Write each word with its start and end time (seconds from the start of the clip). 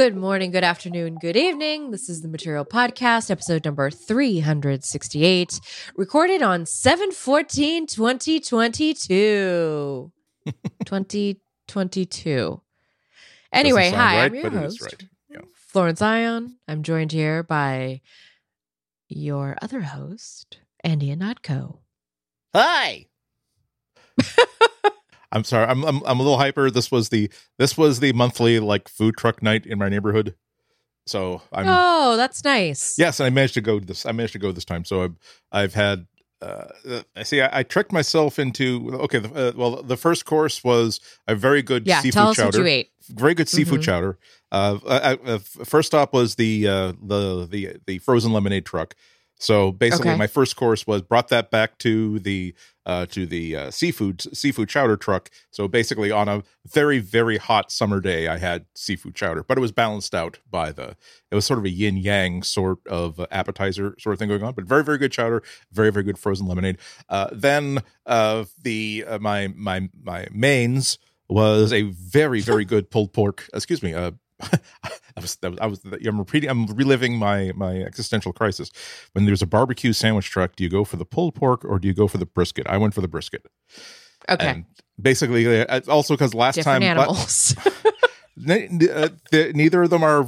Good 0.00 0.16
morning, 0.16 0.50
good 0.50 0.64
afternoon, 0.64 1.18
good 1.20 1.36
evening. 1.36 1.90
This 1.90 2.08
is 2.08 2.22
the 2.22 2.28
Material 2.28 2.64
Podcast, 2.64 3.30
episode 3.30 3.66
number 3.66 3.90
368, 3.90 5.60
recorded 5.94 6.40
on 6.40 6.64
7 6.64 7.12
14 7.12 7.86
2022. 7.86 10.10
2022. 10.86 12.62
Anyway, 13.52 13.90
hi, 13.90 14.16
right, 14.16 14.24
I'm 14.24 14.34
your 14.34 14.44
but 14.44 14.54
it 14.54 14.64
is 14.64 14.80
host, 14.80 14.82
right. 14.84 15.04
Yeah. 15.28 15.40
Florence 15.54 16.00
Ion. 16.00 16.56
I'm 16.66 16.82
joined 16.82 17.12
here 17.12 17.42
by 17.42 18.00
your 19.06 19.58
other 19.60 19.82
host, 19.82 20.60
Andy 20.82 21.14
Ihnatko. 21.14 21.80
Hi. 22.54 23.04
I'm 25.32 25.44
sorry. 25.44 25.66
I'm, 25.66 25.84
I'm 25.84 26.02
I'm 26.04 26.18
a 26.18 26.22
little 26.22 26.38
hyper. 26.38 26.70
This 26.70 26.90
was 26.90 27.08
the 27.10 27.30
this 27.58 27.76
was 27.78 28.00
the 28.00 28.12
monthly 28.12 28.58
like 28.60 28.88
food 28.88 29.16
truck 29.16 29.42
night 29.42 29.64
in 29.66 29.78
my 29.78 29.88
neighborhood. 29.88 30.34
So 31.06 31.42
I'm 31.52 31.66
oh, 31.68 32.16
that's 32.16 32.44
nice. 32.44 32.98
yes, 32.98 33.20
and 33.20 33.26
I 33.26 33.30
managed 33.30 33.54
to 33.54 33.60
go 33.60 33.80
this. 33.80 34.06
I 34.06 34.12
managed 34.12 34.32
to 34.34 34.38
go 34.38 34.52
this 34.52 34.64
time. 34.64 34.84
So 34.84 35.02
I've 35.04 35.16
I've 35.52 35.74
had. 35.74 36.06
Uh, 36.42 37.02
I 37.14 37.22
see. 37.22 37.42
I, 37.42 37.58
I 37.58 37.62
tricked 37.62 37.92
myself 37.92 38.38
into 38.38 38.90
okay. 39.02 39.18
The, 39.18 39.48
uh, 39.48 39.52
well, 39.56 39.82
the 39.82 39.96
first 39.98 40.24
course 40.24 40.64
was 40.64 40.98
a 41.28 41.34
very 41.34 41.60
good 41.62 41.86
Yeah, 41.86 42.00
seafood 42.00 42.14
tell 42.14 42.28
us 42.30 42.36
chowder. 42.36 42.58
what 42.58 42.64
you 42.64 42.70
ate. 42.70 42.90
very 43.10 43.34
good 43.34 43.48
seafood 43.48 43.80
Mhm. 43.80 43.84
chowder. 43.84 44.18
Uh, 44.50 44.78
uh, 44.86 45.16
uh, 45.26 45.38
first 45.38 45.88
stop 45.88 46.12
was 46.14 46.36
the 46.36 46.66
uh, 46.66 46.92
the 47.02 47.46
the 47.50 47.76
the 47.86 47.98
frozen 47.98 48.32
lemonade 48.32 48.64
truck. 48.64 48.94
So 49.40 49.72
basically, 49.72 50.10
Okay. 50.10 50.18
my 50.18 50.26
first 50.26 50.54
course 50.54 50.86
was 50.86 51.00
brought 51.00 51.28
that 51.28 51.50
back 51.50 51.78
to 51.78 52.18
the 52.20 52.54
uh, 52.84 53.06
to 53.06 53.24
the 53.24 53.56
uh, 53.56 53.70
seafood 53.70 54.20
seafood 54.36 54.68
chowder 54.68 54.96
truck. 54.98 55.30
So 55.50 55.66
basically, 55.66 56.10
on 56.10 56.28
a 56.28 56.42
very 56.68 56.98
very 56.98 57.38
hot 57.38 57.72
summer 57.72 58.00
day, 58.00 58.28
I 58.28 58.36
had 58.36 58.66
seafood 58.74 59.14
chowder, 59.14 59.42
but 59.42 59.56
it 59.56 59.60
was 59.62 59.72
balanced 59.72 60.14
out 60.14 60.40
by 60.50 60.72
the. 60.72 60.94
It 61.30 61.34
was 61.34 61.46
sort 61.46 61.58
of 61.58 61.64
a 61.64 61.70
yin 61.70 61.96
yang 61.96 62.42
sort 62.42 62.86
of 62.86 63.18
appetizer 63.30 63.96
sort 63.98 64.12
of 64.12 64.18
thing 64.18 64.28
going 64.28 64.42
on, 64.42 64.52
but 64.52 64.64
very 64.64 64.84
very 64.84 64.98
good 64.98 65.12
chowder, 65.12 65.42
very 65.72 65.90
very 65.90 66.04
good 66.04 66.18
frozen 66.18 66.46
lemonade. 66.46 66.76
Uh, 67.08 67.28
then 67.32 67.78
uh, 68.04 68.44
the 68.62 69.04
uh, 69.08 69.18
my 69.18 69.48
my 69.56 69.88
my 70.02 70.26
mains 70.32 70.98
was 71.30 71.72
a 71.72 71.82
very 71.82 72.42
very 72.42 72.64
good 72.74 72.90
pulled 72.90 73.14
pork. 73.14 73.48
Excuse 73.54 73.82
me. 73.82 73.94
Uh, 73.94 74.10
I 75.16 75.20
was, 75.20 75.36
that 75.36 75.50
was 75.50 75.60
I 75.60 75.66
was 75.66 75.80
I'm 75.84 76.18
repeating 76.18 76.50
I'm 76.50 76.66
reliving 76.66 77.16
my 77.16 77.52
my 77.54 77.76
existential 77.76 78.32
crisis. 78.32 78.70
When 79.12 79.26
there's 79.26 79.42
a 79.42 79.46
barbecue 79.46 79.92
sandwich 79.92 80.30
truck, 80.30 80.56
do 80.56 80.64
you 80.64 80.70
go 80.70 80.84
for 80.84 80.96
the 80.96 81.04
pulled 81.04 81.34
pork 81.34 81.64
or 81.64 81.78
do 81.78 81.88
you 81.88 81.94
go 81.94 82.08
for 82.08 82.18
the 82.18 82.26
brisket? 82.26 82.66
I 82.66 82.76
went 82.76 82.94
for 82.94 83.00
the 83.00 83.08
brisket. 83.08 83.46
Okay. 84.28 84.46
And 84.46 84.64
basically, 85.00 85.62
uh, 85.62 85.80
also 85.88 86.14
because 86.14 86.34
last 86.34 86.56
Different 86.56 86.82
time 86.82 86.98
animals. 86.98 87.54
uh, 87.64 89.08
the, 89.30 89.52
neither 89.54 89.82
of 89.82 89.90
them 89.90 90.02
are 90.02 90.26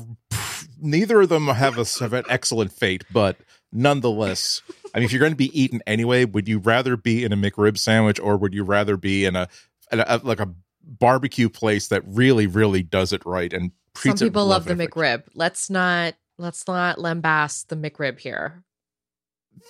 neither 0.80 1.22
of 1.22 1.28
them 1.28 1.46
have 1.48 1.78
a 1.78 1.84
have 2.00 2.12
an 2.12 2.24
excellent 2.28 2.72
fate, 2.72 3.04
but 3.12 3.36
nonetheless, 3.72 4.62
I 4.94 4.98
mean, 4.98 5.06
if 5.06 5.12
you're 5.12 5.20
going 5.20 5.32
to 5.32 5.36
be 5.36 5.58
eaten 5.58 5.80
anyway, 5.86 6.24
would 6.24 6.48
you 6.48 6.58
rather 6.58 6.96
be 6.96 7.24
in 7.24 7.32
a 7.32 7.36
McRib 7.36 7.78
sandwich 7.78 8.20
or 8.20 8.36
would 8.36 8.52
you 8.52 8.64
rather 8.64 8.96
be 8.96 9.24
in 9.24 9.36
a, 9.36 9.48
in 9.90 10.00
a 10.00 10.20
like 10.22 10.40
a 10.40 10.52
barbecue 10.84 11.48
place 11.48 11.88
that 11.88 12.02
really 12.06 12.46
really 12.46 12.82
does 12.82 13.12
it 13.12 13.24
right 13.24 13.52
and 13.52 13.70
Some 13.94 14.16
people 14.16 14.46
love 14.46 14.64
the 14.64 14.74
perfect? 14.74 14.94
McRib. 14.94 15.22
Let's 15.34 15.70
not 15.70 16.14
let's 16.38 16.66
not 16.66 16.98
lambast 16.98 17.68
the 17.68 17.76
McRib 17.76 18.18
here. 18.18 18.64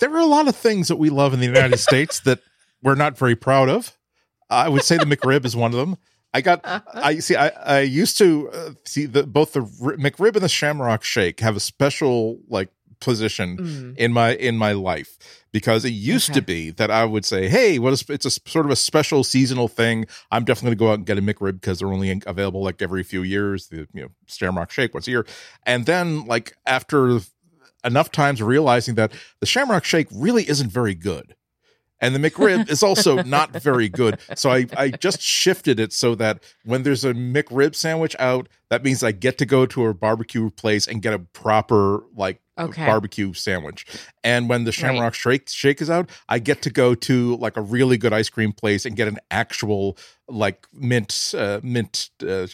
there 0.00 0.14
are 0.14 0.20
a 0.20 0.26
lot 0.26 0.48
of 0.48 0.56
things 0.56 0.88
that 0.88 0.96
we 0.96 1.10
love 1.10 1.34
in 1.34 1.40
the 1.40 1.46
United 1.46 1.78
States 1.88 2.20
that 2.20 2.40
we're 2.82 2.94
not 2.94 3.18
very 3.18 3.36
proud 3.36 3.68
of. 3.68 3.96
I 4.48 4.68
would 4.68 4.82
say 4.84 4.96
the 4.96 5.04
McRib 5.16 5.44
is 5.44 5.56
one 5.56 5.72
of 5.72 5.78
them. 5.78 5.96
I 6.34 6.40
got. 6.40 6.60
I 6.64 7.18
see. 7.18 7.36
I, 7.36 7.48
I 7.48 7.80
used 7.80 8.16
to 8.18 8.50
uh, 8.50 8.70
see 8.84 9.04
the 9.04 9.24
both 9.24 9.52
the 9.52 9.60
McRib 9.60 10.34
and 10.34 10.42
the 10.42 10.48
Shamrock 10.48 11.04
Shake 11.04 11.40
have 11.40 11.56
a 11.56 11.60
special 11.60 12.40
like 12.48 12.70
position 13.02 13.56
Mm. 13.58 13.96
in 13.98 14.12
my 14.12 14.34
in 14.36 14.56
my 14.56 14.72
life 14.72 15.18
because 15.52 15.84
it 15.84 15.90
used 15.92 16.30
Okay. 16.30 16.40
to 16.40 16.46
be 16.46 16.70
that 16.70 16.90
I 16.90 17.04
would 17.04 17.24
say, 17.24 17.48
"Hey, 17.48 17.78
what 17.78 17.92
is 17.92 18.04
it's 18.08 18.24
a 18.24 18.30
sort 18.30 18.64
of 18.64 18.70
a 18.72 18.76
special 18.76 19.22
seasonal 19.24 19.68
thing. 19.68 20.06
I'm 20.30 20.44
definitely 20.44 20.76
going 20.76 20.78
to 20.78 20.84
go 20.84 20.90
out 20.92 20.98
and 20.98 21.06
get 21.06 21.18
a 21.18 21.22
McRib 21.22 21.60
because 21.60 21.78
they're 21.80 21.92
only 21.92 22.22
available 22.26 22.62
like 22.62 22.80
every 22.80 23.02
few 23.02 23.22
years. 23.22 23.68
The 23.68 23.86
you 23.92 24.02
know 24.02 24.08
Shamrock 24.26 24.70
Shake 24.70 24.94
once 24.94 25.06
a 25.06 25.10
year, 25.10 25.26
and 25.66 25.84
then 25.86 26.24
like 26.26 26.54
after 26.66 27.20
enough 27.84 28.10
times 28.12 28.40
realizing 28.40 28.94
that 28.94 29.12
the 29.40 29.46
Shamrock 29.46 29.84
Shake 29.84 30.06
really 30.12 30.48
isn't 30.48 30.70
very 30.70 30.94
good. 30.94 31.34
And 32.02 32.14
the 32.14 32.18
McRib 32.30 32.68
is 32.68 32.82
also 32.82 33.22
not 33.22 33.52
very 33.52 33.88
good. 33.88 34.18
So 34.34 34.50
I, 34.50 34.66
I 34.76 34.88
just 34.90 35.22
shifted 35.22 35.80
it 35.80 35.92
so 35.92 36.14
that 36.16 36.42
when 36.64 36.82
there's 36.82 37.04
a 37.04 37.14
McRib 37.14 37.74
sandwich 37.74 38.14
out, 38.18 38.48
that 38.68 38.84
means 38.84 39.02
I 39.02 39.12
get 39.12 39.38
to 39.38 39.46
go 39.46 39.64
to 39.66 39.86
a 39.86 39.94
barbecue 39.94 40.50
place 40.50 40.86
and 40.86 41.00
get 41.00 41.14
a 41.14 41.20
proper 41.20 42.02
like 42.14 42.40
Okay. 42.58 42.84
barbecue 42.84 43.32
sandwich. 43.32 43.86
And 44.22 44.46
when 44.46 44.64
the 44.64 44.72
Shamrock 44.72 45.14
Shake 45.14 45.48
shake 45.48 45.80
is 45.80 45.88
out, 45.88 46.10
I 46.28 46.38
get 46.38 46.60
to 46.62 46.70
go 46.70 46.94
to 46.94 47.36
like 47.36 47.56
a 47.56 47.62
really 47.62 47.96
good 47.96 48.12
ice 48.12 48.28
cream 48.28 48.52
place 48.52 48.84
and 48.84 48.94
get 48.94 49.08
an 49.08 49.18
actual 49.30 49.96
like 50.28 50.66
mint 50.70 51.32
uh, 51.36 51.60
mint 51.62 52.10
uh, 52.20 52.46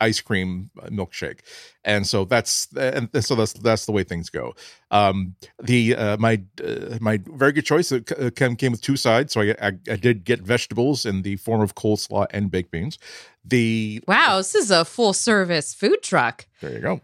ice 0.00 0.20
cream 0.20 0.70
milkshake. 0.90 1.40
And 1.84 2.06
so 2.06 2.24
that's 2.24 2.68
and 2.76 3.08
so 3.24 3.34
that's 3.34 3.52
that's 3.54 3.86
the 3.86 3.92
way 3.92 4.02
things 4.02 4.30
go. 4.30 4.54
Um, 4.90 5.36
the 5.62 5.96
uh, 5.96 6.16
my 6.18 6.42
uh, 6.62 6.98
my 7.00 7.20
very 7.24 7.52
good 7.52 7.64
choice 7.64 7.92
uh, 7.92 8.00
came 8.34 8.56
came 8.56 8.72
with 8.72 8.80
two 8.80 8.96
sides, 8.96 9.32
so 9.32 9.40
I, 9.40 9.54
I 9.60 9.72
I 9.90 9.96
did 9.96 10.24
get 10.24 10.40
vegetables 10.40 11.06
in 11.06 11.22
the 11.22 11.36
form 11.36 11.60
of 11.60 11.74
coleslaw 11.74 12.26
and 12.30 12.50
baked 12.50 12.70
beans. 12.70 12.98
The 13.44 14.02
Wow, 14.06 14.38
this 14.38 14.54
is 14.54 14.70
a 14.70 14.84
full 14.84 15.12
service 15.12 15.74
food 15.74 16.02
truck. 16.02 16.46
there 16.60 16.72
you 16.72 16.80
go. 16.80 17.00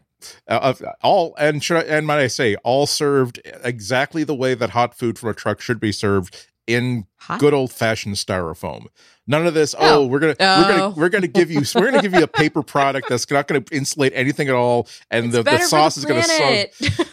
Uh, 0.47 0.75
all 1.03 1.35
and 1.37 1.63
should 1.63 1.79
I, 1.79 1.81
and 1.81 2.07
might 2.07 2.21
I 2.21 2.29
say 2.29 2.55
all 2.63 2.87
served 2.87 3.41
exactly 3.65 4.25
the 4.25 4.35
way 4.35 4.55
that 4.55 4.71
hot 4.71 4.95
food 4.95 5.19
from 5.19 5.31
a 5.31 5.35
truck 5.35 5.61
should 5.61 5.81
be 5.81 5.91
served 5.91 6.47
in 6.67 7.07
Hot. 7.19 7.41
good 7.41 7.55
old 7.55 7.73
fashioned 7.73 8.15
styrofoam. 8.17 8.87
None 9.27 9.47
of 9.47 9.55
this. 9.55 9.75
Oh, 9.79 10.03
Oh. 10.03 10.07
we're 10.07 10.19
gonna 10.21 10.37
we're 10.39 10.47
Oh. 10.47 10.69
gonna 10.69 10.89
we're 10.91 11.09
gonna 11.09 11.27
give 11.27 11.51
you 11.51 11.63
we're 11.75 11.91
gonna 11.91 12.03
give 12.03 12.15
you 12.15 12.23
a 12.23 12.29
paper 12.29 12.63
product 12.75 13.09
that's 13.09 13.29
not 13.31 13.47
gonna 13.49 13.65
insulate 13.73 14.13
anything 14.15 14.49
at 14.49 14.55
all, 14.55 14.89
and 15.11 15.27
It's 15.27 15.35
the, 15.37 15.43
the 15.43 15.59
sauce 15.59 15.97
is 15.97 16.05
gonna. 16.05 16.23
Sub- 16.23 17.07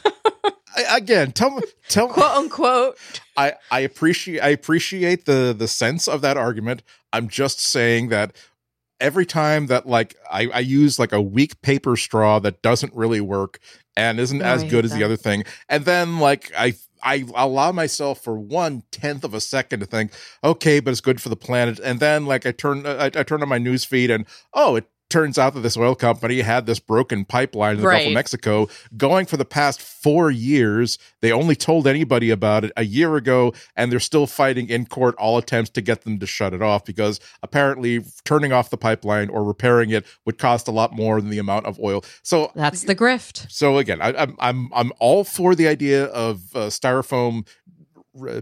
I, 0.75 0.97
again, 0.97 1.31
tell 1.31 1.51
me 1.51 1.61
tell 1.87 2.07
quote 2.07 2.31
unquote. 2.31 2.97
I, 3.35 3.53
I 3.71 3.79
appreciate 3.81 4.39
I 4.39 4.49
appreciate 4.49 5.25
the 5.25 5.53
the 5.57 5.67
sense 5.67 6.07
of 6.07 6.21
that 6.21 6.37
argument. 6.37 6.83
I'm 7.11 7.27
just 7.27 7.59
saying 7.59 8.09
that 8.09 8.35
every 8.99 9.25
time 9.25 9.67
that 9.67 9.87
like 9.87 10.15
I, 10.31 10.47
I 10.53 10.59
use 10.59 10.99
like 10.99 11.11
a 11.11 11.21
weak 11.21 11.61
paper 11.61 11.95
straw 11.95 12.39
that 12.39 12.61
doesn't 12.61 12.93
really 12.93 13.21
work 13.21 13.59
and 13.97 14.19
isn't 14.19 14.41
Oh, 14.41 14.45
as 14.45 14.63
good 14.63 14.85
as 14.85 14.91
that. 14.91 14.97
the 14.97 15.03
other 15.03 15.17
thing, 15.17 15.43
and 15.67 15.85
then 15.85 16.19
like 16.19 16.51
I 16.57 16.75
I 17.03 17.25
allow 17.35 17.71
myself 17.71 18.23
for 18.23 18.37
one 18.37 18.83
tenth 18.91 19.23
of 19.23 19.33
a 19.33 19.41
second 19.41 19.79
to 19.81 19.85
think, 19.85 20.13
okay, 20.43 20.79
but 20.79 20.91
it's 20.91 21.01
good 21.01 21.21
for 21.21 21.29
the 21.29 21.35
planet, 21.35 21.79
and 21.79 21.99
then 21.99 22.25
like 22.25 22.45
I 22.45 22.51
turn 22.51 22.85
uh, 22.85 23.09
I, 23.15 23.19
I 23.19 23.23
turn 23.23 23.41
on 23.41 23.49
my 23.49 23.57
news 23.57 23.85
feed 23.85 24.11
and 24.11 24.25
oh 24.53 24.75
it 24.75 24.85
turns 25.09 25.37
out 25.37 25.53
that 25.55 25.61
this 25.61 25.75
oil 25.75 25.95
company 25.95 26.41
had 26.41 26.65
this 26.65 26.79
broken 26.79 27.25
pipeline 27.25 27.75
in 27.75 27.81
the 27.81 27.83
Gulf 27.89 28.07
of 28.07 28.13
Mexico 28.13 28.67
going 28.95 29.25
for 29.25 29.37
the 29.37 29.45
past 29.45 29.81
four 29.81 30.29
years. 30.31 30.97
They 31.21 31.31
only 31.31 31.55
told 31.55 31.87
anybody 31.87 32.29
about 32.29 32.63
it 32.63 32.71
a 32.77 32.85
year 32.85 33.15
ago, 33.15 33.53
and 33.75 33.91
they're 33.91 33.99
still 33.99 34.27
fighting 34.27 34.69
in 34.69 34.85
court 34.85 35.15
all 35.15 35.37
attempts 35.37 35.71
to 35.71 35.81
get 35.81 36.03
them 36.03 36.19
to 36.19 36.25
shut 36.27 36.53
it 36.53 36.61
off 36.61 36.85
because 36.85 37.19
apparently 37.41 38.03
turning 38.23 38.53
off 38.53 38.69
the 38.69 38.77
pipeline 38.77 39.29
or 39.29 39.43
repairing 39.43 39.89
it 39.89 40.05
would 40.25 40.37
cost 40.37 40.67
a 40.67 40.71
lot 40.71 40.93
more 40.93 41.19
than 41.19 41.29
the 41.29 41.39
amount 41.39 41.65
of 41.65 41.79
oil. 41.79 42.03
So 42.21 42.51
That's 42.55 42.83
the 42.83 42.95
grift. 42.95 43.49
so 43.51 43.77
again, 43.77 44.01
I, 44.01 44.13
I'm 44.13 44.35
I'm 44.39 44.69
I'm 44.73 44.91
all 44.99 45.23
for 45.23 45.55
the 45.55 45.67
idea 45.67 46.05
of 46.05 46.55
uh, 46.55 46.67
styrofoam 46.67 47.47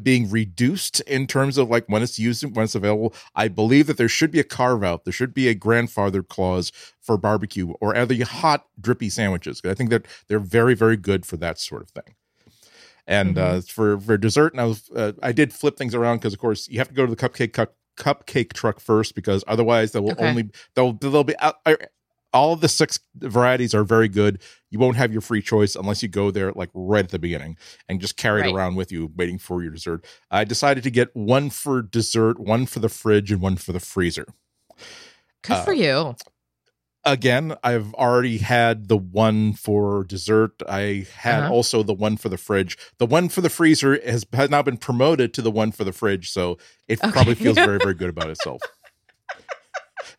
being 0.04 0.30
reduced 0.30 1.00
in 1.02 1.28
terms 1.28 1.58
of 1.58 1.70
like 1.70 1.86
when 1.88 2.04
it's 2.04 2.18
used 2.20 2.44
and 2.44 2.56
when 2.56 2.66
it's 2.66 2.76
available. 2.76 3.14
I 3.36 3.48
believe 3.48 3.88
that 3.88 3.98
there 3.98 4.10
should 4.10 4.32
be 4.32 4.40
a 4.40 4.44
carve 4.44 4.84
out. 4.84 5.04
There 5.06 5.14
should 5.14 5.34
be 5.34 5.48
a 5.48 5.54
grandfather 5.54 6.24
clause 6.24 6.72
for 7.02 7.18
barbecue 7.18 7.72
or 7.82 7.96
other 7.96 8.16
hot 8.24 8.66
drippy 8.80 9.10
sandwiches. 9.10 9.62
I 9.66 9.74
think 9.74 9.90
that 9.90 10.06
they're 10.28 10.40
very 10.40 10.74
very 10.76 10.98
good 10.98 11.26
for 11.26 11.38
that 11.38 11.60
sort 11.60 11.82
of 11.84 11.90
thing. 11.90 12.16
And 13.06 13.38
uh, 13.38 13.62
for 13.62 14.00
for 14.00 14.18
dessert, 14.18 14.54
and 14.54 14.60
I 14.62 14.66
was 14.66 14.90
uh, 14.96 15.14
I 15.24 15.32
did 15.32 15.54
flip 15.54 15.78
things 15.78 15.96
around 15.96 16.18
because 16.18 16.34
of 16.34 16.40
course 16.40 16.68
you 16.68 16.80
have 16.80 16.90
to 16.90 16.94
go 16.94 17.06
to 17.06 17.16
the 17.16 17.30
cupcake 17.30 17.54
cup, 17.54 17.76
cupcake 17.98 18.52
truck 18.54 18.80
first 18.82 19.16
because 19.16 19.44
otherwise 19.48 19.94
they 19.94 20.00
will 20.02 20.12
Okay. 20.12 20.28
only 20.28 20.50
they'll 20.76 20.94
they'll 20.94 21.24
be 21.24 21.38
out. 21.40 21.56
All 22.38 22.54
of 22.54 22.62
the 22.62 22.68
six 22.68 23.00
varieties 23.16 23.74
are 23.74 23.84
very 23.84 24.08
good. 24.08 24.42
You 24.70 24.80
won't 24.80 24.98
have 24.98 25.12
your 25.12 25.22
free 25.22 25.42
choice 25.42 25.76
unless 25.76 26.04
you 26.04 26.10
go 26.10 26.30
there 26.32 26.52
like 26.54 26.70
right 26.74 27.04
at 27.04 27.12
the 27.12 27.20
beginning 27.20 27.58
and 27.90 28.00
just 28.00 28.16
carry 28.18 28.42
Right. 28.42 28.50
it 28.50 28.56
around 28.56 28.76
with 28.76 28.92
you, 28.92 29.12
waiting 29.16 29.38
for 29.40 29.62
your 29.64 29.72
dessert. 29.72 30.06
I 30.30 30.44
decided 30.44 30.84
to 30.84 30.92
get 30.92 31.16
one 31.16 31.50
for 31.50 31.82
dessert, 31.82 32.40
one 32.40 32.66
for 32.66 32.80
the 32.80 32.90
fridge, 32.90 33.32
and 33.32 33.42
one 33.42 33.56
for 33.56 33.72
the 33.74 33.80
freezer. 33.80 34.28
Good 35.44 35.58
Uh, 35.58 35.64
for 35.64 35.74
you. 35.74 36.16
Again, 37.06 37.56
I've 37.64 37.94
already 37.94 38.40
had 38.40 38.90
the 38.90 38.98
one 38.98 39.54
for 39.54 40.04
dessert. 40.04 40.62
I 40.68 41.08
had 41.16 41.44
Uh-huh. 41.44 41.54
also 41.54 41.82
the 41.82 41.94
one 41.94 42.18
for 42.18 42.28
the 42.28 42.38
fridge. 42.38 42.78
The 42.98 43.06
one 43.06 43.30
for 43.30 43.40
the 43.40 43.50
freezer 43.50 43.98
has, 44.06 44.26
has 44.34 44.50
now 44.50 44.62
been 44.62 44.76
promoted 44.78 45.34
to 45.36 45.42
the 45.42 45.52
one 45.52 45.72
for 45.72 45.86
the 45.86 45.94
fridge, 45.94 46.30
so 46.30 46.58
it 46.90 47.00
Okay. 47.02 47.12
probably 47.12 47.36
feels 47.36 47.56
very, 47.56 47.80
very 47.88 47.94
good 47.94 48.10
about 48.10 48.30
itself. 48.30 48.62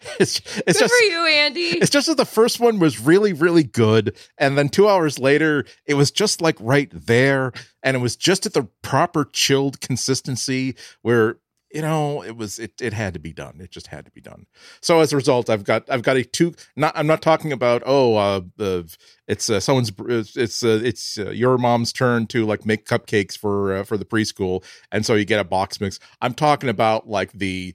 it's 0.20 0.40
it's 0.66 0.78
Good 0.78 0.88
just 0.88 0.94
for 0.94 1.00
you, 1.04 1.26
Andy. 1.26 1.60
it's 1.60 1.90
just 1.90 2.06
that 2.06 2.16
the 2.16 2.24
first 2.24 2.60
one 2.60 2.78
was 2.78 3.00
really 3.00 3.32
really 3.32 3.64
good 3.64 4.16
and 4.38 4.56
then 4.56 4.68
2 4.68 4.88
hours 4.88 5.18
later 5.18 5.64
it 5.86 5.94
was 5.94 6.10
just 6.10 6.40
like 6.40 6.56
right 6.60 6.90
there 6.92 7.52
and 7.82 7.96
it 7.96 8.00
was 8.00 8.14
just 8.16 8.46
at 8.46 8.52
the 8.52 8.68
proper 8.82 9.24
chilled 9.24 9.80
consistency 9.80 10.76
where 11.02 11.38
you 11.72 11.82
know 11.82 12.22
it 12.22 12.36
was 12.36 12.58
it 12.58 12.72
it 12.80 12.92
had 12.94 13.12
to 13.12 13.20
be 13.20 13.32
done. 13.32 13.60
It 13.60 13.70
just 13.70 13.88
had 13.88 14.06
to 14.06 14.10
be 14.10 14.20
done. 14.22 14.46
So 14.80 15.00
as 15.00 15.12
a 15.12 15.16
result 15.16 15.50
i've 15.50 15.64
got 15.64 15.84
i've 15.90 16.02
got 16.02 16.16
a 16.16 16.24
two 16.24 16.54
not 16.76 16.92
i'm 16.96 17.06
not 17.06 17.20
talking 17.20 17.52
about 17.52 17.82
oh 17.84 18.14
uh 18.16 18.40
the 18.56 18.90
it's 19.26 19.50
uh, 19.50 19.60
someone's 19.60 19.92
it's 20.08 20.36
it's, 20.36 20.62
uh, 20.62 20.80
it's 20.82 21.18
uh, 21.18 21.30
your 21.30 21.58
mom's 21.58 21.92
turn 21.92 22.26
to 22.28 22.46
like 22.46 22.64
make 22.64 22.86
cupcakes 22.86 23.36
for 23.36 23.76
uh, 23.76 23.82
for 23.84 23.98
the 23.98 24.06
preschool 24.06 24.64
and 24.92 25.04
so 25.04 25.14
you 25.14 25.24
get 25.26 25.40
a 25.40 25.44
box 25.44 25.80
mix. 25.80 25.98
I'm 26.22 26.32
talking 26.34 26.70
about 26.70 27.08
like 27.08 27.32
the 27.32 27.74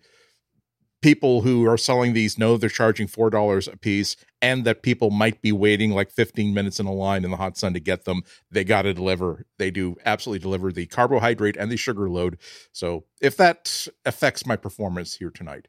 people 1.03 1.41
who 1.41 1.67
are 1.67 1.77
selling 1.77 2.13
these 2.13 2.39
know 2.39 2.57
they're 2.57 2.69
charging 2.69 3.07
four 3.07 3.29
dollars 3.29 3.67
a 3.67 3.77
piece 3.77 4.15
and 4.41 4.65
that 4.65 4.81
people 4.81 5.11
might 5.11 5.41
be 5.41 5.51
waiting 5.51 5.91
like 5.91 6.09
15 6.09 6.53
minutes 6.53 6.79
in 6.79 6.85
a 6.85 6.93
line 6.93 7.23
in 7.23 7.31
the 7.31 7.37
hot 7.37 7.57
sun 7.57 7.73
to 7.73 7.79
get 7.79 8.05
them. 8.05 8.23
They 8.49 8.63
got 8.63 8.83
to 8.83 8.93
deliver 8.93 9.45
they 9.59 9.69
do 9.69 9.97
absolutely 10.05 10.39
deliver 10.39 10.71
the 10.71 10.87
carbohydrate 10.87 11.57
and 11.57 11.71
the 11.71 11.77
sugar 11.77 12.09
load. 12.09 12.39
So 12.71 13.05
if 13.21 13.37
that 13.37 13.87
affects 14.05 14.45
my 14.45 14.55
performance 14.55 15.15
here 15.15 15.29
tonight 15.29 15.67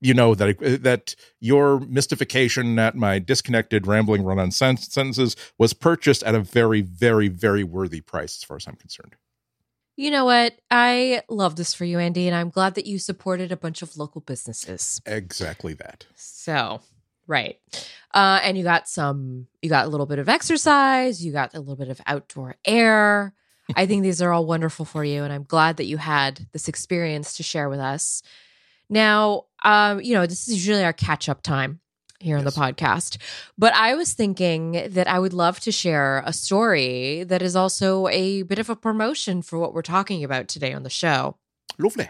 you 0.00 0.14
know 0.14 0.34
that 0.34 0.62
uh, 0.62 0.78
that 0.80 1.14
your 1.40 1.80
mystification 1.80 2.78
at 2.78 2.96
my 2.96 3.18
disconnected 3.18 3.86
rambling 3.86 4.22
run 4.22 4.38
on 4.38 4.50
sentences 4.50 5.36
was 5.58 5.74
purchased 5.74 6.22
at 6.22 6.34
a 6.34 6.40
very 6.40 6.80
very 6.80 7.28
very 7.28 7.62
worthy 7.62 8.00
price 8.00 8.38
as 8.38 8.44
far 8.44 8.56
as 8.56 8.66
i'm 8.66 8.76
concerned 8.76 9.14
You 10.00 10.10
know 10.10 10.24
what? 10.24 10.58
I 10.70 11.24
love 11.28 11.56
this 11.56 11.74
for 11.74 11.84
you, 11.84 11.98
Andy, 11.98 12.26
and 12.26 12.34
I'm 12.34 12.48
glad 12.48 12.74
that 12.76 12.86
you 12.86 12.98
supported 12.98 13.52
a 13.52 13.56
bunch 13.58 13.82
of 13.82 13.98
local 13.98 14.22
businesses. 14.22 15.02
exactly 15.04 15.74
that 15.74 16.06
So, 16.14 16.80
right. 17.26 17.58
Uh, 18.14 18.40
and 18.42 18.56
you 18.56 18.64
got 18.64 18.88
some, 18.88 19.46
you 19.60 19.68
got 19.68 19.84
a 19.84 19.90
little 19.90 20.06
bit 20.06 20.18
of 20.18 20.26
exercise, 20.26 21.22
you 21.22 21.32
got 21.32 21.54
a 21.54 21.58
little 21.58 21.76
bit 21.76 21.90
of 21.90 22.00
outdoor 22.06 22.56
air. 22.64 23.34
I 23.76 23.84
think 23.84 24.02
these 24.02 24.22
are 24.22 24.32
all 24.32 24.46
wonderful 24.46 24.86
for 24.86 25.04
you, 25.04 25.22
and 25.22 25.34
I'm 25.34 25.44
glad 25.44 25.76
that 25.76 25.84
you 25.84 25.98
had 25.98 26.48
this 26.52 26.66
experience 26.66 27.36
to 27.36 27.42
share 27.42 27.68
with 27.68 27.80
us. 27.80 28.22
Now, 28.88 29.48
um, 29.66 30.00
you 30.00 30.14
know, 30.14 30.24
this 30.24 30.48
is 30.48 30.54
usually 30.66 30.82
our 30.82 30.94
catch 30.94 31.28
up 31.28 31.42
time 31.42 31.80
here 32.20 32.36
on 32.36 32.44
the 32.44 32.50
podcast, 32.50 33.16
but 33.58 33.74
I 33.74 33.94
was 33.94 34.12
thinking 34.12 34.72
that 34.90 35.08
I 35.08 35.18
would 35.18 35.32
love 35.32 35.58
to 35.60 35.72
share 35.72 36.22
a 36.26 36.32
story 36.32 37.24
that 37.24 37.42
is 37.42 37.56
also 37.56 38.06
a 38.08 38.42
bit 38.42 38.58
of 38.58 38.70
a 38.70 38.76
promotion 38.76 39.42
for 39.42 39.58
what 39.58 39.72
we're 39.74 39.82
talking 39.82 40.22
about 40.22 40.46
today 40.46 40.72
on 40.72 40.82
the 40.82 40.90
show. 40.90 41.36
lovely 41.78 42.08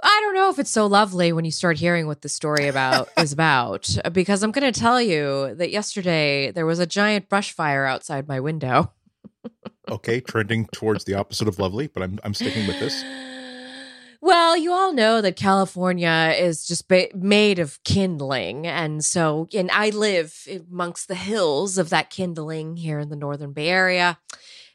I 0.00 0.20
don't 0.22 0.34
know 0.34 0.48
if 0.48 0.60
it's 0.60 0.70
so 0.70 0.86
lovely 0.86 1.32
when 1.32 1.44
you 1.44 1.50
start 1.50 1.76
hearing 1.76 2.06
what 2.06 2.22
the 2.22 2.28
story 2.28 2.68
about 2.68 3.08
is 3.18 3.32
about 3.32 3.96
because 4.12 4.44
I'm 4.44 4.52
going 4.52 4.72
to 4.72 4.80
tell 4.80 5.02
you 5.02 5.54
that 5.56 5.72
yesterday 5.72 6.52
there 6.52 6.66
was 6.66 6.78
a 6.78 6.86
giant 6.86 7.28
brush 7.28 7.52
fire 7.52 7.84
outside 7.84 8.28
my 8.28 8.38
window. 8.38 8.92
okay 9.90 10.20
trending 10.20 10.66
towards 10.66 11.04
the 11.04 11.14
opposite 11.14 11.48
of 11.48 11.58
lovely 11.58 11.86
but 11.86 12.02
i'm 12.02 12.18
i'm 12.22 12.34
sticking 12.34 12.66
with 12.66 12.78
this 12.78 13.02
Well, 14.28 14.58
you 14.58 14.74
all 14.74 14.92
know 14.92 15.22
that 15.22 15.36
California 15.36 16.34
is 16.38 16.66
just 16.66 16.86
ba- 16.86 17.08
made 17.14 17.58
of 17.58 17.82
kindling. 17.82 18.66
And 18.66 19.02
so, 19.02 19.48
and 19.54 19.70
I 19.70 19.88
live 19.88 20.46
amongst 20.70 21.08
the 21.08 21.14
hills 21.14 21.78
of 21.78 21.88
that 21.88 22.10
kindling 22.10 22.76
here 22.76 22.98
in 22.98 23.08
the 23.08 23.16
Northern 23.16 23.54
Bay 23.54 23.70
Area. 23.70 24.18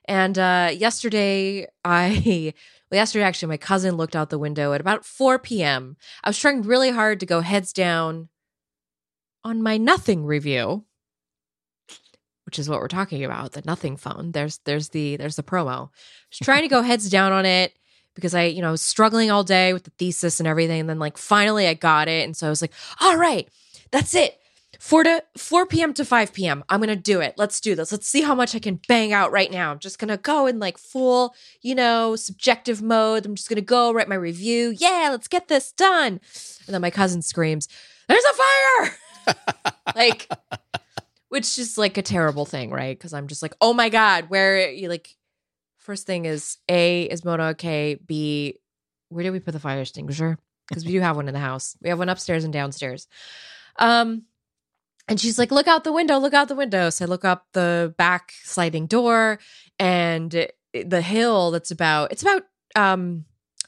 And 0.06 0.40
uh, 0.40 0.72
yesterday, 0.76 1.68
I, 1.86 2.56
well, 2.92 2.98
yesterday 2.98 3.26
actually, 3.26 3.50
my 3.50 3.58
cousin 3.58 3.96
looked 3.96 4.16
out 4.16 4.32
the 4.32 4.40
window 4.40 4.74
at 4.74 4.82
about 4.82 5.06
4 5.06 5.38
p.m. 5.38 5.98
I 6.24 6.30
was 6.30 6.40
trying 6.40 6.64
really 6.64 6.90
hard 6.90 7.20
to 7.20 7.28
go 7.28 7.42
heads 7.42 7.74
down 7.74 8.30
on 9.44 9.62
my 9.62 9.78
nothing 9.78 10.26
review, 10.26 10.84
which 12.48 12.58
is 12.58 12.68
what 12.68 12.80
we're 12.80 12.88
talking 12.88 13.24
about 13.24 13.52
the 13.52 13.62
nothing 13.64 13.98
phone. 13.98 14.32
There's, 14.32 14.58
there's 14.66 14.90
the, 14.90 15.16
there's 15.18 15.36
the 15.36 15.44
promo. 15.44 15.92
Trying 16.42 16.64
to 16.64 16.70
go 16.70 16.82
heads 16.82 17.08
down 17.08 17.32
on 17.32 17.46
it 17.46 17.78
because 18.15 18.36
I, 18.36 18.44
you 18.44 18.62
know, 18.62 18.71
was 18.71 18.81
struggling 18.81 19.31
all 19.31 19.44
day 19.44 19.74
with 19.74 19.83
the 19.83 19.92
thesis 19.92 20.39
and 20.39 20.48
everything. 20.48 20.81
And 20.81 20.89
then 20.89 21.00
like 21.00 21.18
finally 21.18 21.68
I 21.68 21.74
got 21.74 22.07
it. 22.07 22.25
And 22.25 22.36
so 22.36 22.48
I 22.48 22.50
was 22.50 22.62
like, 22.62 22.74
all 23.00 23.18
right, 23.18 23.48
that's 23.92 24.15
it. 24.15 24.39
4 24.80 25.04
to 25.06 25.24
4 25.38 25.65
p.m. 25.65 25.94
to 25.94 26.04
5 26.04 26.33
p.m. 26.33 26.63
I'm 26.68 26.81
gonna 26.81 26.95
do 26.95 27.21
it. 27.21 27.36
Let's 27.38 27.62
do 27.62 27.74
this. 27.74 27.92
Let's 27.92 28.07
see 28.07 28.21
how 28.21 28.36
much 28.36 28.54
I 28.54 28.60
can 28.60 28.81
bang 28.88 29.13
out 29.13 29.31
right 29.31 29.50
now. 29.50 29.71
I'm 29.71 29.80
just 29.80 29.98
gonna 29.98 30.18
go 30.18 30.45
in 30.45 30.60
like 30.60 30.77
full, 30.77 31.33
you 31.62 31.74
know, 31.74 32.18
subjective 32.18 32.81
mode. 32.81 33.25
I'm 33.25 33.36
just 33.36 33.48
gonna 33.48 33.62
go 33.62 33.94
write 33.94 34.10
my 34.10 34.15
review. 34.15 34.74
Yeah, 34.77 35.07
let's 35.12 35.30
get 35.30 35.48
this 35.48 35.71
done. 35.71 36.19
And 36.65 36.74
then 36.74 36.81
my 36.81 36.89
cousin 36.89 37.21
screams, 37.21 37.69
There's 38.10 38.25
a 38.25 38.33
fire! 38.33 39.74
like 39.95 40.27
which 41.33 41.57
is 41.57 41.80
like 41.80 41.98
a 41.98 42.04
terrible 42.04 42.45
thing, 42.45 42.69
right? 42.69 42.95
Because 42.95 43.12
I'm 43.12 43.27
just 43.27 43.42
like, 43.42 43.56
oh 43.60 43.74
my 43.74 43.89
God, 43.89 44.25
where 44.27 44.69
you 44.69 44.88
like 44.88 45.15
first 45.84 46.08
thing 46.08 46.26
is 46.26 46.58
A 46.70 47.04
is 47.04 47.24
Mona 47.24 47.50
okay? 47.50 47.96
B, 47.96 48.60
where 49.10 49.24
did 49.24 49.32
we 49.32 49.40
put 49.40 49.52
the 49.52 49.60
fire 49.60 49.82
extinguisher? 49.82 50.38
Because 50.68 50.86
we 50.86 50.94
do 50.94 51.02
have 51.02 51.16
one 51.16 51.28
in 51.28 51.34
the 51.34 51.40
house. 51.40 51.78
We 51.82 51.90
have 51.90 52.00
one 52.00 52.10
upstairs 52.10 52.44
and 52.44 52.54
downstairs. 52.54 53.08
Um, 53.78 54.24
and 55.08 55.20
she's 55.20 55.38
like, 55.38 55.52
look 55.52 55.68
out 55.68 55.84
the 55.84 55.92
window, 55.92 56.18
look 56.18 56.34
out 56.34 56.48
the 56.48 56.56
window. 56.56 56.90
So 56.90 57.06
I 57.06 57.08
look 57.08 57.26
up 57.26 57.48
the 57.52 57.94
back 57.98 58.32
sliding 58.44 58.88
door 58.88 59.40
and 59.78 60.48
the 60.74 61.02
hill 61.02 61.52
that's 61.52 61.72
about, 61.72 62.12
it's 62.14 62.22
about, 62.22 62.44
um, 62.76 63.26
I 63.66 63.68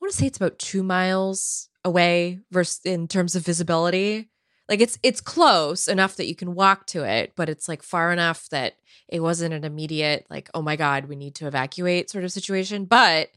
want 0.00 0.12
to 0.12 0.18
say 0.18 0.26
it's 0.26 0.36
about 0.36 0.58
two 0.58 0.82
miles 0.82 1.68
away 1.84 2.40
versus 2.50 2.80
in 2.84 3.06
terms 3.06 3.36
of 3.36 3.44
visibility. 3.44 4.28
Like 4.68 4.80
it's 4.80 4.98
it's 5.02 5.20
close 5.20 5.88
enough 5.88 6.16
that 6.16 6.26
you 6.26 6.34
can 6.34 6.54
walk 6.54 6.86
to 6.88 7.04
it, 7.04 7.32
but 7.36 7.48
it's 7.48 7.68
like 7.68 7.82
far 7.82 8.12
enough 8.12 8.48
that 8.48 8.74
it 9.08 9.20
wasn't 9.20 9.54
an 9.54 9.64
immediate 9.64 10.26
like, 10.30 10.48
oh 10.54 10.62
my 10.62 10.76
god, 10.76 11.06
we 11.06 11.16
need 11.16 11.34
to 11.36 11.46
evacuate 11.46 12.10
sort 12.10 12.24
of 12.24 12.32
situation. 12.32 12.86
But 12.86 13.30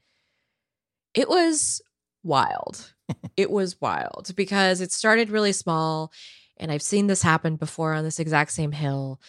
it 1.13 1.27
was 1.27 1.81
wild. 2.23 2.93
it 3.37 3.51
was 3.51 3.81
wild 3.81 4.31
because 4.35 4.79
it 4.79 4.91
started 4.91 5.29
really 5.29 5.51
small, 5.51 6.11
and 6.57 6.71
I've 6.71 6.81
seen 6.81 7.07
this 7.07 7.21
happen 7.21 7.55
before 7.57 7.93
on 7.93 8.03
this 8.03 8.19
exact 8.19 8.51
same 8.51 8.71
hill. 8.71 9.19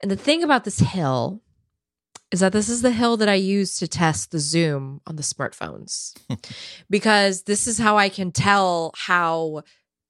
And 0.00 0.10
the 0.10 0.16
thing 0.16 0.42
about 0.42 0.64
this 0.64 0.78
hill 0.78 1.42
is 2.32 2.40
that 2.40 2.52
this 2.52 2.68
is 2.68 2.82
the 2.82 2.90
hill 2.90 3.16
that 3.18 3.28
I 3.28 3.34
use 3.34 3.78
to 3.78 3.86
test 3.86 4.30
the 4.30 4.38
zoom 4.38 5.00
on 5.06 5.16
the 5.16 5.22
smartphones. 5.22 6.16
because 6.90 7.42
this 7.42 7.66
is 7.66 7.78
how 7.78 7.98
I 7.98 8.08
can 8.08 8.32
tell 8.32 8.92
how 8.96 9.62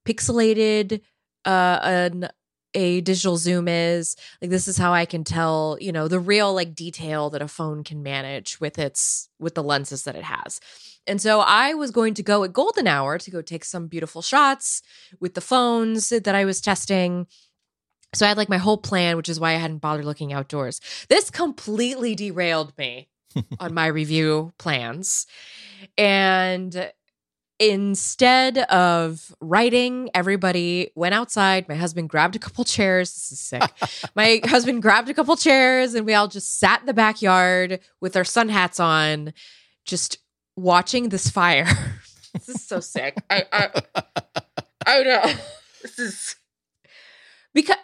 pixelated 0.05 1.01
uh, 1.45 1.79
an 1.81 2.29
a 2.73 3.01
digital 3.01 3.37
zoom 3.37 3.67
is. 3.67 4.15
Like 4.41 4.49
this 4.49 4.67
is 4.67 4.77
how 4.77 4.93
I 4.93 5.05
can 5.05 5.23
tell, 5.23 5.77
you 5.79 5.91
know, 5.91 6.07
the 6.07 6.19
real 6.19 6.53
like 6.53 6.75
detail 6.75 7.29
that 7.31 7.41
a 7.41 7.47
phone 7.47 7.83
can 7.83 8.03
manage 8.03 8.59
with 8.59 8.79
its 8.79 9.29
with 9.39 9.55
the 9.55 9.63
lenses 9.63 10.03
that 10.03 10.15
it 10.15 10.23
has. 10.23 10.59
And 11.05 11.21
so 11.21 11.41
I 11.41 11.73
was 11.73 11.91
going 11.91 12.13
to 12.15 12.23
go 12.23 12.43
at 12.43 12.53
golden 12.53 12.87
hour 12.87 13.17
to 13.17 13.31
go 13.31 13.41
take 13.41 13.65
some 13.65 13.87
beautiful 13.87 14.21
shots 14.21 14.81
with 15.19 15.33
the 15.33 15.41
phones 15.41 16.09
that 16.09 16.27
I 16.35 16.45
was 16.45 16.61
testing. 16.61 17.27
So 18.15 18.25
I 18.25 18.29
had 18.29 18.37
like 18.37 18.49
my 18.49 18.57
whole 18.57 18.77
plan, 18.77 19.17
which 19.17 19.29
is 19.29 19.39
why 19.39 19.51
I 19.51 19.57
hadn't 19.57 19.79
bothered 19.79 20.05
looking 20.05 20.31
outdoors. 20.31 20.79
This 21.09 21.29
completely 21.29 22.15
derailed 22.15 22.77
me 22.77 23.09
on 23.59 23.73
my 23.73 23.87
review 23.87 24.53
plans. 24.57 25.27
And 25.97 26.91
instead 27.59 28.57
of 28.57 29.33
writing, 29.39 30.09
everybody 30.13 30.91
went 30.95 31.13
outside. 31.13 31.67
My 31.69 31.75
husband 31.75 32.09
grabbed 32.09 32.35
a 32.35 32.39
couple 32.39 32.63
chairs. 32.63 33.13
This 33.13 33.31
is 33.31 33.39
sick. 33.39 33.63
My 34.15 34.41
husband 34.45 34.81
grabbed 34.81 35.09
a 35.09 35.13
couple 35.13 35.35
chairs 35.35 35.93
and 35.93 36.05
we 36.05 36.13
all 36.13 36.27
just 36.27 36.59
sat 36.59 36.81
in 36.81 36.85
the 36.85 36.93
backyard 36.93 37.79
with 38.01 38.15
our 38.15 38.23
sun 38.23 38.49
hats 38.49 38.79
on, 38.79 39.33
just 39.85 40.17
watching 40.55 41.09
this 41.09 41.29
fire. 41.29 41.67
this 42.33 42.49
is 42.49 42.67
so 42.67 42.79
sick. 42.79 43.15
I, 43.29 43.43
I, 43.51 43.81
I 44.85 45.03
don't 45.03 45.07
know. 45.07 45.33
This 45.83 45.99
is 45.99 46.35
because 47.53 47.75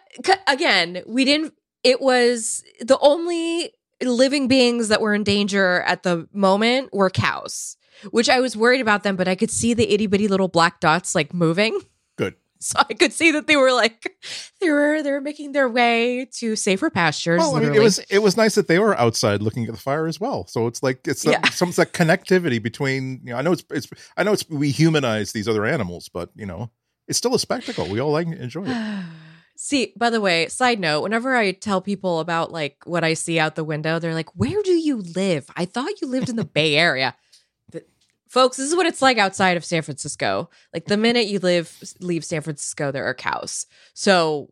again, 0.48 1.04
we 1.06 1.26
didn't. 1.26 1.54
It 1.84 2.00
was 2.00 2.64
the 2.80 2.98
only 3.00 3.74
living 4.02 4.48
beings 4.48 4.88
that 4.88 5.02
were 5.02 5.14
in 5.14 5.24
danger 5.24 5.82
at 5.82 6.04
the 6.04 6.28
moment 6.34 6.94
were 6.94 7.10
cows, 7.10 7.78
which 8.12 8.30
I 8.30 8.40
was 8.40 8.56
worried 8.56 8.82
about 8.82 9.04
them, 9.04 9.16
but 9.16 9.28
I 9.28 9.36
could 9.36 9.52
see 9.52 9.74
the 9.74 9.92
itty 9.94 10.08
bitty 10.08 10.28
little 10.28 10.48
black 10.48 10.80
dots 10.80 11.16
like 11.16 11.34
moving. 11.34 11.80
Good. 12.18 12.36
So 12.62 12.78
I 12.78 12.94
could 12.94 13.14
see 13.14 13.32
that 13.32 13.48
they 13.48 13.56
were 13.56 13.72
like 13.72 14.18
they 14.60 14.70
were 14.70 15.02
they 15.02 15.12
were 15.12 15.22
making 15.22 15.54
their 15.54 15.70
way 15.70 16.28
to 16.40 16.58
safer 16.58 16.90
pastures. 16.90 17.40
Well, 17.40 17.56
I 17.56 17.62
mean, 17.62 17.74
it 17.74 17.82
was 17.82 18.00
it 18.10 18.20
was 18.20 18.36
nice 18.36 18.56
that 18.56 18.68
they 18.68 18.80
were 18.80 18.98
outside 18.98 19.42
looking 19.42 19.66
at 19.66 19.72
the 19.74 19.80
fire 19.80 20.08
as 20.08 20.20
well. 20.20 20.46
So 20.48 20.68
it's 20.68 20.84
like 20.84 21.08
it's 21.08 21.24
Yeah. 21.24 21.40
some, 21.52 21.72
some 21.72 21.84
like 21.86 21.94
connectivity 21.94 22.62
between. 22.62 23.22
You 23.24 23.32
know, 23.32 23.38
I 23.38 23.42
know 23.44 23.54
it's 23.54 23.64
it's 23.72 23.88
I 24.18 24.24
know 24.24 24.34
it's 24.34 24.48
we 24.50 24.72
humanize 24.72 25.32
these 25.32 25.48
other 25.48 25.66
animals, 25.66 26.10
but 26.10 26.32
you 26.36 26.46
know, 26.46 26.70
it's 27.08 27.18
still 27.18 27.34
a 27.34 27.40
spectacle. 27.40 27.88
We 27.88 28.02
all 28.02 28.12
like 28.12 28.28
enjoy 28.28 28.66
it. 28.66 29.04
See, 29.62 29.92
by 29.98 30.10
the 30.10 30.22
way, 30.22 30.48
side 30.48 30.80
note, 30.80 31.02
whenever 31.02 31.36
I 31.36 31.52
tell 31.52 31.82
people 31.82 32.22
about 32.22 32.50
like 32.50 32.78
what 32.86 33.04
I 33.04 33.14
see 33.14 33.38
out 33.40 33.56
the 33.56 33.64
window, 33.66 34.00
they're 34.00 34.14
like, 34.14 34.34
"Where 34.34 34.64
do 34.64 34.72
you 34.72 35.02
live? 35.02 35.50
I 35.54 35.66
thought 35.66 36.00
you 36.00 36.08
lived 36.08 36.30
in 36.30 36.38
the 36.38 36.46
Bay 36.46 36.78
Area." 36.78 37.14
But 37.74 37.84
folks, 38.30 38.56
this 38.56 38.70
is 38.70 38.76
what 38.76 38.86
it's 38.86 39.02
like 39.02 39.18
outside 39.18 39.58
of 39.58 39.66
San 39.66 39.82
Francisco. 39.82 40.50
Like 40.74 40.86
the 40.86 40.96
minute 40.96 41.28
you 41.28 41.40
live 41.40 41.78
leave 42.00 42.24
San 42.24 42.42
Francisco, 42.42 42.94
there 42.94 43.04
are 43.04 43.14
cows. 43.14 43.66
So, 43.94 44.50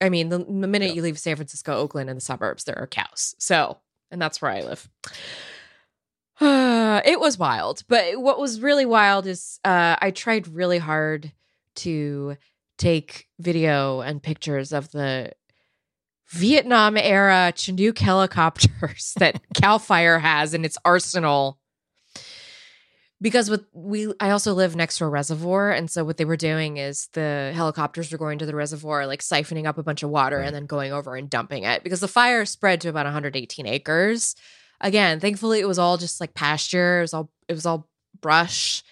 I 0.00 0.08
mean, 0.08 0.28
the, 0.28 0.38
the 0.38 0.68
minute 0.68 0.90
Yeah. 0.90 0.94
you 0.94 1.02
leave 1.02 1.18
San 1.18 1.34
Francisco, 1.34 1.74
Oakland, 1.74 2.08
and 2.08 2.16
the 2.16 2.24
suburbs, 2.24 2.62
there 2.62 2.78
are 2.78 2.86
cows. 2.86 3.34
So, 3.40 3.78
and 4.12 4.22
that's 4.22 4.40
where 4.40 4.52
I 4.52 4.60
live. 4.60 4.88
it 7.04 7.18
was 7.18 7.40
wild, 7.40 7.82
but 7.88 8.20
what 8.20 8.38
was 8.38 8.60
really 8.60 8.86
wild 8.86 9.26
is 9.26 9.58
uh, 9.64 9.96
I 10.00 10.12
tried 10.12 10.46
really 10.46 10.78
hard 10.78 11.32
to 11.76 12.36
take 12.78 13.28
video 13.38 14.00
and 14.00 14.22
pictures 14.22 14.72
of 14.72 14.90
the 14.90 15.32
Vietnam 16.30 16.96
era 16.96 17.52
Chinook 17.54 17.98
helicopters 17.98 19.14
that 19.18 19.40
Cal 19.54 19.78
Fire 19.78 20.18
has 20.18 20.54
in 20.54 20.64
its 20.64 20.78
arsenal. 20.84 21.58
Because 23.20 23.48
with 23.48 23.64
we 23.72 24.12
I 24.20 24.30
also 24.30 24.52
live 24.52 24.76
next 24.76 24.98
to 24.98 25.04
a 25.04 25.08
reservoir 25.08 25.70
and 25.70 25.90
so 25.90 26.04
what 26.04 26.16
they 26.18 26.24
were 26.24 26.36
doing 26.36 26.76
is 26.76 27.08
the 27.12 27.52
helicopters 27.54 28.10
were 28.12 28.18
going 28.18 28.38
to 28.38 28.46
the 28.46 28.56
reservoir 28.56 29.06
like 29.06 29.20
siphoning 29.22 29.66
up 29.66 29.78
a 29.78 29.82
bunch 29.82 30.02
of 30.02 30.10
water 30.10 30.38
Right. 30.38 30.46
and 30.46 30.54
then 30.54 30.66
going 30.66 30.92
over 30.92 31.14
and 31.14 31.30
dumping 31.30 31.62
it 31.62 31.82
because 31.84 32.00
the 32.00 32.08
fire 32.08 32.44
spread 32.44 32.80
to 32.82 32.88
about 32.88 33.06
118 33.06 33.66
acres. 33.66 34.34
Again, 34.80 35.20
thankfully 35.20 35.60
it 35.60 35.68
was 35.68 35.78
all 35.78 35.96
just 35.96 36.20
like 36.20 36.34
pasture, 36.34 36.98
it 36.98 37.02
was 37.02 37.14
all 37.14 37.30
it 37.48 37.54
was 37.54 37.64
all 37.64 37.88
brush. 38.20 38.82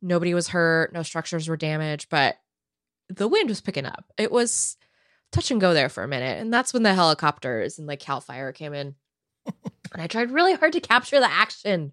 Nobody 0.00 0.32
was 0.32 0.48
hurt, 0.48 0.92
no 0.92 1.02
structures 1.02 1.48
were 1.48 1.56
damaged, 1.56 2.08
but 2.10 2.36
the 3.08 3.28
wind 3.28 3.48
was 3.48 3.60
picking 3.60 3.86
up. 3.86 4.04
It 4.18 4.32
was 4.32 4.76
touch 5.32 5.50
and 5.50 5.60
go 5.60 5.74
there 5.74 5.88
for 5.88 6.02
a 6.02 6.08
minute. 6.08 6.40
And 6.40 6.52
that's 6.52 6.72
when 6.72 6.82
the 6.82 6.94
helicopters 6.94 7.78
and 7.78 7.86
like 7.86 8.00
Cal 8.00 8.20
Fire 8.20 8.52
came 8.52 8.72
in. 8.72 8.94
and 9.46 10.02
I 10.02 10.06
tried 10.06 10.30
really 10.30 10.54
hard 10.54 10.72
to 10.74 10.80
capture 10.80 11.20
the 11.20 11.30
action. 11.30 11.92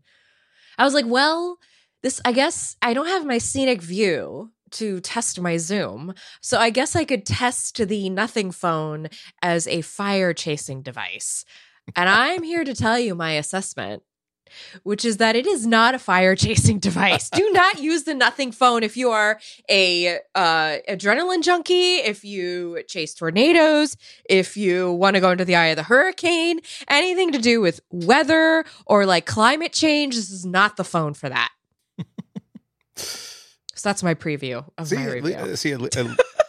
I 0.77 0.83
was 0.83 0.93
like, 0.93 1.05
well, 1.07 1.57
this, 2.03 2.21
I 2.23 2.31
guess 2.31 2.75
I 2.81 2.93
don't 2.93 3.07
have 3.07 3.25
my 3.25 3.37
scenic 3.37 3.81
view 3.81 4.51
to 4.71 5.01
test 5.01 5.39
my 5.39 5.57
zoom. 5.57 6.13
So 6.41 6.57
I 6.57 6.69
guess 6.69 6.95
I 6.95 7.03
could 7.03 7.25
test 7.25 7.75
the 7.87 8.09
nothing 8.09 8.51
phone 8.51 9.09
as 9.41 9.67
a 9.67 9.81
fire 9.81 10.33
chasing 10.33 10.81
device. 10.81 11.43
And 11.95 12.07
I'm 12.07 12.43
here 12.43 12.63
to 12.63 12.73
tell 12.73 12.97
you 12.97 13.15
my 13.15 13.33
assessment 13.33 14.03
which 14.83 15.05
is 15.05 15.17
that 15.17 15.35
it 15.35 15.47
is 15.47 15.65
not 15.65 15.95
a 15.95 15.99
fire 15.99 16.35
chasing 16.35 16.79
device. 16.91 17.29
Do 17.29 17.49
not 17.51 17.79
use 17.79 18.03
the 18.03 18.13
nothing 18.13 18.51
phone 18.51 18.83
if 18.83 18.97
you 18.97 19.11
are 19.11 19.39
a 19.69 20.19
uh, 20.35 20.77
adrenaline 20.89 21.43
junkie, 21.43 21.95
if 21.97 22.23
you 22.23 22.83
chase 22.87 23.13
tornadoes, 23.13 23.97
if 24.29 24.57
you 24.57 24.91
want 24.91 25.15
to 25.15 25.19
go 25.19 25.31
into 25.31 25.45
the 25.45 25.55
eye 25.55 25.67
of 25.67 25.77
the 25.77 25.83
hurricane, 25.83 26.59
anything 26.89 27.31
to 27.31 27.39
do 27.39 27.61
with 27.61 27.81
weather 27.91 28.65
or 28.85 29.05
like 29.05 29.25
climate 29.25 29.73
change. 29.73 30.15
This 30.15 30.31
is 30.31 30.45
not 30.45 30.77
the 30.77 30.83
phone 30.83 31.13
for 31.13 31.29
that. 31.29 31.49
so 32.95 33.89
that's 33.89 34.03
my 34.03 34.13
preview 34.13 34.65
of 34.77 34.87
see, 34.87 34.95
my 34.95 35.05
review. 35.05 35.55
see, 35.55 35.75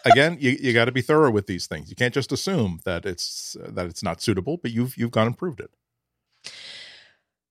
again, 0.05 0.37
you, 0.41 0.57
you 0.61 0.73
got 0.73 0.87
to 0.87 0.93
be 0.93 1.03
thorough 1.03 1.31
with 1.31 1.47
these 1.47 1.67
things. 1.67 1.91
You 1.91 1.97
can't 1.97 2.15
just 2.15 2.33
assume 2.33 2.81
that 2.85 3.07
it's 3.07 3.57
uh, 3.57 3.71
that 3.73 3.87
it's 3.87 4.03
not 4.03 4.21
suitable, 4.21 4.57
but 4.57 4.71
you've 4.71 4.97
you've 4.97 5.11
gone 5.11 5.27
and 5.27 5.39
proved 5.39 5.61
it. 5.61 5.71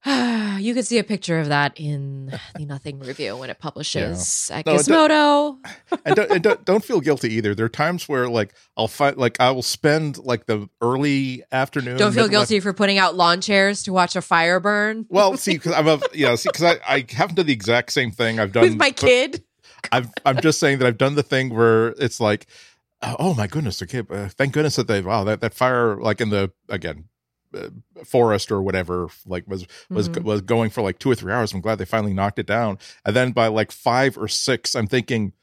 you 0.57 0.73
could 0.73 0.87
see 0.87 0.97
a 0.97 1.03
picture 1.03 1.39
of 1.39 1.49
that 1.49 1.79
in 1.79 2.27
the 2.55 2.65
Nothing 2.65 2.99
review 2.99 3.37
when 3.37 3.51
it 3.51 3.59
publishes 3.59 4.49
at 4.51 4.65
No, 4.65 4.75
Gizmodo. 4.75 5.57
and, 6.05 6.15
don't, 6.15 6.31
and 6.31 6.43
don't, 6.43 6.65
don't 6.65 6.83
feel 6.83 7.01
guilty 7.01 7.33
either. 7.33 7.53
There 7.53 7.65
are 7.65 7.69
times 7.69 8.09
where 8.09 8.27
like 8.27 8.55
I'll 8.75 8.87
find 8.87 9.17
like 9.17 9.39
I 9.39 9.51
will 9.51 9.61
spend 9.61 10.17
like 10.17 10.47
the 10.47 10.67
early 10.81 11.43
afternoon. 11.51 11.97
Don't 11.97 12.13
feel 12.13 12.27
guilty 12.27 12.59
for 12.59 12.73
putting 12.73 12.97
out 12.97 13.15
lawn 13.15 13.41
chairs 13.41 13.83
to 13.83 13.93
watch 13.93 14.15
a 14.15 14.21
fire 14.21 14.59
burn 14.59 15.05
Well, 15.09 15.37
see, 15.37 15.53
because 15.53 15.73
I'm 15.73 15.87
a 15.87 15.99
yeah, 16.13 16.33
see, 16.35 16.49
because 16.49 16.63
I 16.63 16.79
I 16.87 17.05
haven't 17.09 17.35
done 17.35 17.45
the 17.45 17.53
exact 17.53 17.91
same 17.91 18.11
thing 18.11 18.39
I've 18.39 18.53
done 18.53 18.63
with 18.63 18.77
my 18.77 18.91
kid. 18.91 19.43
I've 19.91 20.09
I'm 20.25 20.41
just 20.41 20.59
saying 20.59 20.79
that 20.79 20.87
I've 20.87 20.97
done 20.97 21.13
the 21.13 21.23
thing 21.23 21.53
where 21.53 21.89
it's 21.89 22.19
like, 22.19 22.47
oh 23.03 23.35
my 23.35 23.45
goodness, 23.45 23.83
okay, 23.83 24.01
uh, 24.09 24.29
thank 24.29 24.53
goodness 24.53 24.77
that 24.77 24.87
they 24.87 25.01
wow 25.01 25.23
that 25.25 25.41
that 25.41 25.53
fire 25.53 25.97
like 25.97 26.21
in 26.21 26.29
the 26.29 26.51
again 26.69 27.05
forest 28.05 28.51
or 28.51 28.61
whatever 28.61 29.07
like 29.25 29.47
was 29.47 29.65
was 29.89 30.09
Mhm. 30.09 30.23
was 30.23 30.41
going 30.41 30.69
for 30.69 30.81
like 30.81 30.99
two 30.99 31.11
or 31.11 31.15
three 31.15 31.33
hours. 31.33 31.53
I'm 31.53 31.61
glad 31.61 31.77
they 31.77 31.85
finally 31.85 32.13
knocked 32.13 32.39
it 32.39 32.47
down. 32.47 32.77
And 33.05 33.15
then 33.15 33.31
by 33.31 33.47
like 33.47 33.71
five 33.71 34.17
or 34.17 34.27
six, 34.27 34.75
I'm 34.75 34.87
thinking, 34.87 35.33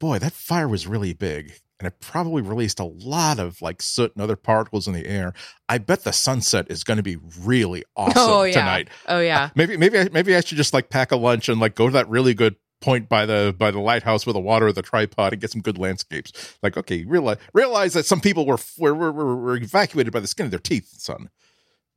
boy, 0.00 0.18
that 0.18 0.32
fire 0.32 0.68
was 0.68 0.86
really 0.86 1.12
big. 1.12 1.52
And 1.78 1.86
it 1.86 2.00
probably 2.00 2.40
released 2.40 2.80
a 2.80 2.84
lot 2.84 3.38
of 3.38 3.60
like 3.60 3.82
soot 3.82 4.12
and 4.14 4.22
other 4.22 4.36
particles 4.36 4.86
in 4.88 4.94
the 4.94 5.06
air. 5.06 5.34
I 5.68 5.76
bet 5.76 6.04
the 6.04 6.12
sunset 6.12 6.66
is 6.70 6.84
going 6.84 6.96
to 6.96 7.02
be 7.02 7.18
really 7.42 7.84
awesome 7.96 8.14
Oh, 8.16 8.42
yeah. 8.44 8.52
tonight. 8.52 8.88
Oh 9.06 9.20
yeah. 9.20 9.50
Maybe 9.54 9.76
maybe 9.76 9.98
I, 9.98 10.08
maybe 10.10 10.34
I 10.34 10.40
should 10.40 10.56
just 10.56 10.72
like 10.72 10.88
pack 10.88 11.12
a 11.12 11.16
lunch 11.16 11.48
and 11.50 11.60
like 11.60 11.74
go 11.74 11.86
to 11.86 11.92
that 11.92 12.08
really 12.08 12.32
good 12.32 12.56
point 12.80 13.08
by 13.08 13.26
the 13.26 13.54
by 13.56 13.70
the 13.70 13.80
lighthouse 13.80 14.26
with 14.26 14.34
the 14.34 14.40
water 14.40 14.66
of 14.68 14.74
the 14.74 14.82
tripod 14.82 15.32
and 15.32 15.40
get 15.40 15.50
some 15.50 15.62
good 15.62 15.78
landscapes. 15.78 16.56
Like 16.62 16.76
okay, 16.76 17.04
realize 17.04 17.38
realize 17.52 17.92
that 17.94 18.06
some 18.06 18.20
people 18.20 18.46
were 18.46 18.58
were 18.78 18.94
were, 18.94 19.12
were, 19.12 19.56
evacuated 19.56 20.12
by 20.12 20.20
the 20.20 20.26
skin 20.26 20.44
of 20.46 20.50
their 20.50 20.60
teeth. 20.60 20.88
Son, 20.98 21.30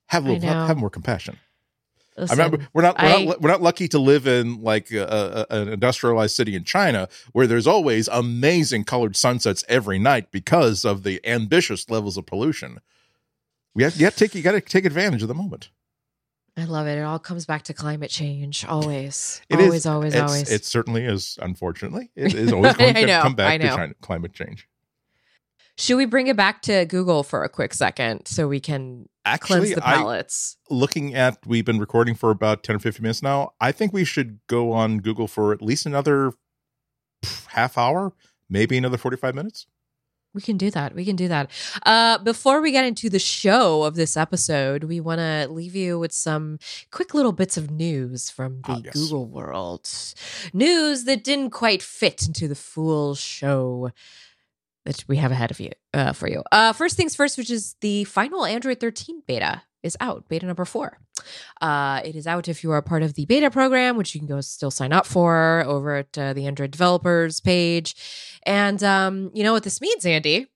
have 0.08 0.26
a 0.26 0.30
I 0.30 0.34
little 0.34 0.50
have, 0.50 0.78
more 0.78 0.90
compassion. 0.90 1.38
I 2.18 2.22
Listen, 2.22 2.38
remember 2.38 2.68
we're 2.74 2.82
not 2.82 2.98
we're, 3.02 3.08
I- 3.08 3.24
not 3.26 3.42
we're 3.42 3.50
not 3.50 3.62
lucky 3.62 3.88
to 3.90 4.00
live 4.00 4.28
in 4.28 4.62
like 4.62 4.92
a, 4.92 5.46
a, 5.50 5.56
an 5.62 5.70
industrialized 5.70 6.36
city 6.36 6.56
in 6.56 6.64
China 6.66 7.08
where 7.32 7.48
there's 7.48 7.68
always 7.68 8.08
amazing 8.10 8.84
colored 8.84 9.16
sunsets 9.16 9.64
every 9.70 10.00
night 10.00 10.32
because 10.32 10.84
of 10.86 11.04
the 11.04 11.26
ambitious 11.26 11.90
levels 11.90 12.18
of 12.18 12.26
pollution. 12.26 12.80
We 13.76 13.84
have, 13.84 13.96
you 13.96 14.06
have 14.06 14.16
to 14.16 14.20
take 14.20 14.36
you 14.36 14.42
got 14.42 14.52
to 14.54 14.62
take 14.62 14.84
advantage 14.86 15.22
of 15.22 15.28
the 15.30 15.34
moment. 15.36 15.70
I 16.60 16.66
love 16.66 16.88
it. 16.88 16.98
It 16.98 17.04
all 17.04 17.20
comes 17.20 17.46
back 17.46 17.64
to 17.64 17.74
climate 17.74 18.10
change. 18.10 18.66
Always. 18.66 19.42
It 19.50 19.60
is. 19.60 19.66
always, 19.66 19.86
always, 19.86 20.14
it's, 20.14 20.22
always. 20.22 20.52
It 20.52 20.66
certainly 20.66 21.06
is. 21.06 21.38
Unfortunately, 21.42 22.12
it 22.16 22.34
is 22.34 22.52
always 22.52 22.76
going 22.76 22.94
to 22.96 23.06
know, 23.06 23.22
come 23.22 23.36
back 23.36 23.62
to. 23.62 23.68
China, 23.68 23.94
climate 24.02 24.34
change. 24.34 24.68
Should 25.78 25.96
we 25.96 26.06
bring 26.06 26.28
it 26.28 26.36
back 26.36 26.62
to 26.64 26.86
Google 26.86 27.24
for 27.24 27.44
a 27.46 27.50
quick 27.50 27.74
second 27.74 28.26
so 28.26 28.50
we 28.50 28.60
can 28.60 29.08
Actually, 29.24 29.74
cleanse 29.74 29.76
the 29.76 29.88
I, 29.88 30.24
looking 30.70 31.16
at 31.16 31.38
we've 31.46 31.64
been 31.64 31.80
recording 31.80 32.16
for 32.16 32.32
about 32.32 32.64
ten 32.64 32.76
or 32.76 32.80
fifteen 32.80 33.04
minutes 33.04 33.24
now. 33.24 33.54
I 33.62 33.72
think 33.72 33.94
we 33.94 34.04
should 34.04 34.40
go 34.48 34.74
on 34.74 35.00
Google 35.00 35.28
for 35.28 35.54
at 35.54 35.62
least 35.62 35.86
another 35.86 36.34
half 37.48 37.78
hour, 37.78 38.14
maybe 38.50 38.78
another 38.78 38.98
forty-five 38.98 39.34
minutes. 39.34 39.68
We 40.34 40.42
can 40.42 40.58
do 40.58 40.70
that. 40.72 40.94
We 40.94 41.06
can 41.06 41.16
do 41.16 41.28
that. 41.28 41.50
Uh, 41.86 42.20
before 42.20 42.62
we 42.62 42.72
get 42.72 42.86
into 42.86 43.10
the 43.10 43.18
show 43.20 43.84
of 43.84 43.96
this 43.96 44.16
episode, 44.16 44.84
we 44.84 45.00
want 45.00 45.20
to 45.20 45.48
leave 45.50 45.76
you 45.76 45.98
with 45.98 46.12
some 46.12 46.60
quick 46.92 47.16
little 47.16 47.32
bits 47.32 47.58
of 47.58 47.72
news 47.72 48.30
from 48.30 48.62
the 48.62 48.72
Ah, 48.74 48.82
yes. 48.86 48.94
Google 48.94 49.26
world. 49.26 49.90
News 50.54 51.06
that 51.06 51.24
didn't 51.24 51.50
quite 51.50 51.82
fit 51.82 52.28
into 52.28 52.48
the 52.48 52.56
full 52.56 53.16
show 53.16 53.90
that 54.86 55.04
we 55.08 55.18
have 55.18 55.32
ahead 55.32 55.50
of 55.52 55.60
you 55.60 55.72
uh, 55.96 56.14
for 56.14 56.30
you. 56.30 56.44
Uh, 56.52 56.74
first 56.74 56.96
things 56.96 57.16
first, 57.16 57.38
which 57.38 57.50
is 57.50 57.76
the 57.82 58.04
final 58.04 58.46
Android 58.46 58.80
13 58.80 59.24
beta 59.28 59.64
is 59.84 59.98
out, 60.00 60.28
beta 60.28 60.46
number 60.46 60.66
four. 60.66 60.98
Uh, 61.62 62.02
it 62.04 62.16
is 62.16 62.28
out 62.28 62.48
if 62.48 62.64
you 62.64 62.72
are 62.72 62.82
part 62.82 63.04
of 63.04 63.14
the 63.16 63.26
beta 63.26 63.50
program, 63.52 63.98
which 63.98 64.14
you 64.14 64.22
can 64.22 64.28
go 64.28 64.42
still 64.42 64.72
sign 64.72 64.94
up 64.94 65.06
for 65.06 65.64
over 65.66 65.96
at 65.96 66.18
uh, 66.18 66.34
the 66.34 66.46
Android 66.46 66.72
developers 66.72 67.40
page. 67.40 67.96
And 68.46 68.82
um, 68.84 69.32
you 69.34 69.44
know 69.44 69.54
what 69.54 69.64
this 69.64 69.82
means, 69.82 70.06
Andy? 70.06 70.48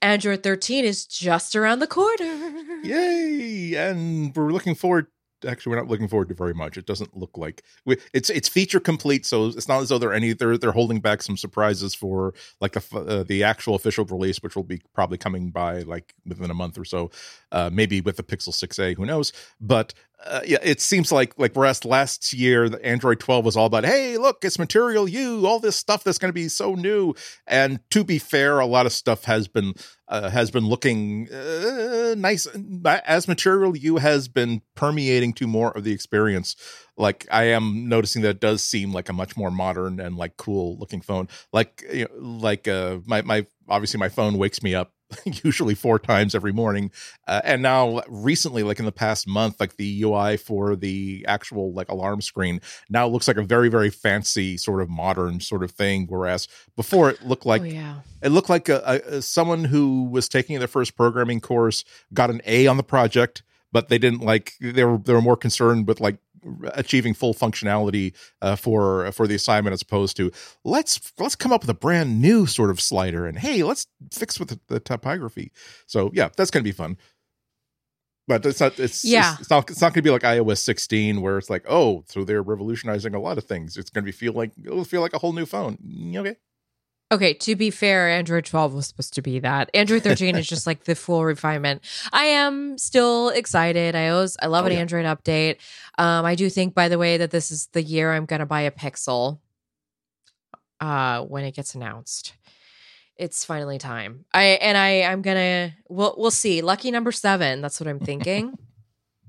Android 0.00 0.42
13 0.42 0.84
is 0.84 1.06
just 1.06 1.56
around 1.56 1.80
the 1.80 1.86
corner. 1.86 2.52
Yay! 2.84 3.74
And 3.74 4.34
we're 4.34 4.52
looking 4.52 4.74
forward. 4.74 5.08
Actually, 5.46 5.70
we're 5.70 5.80
not 5.80 5.88
looking 5.88 6.08
forward 6.08 6.28
to 6.28 6.34
very 6.34 6.54
much. 6.54 6.76
It 6.76 6.86
doesn't 6.86 7.16
look 7.16 7.36
like 7.36 7.62
we, 7.84 7.96
it's 8.12 8.30
it's 8.30 8.48
feature 8.48 8.80
complete, 8.80 9.24
so 9.24 9.46
it's 9.46 9.68
not 9.68 9.80
as 9.82 9.88
though 9.88 9.98
they're 9.98 10.12
any 10.12 10.32
they're 10.32 10.58
they're 10.58 10.72
holding 10.72 11.00
back 11.00 11.22
some 11.22 11.36
surprises 11.36 11.94
for 11.94 12.34
like 12.60 12.72
the 12.72 12.98
uh, 12.98 13.22
the 13.22 13.44
actual 13.44 13.74
official 13.74 14.04
release, 14.04 14.42
which 14.42 14.56
will 14.56 14.64
be 14.64 14.80
probably 14.94 15.18
coming 15.18 15.50
by 15.50 15.82
like 15.82 16.14
within 16.26 16.50
a 16.50 16.54
month 16.54 16.78
or 16.78 16.84
so, 16.84 17.10
uh, 17.52 17.70
maybe 17.72 18.00
with 18.00 18.16
the 18.16 18.22
Pixel 18.22 18.48
6a, 18.48 18.96
who 18.96 19.06
knows? 19.06 19.32
But 19.60 19.94
uh, 20.24 20.40
yeah, 20.46 20.58
it 20.62 20.80
seems 20.80 21.12
like 21.12 21.34
like 21.38 21.52
whereas 21.54 21.84
last 21.84 22.32
year 22.32 22.68
the 22.68 22.84
Android 22.84 23.20
12 23.20 23.44
was 23.44 23.56
all 23.56 23.66
about, 23.66 23.84
hey, 23.84 24.16
look, 24.16 24.38
it's 24.42 24.58
Material 24.58 25.06
You, 25.06 25.46
all 25.46 25.60
this 25.60 25.76
stuff 25.76 26.04
that's 26.04 26.18
going 26.18 26.30
to 26.30 26.34
be 26.34 26.48
so 26.48 26.74
new. 26.74 27.14
And 27.46 27.80
to 27.90 28.02
be 28.02 28.18
fair, 28.18 28.58
a 28.58 28.66
lot 28.66 28.86
of 28.86 28.92
stuff 28.92 29.24
has 29.24 29.46
been 29.46 29.74
uh, 30.08 30.30
has 30.30 30.50
been 30.50 30.66
looking 30.66 31.28
uh, 31.30 32.14
nice 32.16 32.46
as 32.84 33.28
Material 33.28 33.76
You 33.76 33.98
has 33.98 34.28
been 34.28 34.62
permeating 34.74 35.32
to 35.34 35.46
more 35.46 35.76
of 35.76 35.84
the 35.84 35.92
experience. 35.92 36.56
Like 36.96 37.26
I 37.30 37.44
am 37.44 37.88
noticing 37.88 38.22
that 38.22 38.30
it 38.30 38.40
does 38.40 38.62
seem 38.62 38.92
like 38.92 39.08
a 39.08 39.12
much 39.12 39.36
more 39.36 39.50
modern 39.50 40.00
and 40.00 40.16
like 40.16 40.38
cool 40.38 40.78
looking 40.78 41.02
phone. 41.02 41.28
Like 41.52 41.84
you 41.92 42.06
know, 42.06 42.10
like 42.18 42.66
uh, 42.66 42.98
my 43.04 43.20
my 43.22 43.46
obviously 43.68 43.98
my 43.98 44.08
phone 44.08 44.38
wakes 44.38 44.62
me 44.62 44.74
up 44.74 44.92
usually 45.24 45.74
four 45.74 45.98
times 45.98 46.34
every 46.34 46.52
morning 46.52 46.90
uh, 47.28 47.40
and 47.44 47.62
now 47.62 48.02
recently 48.08 48.62
like 48.62 48.78
in 48.78 48.84
the 48.84 48.92
past 48.92 49.26
month 49.28 49.60
like 49.60 49.76
the 49.76 50.02
ui 50.02 50.36
for 50.36 50.74
the 50.74 51.24
actual 51.28 51.72
like 51.72 51.88
alarm 51.88 52.20
screen 52.20 52.60
now 52.88 53.06
looks 53.06 53.28
like 53.28 53.36
a 53.36 53.42
very 53.42 53.68
very 53.68 53.90
fancy 53.90 54.56
sort 54.56 54.80
of 54.80 54.88
modern 54.88 55.38
sort 55.40 55.62
of 55.62 55.70
thing 55.70 56.06
whereas 56.08 56.48
before 56.74 57.10
it 57.10 57.22
looked 57.24 57.46
like 57.46 57.62
oh, 57.62 57.66
yeah. 57.66 58.00
it 58.22 58.30
looked 58.30 58.48
like 58.50 58.68
a, 58.68 58.82
a, 58.84 59.16
a- 59.16 59.22
someone 59.22 59.64
who 59.64 60.04
was 60.04 60.28
taking 60.28 60.58
their 60.58 60.68
first 60.68 60.96
programming 60.96 61.40
course 61.40 61.84
got 62.12 62.30
an 62.30 62.40
a 62.44 62.66
on 62.66 62.76
the 62.76 62.82
project 62.82 63.42
but 63.72 63.88
they 63.88 63.98
didn't 63.98 64.20
like 64.20 64.54
they 64.60 64.84
were 64.84 64.98
they 64.98 65.12
were 65.12 65.22
more 65.22 65.36
concerned 65.36 65.86
with 65.86 66.00
like 66.00 66.16
achieving 66.74 67.14
full 67.14 67.34
functionality 67.34 68.14
uh, 68.42 68.56
for 68.56 69.10
for 69.12 69.26
the 69.26 69.34
assignment 69.34 69.74
as 69.74 69.82
opposed 69.82 70.16
to 70.16 70.30
let's 70.64 71.12
let's 71.18 71.36
come 71.36 71.52
up 71.52 71.62
with 71.62 71.70
a 71.70 71.74
brand 71.74 72.20
new 72.20 72.46
sort 72.46 72.70
of 72.70 72.80
slider 72.80 73.26
and 73.26 73.38
hey 73.38 73.62
let's 73.62 73.86
fix 74.12 74.38
with 74.38 74.48
the, 74.50 74.60
the 74.68 74.80
typography. 74.80 75.52
So 75.86 76.10
yeah 76.14 76.28
that's 76.36 76.50
going 76.50 76.62
to 76.62 76.68
be 76.68 76.72
fun. 76.72 76.96
But 78.28 78.44
it's 78.44 78.60
not 78.60 78.78
it's 78.78 79.04
Yeah. 79.04 79.32
it's, 79.32 79.42
it's 79.42 79.50
not 79.50 79.70
it's 79.70 79.80
not 79.80 79.88
going 79.94 80.02
to 80.02 80.02
be 80.02 80.10
like 80.10 80.22
iOS 80.22 80.58
16 80.58 81.20
where 81.20 81.38
it's 81.38 81.50
like 81.50 81.64
oh 81.68 82.04
so 82.08 82.24
they're 82.24 82.42
revolutionizing 82.42 83.14
a 83.14 83.20
lot 83.20 83.38
of 83.38 83.44
things. 83.44 83.76
It's 83.76 83.90
going 83.90 84.04
to 84.04 84.06
be 84.06 84.12
feel 84.12 84.32
like 84.32 84.52
it'll 84.64 84.84
feel 84.84 85.00
like 85.00 85.14
a 85.14 85.18
whole 85.18 85.32
new 85.32 85.46
phone. 85.46 85.78
Mm, 85.78 86.16
okay 86.18 86.36
Okay, 87.12 87.34
to 87.34 87.54
be 87.54 87.70
fair, 87.70 88.08
Android 88.08 88.44
12 88.46 88.74
was 88.74 88.86
supposed 88.88 89.14
to 89.14 89.22
be 89.22 89.38
that. 89.38 89.70
Android 89.74 90.02
13 90.02 90.34
is 90.34 90.46
just 90.46 90.66
like 90.66 90.84
the 90.84 90.96
full 90.96 91.24
refinement. 91.24 91.82
I 92.12 92.24
am 92.24 92.76
still 92.78 93.28
excited. 93.28 93.94
I 93.94 94.08
always 94.08 94.36
I 94.42 94.46
love 94.46 94.64
Oh, 94.64 94.66
an 94.66 94.72
yeah. 94.72 94.80
Android 94.80 95.04
update. 95.04 95.58
Um, 95.98 96.24
I 96.24 96.34
do 96.34 96.50
think, 96.50 96.74
by 96.74 96.88
the 96.88 96.98
way, 96.98 97.16
that 97.18 97.30
this 97.30 97.52
is 97.52 97.68
the 97.68 97.82
year 97.82 98.12
I'm 98.12 98.26
gonna 98.26 98.44
buy 98.46 98.62
a 98.62 98.72
Pixel. 98.72 99.38
Uh, 100.80 101.22
when 101.22 101.44
it 101.44 101.54
gets 101.54 101.74
announced, 101.76 102.34
it's 103.16 103.44
finally 103.44 103.78
time. 103.78 104.24
I 104.34 104.42
and 104.60 104.76
I 104.76 105.02
I'm 105.02 105.22
gonna 105.22 105.74
we'll 105.88 106.14
we'll 106.18 106.32
see. 106.32 106.60
Lucky 106.60 106.90
number 106.90 107.12
seven. 107.12 107.60
That's 107.62 107.78
what 107.80 107.86
I'm 107.88 108.00
thinking. 108.00 108.58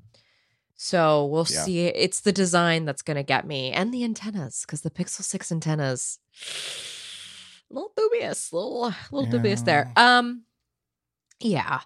so 0.76 1.26
we'll 1.28 1.48
Yeah. 1.50 1.62
see. 1.64 1.86
It's 1.86 2.22
the 2.22 2.32
design 2.34 2.86
that's 2.86 3.04
gonna 3.04 3.24
get 3.24 3.46
me, 3.48 3.72
and 3.72 3.94
the 3.94 4.04
antennas 4.04 4.64
because 4.66 4.82
the 4.82 4.90
Pixel 4.90 5.22
Six 5.22 5.52
antennas 5.52 6.18
little 7.70 7.92
dubious, 7.96 8.52
little 8.54 8.94
little 9.12 9.30
dubious 9.30 9.62
there. 9.64 9.92
Um 9.96 10.44
yeah. 11.40 11.82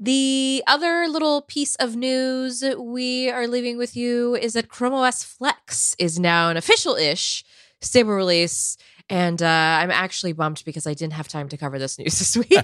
The 0.00 0.64
other 0.66 1.06
little 1.08 1.42
piece 1.42 1.76
of 1.76 1.96
news 1.96 2.64
we 2.78 3.28
are 3.30 3.46
leaving 3.46 3.76
with 3.76 3.94
you 3.94 4.34
is 4.36 4.54
that 4.54 4.68
Chrome 4.68 4.94
OS 4.94 5.22
Flex 5.22 5.94
is 5.98 6.18
now 6.18 6.48
an 6.48 6.56
official-ish 6.56 7.44
stable 7.82 8.12
release. 8.14 8.78
And 9.10 9.40
uh, 9.42 9.46
I'm 9.46 9.90
actually 9.90 10.32
bummed 10.32 10.62
because 10.64 10.86
I 10.86 10.94
didn't 10.94 11.12
have 11.12 11.28
time 11.28 11.48
to 11.50 11.56
cover 11.58 11.78
this 11.78 11.98
news 11.98 12.18
this 12.18 12.36
week 12.38 12.58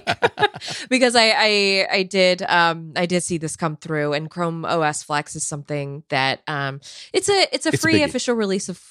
because 0.89 1.15
I, 1.15 1.29
I 1.37 1.87
I 1.99 2.03
did 2.03 2.41
um 2.41 2.93
I 2.95 3.05
did 3.05 3.21
see 3.23 3.37
this 3.37 3.55
come 3.55 3.77
through 3.77 4.13
and 4.13 4.29
Chrome 4.29 4.65
OS 4.65 5.03
Flex 5.03 5.35
is 5.35 5.45
something 5.45 6.03
that 6.09 6.41
um 6.47 6.81
it's 7.13 7.29
a 7.29 7.47
it's 7.53 7.65
a 7.65 7.69
It's 7.69 7.81
free 7.81 7.99
biggie. 7.99 8.05
official 8.05 8.35
release 8.35 8.67
of 8.69 8.81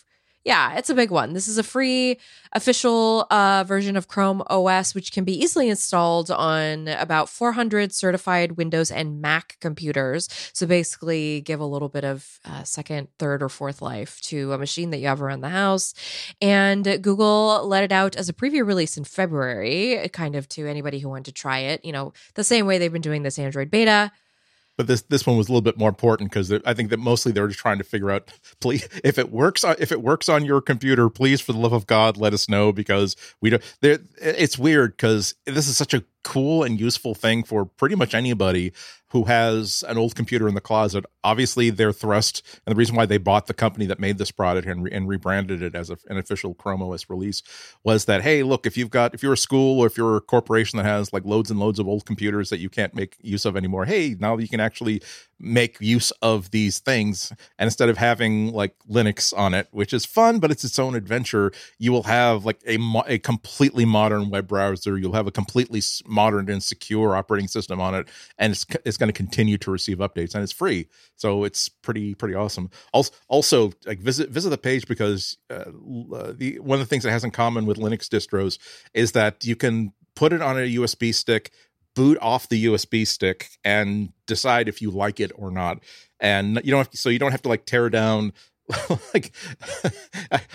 yeah 0.44 0.76
it's 0.76 0.90
a 0.90 0.94
big 0.94 1.11
one 1.11 1.32
this 1.32 1.49
is 1.49 1.58
a 1.58 1.62
free 1.62 2.18
official 2.52 3.26
uh, 3.30 3.64
version 3.66 3.96
of 3.96 4.08
Chrome 4.08 4.42
OS, 4.49 4.94
which 4.94 5.12
can 5.12 5.25
be 5.25 5.32
easily 5.32 5.68
installed 5.68 6.30
on 6.30 6.88
about 6.88 7.28
400 7.28 7.92
certified 7.92 8.52
Windows 8.52 8.90
and 8.90 9.20
Mac 9.20 9.56
computers. 9.61 10.28
So 10.52 10.66
basically, 10.66 11.40
give 11.40 11.61
a 11.61 11.66
little 11.66 11.88
bit 11.88 12.04
of 12.04 12.40
uh, 12.44 12.62
second, 12.64 13.08
third, 13.18 13.42
or 13.42 13.49
fourth 13.49 13.80
life 13.80 14.20
to 14.22 14.52
a 14.52 14.58
machine 14.58 14.90
that 14.90 14.99
you 14.99 15.08
have 15.08 15.22
around 15.22 15.40
the 15.40 15.49
house. 15.49 15.94
And 16.40 16.84
Google 17.02 17.66
let 17.66 17.84
it 17.84 17.92
out 17.92 18.16
as 18.16 18.28
a 18.28 18.34
preview 18.34 18.66
release 18.66 18.96
in 18.96 19.04
February, 19.04 20.08
kind 20.12 20.37
of 20.37 20.49
to 20.50 20.66
anybody 20.66 20.99
who 20.99 21.08
wanted 21.08 21.26
to 21.26 21.32
try 21.32 21.61
it. 21.61 21.84
You 21.84 21.92
know, 21.92 22.12
the 22.34 22.44
same 22.44 22.66
way 22.66 22.78
they've 22.78 22.92
been 22.92 23.02
doing 23.02 23.22
this 23.22 23.38
Android 23.38 23.70
beta. 23.70 24.12
But 24.76 24.87
this 24.87 25.02
this 25.02 25.26
one 25.26 25.37
was 25.37 25.49
a 25.49 25.52
little 25.52 25.62
bit 25.62 25.79
more 25.79 25.88
important 25.88 26.31
because 26.31 26.52
I 26.52 26.75
think 26.75 26.91
that 26.91 26.99
mostly 26.99 27.33
they're 27.33 27.49
just 27.49 27.61
trying 27.61 27.79
to 27.79 27.85
figure 27.85 28.11
out, 28.11 28.33
please, 28.61 28.88
if 29.05 29.19
it 29.19 29.31
works 29.31 29.64
if 29.64 29.93
it 29.93 30.02
works 30.02 30.29
on 30.29 30.45
your 30.45 30.61
computer, 30.61 31.09
please, 31.09 31.41
for 31.41 31.52
the 31.52 31.59
love 31.59 31.73
of 31.73 31.87
God, 31.87 32.17
let 32.17 32.33
us 32.33 32.49
know 32.49 32.73
because 32.73 33.17
we 33.41 33.50
don't. 33.50 33.62
It's 33.83 34.59
weird 34.59 34.97
because 34.97 35.35
this 35.47 35.69
is 35.69 35.76
such 35.76 35.95
a 35.95 36.05
cool 36.23 36.62
and 36.62 36.81
useful 36.81 37.14
thing 37.14 37.43
for 37.43 37.64
pretty 37.64 37.95
much 37.95 38.14
anybody 38.14 38.73
who 39.12 39.25
has 39.25 39.85
an 39.88 39.99
old 39.99 40.14
computer 40.14 40.49
in 40.49 40.55
the 40.55 40.61
closet. 40.61 41.05
Obviously, 41.23 41.69
their 41.69 41.93
thrust 41.93 42.43
and 42.66 42.75
the 42.75 42.79
reason 42.79 42.96
why 42.96 43.05
they 43.05 43.18
bought 43.18 43.46
the 43.46 43.53
company 43.53 43.85
that 43.85 44.01
made 44.01 44.16
this 44.16 44.31
product 44.31 44.66
and, 44.66 44.85
re- 44.85 44.90
and 44.90 45.07
rebranded 45.07 45.61
it 45.61 45.75
as 45.75 45.90
a, 45.90 45.99
an 46.09 46.16
official 46.16 46.55
Chrome 46.55 46.83
OS 46.83 47.11
release 47.11 47.42
was 47.85 48.07
that 48.07 48.23
hey, 48.23 48.42
look, 48.42 48.64
if 48.66 48.77
you've 48.77 48.88
got 48.88 49.14
if 49.14 49.23
you're 49.23 49.35
a 49.35 49.37
school 49.37 49.81
or 49.81 49.87
if 49.87 49.99
you're 49.99 50.16
a 50.16 50.20
corporation 50.20 50.79
that 50.79 50.85
has 50.85 51.12
like 51.12 51.27
loads 51.27 51.51
and 51.51 51.61
loads 51.61 51.79
of 51.79 51.87
old 51.87 52.07
computers 52.07 52.49
that 52.49 52.59
you 52.59 52.70
can't 52.70 52.94
make 52.94 53.16
use 53.20 53.44
of 53.44 53.55
anymore, 53.55 53.85
hey, 53.85 54.16
now 54.18 54.38
you 54.38 54.49
can 54.49 54.61
actually 54.61 55.03
make 55.42 55.81
use 55.81 56.12
of 56.22 56.50
these 56.52 56.78
things 56.78 57.33
and 57.59 57.66
instead 57.66 57.88
of 57.88 57.98
having 57.98 58.52
like 58.52 58.74
linux 58.88 59.37
on 59.37 59.55
it 59.55 59.66
which 59.72 59.92
is 59.92 60.07
fun 60.07 60.38
but 60.38 60.50
it's 60.50 60.64
its 60.64 60.78
own 60.78 60.94
adventure 60.94 61.52
you 61.78 61.92
will 61.92 62.05
have 62.05 62.44
like 62.44 62.61
a, 62.66 62.76
mo- 62.76 63.05
a 63.07 63.18
completely 63.18 63.85
modern 63.85 64.31
web 64.31 64.46
browser. 64.46 64.98
You'll 64.98 65.14
have 65.14 65.26
a 65.26 65.33
completely 65.33 65.83
modern 66.07 66.48
and 66.48 66.62
secure 66.62 67.16
operating 67.16 67.48
system 67.48 67.81
on 67.81 67.94
it 67.94 68.09
and 68.38 68.52
it's, 68.52 68.66
it's 68.85 68.96
going 68.96 69.09
to 69.09 69.12
continue 69.12 69.59
to 69.59 69.70
receive 69.70 69.98
updates 69.98 70.35
and 70.35 70.42
it's 70.42 70.52
free. 70.52 70.88
So 71.16 71.44
it's 71.44 71.68
pretty 71.68 72.14
pretty 72.14 72.35
awesome. 72.35 72.70
Also 72.92 73.12
also 73.28 73.72
like 73.87 73.98
visit 73.98 74.31
visit 74.31 74.50
the 74.50 74.59
page 74.59 74.87
because 74.87 75.37
uh, 75.50 75.64
uh, 76.14 76.33
the 76.37 76.59
one 76.61 76.81
of 76.81 76.87
the 76.87 76.88
things 76.88 77.05
that 77.05 77.11
has 77.11 77.24
in 77.24 77.31
common 77.31 77.66
with 77.66 77.78
linux 77.78 78.09
distros 78.09 78.59
is 78.94 79.12
that 79.12 79.44
you 79.44 79.57
can 79.57 79.92
put 80.14 80.33
it 80.33 80.42
on 80.42 80.57
a 80.59 80.74
usb 80.76 81.14
stick 81.14 81.50
boot 81.94 82.18
off 82.20 82.48
the 82.48 82.66
USB 82.66 83.07
stick 83.07 83.50
and 83.64 84.12
decide 84.26 84.68
if 84.68 84.81
you 84.81 84.90
like 84.90 85.20
it 85.20 85.33
or 85.35 85.50
not. 85.50 85.83
And 86.20 86.61
you 86.64 86.70
don't 86.70 86.78
have 86.78 86.90
to, 86.90 86.96
so 86.96 87.09
you 87.09 87.18
don't 87.18 87.33
have 87.33 87.42
to 87.42 87.48
like 87.48 87.66
tear 87.66 87.90
down 87.90 88.33
like 89.14 89.33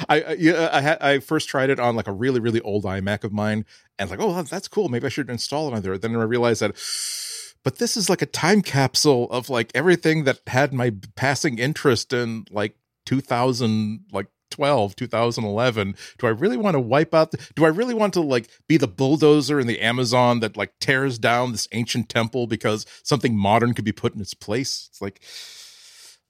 I 0.09 0.23
I 0.23 0.97
I, 0.99 1.11
I 1.13 1.19
first 1.19 1.49
tried 1.49 1.69
it 1.69 1.79
on 1.79 1.95
like 1.95 2.07
a 2.07 2.13
really 2.13 2.39
really 2.39 2.61
old 2.61 2.85
iMac 2.85 3.23
of 3.23 3.33
mine 3.33 3.65
and 3.99 4.09
like 4.09 4.19
oh 4.21 4.41
that's 4.43 4.67
cool 4.67 4.89
maybe 4.89 5.05
I 5.05 5.09
should 5.09 5.29
install 5.29 5.67
it 5.67 5.73
on 5.75 5.81
there. 5.81 5.97
Then 5.97 6.15
I 6.15 6.23
realized 6.23 6.61
that 6.61 6.75
but 7.63 7.79
this 7.79 7.97
is 7.97 8.09
like 8.09 8.21
a 8.21 8.27
time 8.27 8.61
capsule 8.61 9.29
of 9.29 9.49
like 9.49 9.71
everything 9.75 10.23
that 10.23 10.39
had 10.47 10.73
my 10.73 10.93
passing 11.15 11.59
interest 11.59 12.13
in 12.13 12.45
like 12.49 12.75
2000 13.05 14.05
like 14.11 14.27
12 14.49 14.95
2011 14.95 15.95
do 16.17 16.27
i 16.27 16.29
really 16.29 16.57
want 16.57 16.75
to 16.75 16.79
wipe 16.79 17.13
out 17.13 17.31
the, 17.31 17.37
do 17.55 17.65
i 17.65 17.67
really 17.67 17.93
want 17.93 18.13
to 18.13 18.21
like 18.21 18.49
be 18.67 18.77
the 18.77 18.87
bulldozer 18.87 19.59
in 19.59 19.67
the 19.67 19.79
amazon 19.81 20.39
that 20.39 20.57
like 20.57 20.77
tears 20.79 21.19
down 21.19 21.51
this 21.51 21.67
ancient 21.71 22.09
temple 22.09 22.47
because 22.47 22.85
something 23.03 23.37
modern 23.37 23.73
could 23.73 23.85
be 23.85 23.91
put 23.91 24.13
in 24.13 24.21
its 24.21 24.33
place 24.33 24.87
it's 24.89 25.01
like 25.01 25.21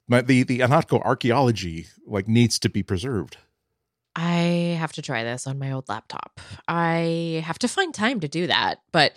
my, 0.07 0.21
the 0.21 0.43
the 0.43 0.59
Ihnatko 0.59 1.01
archaeology 1.03 1.87
like 2.05 2.27
needs 2.27 2.59
to 2.59 2.69
be 2.69 2.83
preserved 2.83 3.37
I 4.19 4.75
have 4.79 4.93
to 4.93 5.03
try 5.03 5.23
this 5.23 5.45
on 5.45 5.59
my 5.59 5.71
old 5.71 5.87
laptop. 5.87 6.41
I 6.67 7.43
have 7.45 7.59
to 7.59 7.67
find 7.67 7.93
time 7.93 8.19
to 8.21 8.27
do 8.27 8.47
that, 8.47 8.79
but 8.91 9.11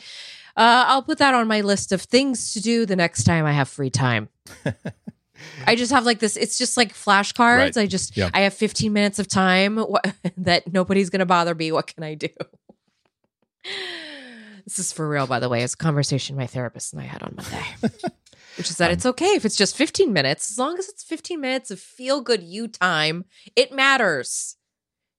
uh, 0.59 0.85
I'll 0.89 1.03
put 1.03 1.17
that 1.19 1.33
on 1.33 1.49
my 1.49 1.63
list 1.63 1.91
of 1.91 2.03
things 2.03 2.53
to 2.53 2.61
do 2.61 2.85
the 2.85 2.97
next 2.97 3.25
time 3.25 3.47
I 3.47 3.53
have 3.53 3.69
free 3.69 3.89
time. 3.89 4.29
I 5.67 5.77
just 5.77 5.93
have 5.93 6.05
like 6.05 6.19
this. 6.19 6.37
It's 6.37 6.59
just 6.59 6.77
like 6.77 6.95
flashcards. 6.95 7.59
Right. 7.59 7.77
I 7.77 7.87
just 7.87 8.17
Yeah. 8.17 8.31
I 8.33 8.41
have 8.41 8.55
15 8.55 8.93
minutes 8.93 9.19
of 9.19 9.29
time 9.29 9.77
what, 9.79 10.15
that 10.37 10.73
nobody's 10.73 11.11
gonna 11.11 11.27
bother 11.27 11.55
me. 11.55 11.73
What 11.73 11.87
can 11.87 12.03
I 12.05 12.15
do? 12.15 12.29
This 14.65 14.79
is 14.79 14.93
for 14.93 15.09
real, 15.09 15.27
by 15.27 15.41
the 15.41 15.49
way. 15.49 15.63
It's 15.63 15.75
a 15.75 15.77
conversation 15.77 16.37
my 16.37 16.47
therapist 16.47 16.93
and 16.93 17.03
I 17.03 17.07
had 17.07 17.23
on 17.23 17.35
Monday, 17.37 17.65
which 18.57 18.71
is 18.71 18.77
that 18.77 18.93
it's 18.93 19.05
okay 19.05 19.29
if 19.29 19.45
it's 19.45 19.57
just 19.57 19.75
15 19.75 20.13
minutes, 20.13 20.49
as 20.51 20.59
long 20.59 20.79
as 20.79 20.89
it's 20.89 21.03
15 21.03 21.41
minutes 21.41 21.73
of 21.73 21.81
feel 21.81 22.21
good 22.21 22.43
you 22.43 22.69
time. 22.69 23.25
It 23.57 23.73
matters. 23.73 24.57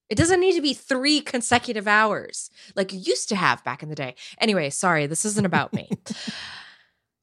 It 0.09 0.15
doesn't 0.17 0.39
need 0.39 0.55
to 0.55 0.61
be 0.61 0.73
three 0.73 1.19
consecutive 1.19 1.87
hours 1.87 2.49
like 2.75 2.93
you 2.93 2.99
used 2.99 3.27
to 3.29 3.35
have 3.35 3.63
back 3.63 3.83
in 3.83 3.89
the 3.89 3.95
day. 3.95 4.15
Anyway, 4.39 4.69
sorry, 4.69 5.05
this 5.05 5.25
isn't 5.25 5.45
about 5.45 5.73
me. 5.73 5.89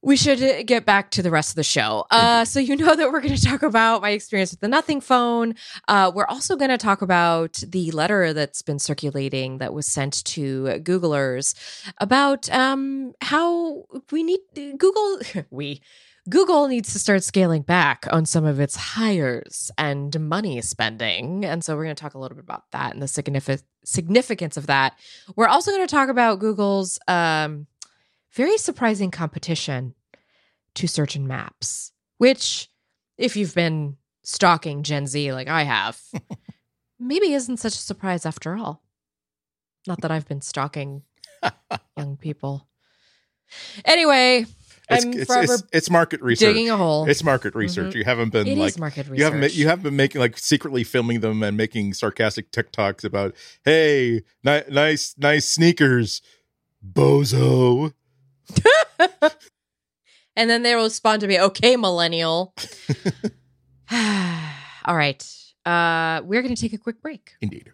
We 0.02 0.16
should 0.16 0.42
uh, 0.42 0.62
get 0.62 0.84
back 0.84 1.10
to 1.12 1.22
the 1.22 1.30
rest 1.30 1.50
of 1.50 1.56
the 1.56 1.64
show. 1.64 2.04
Uh, 2.10 2.44
so, 2.44 2.60
you 2.60 2.76
know 2.76 2.94
that 2.94 3.10
we're 3.10 3.20
going 3.20 3.34
to 3.36 3.42
talk 3.42 3.62
about 3.62 4.02
my 4.02 4.10
experience 4.10 4.52
with 4.52 4.60
the 4.60 4.68
Nothing 4.68 5.00
phone. 5.00 5.54
Uh, 5.88 6.10
we're 6.14 6.26
also 6.26 6.56
going 6.56 6.70
to 6.70 6.78
talk 6.78 7.02
about 7.02 7.54
the 7.66 7.90
letter 7.90 8.32
that's 8.32 8.62
been 8.62 8.78
circulating 8.78 9.58
that 9.58 9.74
was 9.74 9.86
sent 9.86 10.24
to 10.24 10.64
Googlers 10.82 11.54
about 11.98 12.50
um, 12.50 13.12
how 13.20 13.84
we 14.12 14.22
need 14.22 14.40
Google, 14.54 15.20
we. 15.50 15.82
Google 16.28 16.68
needs 16.68 16.92
to 16.92 16.98
start 16.98 17.24
scaling 17.24 17.62
back 17.62 18.04
on 18.10 18.26
some 18.26 18.44
of 18.44 18.60
its 18.60 18.76
hires 18.76 19.70
and 19.78 20.18
money 20.20 20.60
spending. 20.60 21.42
And 21.42 21.64
so 21.64 21.74
we're 21.74 21.84
going 21.84 21.96
to 21.96 22.00
talk 22.00 22.12
a 22.12 22.18
little 22.18 22.36
bit 22.36 22.44
about 22.44 22.70
that 22.72 22.92
and 22.92 23.00
the 23.00 23.06
signifi- 23.06 23.62
significance 23.82 24.58
of 24.58 24.66
that. 24.66 24.98
We're 25.36 25.46
also 25.46 25.70
going 25.70 25.86
to 25.86 25.90
talk 25.90 26.10
about 26.10 26.38
Google's 26.38 26.98
um, 27.08 27.66
very 28.32 28.58
surprising 28.58 29.10
competition 29.10 29.94
to 30.74 30.86
search 30.86 31.16
and 31.16 31.26
maps, 31.26 31.92
which, 32.18 32.68
if 33.16 33.36
you've 33.36 33.54
been 33.54 33.96
stalking 34.22 34.82
Gen 34.82 35.06
Z 35.06 35.32
like 35.32 35.48
I 35.48 35.62
have, 35.62 36.00
maybe 36.98 37.32
isn't 37.32 37.58
such 37.58 37.74
a 37.74 37.78
surprise 37.78 38.26
after 38.26 38.56
all. 38.56 38.82
Not 39.86 40.00
that 40.02 40.10
I've 40.10 40.28
been 40.28 40.42
stalking 40.42 41.02
young 41.96 42.16
people. 42.16 42.68
Anyway, 43.84 44.44
it's, 44.90 45.04
I'm 45.04 45.12
it's, 45.12 45.24
forever 45.24 45.54
it's, 45.54 45.62
it's 45.72 45.90
market 45.90 46.20
research 46.22 46.48
digging 46.48 46.70
a 46.70 46.76
hole. 46.76 47.08
it's 47.08 47.22
market 47.22 47.50
mm-hmm. 47.50 47.58
research 47.58 47.94
you 47.94 48.04
haven't 48.04 48.30
been 48.30 48.46
It 48.46 48.52
is 48.52 48.58
like 48.58 48.78
market 48.78 49.06
research. 49.06 49.18
You 49.18 49.24
haven't 49.24 49.54
you 49.54 49.68
haven't 49.68 49.82
been 49.82 49.96
making 49.96 50.20
like 50.20 50.38
secretly 50.38 50.84
filming 50.84 51.20
them 51.20 51.42
and 51.42 51.56
making 51.56 51.94
sarcastic 51.94 52.50
TikToks 52.52 53.04
about 53.04 53.34
hey 53.64 54.22
ni- 54.44 54.62
nice 54.70 55.14
nice 55.18 55.48
sneakers 55.48 56.22
bozo 56.82 57.92
and 60.36 60.48
then 60.50 60.62
they 60.62 60.74
will 60.74 60.84
respond 60.84 61.20
to 61.20 61.26
me, 61.26 61.40
okay, 61.40 61.76
millennial. 61.76 62.54
All 63.92 64.96
right. 64.96 65.24
Uh, 65.64 66.22
we're 66.24 66.42
going 66.42 66.54
to 66.54 66.60
take 66.60 66.72
a 66.72 66.78
quick 66.78 67.02
break. 67.02 67.32
Indeed. 67.40 67.72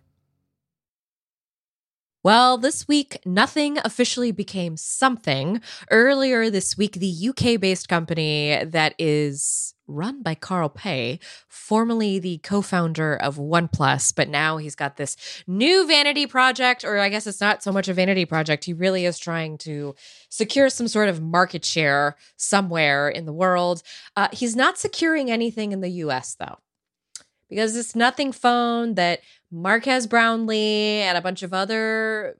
Well, 2.25 2.57
this 2.57 2.89
week, 2.89 3.19
nothing 3.27 3.77
officially 3.85 4.33
became 4.33 4.79
something. 4.79 5.61
Earlier 5.91 6.49
this 6.49 6.77
week, 6.77 6.93
the 6.95 7.29
UK 7.29 7.61
based 7.61 7.87
company 7.89 8.65
that 8.65 8.95
is 8.99 9.74
run 9.87 10.23
by 10.23 10.35
Carl 10.35 10.69
Pei, 10.69 11.19
formerly 11.49 12.19
the 12.19 12.39
co 12.39 12.63
founder 12.63 13.17
of 13.17 13.37
OnePlus, 13.37 14.15
but 14.15 14.29
now 14.29 14.57
he's 14.57 14.75
got 14.75 14.97
this 14.97 15.17
new 15.47 15.87
vanity 15.87 16.27
project, 16.27 16.85
or 16.85 16.99
I 16.99 17.09
guess 17.09 17.27
it's 17.27 17.41
not 17.41 17.63
so 17.63 17.73
much 17.73 17.89
a 17.89 17.95
vanity 17.95 18.25
project. 18.25 18.65
He 18.65 18.73
really 18.73 19.05
is 19.05 19.19
trying 19.19 19.59
to 19.59 19.95
secure 20.29 20.69
some 20.69 20.89
sort 20.89 21.09
of 21.09 21.23
market 21.23 21.65
share 21.65 22.17
somewhere 22.37 23.09
in 23.09 23.27
the 23.27 23.33
world. 23.33 23.83
Uh, 24.17 24.29
he's 24.33 24.57
not 24.57 24.79
securing 24.79 25.31
anything 25.31 25.73
in 25.73 25.81
the 25.81 25.91
US, 25.91 26.35
though 26.35 26.59
because 27.49 27.75
this 27.75 27.95
nothing 27.95 28.33
phone 28.33 28.95
that 28.95 29.21
Marques 29.51 30.07
Brownlee 30.07 31.03
and 31.03 31.17
a 31.17 31.23
bunch 31.23 31.43
of 31.43 31.55
other 31.55 32.37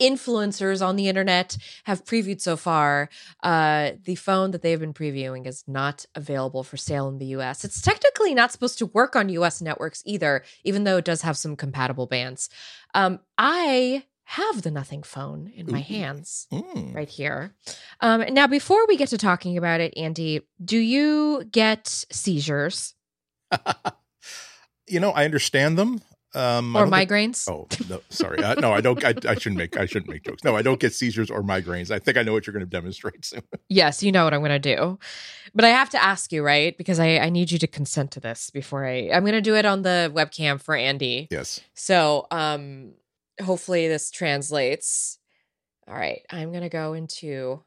influencers 0.00 0.86
on 0.86 0.96
the 0.96 1.08
internet 1.08 1.56
have 1.84 2.04
previewed 2.04 2.40
so 2.40 2.56
far. 2.56 3.08
Uh, 3.42 3.92
the 4.04 4.14
phone 4.14 4.50
that 4.50 4.62
they've 4.62 4.80
been 4.80 4.94
previewing 4.94 5.46
is 5.46 5.64
not 5.66 6.04
available 6.14 6.62
for 6.62 6.76
sale 6.76 7.08
in 7.08 7.18
the 7.18 7.26
US. 7.26 7.64
It's 7.64 7.80
technically 7.80 8.34
not 8.34 8.52
supposed 8.52 8.78
to 8.78 8.86
work 8.86 9.16
on 9.16 9.28
US 9.30 9.60
networks 9.60 10.02
either, 10.04 10.44
even 10.64 10.84
though 10.84 10.98
it 10.98 11.04
does 11.04 11.22
have 11.22 11.36
some 11.36 11.56
compatible 11.56 12.06
bands. 12.06 12.48
Um, 12.94 13.20
I 13.38 14.04
have 14.24 14.62
the 14.62 14.70
nothing 14.72 15.04
phone 15.04 15.52
in 15.54 15.70
my 15.70 15.78
hands 15.78 16.48
Mm. 16.52 16.94
right 16.94 17.08
here. 17.08 17.54
Um, 18.00 18.24
now, 18.34 18.48
before 18.48 18.84
we 18.88 18.96
get 18.96 19.10
to 19.10 19.18
talking 19.18 19.56
about 19.56 19.80
it, 19.80 19.94
Andy, 19.96 20.40
do 20.62 20.78
you 20.78 21.44
get 21.50 21.86
seizures 22.10 22.94
you 24.88 24.98
know, 25.00 25.10
I 25.10 25.24
understand 25.24 25.78
them. 25.78 26.00
Um, 26.36 26.76
or 26.76 26.86
migraines? 26.86 27.48
Oh 27.48 27.66
no, 27.88 28.02
sorry. 28.10 28.42
Uh, 28.42 28.54
no, 28.56 28.70
I 28.70 28.82
don't. 28.82 29.02
I, 29.02 29.14
I 29.26 29.34
shouldn't 29.36 29.56
make. 29.56 29.78
I 29.78 29.86
shouldn't 29.86 30.10
make 30.10 30.22
jokes. 30.22 30.44
No, 30.44 30.54
I 30.54 30.60
don't 30.60 30.78
get 30.78 30.92
seizures 30.92 31.30
or 31.30 31.42
migraines. 31.42 31.90
I 31.90 31.98
think 31.98 32.18
I 32.18 32.22
know 32.22 32.34
what 32.34 32.46
you're 32.46 32.52
going 32.52 32.64
to 32.64 32.70
demonstrate 32.70 33.24
soon. 33.24 33.42
Yes, 33.68 34.02
you 34.02 34.12
know 34.12 34.24
what 34.24 34.32
I'm 34.32 34.40
going 34.40 34.50
to 34.50 34.76
do. 34.76 34.98
But 35.54 35.64
I 35.64 35.70
have 35.70 35.90
to 35.90 36.02
ask 36.02 36.30
you, 36.30 36.42
right? 36.42 36.76
Because 36.76 37.00
I, 37.00 37.18
I 37.18 37.30
need 37.30 37.50
you 37.50 37.58
to 37.58 37.66
consent 37.66 38.10
to 38.12 38.20
this 38.20 38.50
before 38.50 38.86
I. 38.86 39.10
I'm 39.12 39.22
going 39.22 39.32
to 39.32 39.40
do 39.40 39.56
it 39.56 39.64
on 39.64 39.82
the 39.82 40.12
webcam 40.14 40.60
for 40.60 40.76
Andy. 40.76 41.26
Yes. 41.30 41.60
So, 41.74 42.26
um, 42.30 42.92
hopefully 43.42 43.88
this 43.88 44.10
translates. 44.10 45.18
All 45.88 45.94
right, 45.94 46.20
I'm 46.30 46.50
going 46.50 46.62
to 46.62 46.68
go 46.68 46.92
into. 46.92 47.62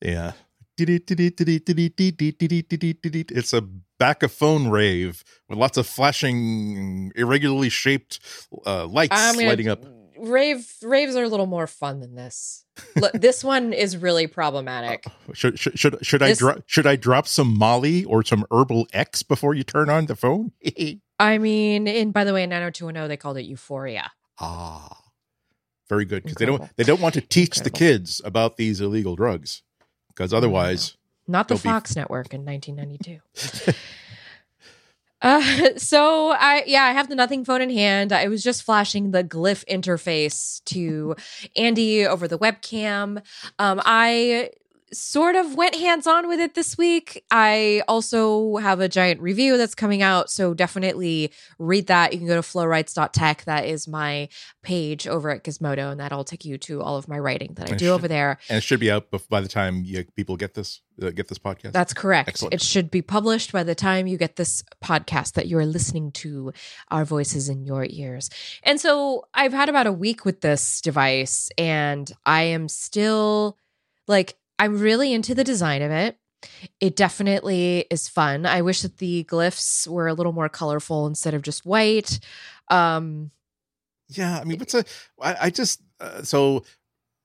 Yeah. 0.00 0.32
It's 3.30 3.52
a 3.52 3.62
back 3.98 4.22
of 4.22 4.32
phone 4.32 4.68
rave 4.68 5.22
with 5.48 5.58
lots 5.58 5.78
of 5.78 5.86
flashing, 5.86 7.12
irregularly 7.14 7.68
shaped 7.68 8.18
uh, 8.66 8.86
lights 8.86 9.14
I'm 9.16 9.36
lighting 9.36 9.68
up. 9.68 9.84
Rave 10.18 10.72
raves 10.82 11.16
are 11.16 11.24
a 11.24 11.28
little 11.28 11.46
more 11.46 11.66
fun 11.66 12.00
than 12.00 12.14
this. 12.14 12.64
Look, 12.96 13.12
this 13.12 13.42
one 13.42 13.72
is 13.72 13.96
really 13.96 14.26
problematic. 14.26 15.04
Should 15.32 15.58
should 15.58 15.78
should, 15.78 16.04
should 16.04 16.22
I 16.22 16.28
This- 16.28 16.38
drop 16.38 16.62
should 16.66 16.86
I 16.86 16.96
drop 16.96 17.26
some 17.26 17.56
Molly 17.56 18.04
or 18.04 18.24
some 18.24 18.44
herbal 18.50 18.86
X 18.92 19.22
before 19.22 19.54
you 19.54 19.64
turn 19.64 19.90
on 19.90 20.06
the 20.06 20.14
phone? 20.16 20.52
I 21.18 21.38
mean, 21.38 21.88
and 21.88 22.12
by 22.12 22.24
the 22.24 22.32
way, 22.32 22.44
in 22.44 22.50
90210 22.50 23.08
they 23.08 23.16
called 23.16 23.36
it 23.36 23.44
Euphoria. 23.44 24.12
ah, 24.38 24.96
very 25.88 26.04
good 26.04 26.22
because 26.22 26.36
they 26.36 26.46
don't 26.46 26.70
they 26.76 26.84
don't 26.84 27.00
want 27.00 27.14
to 27.14 27.20
teach 27.20 27.58
the 27.60 27.70
kids 27.70 28.20
about 28.24 28.56
these 28.56 28.80
illegal 28.80 29.16
drugs 29.16 29.62
because 30.14 30.32
otherwise 30.32 30.96
not 31.28 31.48
the 31.48 31.54
They'll 31.54 31.62
be- 31.62 31.68
Fox 31.68 31.96
network 31.96 32.34
in 32.34 32.44
1992. 32.44 33.72
uh, 35.22 35.78
so 35.78 36.30
I 36.30 36.64
yeah, 36.66 36.84
I 36.84 36.92
have 36.92 37.08
the 37.08 37.14
nothing 37.14 37.44
phone 37.44 37.62
in 37.62 37.70
hand. 37.70 38.12
I 38.12 38.28
was 38.28 38.42
just 38.42 38.62
flashing 38.62 39.12
the 39.12 39.22
glyph 39.22 39.64
interface 39.66 40.62
to 40.66 41.14
Andy 41.56 42.06
over 42.06 42.26
the 42.26 42.38
webcam. 42.38 43.22
Um, 43.58 43.80
I 43.84 44.50
sort 44.92 45.36
of 45.36 45.54
went 45.54 45.74
hands 45.74 46.06
on 46.06 46.28
with 46.28 46.38
it 46.40 46.54
this 46.54 46.76
week. 46.76 47.24
I 47.30 47.82
also 47.88 48.56
have 48.56 48.80
a 48.80 48.88
giant 48.88 49.20
review 49.20 49.56
that's 49.56 49.74
coming 49.74 50.02
out, 50.02 50.30
so 50.30 50.54
definitely 50.54 51.32
read 51.58 51.86
that. 51.86 52.12
You 52.12 52.18
can 52.18 52.26
go 52.28 52.36
to 52.36 52.42
flowrights.tech. 52.42 53.44
That 53.44 53.64
is 53.66 53.88
my 53.88 54.28
page 54.62 55.06
over 55.06 55.30
at 55.30 55.44
Gizmodo, 55.44 55.90
and 55.90 56.00
that'll 56.00 56.24
take 56.24 56.44
you 56.44 56.58
to 56.58 56.82
all 56.82 56.96
of 56.96 57.08
my 57.08 57.18
writing 57.18 57.54
that 57.54 57.70
I 57.70 57.74
I 57.74 57.76
do 57.76 57.86
should- 57.86 57.94
over 57.94 58.08
there. 58.08 58.38
and 58.48 58.58
it 58.58 58.62
should 58.62 58.80
be 58.80 58.90
out 58.90 59.06
by 59.28 59.40
the 59.40 59.48
time 59.48 59.82
you, 59.84 60.04
people 60.16 60.36
get 60.36 60.54
this 60.54 60.80
uh, 61.02 61.10
get 61.10 61.28
this 61.28 61.38
podcast. 61.38 61.72
That's 61.72 61.94
correct. 61.94 62.28
Excellent. 62.28 62.54
It 62.54 62.60
should 62.62 62.90
be 62.90 63.00
published 63.00 63.50
by 63.50 63.62
the 63.62 63.74
time 63.74 64.06
you 64.06 64.18
get 64.18 64.36
this 64.36 64.62
podcast 64.84 65.32
that 65.32 65.48
you're 65.48 65.64
listening 65.64 66.12
to 66.12 66.52
our 66.90 67.04
voices 67.06 67.48
in 67.48 67.64
your 67.64 67.86
ears. 67.88 68.28
And 68.62 68.78
so 68.78 69.24
I've 69.32 69.54
had 69.54 69.70
about 69.70 69.86
a 69.86 69.92
week 69.92 70.26
with 70.26 70.42
this 70.42 70.80
device 70.82 71.48
and 71.56 72.12
I 72.26 72.42
am 72.42 72.68
still 72.68 73.56
like, 74.06 74.34
I'm 74.62 74.78
really 74.78 75.12
into 75.12 75.34
the 75.34 75.42
design 75.42 75.82
of 75.82 75.90
it. 75.90 76.16
It 76.78 76.94
definitely 76.94 77.84
is 77.90 78.06
fun. 78.06 78.46
I 78.46 78.62
wish 78.62 78.82
that 78.82 78.98
the 78.98 79.24
glyphs 79.24 79.88
were 79.88 80.06
a 80.06 80.14
little 80.14 80.32
more 80.32 80.48
colorful 80.48 81.08
instead 81.08 81.34
of 81.34 81.42
just 81.42 81.66
white. 81.66 82.20
Um, 82.68 83.32
Yeah, 84.08 84.38
I 84.38 84.44
mean, 84.44 84.60
what's 84.60 84.74
a? 84.74 84.84
I, 85.20 85.36
I 85.42 85.50
just 85.50 85.82
uh, 85.98 86.22
so 86.22 86.62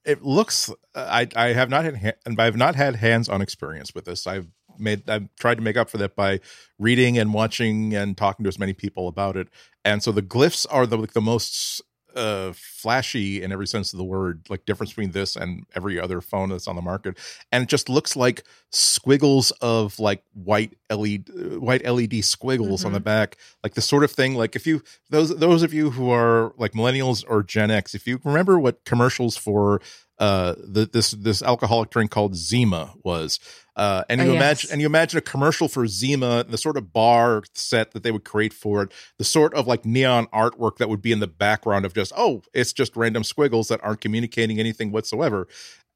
it 0.03 0.23
looks. 0.23 0.71
Uh, 0.95 1.05
I 1.07 1.27
I 1.35 1.53
have 1.53 1.69
not 1.69 1.85
had 1.85 2.15
and 2.25 2.41
I 2.41 2.45
have 2.45 2.57
not 2.57 2.75
had 2.75 2.95
hands-on 2.95 3.41
experience 3.41 3.93
with 3.93 4.05
this. 4.05 4.25
I've 4.25 4.47
made 4.79 5.07
I've 5.07 5.27
tried 5.39 5.55
to 5.55 5.61
make 5.61 5.77
up 5.77 5.91
for 5.91 5.99
that 5.99 6.15
by 6.15 6.39
reading 6.79 7.19
and 7.19 7.35
watching 7.35 7.93
and 7.93 8.17
talking 8.17 8.45
to 8.45 8.47
as 8.47 8.57
many 8.57 8.73
people 8.73 9.07
about 9.07 9.37
it. 9.37 9.47
And 9.85 10.01
so 10.01 10.11
the 10.11 10.23
glyphs 10.23 10.65
are 10.71 10.87
the 10.87 10.97
like 10.97 11.13
the 11.13 11.21
most 11.21 11.83
uh 12.17 12.51
flashy 12.53 13.41
in 13.41 13.51
every 13.51 13.67
sense 13.67 13.93
of 13.93 13.97
the 13.97 14.03
word 14.03 14.41
like 14.49 14.65
difference 14.65 14.91
between 14.91 15.11
this 15.11 15.35
and 15.35 15.65
every 15.75 15.99
other 15.99 16.19
phone 16.19 16.49
that's 16.49 16.67
on 16.67 16.75
the 16.75 16.81
market 16.81 17.17
and 17.51 17.63
it 17.63 17.69
just 17.69 17.87
looks 17.87 18.15
like 18.15 18.43
squiggles 18.71 19.51
of 19.61 19.99
like 19.99 20.23
white 20.33 20.75
led 20.89 21.29
uh, 21.29 21.59
white 21.59 21.85
led 21.85 22.23
squiggles 22.23 22.83
on 22.83 22.91
the 22.91 22.99
back 22.99 23.37
like 23.63 23.75
the 23.75 23.81
sort 23.81 24.03
of 24.03 24.11
thing 24.11 24.33
like 24.33 24.55
if 24.55 24.65
you 24.65 24.81
those 25.09 25.37
those 25.37 25.61
of 25.63 25.73
you 25.73 25.91
who 25.91 26.09
are 26.09 26.53
like 26.57 26.73
millennials 26.73 27.23
or 27.27 27.43
gen 27.43 27.69
x 27.69 27.93
if 27.93 28.07
you 28.07 28.19
remember 28.23 28.59
what 28.59 28.83
commercials 28.83 29.37
for 29.37 29.79
uh 30.19 30.55
the, 30.57 30.85
this 30.85 31.11
this 31.11 31.41
alcoholic 31.43 31.89
drink 31.89 32.09
called 32.11 32.35
zima 32.35 32.93
was 33.03 33.39
uh 33.75 34.03
and 34.09 34.19
Oh, 34.19 34.23
you 34.23 34.31
yes. 34.33 34.41
imagine 34.41 34.69
and 34.71 34.81
you 34.81 34.87
imagine 34.87 35.17
a 35.19 35.21
commercial 35.21 35.67
for 35.67 35.85
zima 35.87 36.43
the 36.43 36.57
sort 36.57 36.75
of 36.77 36.91
bar 36.91 37.43
set 37.53 37.91
that 37.91 38.01
they 38.03 38.11
would 38.11 38.23
create 38.23 38.53
for 38.53 38.81
it 38.83 38.91
the 39.19 39.23
sort 39.23 39.53
of 39.53 39.67
like 39.67 39.85
neon 39.85 40.25
artwork 40.27 40.77
that 40.77 40.89
would 40.89 41.01
be 41.01 41.11
in 41.11 41.19
the 41.19 41.27
background 41.27 41.85
of 41.85 41.93
just 41.93 42.11
oh 42.17 42.41
it's 42.53 42.73
just 42.73 42.95
random 42.95 43.23
squiggles 43.23 43.67
that 43.67 43.79
aren't 43.83 44.01
communicating 44.01 44.59
anything 44.59 44.91
whatsoever 44.91 45.47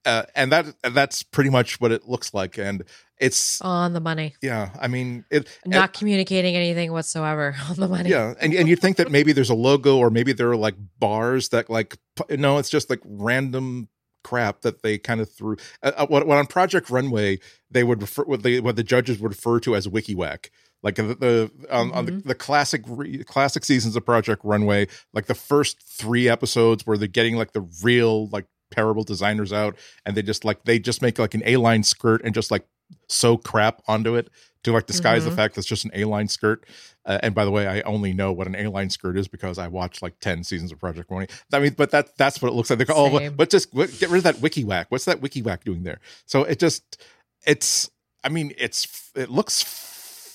uh, 0.03 0.23
and 0.35 0.51
that 0.51 0.65
that's 0.93 1.21
pretty 1.21 1.49
much 1.51 1.79
what 1.79 1.91
it 1.91 2.07
looks 2.07 2.33
like 2.33 2.57
and 2.57 2.83
it's 3.19 3.61
on 3.61 3.93
the 3.93 3.99
money, 3.99 4.33
yeah 4.41 4.71
i 4.79 4.87
mean 4.87 5.23
it 5.29 5.47
not 5.65 5.93
communicating 5.93 6.55
anything 6.55 6.91
whatsoever 6.91 7.55
on 7.69 7.75
the 7.75 7.87
money. 7.87 8.09
yeah, 8.09 8.33
and 8.41 8.51
and 8.53 8.67
you'd 8.67 8.79
think 8.79 8.97
that 8.97 9.11
maybe 9.11 9.31
there's 9.31 9.51
a 9.51 9.55
logo 9.55 9.97
or 9.99 10.09
maybe 10.09 10.33
there 10.33 10.49
are 10.49 10.57
like 10.57 10.73
bars 10.99 11.49
that 11.49 11.69
like 11.69 11.97
no, 12.29 12.57
it's 12.57 12.69
just 12.71 12.89
like 12.89 12.99
random 13.05 13.89
crap 14.23 14.61
that 14.61 14.81
they 14.81 14.97
kind 14.97 15.21
of 15.21 15.31
threw. 15.31 15.57
Uh, 15.83 15.91
uh, 15.97 16.07
what, 16.07 16.27
what 16.27 16.37
on 16.37 16.47
Project 16.47 16.89
Runway 16.89 17.39
they 17.69 17.83
would 17.83 18.01
refer 18.01 18.23
what 18.23 18.43
the 18.43 18.59
what 18.59 18.75
the 18.75 18.83
judges 18.83 19.19
would 19.19 19.31
refer 19.31 19.59
to 19.61 19.75
as 19.75 19.87
WikiWhack. 19.87 20.49
Like 20.83 20.95
the, 20.95 21.03
the 21.03 21.51
on, 21.69 21.91
on 21.91 22.05
the, 22.05 22.11
the 22.11 22.35
classic 22.35 22.81
re, 22.87 23.23
classic 23.23 23.63
seasons 23.63 23.95
of 23.95 24.05
Project 24.05 24.41
Runway, 24.43 24.87
like 25.13 25.27
the 25.27 25.35
first 25.35 25.81
three 25.83 26.27
episodes 26.27 26.87
where 26.87 26.97
they're 26.97 27.07
getting 27.07 27.35
like 27.35 27.53
the 27.53 27.67
real 27.83 28.27
like 28.29 28.45
terrible 28.71 29.03
designers 29.03 29.53
out, 29.53 29.77
and 30.05 30.17
they 30.17 30.23
just 30.23 30.43
like 30.43 30.63
they 30.63 30.79
just 30.79 31.01
make 31.01 31.19
like 31.19 31.35
an 31.35 31.43
A 31.45 31.57
line 31.57 31.83
skirt 31.83 32.21
and 32.23 32.33
just 32.33 32.49
like 32.49 32.65
sew 33.09 33.37
crap 33.37 33.81
onto 33.87 34.15
it 34.15 34.29
to 34.63 34.71
like 34.71 34.85
disguise 34.85 35.25
the 35.25 35.31
Mhm. 35.31 35.35
fact 35.35 35.55
that 35.55 35.59
it's 35.61 35.67
just 35.67 35.85
an 35.85 35.91
A 35.95 36.05
line 36.05 36.27
skirt. 36.27 36.65
Uh, 37.03 37.17
and 37.23 37.33
by 37.33 37.43
the 37.45 37.49
way, 37.51 37.67
I 37.67 37.81
only 37.81 38.13
know 38.13 38.31
what 38.31 38.45
an 38.45 38.53
A 38.55 38.67
line 38.69 38.91
skirt 38.91 39.17
is 39.17 39.27
because 39.27 39.57
I 39.57 39.67
watched 39.67 40.01
like 40.03 40.19
ten 40.19 40.43
seasons 40.43 40.71
of 40.71 40.79
Project 40.79 41.09
Runway. 41.09 41.27
I 41.51 41.59
mean, 41.59 41.73
but 41.75 41.89
that 41.91 42.15
that's 42.17 42.41
what 42.41 42.49
it 42.49 42.55
looks 42.55 42.69
like. 42.69 42.77
They 42.77 42.85
go, 42.85 42.93
oh, 42.95 43.17
Same. 43.17 43.35
just 43.49 43.73
what, 43.73 43.89
get 43.99 44.09
rid 44.09 44.19
of 44.19 44.23
that 44.25 44.39
wiki 44.39 44.63
whack. 44.63 44.87
What's 44.89 45.05
that 45.05 45.19
wiki 45.19 45.41
whack 45.41 45.63
doing 45.63 45.81
there? 45.83 45.99
So 46.27 46.43
it 46.43 46.59
just 46.59 47.03
it's. 47.45 47.89
I 48.23 48.29
mean, 48.29 48.53
it's 48.55 49.09
it 49.15 49.31
looks 49.31 49.63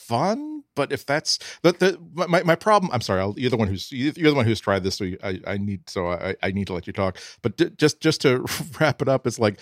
fun, 0.07 0.62
but 0.75 0.92
if 0.92 1.07
that's 1.07 1.38
the, 1.62 1.73
the 1.73 1.99
my 2.29 2.42
my 2.42 2.55
problem, 2.57 2.90
I'm 2.92 3.01
sorry, 3.01 3.21
I'll, 3.21 3.35
you're 3.37 3.51
the 3.51 3.57
one 3.57 3.69
who's 3.69 3.90
you're 3.92 4.12
the 4.12 4.35
one 4.35 4.45
who's 4.47 4.61
tried 4.61 4.83
this, 4.83 4.97
so 4.97 5.05
you, 5.05 5.19
I 5.23 5.40
I 5.47 5.57
need 5.57 5.88
so 5.88 6.09
I 6.09 6.35
I 6.42 6.51
need 6.51 6.66
to 6.69 6.73
let 6.75 6.87
you 6.88 6.92
talk. 6.92 7.19
But 7.42 7.57
d- 7.57 7.71
just 7.77 8.01
just 8.01 8.21
to 8.23 8.45
wrap 8.81 9.03
it 9.03 9.09
up, 9.09 9.27
it's 9.27 9.38
like 9.38 9.61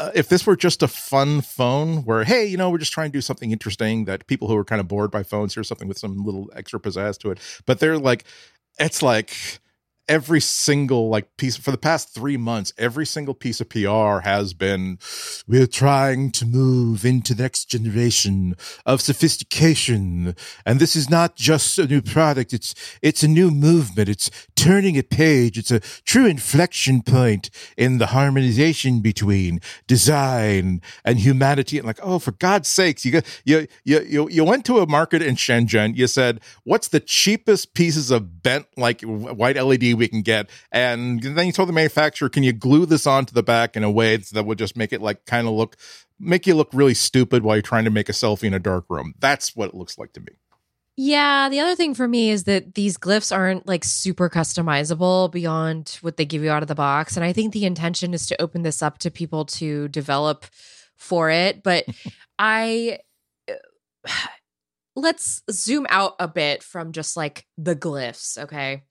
uh, 0.00 0.10
if 0.14 0.28
this 0.30 0.46
were 0.46 0.56
just 0.56 0.82
a 0.82 0.88
fun 0.88 1.42
phone 1.42 1.98
where 2.04 2.24
hey 2.24 2.46
you 2.46 2.56
know 2.56 2.70
we're 2.70 2.78
just 2.78 2.92
trying 2.92 3.10
to 3.10 3.12
do 3.12 3.20
something 3.20 3.50
interesting 3.50 4.06
that 4.06 4.26
people 4.26 4.48
who 4.48 4.56
are 4.56 4.64
kind 4.64 4.80
of 4.80 4.88
bored 4.88 5.10
by 5.10 5.22
phones 5.22 5.54
hear 5.54 5.62
something 5.62 5.88
with 5.88 5.98
some 5.98 6.24
little 6.24 6.50
extra 6.56 6.80
pizzazz 6.80 7.18
to 7.18 7.30
it 7.30 7.38
but 7.66 7.80
they're 7.80 7.98
like 7.98 8.24
it's 8.78 9.02
like 9.02 9.60
every 10.10 10.40
single 10.40 11.08
like 11.08 11.36
piece 11.36 11.56
for 11.56 11.70
the 11.70 11.78
past 11.78 12.12
three 12.12 12.36
months, 12.36 12.72
every 12.76 13.06
single 13.06 13.32
piece 13.32 13.60
of 13.60 13.68
PR 13.68 14.18
has 14.24 14.52
been, 14.52 14.98
we're 15.46 15.68
trying 15.68 16.32
to 16.32 16.44
move 16.44 17.04
into 17.04 17.32
the 17.32 17.44
next 17.44 17.66
generation 17.66 18.56
of 18.84 19.00
sophistication. 19.00 20.34
And 20.66 20.80
this 20.80 20.96
is 20.96 21.08
not 21.08 21.36
just 21.36 21.78
a 21.78 21.86
new 21.86 22.02
product. 22.02 22.52
It's, 22.52 22.74
it's 23.00 23.22
a 23.22 23.28
new 23.28 23.52
movement. 23.52 24.08
It's 24.08 24.32
turning 24.56 24.98
a 24.98 25.04
page. 25.04 25.56
It's 25.56 25.70
a 25.70 25.78
true 26.04 26.26
inflection 26.26 27.02
point 27.02 27.48
in 27.76 27.98
the 27.98 28.06
harmonization 28.06 29.00
between 29.00 29.60
design 29.86 30.82
and 31.04 31.20
humanity. 31.20 31.78
And 31.78 31.86
like, 31.86 32.00
oh, 32.02 32.18
for 32.18 32.32
God's 32.32 32.68
sakes, 32.68 33.04
you 33.04 33.12
got, 33.12 33.40
you, 33.44 33.68
you, 33.84 34.00
you, 34.00 34.28
you 34.28 34.44
went 34.44 34.64
to 34.64 34.80
a 34.80 34.88
market 34.88 35.22
in 35.22 35.36
Shenzhen. 35.36 35.94
You 35.96 36.08
said, 36.08 36.40
what's 36.64 36.88
the 36.88 36.98
cheapest 36.98 37.74
pieces 37.74 38.10
of 38.10 38.42
bent, 38.42 38.66
like 38.76 39.02
white 39.02 39.56
LED 39.56 39.99
we 40.00 40.08
can 40.08 40.22
get? 40.22 40.50
And 40.72 41.22
then 41.22 41.46
you 41.46 41.52
told 41.52 41.68
the 41.68 41.72
manufacturer, 41.72 42.28
can 42.28 42.42
you 42.42 42.52
glue 42.52 42.86
this 42.86 43.06
onto 43.06 43.32
the 43.32 43.42
back 43.42 43.76
in 43.76 43.84
a 43.84 43.90
way 43.90 44.16
that 44.16 44.44
would 44.44 44.58
just 44.58 44.76
make 44.76 44.92
it 44.92 45.00
like 45.00 45.24
kind 45.26 45.46
of 45.46 45.54
look, 45.54 45.76
make 46.18 46.46
you 46.46 46.54
look 46.54 46.70
really 46.72 46.94
stupid 46.94 47.44
while 47.44 47.56
you're 47.56 47.62
trying 47.62 47.84
to 47.84 47.90
make 47.90 48.08
a 48.08 48.12
selfie 48.12 48.44
in 48.44 48.54
a 48.54 48.58
dark 48.58 48.86
room? 48.88 49.14
That's 49.20 49.54
what 49.54 49.68
it 49.68 49.74
looks 49.74 49.96
like 49.96 50.12
to 50.14 50.20
me. 50.20 50.32
Yeah, 51.02 51.48
the 51.48 51.60
other 51.60 51.76
thing 51.76 51.94
for 51.94 52.06
me 52.06 52.28
is 52.30 52.44
that 52.44 52.74
these 52.74 52.98
glyphs 52.98 53.34
aren't 53.34 53.66
like 53.66 53.84
super 53.84 54.28
customizable 54.28 55.32
beyond 55.32 55.96
what 56.02 56.18
they 56.18 56.26
give 56.26 56.42
you 56.42 56.50
out 56.50 56.62
of 56.62 56.68
the 56.68 56.74
box. 56.74 57.16
And 57.16 57.24
I 57.24 57.32
think 57.32 57.52
the 57.52 57.64
intention 57.64 58.12
is 58.12 58.26
to 58.26 58.42
open 58.42 58.62
this 58.62 58.82
up 58.82 58.98
to 58.98 59.10
people 59.10 59.46
to 59.46 59.88
develop 59.88 60.44
for 60.96 61.30
it. 61.30 61.62
But 61.62 61.86
I 62.38 62.98
uh, 63.48 63.54
let's 64.96 65.42
zoom 65.50 65.86
out 65.88 66.16
a 66.18 66.28
bit 66.28 66.62
from 66.62 66.92
just 66.92 67.16
like 67.16 67.46
the 67.56 67.74
glyphs, 67.76 68.36
okay? 68.36 68.82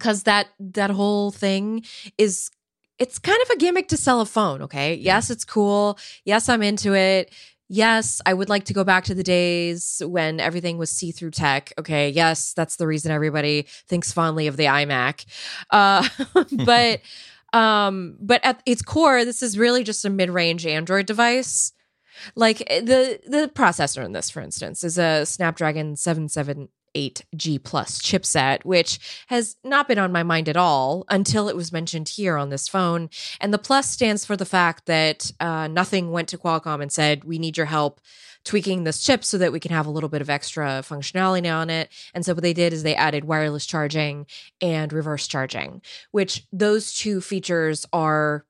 Cuz 0.00 0.24
that 0.24 0.48
that 0.58 0.90
whole 0.90 1.30
thing 1.30 1.84
is 2.18 2.50
it's 2.98 3.18
kind 3.18 3.40
of 3.42 3.50
a 3.50 3.56
gimmick 3.56 3.88
to 3.88 3.96
sell 3.96 4.20
a 4.20 4.26
phone, 4.26 4.62
okay? 4.62 4.94
Yes, 4.94 5.30
it's 5.30 5.44
cool. 5.44 5.98
Yes, 6.24 6.48
I'm 6.48 6.62
into 6.62 6.94
it. 6.94 7.32
Yes, 7.68 8.20
I 8.26 8.34
would 8.34 8.48
like 8.48 8.64
to 8.66 8.74
go 8.74 8.84
back 8.84 9.04
to 9.04 9.14
the 9.14 9.22
days 9.22 10.02
when 10.04 10.38
everything 10.38 10.76
was 10.76 10.90
see 10.90 11.12
through 11.12 11.30
tech. 11.30 11.72
Okay. 11.78 12.10
Yes, 12.10 12.52
that's 12.52 12.76
the 12.76 12.86
reason 12.86 13.10
everybody 13.10 13.66
thinks 13.88 14.12
fondly 14.12 14.46
of 14.46 14.56
the 14.56 14.64
iMac. 14.64 15.24
Uh, 15.70 16.06
but. 16.64 17.00
um, 17.52 18.16
but 18.20 18.44
at 18.44 18.60
its 18.66 18.82
core, 18.82 19.24
this 19.24 19.42
is 19.42 19.56
really 19.56 19.84
just 19.84 20.04
a 20.04 20.10
mid-range 20.10 20.66
Android 20.66 21.06
device. 21.06 21.72
Like 22.34 22.62
eh, 22.66 22.80
the 22.80 23.20
the 23.26 23.50
processor 23.54 24.04
in 24.04 24.12
this, 24.12 24.30
for 24.30 24.40
instance, 24.40 24.84
is 24.84 24.98
a 24.98 25.24
Snapdragon 25.24 25.96
778G 26.94 27.62
plus 27.62 28.00
chipset, 28.00 28.64
which 28.64 29.24
has 29.28 29.56
not 29.64 29.88
been 29.88 29.98
on 29.98 30.12
my 30.12 30.22
mind 30.22 30.48
at 30.48 30.56
all 30.56 31.04
until 31.08 31.48
it 31.48 31.56
was 31.56 31.72
mentioned 31.72 32.08
here 32.08 32.36
on 32.36 32.50
this 32.50 32.68
phone. 32.68 33.08
And 33.40 33.52
the 33.52 33.58
plus 33.58 33.90
stands 33.90 34.24
for 34.24 34.36
the 34.36 34.44
fact 34.44 34.86
that 34.86 35.30
uh, 35.40 35.68
nothing 35.68 36.10
went 36.10 36.28
to 36.28 36.38
Qualcomm 36.38 36.82
and 36.82 36.92
said, 36.92 37.24
"We 37.24 37.38
need 37.38 37.56
your 37.56 37.66
help." 37.66 38.00
tweaking 38.44 38.84
this 38.84 39.02
chip 39.02 39.24
so 39.24 39.38
that 39.38 39.52
we 39.52 39.58
can 39.58 39.70
have 39.70 39.86
a 39.86 39.90
little 39.90 40.10
bit 40.10 40.20
of 40.20 40.28
extra 40.28 40.82
functionality 40.86 41.50
on 41.50 41.70
it. 41.70 41.90
And 42.12 42.26
so 42.26 42.34
what 42.34 42.42
they 42.42 42.52
did 42.52 42.74
is 42.74 42.82
they 42.82 42.94
added 42.94 43.24
wireless 43.24 43.64
charging 43.64 44.26
and 44.60 44.92
reverse 44.92 45.26
charging, 45.26 45.80
which 46.10 46.46
those 46.52 46.92
two 46.92 47.22
features 47.22 47.86
are 47.90 48.44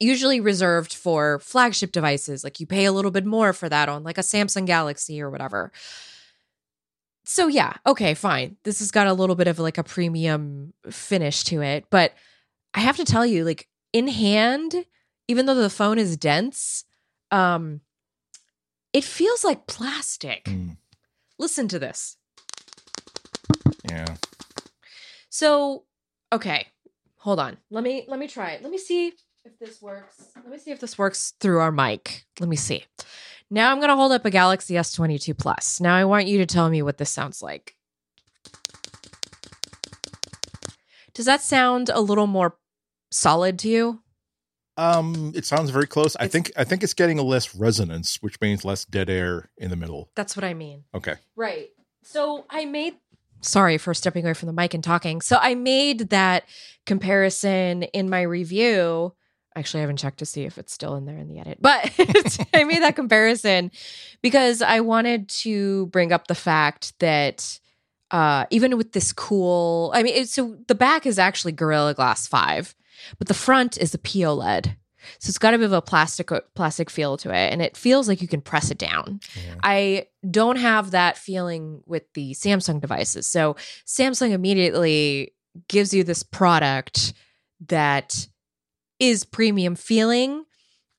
usually 0.00 0.40
reserved 0.40 0.94
for 0.94 1.38
flagship 1.40 1.92
devices. 1.92 2.42
Like 2.42 2.60
you 2.60 2.66
pay 2.66 2.86
a 2.86 2.92
little 2.92 3.10
bit 3.10 3.26
more 3.26 3.52
for 3.52 3.68
that 3.68 3.90
on 3.90 4.04
like 4.04 4.16
a 4.16 4.22
Samsung 4.22 4.64
Galaxy 4.64 5.20
or 5.20 5.28
whatever. 5.30 5.70
So 7.24 7.46
yeah, 7.46 7.74
okay, 7.86 8.14
fine. 8.14 8.56
This 8.64 8.80
has 8.80 8.90
got 8.90 9.06
a 9.06 9.14
little 9.14 9.36
bit 9.36 9.48
of 9.48 9.58
like 9.58 9.78
a 9.78 9.84
premium 9.84 10.74
finish 10.90 11.44
to 11.44 11.62
it, 11.62 11.86
but 11.90 12.12
I 12.74 12.80
have 12.80 12.96
to 12.96 13.04
tell 13.04 13.24
you 13.24 13.44
like 13.44 13.68
in 13.92 14.08
hand, 14.08 14.84
even 15.28 15.46
though 15.46 15.54
the 15.54 15.70
phone 15.70 15.98
is 15.98 16.16
dense, 16.16 16.84
um 17.30 17.80
it 18.92 19.04
feels 19.04 19.42
like 19.42 19.66
plastic. 19.66 20.44
Mm. 20.44 20.76
Listen 21.38 21.66
to 21.68 21.78
this. 21.78 22.16
Yeah. 23.90 24.16
So, 25.28 25.84
okay. 26.32 26.68
Hold 27.18 27.40
on. 27.40 27.56
Let 27.70 27.82
me 27.82 28.04
let 28.06 28.20
me 28.20 28.28
try 28.28 28.52
it. 28.52 28.62
Let 28.62 28.70
me 28.70 28.78
see 28.78 29.14
if 29.44 29.58
this 29.58 29.82
works. 29.82 30.22
Let 30.36 30.48
me 30.48 30.58
see 30.58 30.70
if 30.70 30.78
this 30.78 30.96
works 30.96 31.34
through 31.40 31.58
our 31.58 31.72
mic. 31.72 32.24
Let 32.38 32.48
me 32.48 32.56
see. 32.56 32.84
Now 33.50 33.70
I'm 33.70 33.78
going 33.78 33.90
to 33.90 33.96
hold 33.96 34.12
up 34.12 34.24
a 34.24 34.30
Galaxy 34.30 34.74
S22 34.74 35.36
Plus. 35.38 35.80
Now 35.80 35.94
I 35.94 36.04
want 36.04 36.26
you 36.26 36.38
to 36.38 36.46
tell 36.46 36.68
me 36.70 36.82
what 36.82 36.98
this 36.98 37.10
sounds 37.10 37.42
like. 37.42 37.76
Does 41.12 41.26
that 41.26 41.42
sound 41.42 41.90
a 41.90 42.00
little 42.00 42.26
more 42.26 42.56
solid 43.10 43.58
to 43.60 43.68
you? 43.68 44.00
Um, 44.76 45.32
it 45.36 45.44
sounds 45.44 45.70
very 45.70 45.86
close. 45.86 46.16
I 46.16 46.26
think 46.26 46.50
I 46.56 46.64
think 46.64 46.82
it's 46.82 46.94
getting 46.94 47.20
a 47.20 47.22
less 47.22 47.54
resonance, 47.54 48.18
which 48.20 48.40
means 48.40 48.64
less 48.64 48.84
dead 48.84 49.08
air 49.08 49.50
in 49.56 49.70
the 49.70 49.76
middle. 49.76 50.10
That's 50.16 50.36
what 50.36 50.42
I 50.42 50.54
mean. 50.54 50.84
Okay. 50.92 51.14
Right. 51.36 51.68
So 52.02 52.44
I 52.50 52.64
made 52.64 52.96
sorry 53.40 53.78
for 53.78 53.94
stepping 53.94 54.24
away 54.24 54.34
from 54.34 54.48
the 54.48 54.52
mic 54.52 54.74
and 54.74 54.82
talking. 54.82 55.20
So 55.20 55.38
I 55.40 55.54
made 55.54 56.10
that 56.10 56.44
comparison 56.86 57.84
in 57.84 58.10
my 58.10 58.22
review. 58.22 59.14
Actually, 59.56 59.80
I 59.80 59.82
haven't 59.82 59.98
checked 59.98 60.18
to 60.18 60.26
see 60.26 60.44
if 60.44 60.58
it's 60.58 60.72
still 60.72 60.96
in 60.96 61.06
there 61.06 61.16
in 61.16 61.28
the 61.28 61.38
edit, 61.38 61.58
but 61.60 61.92
I 62.54 62.64
made 62.64 62.82
that 62.82 62.96
comparison 62.96 63.70
because 64.20 64.62
I 64.62 64.80
wanted 64.80 65.28
to 65.28 65.86
bring 65.86 66.12
up 66.12 66.26
the 66.26 66.34
fact 66.34 66.98
that 66.98 67.60
uh, 68.10 68.46
even 68.50 68.76
with 68.76 68.92
this 68.92 69.12
cool, 69.12 69.92
I 69.94 70.02
mean, 70.02 70.14
it, 70.14 70.28
so 70.28 70.56
the 70.66 70.74
back 70.74 71.06
is 71.06 71.18
actually 71.18 71.52
Gorilla 71.52 71.94
Glass 71.94 72.26
5, 72.26 72.74
but 73.18 73.28
the 73.28 73.34
front 73.34 73.78
is 73.78 73.94
a 73.94 73.98
POLED. 73.98 74.76
So 75.18 75.28
it's 75.28 75.38
got 75.38 75.54
a 75.54 75.58
bit 75.58 75.66
of 75.66 75.72
a 75.72 75.82
plastic 75.82 76.30
plastic 76.54 76.88
feel 76.90 77.16
to 77.18 77.30
it, 77.30 77.52
and 77.52 77.60
it 77.60 77.76
feels 77.76 78.08
like 78.08 78.22
you 78.22 78.28
can 78.28 78.40
press 78.40 78.70
it 78.70 78.78
down. 78.78 79.20
Yeah. 79.36 79.54
I 79.62 80.06
don't 80.28 80.56
have 80.56 80.92
that 80.92 81.18
feeling 81.18 81.82
with 81.86 82.10
the 82.14 82.32
Samsung 82.32 82.80
devices. 82.80 83.26
So 83.26 83.56
Samsung 83.86 84.30
immediately 84.30 85.34
gives 85.68 85.92
you 85.92 86.04
this 86.04 86.22
product 86.22 87.12
that 87.68 88.26
is 88.98 89.24
premium 89.24 89.74
feeling. 89.76 90.44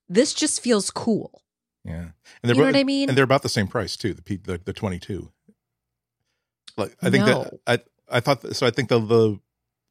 This 0.09 0.33
just 0.33 0.61
feels 0.61 0.91
cool. 0.91 1.41
Yeah. 1.83 1.93
And 1.93 2.11
You 2.43 2.53
know 2.53 2.59
bo- 2.61 2.65
what 2.65 2.75
I 2.75 2.83
mean? 2.83 3.09
And 3.09 3.17
they're 3.17 3.23
about 3.23 3.43
the 3.43 3.49
same 3.49 3.67
price 3.67 3.95
too. 3.95 4.13
The 4.13 4.21
P, 4.21 4.37
the, 4.37 4.59
the 4.63 4.73
22. 4.73 5.31
Like 6.77 6.95
I 7.01 7.09
think 7.09 7.25
No. 7.25 7.43
that 7.43 7.53
I 7.67 8.17
I 8.17 8.19
thought 8.19 8.55
so 8.55 8.67
I 8.67 8.71
think 8.71 8.89
the 8.89 8.99
the 8.99 9.39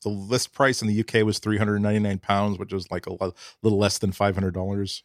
the 0.03 0.09
list 0.11 0.53
price 0.53 0.83
in 0.83 0.89
the 0.89 1.01
UK 1.01 1.25
was 1.25 1.39
399 1.39 2.19
pounds, 2.19 2.59
which 2.59 2.73
was 2.73 2.91
like 2.91 3.07
a 3.07 3.13
lo- 3.13 3.35
little 3.63 3.79
less 3.79 3.97
than 3.99 4.13
$500. 4.13 5.03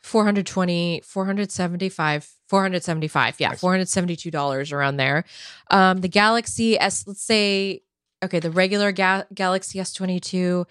420 0.00 1.02
475 1.04 2.30
475 2.48 3.34
yeah 3.40 3.48
Nice. 3.48 3.60
$472 3.60 4.72
around 4.72 4.96
there 4.96 5.24
um 5.72 5.98
the 6.00 6.08
galaxy 6.08 6.78
s 6.78 7.04
let's 7.08 7.20
say 7.20 7.82
okay 8.22 8.38
the 8.38 8.52
regular 8.52 8.92
Ga- 8.92 9.24
galaxy 9.34 9.80
s22 9.80 10.66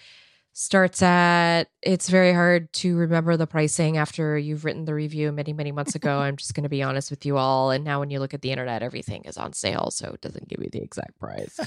starts 0.60 1.04
at 1.04 1.66
it's 1.84 2.10
very 2.10 2.34
hard 2.34 2.74
to 2.74 2.98
remember 2.98 3.38
the 3.38 3.46
pricing 3.46 3.96
after 3.96 4.36
you've 4.36 4.66
written 4.66 4.86
the 4.86 4.94
review 4.94 5.32
many 5.32 5.54
many 5.54 5.72
months 5.72 5.94
ago 5.94 6.18
i'm 6.26 6.36
just 6.36 6.56
going 6.56 6.64
to 6.64 6.70
be 6.70 6.82
honest 6.82 7.12
with 7.12 7.28
you 7.28 7.38
all 7.38 7.70
and 7.70 7.84
now 7.84 8.00
when 8.00 8.10
you 8.10 8.20
look 8.20 8.34
at 8.34 8.42
the 8.42 8.50
internet 8.52 8.82
everything 8.82 9.22
is 9.26 9.38
on 9.38 9.54
sale 9.54 9.92
so 9.92 10.10
it 10.12 10.20
doesn't 10.22 10.48
give 10.50 10.60
you 10.64 10.70
the 10.72 10.82
exact 10.82 11.20
price 11.20 11.60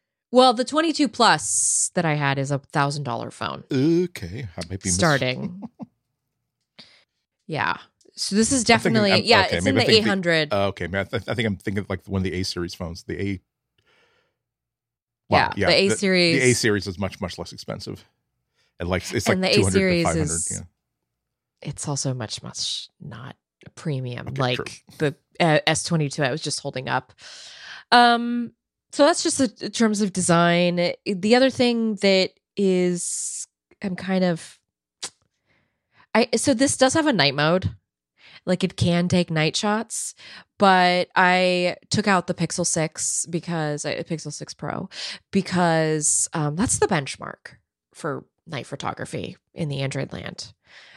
well 0.30 0.54
the 0.54 0.64
22 0.64 1.06
plus 1.06 1.90
that 1.94 2.06
i 2.06 2.14
had 2.14 2.38
is 2.38 2.50
a 2.50 2.58
thousand 2.72 3.02
dollar 3.02 3.30
phone 3.30 3.62
Okay, 3.70 4.46
I 4.56 4.62
might 4.70 4.82
be 4.82 4.88
starting. 4.88 5.62
yeah. 7.46 7.76
So 8.16 8.36
this 8.36 8.52
is 8.52 8.60
thinking- 8.62 8.74
definitely 8.74 9.12
I'm- 9.12 9.22
yeah, 9.24 9.44
okay, 9.46 9.56
it's 9.58 9.66
in 9.66 9.74
the 9.74 9.82
I 9.82 9.84
think 9.86 10.04
the- 10.04 10.08
800. 10.10 10.52
Uh, 10.52 10.66
okay, 10.68 10.86
man. 10.86 11.00
I, 11.12 11.18
th- 11.18 11.28
I 11.28 11.34
think 11.34 11.46
I'm 11.46 11.56
thinking 11.56 11.80
of 11.82 11.90
like 11.90 12.06
one 12.06 12.20
of 12.20 12.24
the 12.24 12.32
A 12.34 12.42
series 12.44 12.74
phones. 12.74 13.02
The 13.02 13.20
A. 13.20 13.40
Yeah, 15.30 15.52
the 15.56 15.66
A 15.74 15.88
The 15.88 15.96
series. 15.96 16.40
The 16.40 16.50
A 16.50 16.54
series 16.54 16.86
is 16.86 16.98
much 16.98 17.20
much 17.20 17.38
less 17.38 17.52
expensive, 17.52 18.04
and 18.80 18.88
like 18.88 19.02
it's 19.12 19.28
like 19.28 19.34
And 19.36 19.44
the 19.44 19.50
A 19.50 19.54
200 19.54 19.70
to 19.70 19.72
series 19.72 20.04
500. 20.04 20.22
is- 20.24 20.48
yeah. 20.52 20.64
it's 21.68 21.88
also 21.88 22.14
much 22.14 22.42
much 22.42 22.88
not 23.00 23.36
a 23.66 23.70
premium 23.70 24.28
Okay, 24.28 24.40
like 24.42 24.56
true. 24.56 24.66
the 24.98 25.16
uh, 25.40 25.58
S22 25.66 26.22
I 26.24 26.30
was 26.30 26.42
just 26.42 26.60
holding 26.60 26.88
up. 26.88 27.12
Um 27.90 28.52
so 28.92 29.04
that's 29.06 29.22
just 29.24 29.40
in 29.62 29.70
terms 29.72 30.00
of 30.02 30.12
design. 30.12 30.76
The 31.04 31.34
other 31.34 31.50
thing 31.50 31.96
that 31.96 32.30
is 32.56 33.46
I'm 33.82 33.96
kind 33.96 34.22
of 34.24 34.58
I 36.14 36.28
so 36.36 36.54
this 36.54 36.76
does 36.76 36.94
have 36.94 37.06
a 37.06 37.12
night 37.12 37.34
mode. 37.34 37.74
Like 38.46 38.62
it 38.62 38.76
can 38.76 39.08
take 39.08 39.30
night 39.30 39.56
shots, 39.56 40.14
but 40.58 41.08
I 41.16 41.76
took 41.90 42.06
out 42.06 42.26
the 42.26 42.34
Pixel 42.34 42.66
6 42.66 43.26
because 43.26 43.84
I 43.84 44.02
Pixel 44.02 44.32
6 44.32 44.54
Pro 44.54 44.88
because 45.30 46.28
um 46.32 46.56
that's 46.56 46.78
the 46.78 46.86
benchmark 46.86 47.56
for 47.94 48.24
night 48.46 48.66
photography 48.66 49.36
in 49.54 49.68
the 49.68 49.80
Android 49.80 50.12
land. 50.12 50.52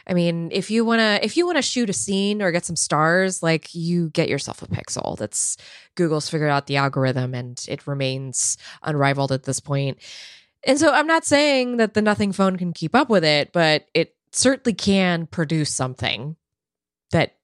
I 0.06 0.14
mean, 0.14 0.50
if 0.52 0.70
you 0.70 0.84
want 0.84 1.00
to 1.00 1.24
if 1.24 1.36
you 1.36 1.46
want 1.46 1.56
to 1.56 1.62
shoot 1.62 1.90
a 1.90 1.92
scene 1.94 2.40
or 2.40 2.50
get 2.50 2.64
some 2.64 2.76
stars, 2.76 3.42
like 3.42 3.74
you 3.74 4.08
get 4.10 4.28
yourself 4.28 4.62
a 4.62 4.66
Pixel. 4.66 5.16
That's 5.18 5.56
Google's 5.94 6.30
figured 6.30 6.50
out 6.50 6.66
the 6.66 6.76
algorithm 6.76 7.34
and 7.34 7.62
it 7.68 7.86
remains 7.86 8.56
unrivaled 8.82 9.32
at 9.32 9.44
this 9.44 9.60
point. 9.60 9.98
And 10.64 10.78
so 10.78 10.92
I'm 10.92 11.06
not 11.06 11.24
saying 11.24 11.76
that 11.76 11.94
the 11.94 12.02
Nothing 12.02 12.32
phone 12.32 12.56
can 12.56 12.72
keep 12.72 12.94
up 12.94 13.10
with 13.10 13.24
it, 13.24 13.52
but 13.52 13.86
it 13.94 14.16
certainly 14.32 14.74
can 14.74 15.26
produce 15.26 15.74
something 15.74 16.36
that 17.12 17.36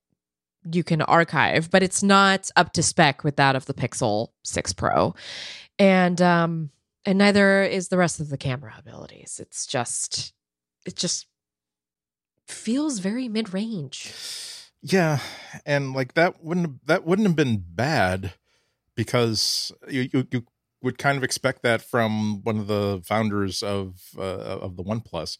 you 0.70 0.84
can 0.84 1.02
archive, 1.02 1.70
but 1.70 1.82
it's 1.82 2.02
not 2.02 2.50
up 2.56 2.72
to 2.74 2.82
spec 2.82 3.24
with 3.24 3.36
that 3.36 3.56
of 3.56 3.66
the 3.66 3.74
Pixel 3.74 4.28
6 4.44 4.72
Pro. 4.74 5.14
And 5.78 6.20
um 6.22 6.70
and 7.06 7.18
neither 7.18 7.62
is 7.62 7.88
the 7.88 7.98
rest 7.98 8.20
of 8.20 8.30
the 8.30 8.38
camera 8.38 8.74
abilities. 8.78 9.38
It's 9.40 9.66
just 9.66 10.32
it 10.86 10.96
just 10.96 11.26
feels 12.46 12.98
very 12.98 13.28
mid-range. 13.28 14.12
Yeah, 14.82 15.18
and 15.64 15.94
like 15.94 16.14
that 16.14 16.44
wouldn't 16.44 16.86
that 16.86 17.06
wouldn't 17.06 17.28
have 17.28 17.36
been 17.36 17.64
bad 17.66 18.34
because 18.94 19.72
you 19.88 20.08
you, 20.12 20.26
you 20.30 20.44
would 20.82 20.98
kind 20.98 21.16
of 21.16 21.24
expect 21.24 21.62
that 21.62 21.80
from 21.80 22.42
one 22.42 22.58
of 22.58 22.66
the 22.66 23.00
founders 23.04 23.62
of 23.62 24.10
uh, 24.18 24.20
of 24.20 24.76
the 24.76 24.84
OnePlus. 24.84 25.38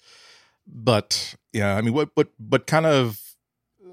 But 0.67 1.35
yeah, 1.53 1.77
I 1.77 1.83
mean, 1.83 1.93
what 1.93 2.11
what 2.15 2.29
what 2.39 2.67
kind 2.67 2.87
of 2.87 3.21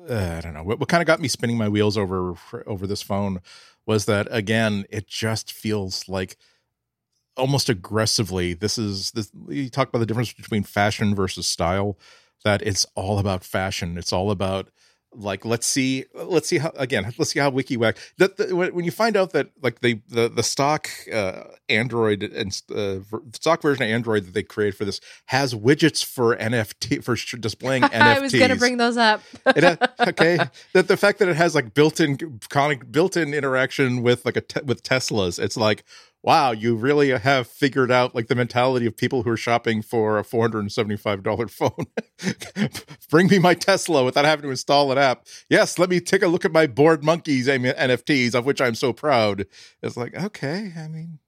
uh, 0.10 0.36
I 0.38 0.42
don't 0.42 0.54
know 0.54 0.64
what, 0.64 0.80
what 0.80 0.90
kind 0.90 1.02
of 1.02 1.08
got 1.08 1.20
me 1.20 1.28
spinning 1.28 1.58
my 1.58 1.70
wheels 1.70 1.98
over 1.98 2.36
over 2.66 2.88
this 2.88 3.02
phone 3.02 3.42
was 3.86 4.06
that 4.06 4.28
again, 4.32 4.86
it 4.90 5.08
just 5.08 5.52
feels 5.52 6.08
like 6.08 6.38
almost 7.38 7.70
aggressively. 7.70 8.54
This 8.54 8.78
is 8.78 9.12
this. 9.12 9.32
You 9.48 9.70
talk 9.70 9.90
about 9.90 10.00
the 10.00 10.06
difference 10.06 10.34
between 10.34 10.64
fashion 10.64 11.16
versus 11.16 11.48
style. 11.48 11.98
That 12.44 12.62
it's 12.64 12.86
all 12.96 13.20
about 13.20 13.44
fashion. 13.44 13.98
It's 13.98 14.12
all 14.12 14.32
about 14.32 14.70
like 15.14 15.44
let's 15.46 15.68
see 15.68 16.06
let's 16.14 16.48
see 16.48 16.58
how 16.58 16.72
again 16.78 17.04
let's 17.18 17.32
see 17.32 17.40
how 17.40 17.52
wikiwac 17.52 17.98
that 18.18 18.54
when 18.54 18.86
you 18.86 18.92
find 18.92 19.18
out 19.18 19.32
that 19.32 19.50
like 19.62 19.82
the 19.82 20.00
the, 20.08 20.30
the 20.30 20.44
stock 20.44 20.90
uh, 21.12 21.44
android 21.68 22.24
and 22.24 22.62
uh, 22.74 22.96
stock 23.34 23.62
version 23.62 23.84
of 23.84 23.90
android 23.90 24.26
that 24.26 24.34
they 24.34 24.44
created 24.44 24.76
for 24.76 24.86
this 24.86 25.02
has 25.26 25.54
widgets 25.54 26.04
for 26.04 26.36
nft 26.38 27.04
for 27.04 27.16
displaying 27.38 27.84
nfts 27.84 27.94
i 28.02 28.20
was 28.20 28.34
gonna 28.34 28.56
bring 28.56 28.78
those 28.78 28.98
up. 28.98 29.22
It, 29.54 29.82
okay 30.00 30.38
that 30.74 30.88
the 30.88 30.98
fact 30.98 31.20
that 31.20 31.28
it 31.28 31.36
has 31.36 31.56
like 31.56 31.74
built-in 31.74 32.18
built-in 32.90 33.34
interaction 33.34 34.02
with 34.02 34.24
like 34.24 34.38
a 34.38 34.42
te- 34.42 34.62
with 34.64 34.84
teslas 34.84 35.40
it's 35.40 35.58
like 35.58 35.84
wow, 36.24 36.52
you 36.52 36.76
really 36.76 37.10
have 37.10 37.48
figured 37.48 37.92
out 37.92 38.14
like 38.14 38.28
the 38.28 38.36
mentality 38.36 38.86
of 38.86 38.96
people 38.96 39.24
who 39.24 39.32
are 39.32 39.38
shopping 39.38 39.82
for 39.82 40.20
a 40.20 40.24
$475 40.24 41.50
phone. 41.50 42.70
Bring 43.10 43.28
me 43.28 43.40
my 43.40 43.54
Tesla 43.54 44.04
without 44.04 44.26
having 44.26 44.44
to 44.44 44.50
install 44.50 44.92
an 44.92 44.98
app. 44.98 45.26
Yes, 45.50 45.80
let 45.80 45.90
me 45.90 46.00
take 46.00 46.22
a 46.22 46.28
look 46.28 46.46
at 46.46 46.52
my 46.52 46.68
bored 46.68 47.04
monkeys 47.04 47.48
NFTs, 47.48 48.36
of 48.36 48.46
which 48.46 48.62
I'm 48.62 48.76
so 48.76 48.94
proud. 48.94 49.46
It's 49.82 49.98
like, 49.98 50.16
okay, 50.16 50.74
I 50.78 50.88
mean. 50.88 51.20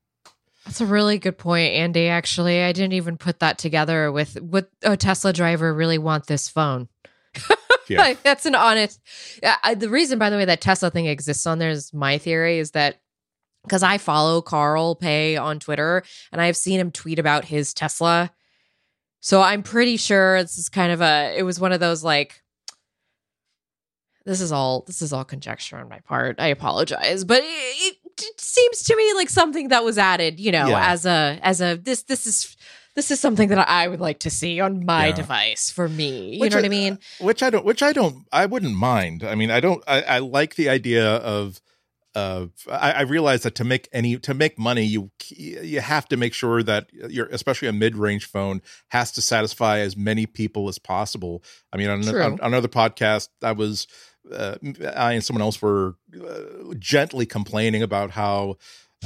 That's 0.66 0.80
a 0.80 0.86
really 0.86 1.18
good 1.18 1.38
point, 1.38 1.74
Andy. 1.74 2.08
Actually, 2.08 2.64
I 2.64 2.72
didn't 2.72 2.94
even 2.94 3.18
put 3.18 3.40
that 3.40 3.58
together 3.58 4.12
with 4.12 4.40
would 4.42 4.68
a 4.82 4.96
Tesla 4.96 5.34
driver 5.34 5.74
really 5.74 5.98
want 5.98 6.28
this 6.28 6.48
phone? 6.48 6.88
yeah. 7.90 8.00
like, 8.00 8.24
that's 8.24 8.46
an 8.46 8.56
honest. 8.56 9.02
Uh, 9.44 9.76
the 9.76 9.90
reason, 9.90 10.20
by 10.20 10.30
the 10.30 10.38
way, 10.38 10.46
that 10.46 10.62
Tesla 10.62 10.90
thing 10.90 11.08
exists 11.08 11.46
on 11.46 11.60
there 11.60 11.70
is 11.70 11.94
my 11.94 12.18
theory 12.18 12.60
is 12.60 12.72
that 12.72 13.02
because 13.64 13.84
I 13.84 13.98
follow 13.98 14.42
Carl 14.42 14.96
Pei 14.96 15.38
on 15.38 15.60
Twitter 15.60 16.04
and 16.32 16.42
I've 16.42 16.58
seen 16.58 16.80
him 16.80 16.92
tweet 16.92 17.20
about 17.20 17.46
his 17.46 17.74
Tesla. 17.74 18.32
So 19.22 19.42
I'm 19.42 19.64
pretty 19.64 19.98
sure 19.98 20.42
this 20.42 20.58
is 20.58 20.70
kind 20.70 20.92
of 20.92 21.02
a 21.02 21.34
it 21.38 21.44
was 21.44 21.60
one 21.60 21.72
of 21.72 21.80
those 21.80 22.04
like 22.04 22.42
this 24.26 24.42
is 24.42 24.52
all 24.52 24.84
this 24.88 25.02
is 25.02 25.14
all 25.14 25.24
conjecture 25.24 25.78
on 25.78 25.90
my 25.90 26.00
part. 26.00 26.40
I 26.40 26.48
apologize, 26.48 27.24
but 27.24 27.42
it, 27.44 27.98
it 28.22 28.40
seems 28.40 28.84
to 28.84 28.96
me 28.96 29.14
like 29.16 29.30
something 29.30 29.70
that 29.70 29.84
was 29.84 29.98
added, 29.98 30.40
you 30.40 30.52
know, 30.52 30.68
yeah. 30.68 30.92
as 30.92 31.06
a 31.06 31.40
as 31.42 31.62
a 31.62 31.76
this 31.76 32.04
this 32.04 32.26
is 32.26 32.56
this 32.96 33.12
is 33.12 33.20
something 33.20 33.50
that 33.50 33.68
I 33.68 33.88
would 33.88 34.00
like 34.00 34.20
to 34.20 34.30
see 34.30 34.60
on 34.60 34.86
my 34.86 35.08
yeah. 35.08 35.16
device 35.16 35.72
for 35.72 35.90
me. 35.90 36.36
You 36.36 36.42
which 36.42 36.52
know 36.52 36.58
what 36.58 36.66
I, 36.66 36.68
I 36.68 36.70
mean? 36.70 37.00
Which 37.20 37.44
I 37.44 37.50
don't 37.50 37.66
which 37.66 37.84
I 37.84 37.92
don't 37.92 38.26
I 38.32 38.46
wouldn't 38.46 38.76
mind. 38.76 39.24
I 39.24 39.36
mean, 39.36 39.52
I 39.52 39.60
don't 39.60 39.84
I, 39.88 40.02
I 40.04 40.20
like 40.20 40.56
the 40.56 40.70
idea 40.70 41.16
of 41.18 41.60
uh, 42.16 42.48
I, 42.70 42.92
I 42.92 43.02
realize 43.02 43.44
that 43.44 43.56
to 43.56 43.64
make 43.64 43.90
any 43.92 44.18
to 44.18 44.34
make 44.34 44.60
money, 44.60 44.84
you 44.84 45.12
you 45.30 45.82
have 45.82 46.08
to 46.10 46.18
make 46.18 46.34
sure 46.34 46.62
that 46.64 46.88
you're 46.92 47.26
especially 47.28 47.68
a 47.68 47.74
mid 47.74 47.96
range 47.96 48.26
phone 48.26 48.62
has 48.90 49.12
to 49.14 49.22
satisfy 49.22 49.80
as 49.80 49.98
many 49.98 50.26
people 50.26 50.70
as 50.70 50.78
possible. 50.78 51.44
I 51.72 51.78
mean, 51.78 51.90
on, 51.90 52.08
on, 52.08 52.40
on 52.40 52.40
another 52.42 52.68
podcast, 52.68 53.30
I 53.42 53.54
was 53.54 53.88
uh, 54.32 54.56
I 54.96 55.14
and 55.14 55.24
someone 55.24 55.42
else 55.42 55.62
were 55.62 55.96
uh, 56.16 56.74
gently 56.78 57.26
complaining 57.26 57.84
about 57.84 58.12
how 58.12 58.58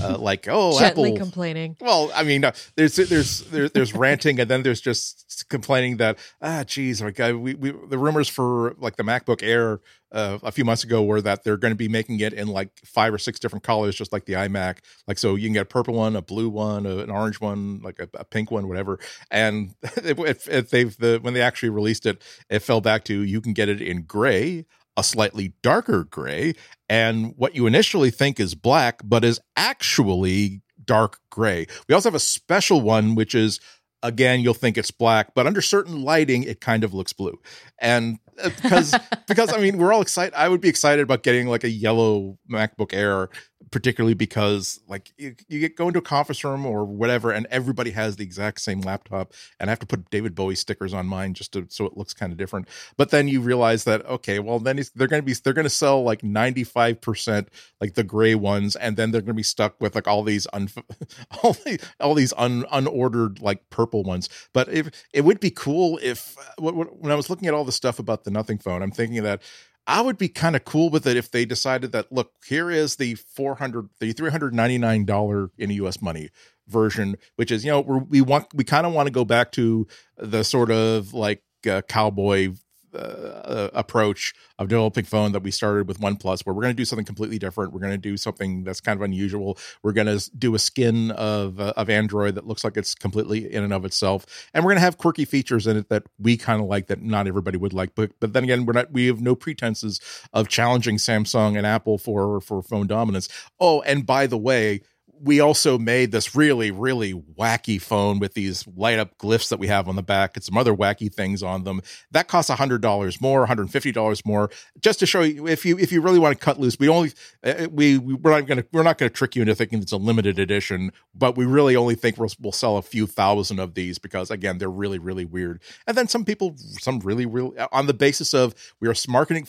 uh, 0.02 0.18
like 0.18 0.48
oh 0.50 0.78
gently 0.80 1.10
Apple. 1.10 1.18
complaining. 1.18 1.78
Well, 1.80 2.12
I 2.14 2.24
mean, 2.24 2.44
uh, 2.44 2.52
there's 2.76 2.96
there's 2.96 3.42
there's, 3.42 3.72
there's 3.72 3.94
ranting, 3.94 4.40
and 4.40 4.50
then 4.50 4.64
there's 4.64 4.82
just 4.82 5.46
complaining 5.50 5.98
that 5.98 6.18
ah, 6.42 6.64
geez, 6.64 7.02
like 7.02 7.20
uh, 7.20 7.34
we, 7.38 7.56
we 7.56 7.72
the 7.72 7.98
rumors 7.98 8.28
for 8.28 8.76
like 8.78 8.96
the 8.96 9.04
MacBook 9.04 9.42
Air 9.44 9.80
uh, 10.12 10.40
a 10.44 10.52
few 10.52 10.64
months 10.64 10.84
ago 10.84 11.04
were 11.04 11.22
that 11.22 11.44
they're 11.44 11.58
going 11.58 11.72
to 11.72 11.78
be 11.78 11.88
making 11.88 12.20
it 12.20 12.34
in 12.34 12.48
like 12.48 12.70
five 12.86 13.14
or 13.14 13.18
six 13.18 13.40
different 13.40 13.64
colors, 13.64 13.96
just 13.96 14.14
like 14.14 14.26
the 14.26 14.34
iMac. 14.34 14.78
Like 15.08 15.18
so, 15.18 15.36
you 15.36 15.48
can 15.48 15.54
get 15.54 15.64
a 15.64 15.66
purple 15.66 15.96
one, 15.96 16.16
a 16.16 16.22
blue 16.22 16.50
one, 16.50 16.86
a, 16.86 17.00
an 17.00 17.10
orange 17.10 17.42
one, 17.42 17.82
like 17.82 18.00
a, 18.00 18.10
a 18.14 18.24
pink 18.24 18.52
one, 18.52 18.68
whatever. 18.68 19.00
And 19.32 19.76
if, 19.84 20.48
if 20.48 20.70
they've 20.70 20.96
the 20.98 21.20
when 21.22 21.34
they 21.34 21.42
actually 21.42 21.70
released 21.70 22.06
it, 22.06 22.22
it 22.50 22.60
fell 22.60 22.82
back 22.82 23.04
to 23.06 23.22
you 23.22 23.42
can 23.42 23.54
get 23.54 23.70
it 23.70 23.82
in 23.82 24.04
gray, 24.04 24.66
a 24.98 25.04
slightly 25.04 25.54
darker 25.62 26.04
gray, 26.04 26.56
and 26.90 27.34
what 27.38 27.56
you 27.56 27.68
initially 27.68 28.10
think 28.10 28.40
is 28.40 28.56
black, 28.56 29.00
but 29.04 29.24
is 29.24 29.40
actually 29.56 30.62
dark 30.84 31.20
gray. 31.30 31.68
We 31.88 31.94
also 31.94 32.10
have 32.10 32.16
a 32.16 32.20
special 32.20 32.82
one, 32.82 33.16
which 33.16 33.36
is 33.36 33.60
again 34.04 34.42
you'll 34.42 34.54
think 34.54 34.78
it's 34.78 34.92
black 34.92 35.34
but 35.34 35.48
under 35.48 35.62
certain 35.62 36.04
lighting 36.04 36.44
it 36.44 36.62
kind 36.62 36.84
of 36.84 36.94
looks 36.94 37.14
blue 37.14 37.38
and 37.80 38.20
uh, 38.44 38.50
because 38.62 38.96
because 39.28 39.52
i 39.52 39.58
mean 39.58 39.78
we're 39.78 39.92
all 39.92 40.02
excited 40.02 40.34
i 40.36 40.48
would 40.48 40.62
be 40.62 40.70
excited 40.70 41.02
about 41.02 41.24
getting 41.24 41.48
like 41.48 41.64
a 41.64 41.70
yellow 41.70 42.38
macbook 42.50 42.94
air 42.94 43.28
particularly 43.72 44.14
because 44.14 44.80
like 44.88 45.12
you, 45.18 45.36
you 45.48 45.60
get 45.60 45.76
go 45.76 45.88
into 45.88 46.00
a 46.00 46.04
conference 46.04 46.44
room 46.44 46.66
or 46.66 46.86
whatever 46.86 47.32
and 47.32 47.48
everybody 47.50 47.92
has 47.92 48.16
the 48.16 48.24
exact 48.24 48.62
same 48.62 48.82
laptop 48.82 49.34
and 49.60 49.70
i 49.70 49.72
have 49.72 49.80
to 49.80 49.86
put 49.86 50.10
david 50.10 50.36
bowie 50.36 50.56
stickers 50.56 50.94
on 50.94 51.06
mine 51.08 51.34
just 51.34 51.54
to 51.54 51.66
so 51.70 51.86
it 51.86 51.98
looks 51.98 52.14
kind 52.14 52.32
of 52.32 52.38
different. 52.38 52.68
But 52.98 53.12
then 53.12 53.28
you 53.28 53.42
realize 53.42 53.84
that 53.86 54.06
okay 54.06 54.40
well 54.40 54.60
then 54.60 54.82
they're 54.96 55.08
going 55.08 55.22
to 55.22 55.26
be 55.26 55.34
they're 55.34 55.54
going 55.54 55.66
to 55.66 55.70
sell 55.70 56.04
like 56.04 56.22
95% 56.22 57.48
like 57.82 57.94
the 57.94 58.04
gray 58.04 58.36
ones 58.36 58.76
and 58.76 58.98
then 58.98 59.12
they're 59.12 59.22
going 59.22 59.28
to 59.28 59.34
be 59.34 59.44
stuck 59.44 59.80
with 59.80 59.96
like 59.96 60.08
all 60.08 60.24
these 60.24 60.48
un 60.54 60.70
all, 61.44 61.54
these, 61.54 61.80
all 62.00 62.14
these 62.14 62.34
un, 62.38 62.64
unordered 62.72 63.42
like 63.42 63.70
purple 63.70 64.04
ones. 64.04 64.30
But 64.54 64.70
if 64.70 64.90
it 65.14 65.22
would 65.22 65.40
be 65.40 65.52
cool 65.52 66.00
if 66.02 66.36
uh, 66.60 66.72
when 66.72 67.12
i 67.12 67.16
was 67.16 67.30
looking 67.30 67.48
at 67.48 67.54
all 67.54 67.66
the 67.66 67.72
stuff 67.72 68.00
about 68.00 68.24
the 68.24 68.32
nothing 68.32 68.58
phone 68.58 68.82
i'm 68.82 68.92
thinking 68.92 69.24
that 69.24 69.42
I 69.88 70.02
would 70.02 70.18
be 70.18 70.28
kind 70.28 70.56
of 70.56 70.66
cool 70.66 70.90
with 70.90 71.08
it 71.08 71.16
if 71.16 71.32
they 71.32 71.46
decided 71.46 71.94
that 71.94 72.12
look, 72.12 72.34
here 72.46 72.70
is 72.70 72.98
the 72.98 73.16
400 73.16 73.90
the 74.00 74.14
$399 74.14 75.50
in 75.58 75.70
US 75.72 76.02
money 76.02 76.30
version, 76.68 77.16
which 77.38 77.52
is, 77.52 77.64
you 77.64 77.72
know, 77.72 77.80
we 77.82 78.20
want 78.20 78.48
we 78.54 78.66
kind 78.66 78.86
of 78.86 78.94
want 78.94 79.08
to 79.08 79.12
go 79.14 79.24
back 79.24 79.52
to 79.54 79.88
the 80.18 80.44
sort 80.44 80.72
of 80.72 81.14
like 81.14 81.42
uh, 81.70 81.82
cowboy 81.88 82.50
uh, 82.98 83.70
approach 83.74 84.34
of 84.60 84.68
developing 84.68 85.06
phone 85.06 85.32
that 85.32 85.44
we 85.44 85.52
started 85.52 85.88
with 85.88 86.00
OnePlus, 86.00 86.46
where 86.46 86.54
we're 86.54 86.64
going 86.64 86.74
to 86.74 86.78
do 86.78 86.86
something 86.86 87.06
completely 87.06 87.40
different. 87.40 87.74
We're 87.74 87.80
going 87.80 87.92
to 87.92 87.98
do 87.98 88.18
something 88.18 88.64
that's 88.64 88.82
kind 88.82 88.98
of 88.98 89.04
unusual. 89.04 89.58
We're 89.84 89.94
going 89.94 90.08
to 90.08 90.30
do 90.38 90.56
a 90.56 90.60
skin 90.60 91.12
of 91.12 91.60
uh, 91.60 91.74
of 91.78 91.90
Android 91.90 92.36
that 92.36 92.48
looks 92.48 92.64
like 92.64 92.78
it's 92.78 92.96
completely 92.96 93.52
in 93.54 93.64
and 93.64 93.74
of 93.74 93.86
itself, 93.86 94.26
and 94.54 94.64
we're 94.64 94.72
going 94.72 94.78
to 94.78 94.86
have 94.86 94.98
quirky 94.98 95.26
features 95.26 95.68
in 95.68 95.78
it 95.78 95.90
that 95.90 96.04
we 96.20 96.38
kind 96.38 96.62
of 96.62 96.68
like 96.68 96.88
that 96.88 97.02
not 97.02 97.28
everybody 97.28 97.58
would 97.58 97.74
like. 97.74 97.96
But 97.96 98.12
but 98.20 98.34
then 98.34 98.44
again, 98.44 98.66
we're 98.66 98.74
not. 98.74 98.92
We 98.92 99.08
have 99.08 99.22
no 99.22 99.36
pretenses 99.36 100.00
of 100.34 100.48
challenging 100.48 100.98
Samsung 100.98 101.58
and 101.58 101.66
Apple 101.66 101.98
for 101.98 102.42
for 102.42 102.62
phone 102.62 102.88
dominance. 102.88 103.30
Oh, 103.60 103.82
and 103.82 104.06
by 104.06 104.28
the 104.28 104.38
way 104.38 104.82
we 105.22 105.40
also 105.40 105.78
made 105.78 106.12
this 106.12 106.36
really, 106.36 106.72
really 106.72 107.14
wacky 107.14 107.82
phone 107.82 108.20
with 108.20 108.34
these 108.34 108.66
light 108.76 109.00
up 109.00 109.18
glyphs 109.18 109.50
that 109.50 109.60
we 109.60 109.68
have 109.68 109.88
on 109.88 109.96
the 109.96 110.04
back 110.04 110.36
and 110.36 110.44
some 110.44 110.58
other 110.58 110.74
wacky 110.74 111.14
things 111.14 111.44
on 111.44 111.64
them. 111.64 111.82
That 112.12 112.28
costs 112.28 112.52
hundred 112.52 112.82
dollars 112.82 113.22
more, 113.22 113.40
one 113.40 113.48
hundred 113.48 113.70
fifty 113.70 113.92
dollars 113.92 114.26
more, 114.26 114.50
just 114.80 115.00
to 115.00 115.06
show 115.06 115.22
you 115.22 115.48
if 115.48 115.66
you 115.66 115.78
if 115.78 115.92
you 115.92 116.02
really 116.02 116.20
want 116.20 116.38
to 116.38 116.44
cut 116.44 116.60
loose. 116.60 116.78
We 116.80 116.90
only 116.90 117.12
uh, 117.44 117.68
we 117.72 117.98
we're 117.98 118.32
not 118.32 118.48
gonna 118.48 118.64
we're 118.72 118.84
not 118.84 118.98
gonna 118.98 119.10
trick 119.10 119.36
you 119.36 119.42
into 119.42 119.56
thinking 119.56 119.82
it's 119.82 119.92
a 119.92 119.98
limited 119.98 120.40
edition, 120.40 120.92
but 121.14 121.38
we 121.38 121.46
really 121.46 121.76
only 121.76 121.96
think 121.96 122.18
we'll, 122.18 122.32
we'll 122.40 122.52
sell 122.52 122.78
a 122.78 122.82
few 122.82 123.08
thousand 123.08 123.60
of 123.60 123.74
these 123.74 124.00
because 124.00 124.32
again 124.32 124.58
they're 124.58 124.70
really 124.70 125.00
really 125.00 125.26
weird. 125.26 125.62
And 125.86 125.98
then 125.98 126.08
some 126.08 126.26
people, 126.26 126.56
some 126.58 127.00
really 127.00 127.26
really 127.26 127.58
on 127.72 127.88
the 127.88 127.94
basis 127.94 128.34
of 128.34 128.54
we 128.80 128.88
are 128.88 128.96
marketing 129.08 129.48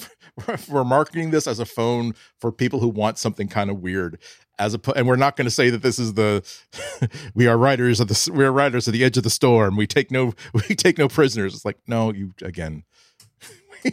we're 0.69 0.85
marketing 0.85 1.31
this 1.31 1.47
as 1.47 1.59
a 1.59 1.67
phone 1.67 2.15
for 2.39 2.53
people 2.53 2.81
who 2.81 2.89
want 2.89 3.19
something 3.19 3.49
kind 3.49 3.71
of 3.71 3.81
weird 3.81 4.19
as 4.59 4.75
a 4.75 4.81
and 4.97 5.07
we're 5.07 5.17
not 5.17 5.37
going 5.37 5.47
to 5.47 5.51
say 5.51 5.71
that 5.71 5.83
this 5.83 5.99
is 5.99 6.15
the 6.15 6.45
we 7.35 7.47
are 7.47 7.57
riders 7.57 8.01
of 8.01 8.09
the 8.09 8.31
we 8.33 8.45
are 8.45 8.53
riders 8.53 8.89
at 8.89 8.93
the 8.93 9.05
edge 9.05 9.17
of 9.17 9.23
the 9.23 9.31
storm. 9.31 9.77
We 9.77 9.87
take 9.87 10.11
no 10.11 10.35
we 10.53 10.75
take 10.75 10.99
no 10.99 11.09
prisoners. 11.09 11.55
It's 11.55 11.65
like 11.65 11.79
no 11.87 12.13
you 12.13 12.35
again. 12.43 12.85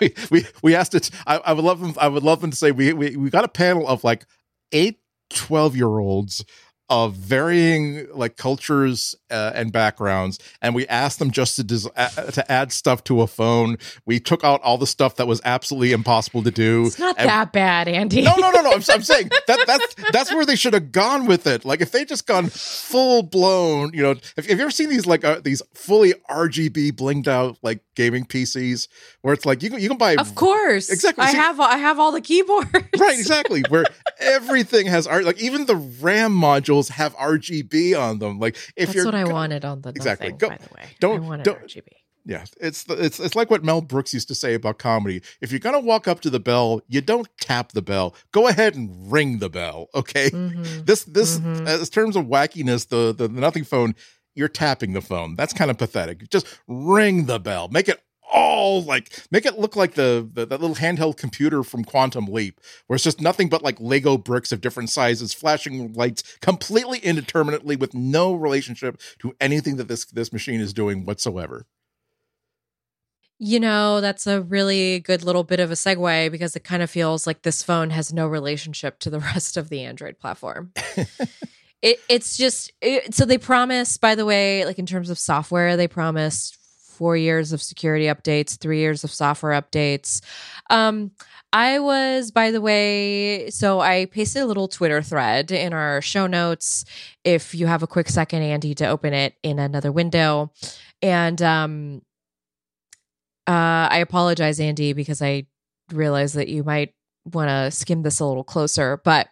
We, 0.00 0.14
we 0.30 0.46
we 0.62 0.74
asked 0.74 0.94
it 0.94 1.10
I, 1.26 1.36
I 1.36 1.52
would 1.52 1.64
love 1.64 1.78
them 1.78 1.94
i 2.00 2.08
would 2.08 2.22
love 2.22 2.40
them 2.40 2.50
to 2.50 2.56
say 2.56 2.72
we, 2.72 2.94
we 2.94 3.16
we 3.16 3.28
got 3.28 3.44
a 3.44 3.48
panel 3.48 3.86
of 3.86 4.02
like 4.02 4.24
eight 4.72 4.98
12 5.30 5.76
year 5.76 5.98
olds 5.98 6.42
of 6.90 7.14
varying 7.14 8.06
like 8.14 8.36
cultures 8.36 9.14
uh, 9.30 9.52
and 9.54 9.72
backgrounds 9.72 10.38
and 10.62 10.74
we 10.74 10.86
asked 10.88 11.18
them 11.18 11.30
just 11.30 11.56
to 11.56 11.62
des- 11.64 11.88
uh, 11.96 12.08
to 12.30 12.50
add 12.50 12.72
stuff 12.72 13.04
to 13.04 13.20
a 13.20 13.26
phone 13.26 13.76
we 14.06 14.18
took 14.18 14.42
out 14.42 14.60
all 14.62 14.78
the 14.78 14.86
stuff 14.86 15.16
that 15.16 15.26
was 15.26 15.40
absolutely 15.44 15.92
impossible 15.92 16.42
to 16.42 16.50
do 16.50 16.86
It's 16.86 16.98
not 16.98 17.16
and- 17.18 17.28
that 17.28 17.52
bad, 17.52 17.88
Andy. 17.88 18.22
no 18.22 18.34
no 18.36 18.50
no 18.50 18.62
no 18.62 18.70
I'm, 18.72 18.82
I'm 18.90 19.02
saying 19.02 19.28
that 19.46 19.64
that's 19.66 19.94
that's 20.12 20.32
where 20.34 20.46
they 20.46 20.56
should 20.56 20.72
have 20.72 20.90
gone 20.92 21.26
with 21.26 21.46
it 21.46 21.64
like 21.64 21.80
if 21.80 21.90
they 21.92 22.04
just 22.06 22.26
gone 22.26 22.46
full 22.48 23.22
blown 23.22 23.92
you 23.92 24.02
know 24.02 24.14
have, 24.36 24.46
have 24.46 24.58
you 24.58 24.62
ever 24.62 24.70
seen 24.70 24.88
these 24.88 25.06
like 25.06 25.24
uh, 25.24 25.40
these 25.44 25.60
fully 25.74 26.14
rgb 26.30 26.92
blinged 26.92 27.28
out 27.28 27.58
like 27.62 27.80
gaming 27.96 28.24
pcs 28.24 28.88
where 29.22 29.34
it's 29.34 29.44
like 29.44 29.62
you 29.62 29.68
can 29.70 29.80
you 29.80 29.88
can 29.88 29.98
buy 29.98 30.14
Of 30.14 30.34
course, 30.34 30.88
Exactly. 30.90 31.24
I 31.24 31.32
See- 31.32 31.36
have 31.36 31.60
I 31.60 31.76
have 31.76 31.98
all 31.98 32.12
the 32.12 32.20
keyboards. 32.20 32.70
right 32.72 33.18
exactly 33.18 33.62
where 33.68 33.84
everything 34.20 34.86
has 34.86 35.06
art 35.06 35.24
like 35.24 35.40
even 35.42 35.66
the 35.66 35.76
ram 35.76 36.32
have 36.86 37.16
rgb 37.16 37.98
on 38.00 38.20
them 38.20 38.38
like 38.38 38.56
if 38.76 38.86
That's 38.88 38.94
you're 38.94 39.04
That's 39.04 39.14
what 39.14 39.14
I 39.16 39.24
go- 39.24 39.32
wanted 39.32 39.64
on 39.64 39.80
the 39.80 39.88
Exactly. 39.88 40.28
nothing, 40.28 40.38
Go- 40.38 40.48
by 40.50 40.56
the 40.58 40.74
way. 40.76 40.84
don't- 41.00 41.16
I 41.24 41.28
wanted 41.28 41.42
don't- 41.42 41.62
RGB. 41.64 41.88
yeah 42.24 42.44
it's 42.60 42.84
the, 42.84 42.94
it's 43.04 43.18
it's 43.18 43.34
like 43.34 43.50
what 43.50 43.64
mel 43.64 43.80
brooks 43.80 44.14
used 44.14 44.28
to 44.28 44.34
say 44.34 44.54
about 44.54 44.78
comedy 44.78 45.20
if 45.40 45.50
you're 45.50 45.58
gonna 45.58 45.80
walk 45.80 46.06
up 46.06 46.20
to 46.20 46.30
the 46.30 46.38
bell 46.40 46.80
you 46.86 47.00
don't 47.00 47.26
tap 47.40 47.72
the 47.72 47.82
bell 47.82 48.14
go 48.32 48.46
ahead 48.48 48.74
and 48.76 49.10
ring 49.10 49.38
the 49.38 49.48
bell 49.50 49.88
okay 49.94 50.30
Mhm. 50.30 50.86
this 50.86 51.02
this 51.04 51.38
Mhm. 51.40 51.66
as 51.66 51.88
terms 51.90 52.14
of 52.16 52.26
wackiness 52.26 52.88
the, 52.88 53.12
the 53.16 53.26
the 53.28 53.40
nothing 53.40 53.64
phone 53.64 53.94
you're 54.34 54.48
tapping 54.48 54.92
the 54.92 55.00
phone 55.00 55.34
that's 55.36 55.52
kind 55.52 55.70
of 55.70 55.78
pathetic 55.78 56.28
just 56.30 56.46
ring 56.68 57.26
the 57.26 57.40
bell 57.40 57.68
make 57.68 57.88
it 57.88 58.00
all 58.32 58.82
like 58.82 59.26
make 59.30 59.46
it 59.46 59.58
look 59.58 59.76
like 59.76 59.94
the, 59.94 60.28
the 60.32 60.46
that 60.46 60.60
little 60.60 60.76
handheld 60.76 61.16
computer 61.16 61.62
from 61.62 61.84
quantum 61.84 62.26
leap 62.26 62.60
where 62.86 62.94
it's 62.94 63.04
just 63.04 63.20
nothing 63.20 63.48
but 63.48 63.62
like 63.62 63.80
lego 63.80 64.16
bricks 64.18 64.52
of 64.52 64.60
different 64.60 64.90
sizes 64.90 65.32
flashing 65.34 65.92
lights 65.94 66.22
completely 66.40 66.98
indeterminately 66.98 67.76
with 67.76 67.94
no 67.94 68.34
relationship 68.34 69.00
to 69.18 69.34
anything 69.40 69.76
that 69.76 69.88
this 69.88 70.04
this 70.06 70.32
machine 70.32 70.60
is 70.60 70.72
doing 70.72 71.04
whatsoever 71.04 71.66
You 73.40 73.60
know, 73.60 74.00
that's 74.00 74.26
a 74.26 74.42
really 74.42 74.98
good 74.98 75.22
little 75.22 75.44
bit 75.44 75.60
of 75.60 75.70
a 75.70 75.74
segue 75.74 76.32
because 76.32 76.56
it 76.56 76.64
kind 76.64 76.82
of 76.82 76.90
feels 76.90 77.24
like 77.24 77.42
this 77.42 77.62
phone 77.62 77.90
has 77.90 78.12
no 78.12 78.26
relationship 78.26 78.98
to 79.00 79.10
the 79.10 79.20
rest 79.32 79.56
of 79.56 79.68
the 79.68 79.84
Android 79.84 80.18
platform. 80.18 80.72
it 81.82 82.00
it's 82.08 82.36
just 82.36 82.72
it, 82.82 83.14
so 83.14 83.24
they 83.24 83.38
promise 83.38 83.96
by 83.96 84.16
the 84.16 84.26
way, 84.26 84.64
like 84.64 84.80
in 84.80 84.86
terms 84.86 85.08
of 85.08 85.20
software, 85.20 85.76
they 85.76 85.86
promise 85.86 86.57
4 86.98 87.16
years 87.16 87.52
of 87.52 87.62
security 87.62 88.06
updates, 88.06 88.58
3 88.58 88.78
years 88.78 89.04
of 89.04 89.10
software 89.10 89.60
updates. 89.60 90.20
Um 90.68 91.12
I 91.52 91.78
was, 91.78 92.30
by 92.30 92.50
the 92.50 92.60
way, 92.60 93.48
so 93.48 93.80
I 93.80 94.04
pasted 94.04 94.42
a 94.42 94.46
little 94.46 94.68
Twitter 94.68 95.00
thread 95.00 95.50
in 95.50 95.72
our 95.72 96.02
show 96.02 96.26
notes. 96.26 96.84
If 97.24 97.54
you 97.54 97.66
have 97.66 97.82
a 97.82 97.86
quick 97.86 98.10
second, 98.10 98.42
Andy, 98.42 98.74
to 98.74 98.86
open 98.86 99.14
it 99.14 99.34
in 99.42 99.58
another 99.58 99.90
window. 99.90 100.52
And 101.00 101.40
um, 101.40 102.02
uh, 103.46 103.88
I 103.90 103.98
apologize, 104.00 104.60
Andy, 104.60 104.92
because 104.92 105.22
I 105.22 105.46
realize 105.90 106.34
that 106.34 106.48
you 106.48 106.64
might 106.64 106.92
want 107.24 107.48
to 107.48 107.70
skim 107.70 108.02
this 108.02 108.20
a 108.20 108.26
little 108.26 108.44
closer. 108.44 109.00
But 109.02 109.28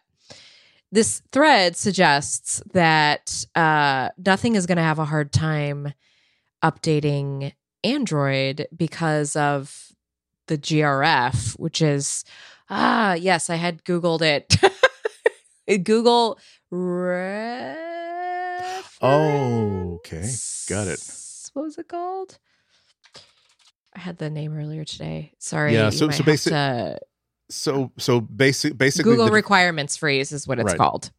this 0.91 1.21
thread 1.33 1.77
suggests 1.77 2.63
that 2.73 3.45
uh, 3.55 4.09
nothing 4.25 4.55
is 4.55 4.65
going 4.65 4.77
to 4.77 4.83
have 4.83 4.99
a 4.99 5.05
hard 5.05 5.33
time 5.33 5.93
updating 6.63 7.53
Android 7.85 8.67
because 8.77 9.37
of 9.37 9.93
the 10.49 10.59
GRF, 10.59 11.59
which 11.59 11.81
is 11.83 12.25
ah 12.71 13.15
yes, 13.15 13.49
I 13.51 13.57
had 13.57 13.85
Googled 13.85 14.23
it. 14.23 14.57
Google 15.85 16.39
ref. 17.67 18.99
Oh, 19.03 19.95
okay. 19.97 20.31
Got 20.69 20.89
it. 20.89 21.01
What 21.53 21.63
was 21.63 21.79
it 21.79 21.89
called? 21.89 22.39
I 23.95 24.01
had 24.01 24.19
the 24.19 24.31
name 24.31 24.57
earlier 24.57 24.85
today. 24.85 25.33
Sorry. 25.39 25.73
Yeah, 25.75 25.91
so- 25.91 26.11
so 26.11 26.17
have 26.19 26.27
basic- 26.27 26.53
to- 26.53 26.99
so 27.49 27.93
so 27.97 28.21
basic 28.21 28.77
basically 28.77 29.13
Google 29.13 29.27
the- 29.27 29.33
requirements 29.33 29.97
freeze 29.97 30.33
is 30.33 30.47
what 30.49 30.59
it's 30.59 30.67
Right. 30.73 30.79
called. 30.79 31.13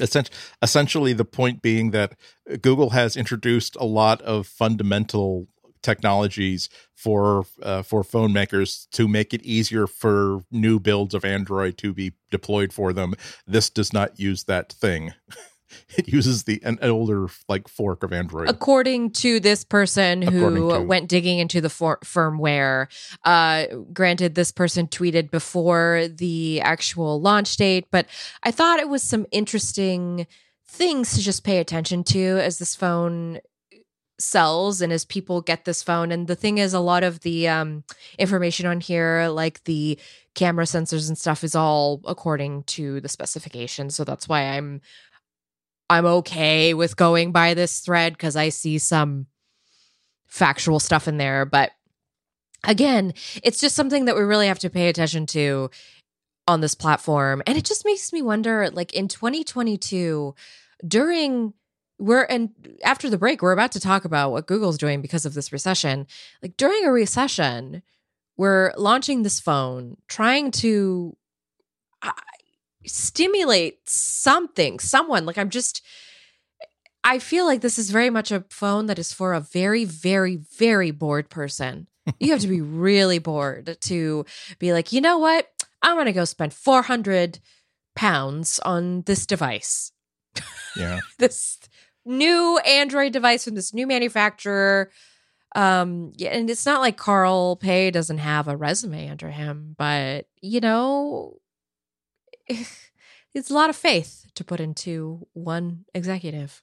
Essen- 0.00 0.26
essentially 0.60 1.12
the 1.12 1.24
point 1.24 1.62
being 1.62 1.90
that 1.90 2.16
google 2.60 2.90
has 2.90 3.16
introduced 3.16 3.76
a 3.76 3.84
lot 3.86 4.20
of 4.22 4.46
fundamental 4.46 5.48
technologies 5.86 6.68
for 6.94 7.44
uh, 7.62 7.80
for 7.82 8.02
phone 8.02 8.32
makers 8.32 8.88
to 8.90 9.06
make 9.06 9.32
it 9.32 9.42
easier 9.42 9.86
for 9.86 10.40
new 10.50 10.80
builds 10.80 11.14
of 11.14 11.24
android 11.24 11.78
to 11.78 11.92
be 11.92 12.12
deployed 12.30 12.72
for 12.72 12.92
them. 12.92 13.14
This 13.46 13.70
does 13.70 13.92
not 13.92 14.18
use 14.18 14.44
that 14.44 14.72
thing 14.72 15.12
it 15.96 16.08
uses 16.08 16.44
the 16.44 16.60
an 16.64 16.78
older 16.82 17.28
like 17.48 17.68
fork 17.68 18.02
of 18.02 18.12
android 18.12 18.48
According 18.48 19.10
to 19.12 19.40
this 19.40 19.64
person 19.64 20.22
According 20.22 20.62
who 20.62 20.70
to- 20.72 20.82
went 20.82 21.08
digging 21.08 21.38
into 21.38 21.60
the 21.60 21.70
for- 21.70 21.98
firmware, 22.04 22.86
uh, 23.24 23.66
granted, 23.92 24.34
this 24.34 24.52
person 24.52 24.86
tweeted 24.86 25.30
before 25.30 26.08
the 26.08 26.60
actual 26.60 27.20
launch 27.20 27.56
date, 27.56 27.86
but 27.90 28.06
I 28.42 28.50
thought 28.50 28.80
it 28.80 28.88
was 28.88 29.02
some 29.02 29.26
interesting 29.30 30.26
things 30.68 31.14
to 31.14 31.20
just 31.22 31.44
pay 31.44 31.58
attention 31.58 32.04
to 32.04 32.38
as 32.42 32.58
this 32.58 32.74
phone 32.74 33.40
sells 34.18 34.80
and 34.80 34.92
as 34.92 35.04
people 35.04 35.42
get 35.42 35.64
this 35.64 35.82
phone. 35.82 36.10
And 36.10 36.26
the 36.26 36.34
thing 36.36 36.58
is, 36.58 36.72
a 36.72 36.80
lot 36.80 37.04
of 37.04 37.20
the 37.20 37.48
um, 37.48 37.84
information 38.18 38.66
on 38.66 38.80
here, 38.80 39.28
like 39.30 39.62
the 39.64 39.98
camera 40.34 40.64
sensors 40.64 41.08
and 41.08 41.18
stuff, 41.18 41.44
is 41.44 41.54
all 41.54 42.00
according 42.06 42.62
to 42.64 43.00
the 43.00 43.08
specifications. 43.08 43.94
So 43.94 44.04
that's 44.04 44.28
why 44.28 44.42
I'm 44.42 44.80
I'm 45.88 46.06
okay 46.06 46.74
with 46.74 46.96
going 46.96 47.32
by 47.32 47.54
this 47.54 47.80
thread 47.80 48.14
because 48.14 48.36
I 48.36 48.48
see 48.48 48.78
some 48.78 49.26
factual 50.26 50.80
stuff 50.80 51.08
in 51.08 51.16
there. 51.16 51.44
But 51.44 51.72
again, 52.64 53.14
it's 53.42 53.60
just 53.60 53.76
something 53.76 54.06
that 54.06 54.16
we 54.16 54.22
really 54.22 54.48
have 54.48 54.58
to 54.60 54.70
pay 54.70 54.88
attention 54.88 55.26
to 55.26 55.70
on 56.48 56.60
this 56.60 56.74
platform. 56.74 57.42
And 57.46 57.56
it 57.56 57.64
just 57.64 57.84
makes 57.84 58.12
me 58.12 58.22
wonder 58.22 58.70
like 58.70 58.92
in 58.92 59.08
2022, 59.08 60.34
during 60.86 61.54
we're 61.98 62.24
and 62.24 62.50
after 62.84 63.08
the 63.08 63.18
break, 63.18 63.40
we're 63.40 63.52
about 63.52 63.72
to 63.72 63.80
talk 63.80 64.04
about 64.04 64.30
what 64.30 64.46
Google's 64.46 64.78
doing 64.78 65.00
because 65.00 65.24
of 65.24 65.34
this 65.34 65.52
recession. 65.52 66.06
Like 66.42 66.56
during 66.56 66.84
a 66.84 66.92
recession, 66.92 67.82
we're 68.36 68.72
launching 68.76 69.22
this 69.22 69.40
phone, 69.40 69.96
trying 70.08 70.50
to 70.52 71.16
stimulate 72.86 73.88
something, 73.88 74.78
someone. 74.78 75.26
Like 75.26 75.38
I'm 75.38 75.50
just, 75.50 75.82
I 77.04 77.18
feel 77.18 77.46
like 77.46 77.60
this 77.60 77.78
is 77.78 77.90
very 77.90 78.10
much 78.10 78.32
a 78.32 78.44
phone 78.50 78.86
that 78.86 78.98
is 78.98 79.12
for 79.12 79.32
a 79.32 79.40
very, 79.40 79.84
very, 79.84 80.36
very 80.36 80.90
bored 80.90 81.28
person. 81.28 81.86
you 82.20 82.32
have 82.32 82.40
to 82.40 82.48
be 82.48 82.60
really 82.62 83.18
bored 83.18 83.76
to 83.82 84.24
be 84.58 84.72
like, 84.72 84.92
you 84.92 85.00
know 85.00 85.18
what? 85.18 85.48
I'm 85.82 85.96
going 85.96 86.06
to 86.06 86.12
go 86.12 86.24
spend 86.24 86.52
400 86.52 87.38
pounds 87.94 88.58
on 88.60 89.02
this 89.02 89.26
device. 89.26 89.92
yeah 90.76 91.00
This 91.18 91.58
new 92.04 92.58
Android 92.58 93.12
device 93.12 93.44
from 93.44 93.54
this 93.54 93.74
new 93.74 93.86
manufacturer. 93.86 94.90
Um, 95.54 96.12
yeah, 96.16 96.30
and 96.30 96.48
it's 96.50 96.66
not 96.66 96.80
like 96.80 96.96
Carl 96.96 97.56
Pei 97.56 97.90
doesn't 97.90 98.18
have 98.18 98.46
a 98.46 98.56
resume 98.56 99.08
under 99.08 99.30
him, 99.30 99.74
but 99.76 100.26
you 100.40 100.60
know, 100.60 101.38
it's 103.34 103.50
a 103.50 103.54
lot 103.54 103.70
of 103.70 103.76
faith 103.76 104.26
to 104.34 104.44
put 104.44 104.60
into 104.60 105.26
one 105.32 105.84
executive. 105.94 106.62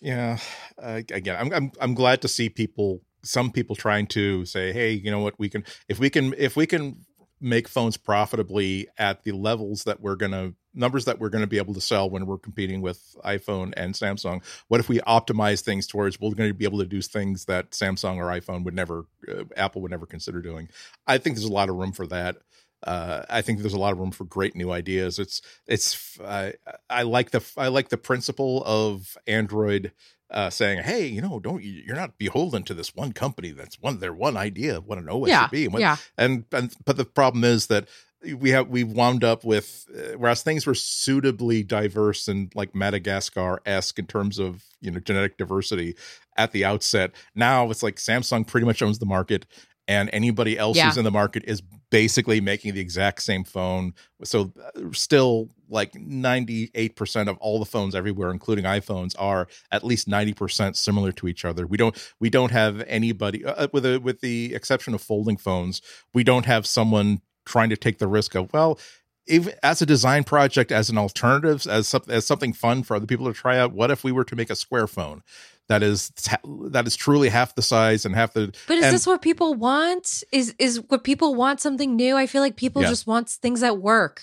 Yeah. 0.00 0.38
Uh, 0.80 1.02
again, 1.10 1.36
I'm, 1.38 1.52
I'm 1.52 1.72
I'm 1.80 1.94
glad 1.94 2.22
to 2.22 2.28
see 2.28 2.48
people, 2.48 3.02
some 3.22 3.52
people 3.52 3.76
trying 3.76 4.08
to 4.08 4.44
say, 4.44 4.72
hey, 4.72 4.92
you 4.92 5.10
know 5.10 5.20
what, 5.20 5.38
we 5.38 5.48
can 5.48 5.64
if 5.88 5.98
we 5.98 6.10
can 6.10 6.34
if 6.36 6.56
we 6.56 6.66
can 6.66 7.04
make 7.40 7.68
phones 7.68 7.96
profitably 7.96 8.88
at 8.98 9.24
the 9.24 9.32
levels 9.32 9.84
that 9.84 10.00
we're 10.00 10.16
gonna 10.16 10.54
numbers 10.74 11.04
that 11.04 11.18
we're 11.18 11.28
going 11.28 11.42
to 11.42 11.48
be 11.48 11.58
able 11.58 11.74
to 11.74 11.80
sell 11.80 12.08
when 12.08 12.26
we're 12.26 12.38
competing 12.38 12.80
with 12.80 13.16
iPhone 13.24 13.72
and 13.76 13.94
Samsung. 13.94 14.42
What 14.68 14.80
if 14.80 14.88
we 14.88 14.98
optimize 15.00 15.60
things 15.60 15.86
towards 15.86 16.20
we're 16.20 16.34
going 16.34 16.50
to 16.50 16.54
be 16.54 16.64
able 16.64 16.78
to 16.78 16.86
do 16.86 17.02
things 17.02 17.44
that 17.46 17.70
Samsung 17.70 18.16
or 18.16 18.26
iPhone 18.26 18.64
would 18.64 18.74
never, 18.74 19.06
uh, 19.28 19.44
Apple 19.56 19.82
would 19.82 19.90
never 19.90 20.06
consider 20.06 20.40
doing? 20.40 20.68
I 21.06 21.18
think 21.18 21.36
there's 21.36 21.48
a 21.48 21.52
lot 21.52 21.68
of 21.68 21.76
room 21.76 21.92
for 21.92 22.06
that. 22.08 22.36
Uh, 22.84 23.24
I 23.28 23.42
think 23.42 23.60
there's 23.60 23.74
a 23.74 23.78
lot 23.78 23.92
of 23.92 23.98
room 23.98 24.10
for 24.10 24.24
great 24.24 24.56
new 24.56 24.70
ideas. 24.70 25.18
It's 25.18 25.42
it's 25.66 26.18
uh, 26.20 26.52
I 26.90 27.02
like 27.02 27.30
the 27.30 27.44
I 27.56 27.68
like 27.68 27.90
the 27.90 27.98
principle 27.98 28.62
of 28.64 29.16
Android 29.26 29.92
uh, 30.30 30.50
saying, 30.50 30.82
"Hey, 30.82 31.06
you 31.06 31.20
know, 31.20 31.38
don't 31.38 31.62
you, 31.62 31.82
you're 31.86 31.96
not 31.96 32.18
beholden 32.18 32.64
to 32.64 32.74
this 32.74 32.94
one 32.94 33.12
company. 33.12 33.50
That's 33.50 33.80
one 33.80 33.98
their 33.98 34.14
one 34.14 34.36
idea 34.36 34.78
of 34.78 34.86
what 34.86 34.98
an 34.98 35.08
OS 35.08 35.28
yeah, 35.28 35.42
should 35.42 35.50
be." 35.50 35.64
And 35.64 35.74
what, 35.74 35.80
yeah. 35.80 35.96
and 36.16 36.44
and 36.52 36.74
but 36.84 36.96
the 36.96 37.04
problem 37.04 37.44
is 37.44 37.68
that 37.68 37.88
we 38.36 38.50
have 38.50 38.68
we 38.68 38.84
wound 38.84 39.24
up 39.24 39.44
with 39.44 39.86
uh, 39.94 40.16
whereas 40.16 40.42
things 40.42 40.66
were 40.66 40.74
suitably 40.74 41.62
diverse 41.62 42.28
and 42.28 42.52
like 42.54 42.74
Madagascar 42.74 43.60
esque 43.66 43.98
in 43.98 44.06
terms 44.06 44.38
of 44.38 44.64
you 44.80 44.90
know 44.90 45.00
genetic 45.00 45.36
diversity 45.36 45.96
at 46.36 46.52
the 46.52 46.64
outset. 46.64 47.12
Now 47.34 47.70
it's 47.70 47.82
like 47.82 47.96
Samsung 47.96 48.46
pretty 48.46 48.66
much 48.66 48.82
owns 48.82 48.98
the 48.98 49.06
market, 49.06 49.46
and 49.88 50.08
anybody 50.12 50.56
else 50.58 50.76
Yeah. 50.76 50.86
who's 50.86 50.96
in 50.96 51.04
the 51.04 51.10
market 51.10 51.44
is 51.46 51.62
basically 51.90 52.40
making 52.40 52.72
the 52.74 52.80
exact 52.80 53.22
same 53.22 53.44
phone. 53.44 53.92
So 54.24 54.52
uh, 54.76 54.80
still 54.92 55.50
like 55.68 55.94
ninety 55.94 56.70
eight 56.74 56.96
percent 56.96 57.28
of 57.28 57.36
all 57.38 57.58
the 57.58 57.64
phones 57.66 57.94
everywhere, 57.94 58.30
including 58.30 58.64
iPhones, 58.64 59.14
are 59.18 59.48
at 59.70 59.84
least 59.84 60.08
ninety 60.08 60.32
percent 60.34 60.76
similar 60.76 61.12
to 61.12 61.28
each 61.28 61.44
other. 61.44 61.66
We 61.66 61.76
don't 61.76 61.96
we 62.20 62.30
don't 62.30 62.50
have 62.52 62.82
anybody 62.86 63.44
uh, 63.44 63.68
with 63.72 63.84
a 63.84 63.98
with 63.98 64.20
the 64.20 64.54
exception 64.54 64.94
of 64.94 65.02
folding 65.02 65.36
phones. 65.36 65.82
We 66.14 66.24
don't 66.24 66.46
have 66.46 66.66
someone 66.66 67.20
trying 67.44 67.70
to 67.70 67.76
take 67.76 67.98
the 67.98 68.06
risk 68.06 68.34
of 68.36 68.52
well 68.52 68.78
if, 69.26 69.48
as 69.62 69.80
a 69.82 69.86
design 69.86 70.24
project 70.24 70.72
as 70.72 70.90
an 70.90 70.98
alternative 70.98 71.66
as, 71.68 71.88
some, 71.88 72.02
as 72.08 72.26
something 72.26 72.52
fun 72.52 72.82
for 72.82 72.96
other 72.96 73.06
people 73.06 73.26
to 73.26 73.32
try 73.32 73.58
out 73.58 73.72
what 73.72 73.90
if 73.90 74.02
we 74.04 74.12
were 74.12 74.24
to 74.24 74.34
make 74.36 74.50
a 74.50 74.56
square 74.56 74.86
phone 74.86 75.22
that 75.68 75.82
is 75.82 76.10
that 76.44 76.86
is 76.86 76.96
truly 76.96 77.28
half 77.28 77.54
the 77.54 77.62
size 77.62 78.04
and 78.04 78.14
half 78.16 78.32
the 78.34 78.52
But 78.66 78.78
is 78.78 78.84
and- 78.84 78.94
this 78.94 79.06
what 79.06 79.22
people 79.22 79.54
want? 79.54 80.24
Is 80.32 80.54
is 80.58 80.80
what 80.88 81.04
people 81.04 81.34
want 81.36 81.60
something 81.60 81.94
new? 81.96 82.16
I 82.16 82.26
feel 82.26 82.42
like 82.42 82.56
people 82.56 82.82
Yeah. 82.82 82.88
just 82.88 83.06
want 83.06 83.30
things 83.30 83.60
that 83.60 83.78
work. 83.78 84.22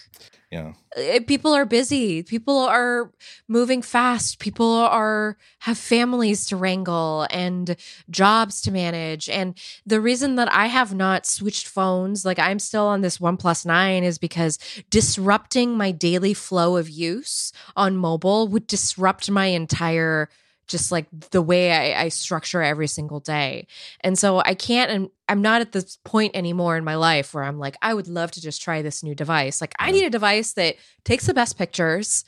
Yeah 0.52 0.74
Uh, 0.98 1.20
People 1.28 1.54
are 1.54 1.66
busy. 1.66 2.24
People 2.24 2.58
are 2.58 3.12
moving 3.48 3.84
fast. 3.84 4.40
People 4.40 4.72
are 4.74 5.38
have 5.60 5.78
families 5.78 6.48
to 6.48 6.58
wrangle 6.58 7.28
and 7.30 7.76
jobs 8.10 8.62
to 8.62 8.72
manage. 8.72 9.30
And 9.30 9.56
the 9.86 10.02
reason 10.02 10.36
that 10.36 10.52
I 10.52 10.66
have 10.68 10.96
not 10.96 11.28
switched 11.28 11.68
phones, 11.68 12.26
like 12.26 12.40
I'm 12.40 12.60
still 12.60 12.86
on 12.88 13.02
this 13.02 13.20
One 13.20 13.38
Plus 13.38 13.66
Nine, 13.66 14.04
is 14.04 14.18
because 14.18 14.58
disrupting 14.90 15.78
my 15.78 15.92
daily 15.92 16.34
flow 16.34 16.78
of 16.78 16.90
use 16.90 17.52
on 17.76 17.96
mobile 17.96 18.48
would 18.48 18.66
disrupt 18.66 19.30
my 19.30 19.48
entire 19.48 20.30
just 20.70 20.92
like 20.92 21.08
the 21.32 21.42
way 21.42 21.72
I, 21.72 22.04
I 22.04 22.10
structure 22.10 22.62
every 22.62 22.88
single 22.88 23.20
day. 23.20 23.68
And 24.02 24.18
so 24.18 24.40
I 24.40 24.54
can't, 24.54 24.90
and 24.90 25.10
I'm 25.28 25.42
not 25.42 25.62
at 25.62 25.74
this 25.74 25.98
point 26.06 26.36
anymore 26.36 26.78
in 26.78 26.84
my 26.84 26.96
life 26.96 27.34
where 27.34 27.44
I'm 27.44 27.60
like, 27.60 27.76
I 27.82 27.94
would 27.94 28.08
love 28.08 28.32
to 28.32 28.42
just 28.42 28.62
try 28.62 28.82
this 28.82 29.04
new 29.04 29.16
device. 29.16 29.60
Like, 29.60 29.74
I 29.80 29.88
mm-hmm. 29.88 29.94
need 29.94 30.06
a 30.06 30.10
device 30.10 30.54
that 30.54 30.76
takes 31.04 31.26
the 31.26 31.34
best 31.34 31.58
pictures 31.58 32.24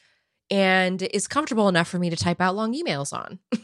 and 0.50 1.02
is 1.02 1.28
comfortable 1.28 1.70
enough 1.70 1.88
for 1.88 2.00
me 2.00 2.10
to 2.10 2.18
type 2.18 2.42
out 2.42 2.56
long 2.56 2.74
emails 2.74 3.14
on. 3.14 3.39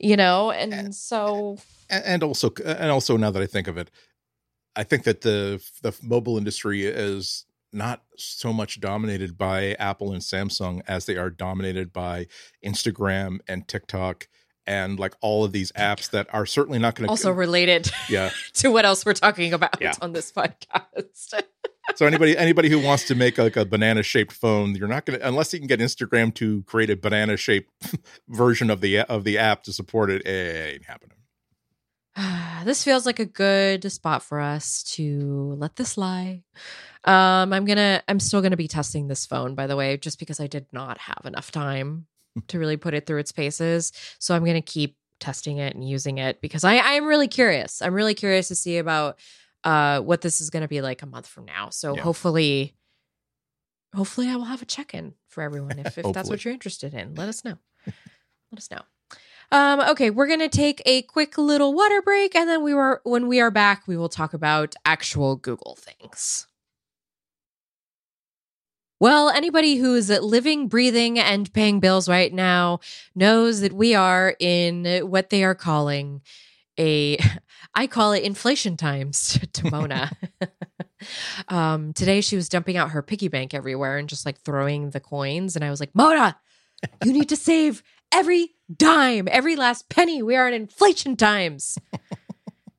you 0.00 0.16
know, 0.16 0.50
and 0.50 0.72
And- 0.72 0.94
so 0.94 1.58
and 1.88 2.04
and 2.04 2.22
also 2.22 2.52
and 2.64 2.90
also 2.90 3.16
now 3.16 3.30
that 3.30 3.42
I 3.42 3.46
think 3.46 3.68
of 3.68 3.76
it, 3.76 3.90
I 4.76 4.82
think 4.84 5.04
that 5.04 5.20
the 5.20 5.62
the 5.82 5.96
mobile 6.02 6.38
industry 6.38 6.84
is 6.86 7.44
not 7.72 8.02
so 8.16 8.52
much 8.52 8.80
dominated 8.80 9.38
by 9.38 9.72
Apple 9.74 10.12
and 10.12 10.22
Samsung 10.22 10.82
as 10.88 11.06
they 11.06 11.16
are 11.16 11.30
dominated 11.30 11.92
by 11.92 12.26
Instagram 12.64 13.38
and 13.48 13.66
TikTok 13.68 14.28
and 14.66 14.98
like 15.00 15.14
all 15.20 15.44
of 15.44 15.52
these 15.52 15.72
apps 15.72 16.10
that 16.10 16.26
are 16.32 16.46
certainly 16.46 16.78
not 16.78 16.94
going 16.94 17.06
to 17.06 17.10
also 17.10 17.32
related 17.32 17.90
yeah. 18.08 18.30
to 18.54 18.68
what 18.70 18.84
else 18.84 19.04
we're 19.04 19.14
talking 19.14 19.52
about 19.52 19.80
Yeah. 19.80 19.94
on 20.00 20.12
this 20.12 20.32
podcast. 20.32 21.42
So 21.96 22.06
anybody 22.06 22.38
anybody 22.38 22.68
who 22.68 22.78
wants 22.78 23.04
to 23.08 23.16
make 23.16 23.36
like 23.36 23.56
a 23.56 23.64
banana 23.64 24.04
shaped 24.04 24.30
phone, 24.32 24.76
you're 24.76 24.86
not 24.86 25.06
going 25.06 25.18
to 25.18 25.26
unless 25.26 25.52
you 25.52 25.58
can 25.58 25.66
get 25.66 25.80
Instagram 25.80 26.32
to 26.34 26.62
create 26.62 26.88
a 26.88 26.94
banana 26.94 27.36
shaped 27.36 27.68
version 28.28 28.70
of 28.70 28.80
the 28.80 29.00
of 29.00 29.24
the 29.24 29.38
app 29.38 29.64
to 29.64 29.72
support 29.72 30.08
it. 30.08 30.24
It 30.24 30.74
ain't 30.74 30.84
happening. 30.84 31.16
this 32.64 32.82
feels 32.84 33.06
like 33.06 33.18
a 33.18 33.24
good 33.24 33.90
spot 33.90 34.22
for 34.22 34.40
us 34.40 34.82
to 34.82 35.54
let 35.58 35.76
this 35.76 35.96
lie. 35.96 36.42
Um, 37.04 37.52
I'm 37.52 37.64
gonna, 37.64 38.02
I'm 38.08 38.20
still 38.20 38.42
gonna 38.42 38.56
be 38.56 38.68
testing 38.68 39.08
this 39.08 39.26
phone, 39.26 39.54
by 39.54 39.66
the 39.66 39.76
way, 39.76 39.96
just 39.96 40.18
because 40.18 40.40
I 40.40 40.46
did 40.46 40.66
not 40.72 40.98
have 40.98 41.22
enough 41.24 41.50
time 41.50 42.06
to 42.48 42.58
really 42.58 42.76
put 42.76 42.94
it 42.94 43.06
through 43.06 43.18
its 43.18 43.32
paces. 43.32 43.92
So 44.18 44.34
I'm 44.34 44.44
gonna 44.44 44.60
keep 44.60 44.96
testing 45.18 45.58
it 45.58 45.74
and 45.74 45.86
using 45.88 46.18
it 46.18 46.40
because 46.40 46.64
I, 46.64 46.78
I'm 46.78 47.06
really 47.06 47.28
curious. 47.28 47.82
I'm 47.82 47.94
really 47.94 48.14
curious 48.14 48.48
to 48.48 48.54
see 48.54 48.78
about 48.78 49.18
uh 49.62 50.00
what 50.00 50.22
this 50.22 50.40
is 50.40 50.48
gonna 50.50 50.68
be 50.68 50.80
like 50.80 51.02
a 51.02 51.06
month 51.06 51.26
from 51.26 51.44
now. 51.44 51.70
So 51.70 51.94
Yeah. 51.94 52.02
hopefully, 52.02 52.74
hopefully 53.94 54.28
I 54.28 54.36
will 54.36 54.44
have 54.44 54.62
a 54.62 54.66
check-in 54.66 55.14
for 55.28 55.42
everyone 55.42 55.78
if, 55.78 55.98
if 55.98 56.12
that's 56.12 56.28
what 56.28 56.44
you're 56.44 56.54
interested 56.54 56.94
in. 56.94 57.14
Let 57.14 57.28
us 57.28 57.44
know. 57.44 57.58
Let 57.86 58.58
us 58.58 58.70
know. 58.70 58.82
Um, 59.52 59.80
okay, 59.80 60.10
we're 60.10 60.28
gonna 60.28 60.48
take 60.48 60.80
a 60.86 61.02
quick 61.02 61.36
little 61.36 61.74
water 61.74 62.02
break, 62.02 62.36
and 62.36 62.48
then 62.48 62.62
we 62.62 62.72
were 62.72 63.00
when 63.04 63.26
we 63.26 63.40
are 63.40 63.50
back, 63.50 63.88
we 63.88 63.96
will 63.96 64.08
talk 64.08 64.32
about 64.32 64.76
actual 64.84 65.36
Google 65.36 65.76
things. 65.76 66.46
Well, 69.00 69.30
anybody 69.30 69.76
who's 69.76 70.10
living, 70.10 70.68
breathing, 70.68 71.18
and 71.18 71.50
paying 71.54 71.80
bills 71.80 72.08
right 72.08 72.32
now 72.32 72.80
knows 73.14 73.60
that 73.62 73.72
we 73.72 73.94
are 73.94 74.36
in 74.38 74.84
what 75.08 75.30
they 75.30 75.42
are 75.42 75.54
calling 75.54 76.20
a 76.78 77.18
I 77.74 77.86
call 77.86 78.12
it 78.12 78.24
inflation 78.24 78.76
times 78.76 79.38
to 79.52 79.70
Mona. 79.70 80.10
um, 81.48 81.92
today 81.92 82.20
she 82.20 82.36
was 82.36 82.48
dumping 82.48 82.76
out 82.76 82.90
her 82.90 83.02
piggy 83.02 83.28
bank 83.28 83.54
everywhere 83.54 83.96
and 83.96 84.08
just 84.08 84.26
like 84.26 84.40
throwing 84.40 84.90
the 84.90 85.00
coins. 85.00 85.56
And 85.56 85.64
I 85.64 85.70
was 85.70 85.80
like, 85.80 85.94
Mona, 85.94 86.36
you 87.04 87.12
need 87.12 87.28
to 87.28 87.36
save 87.36 87.82
every 88.12 88.50
dime, 88.76 89.28
every 89.30 89.56
last 89.56 89.88
penny. 89.88 90.22
We 90.22 90.36
are 90.36 90.48
in 90.48 90.54
inflation 90.54 91.16
times. 91.16 91.78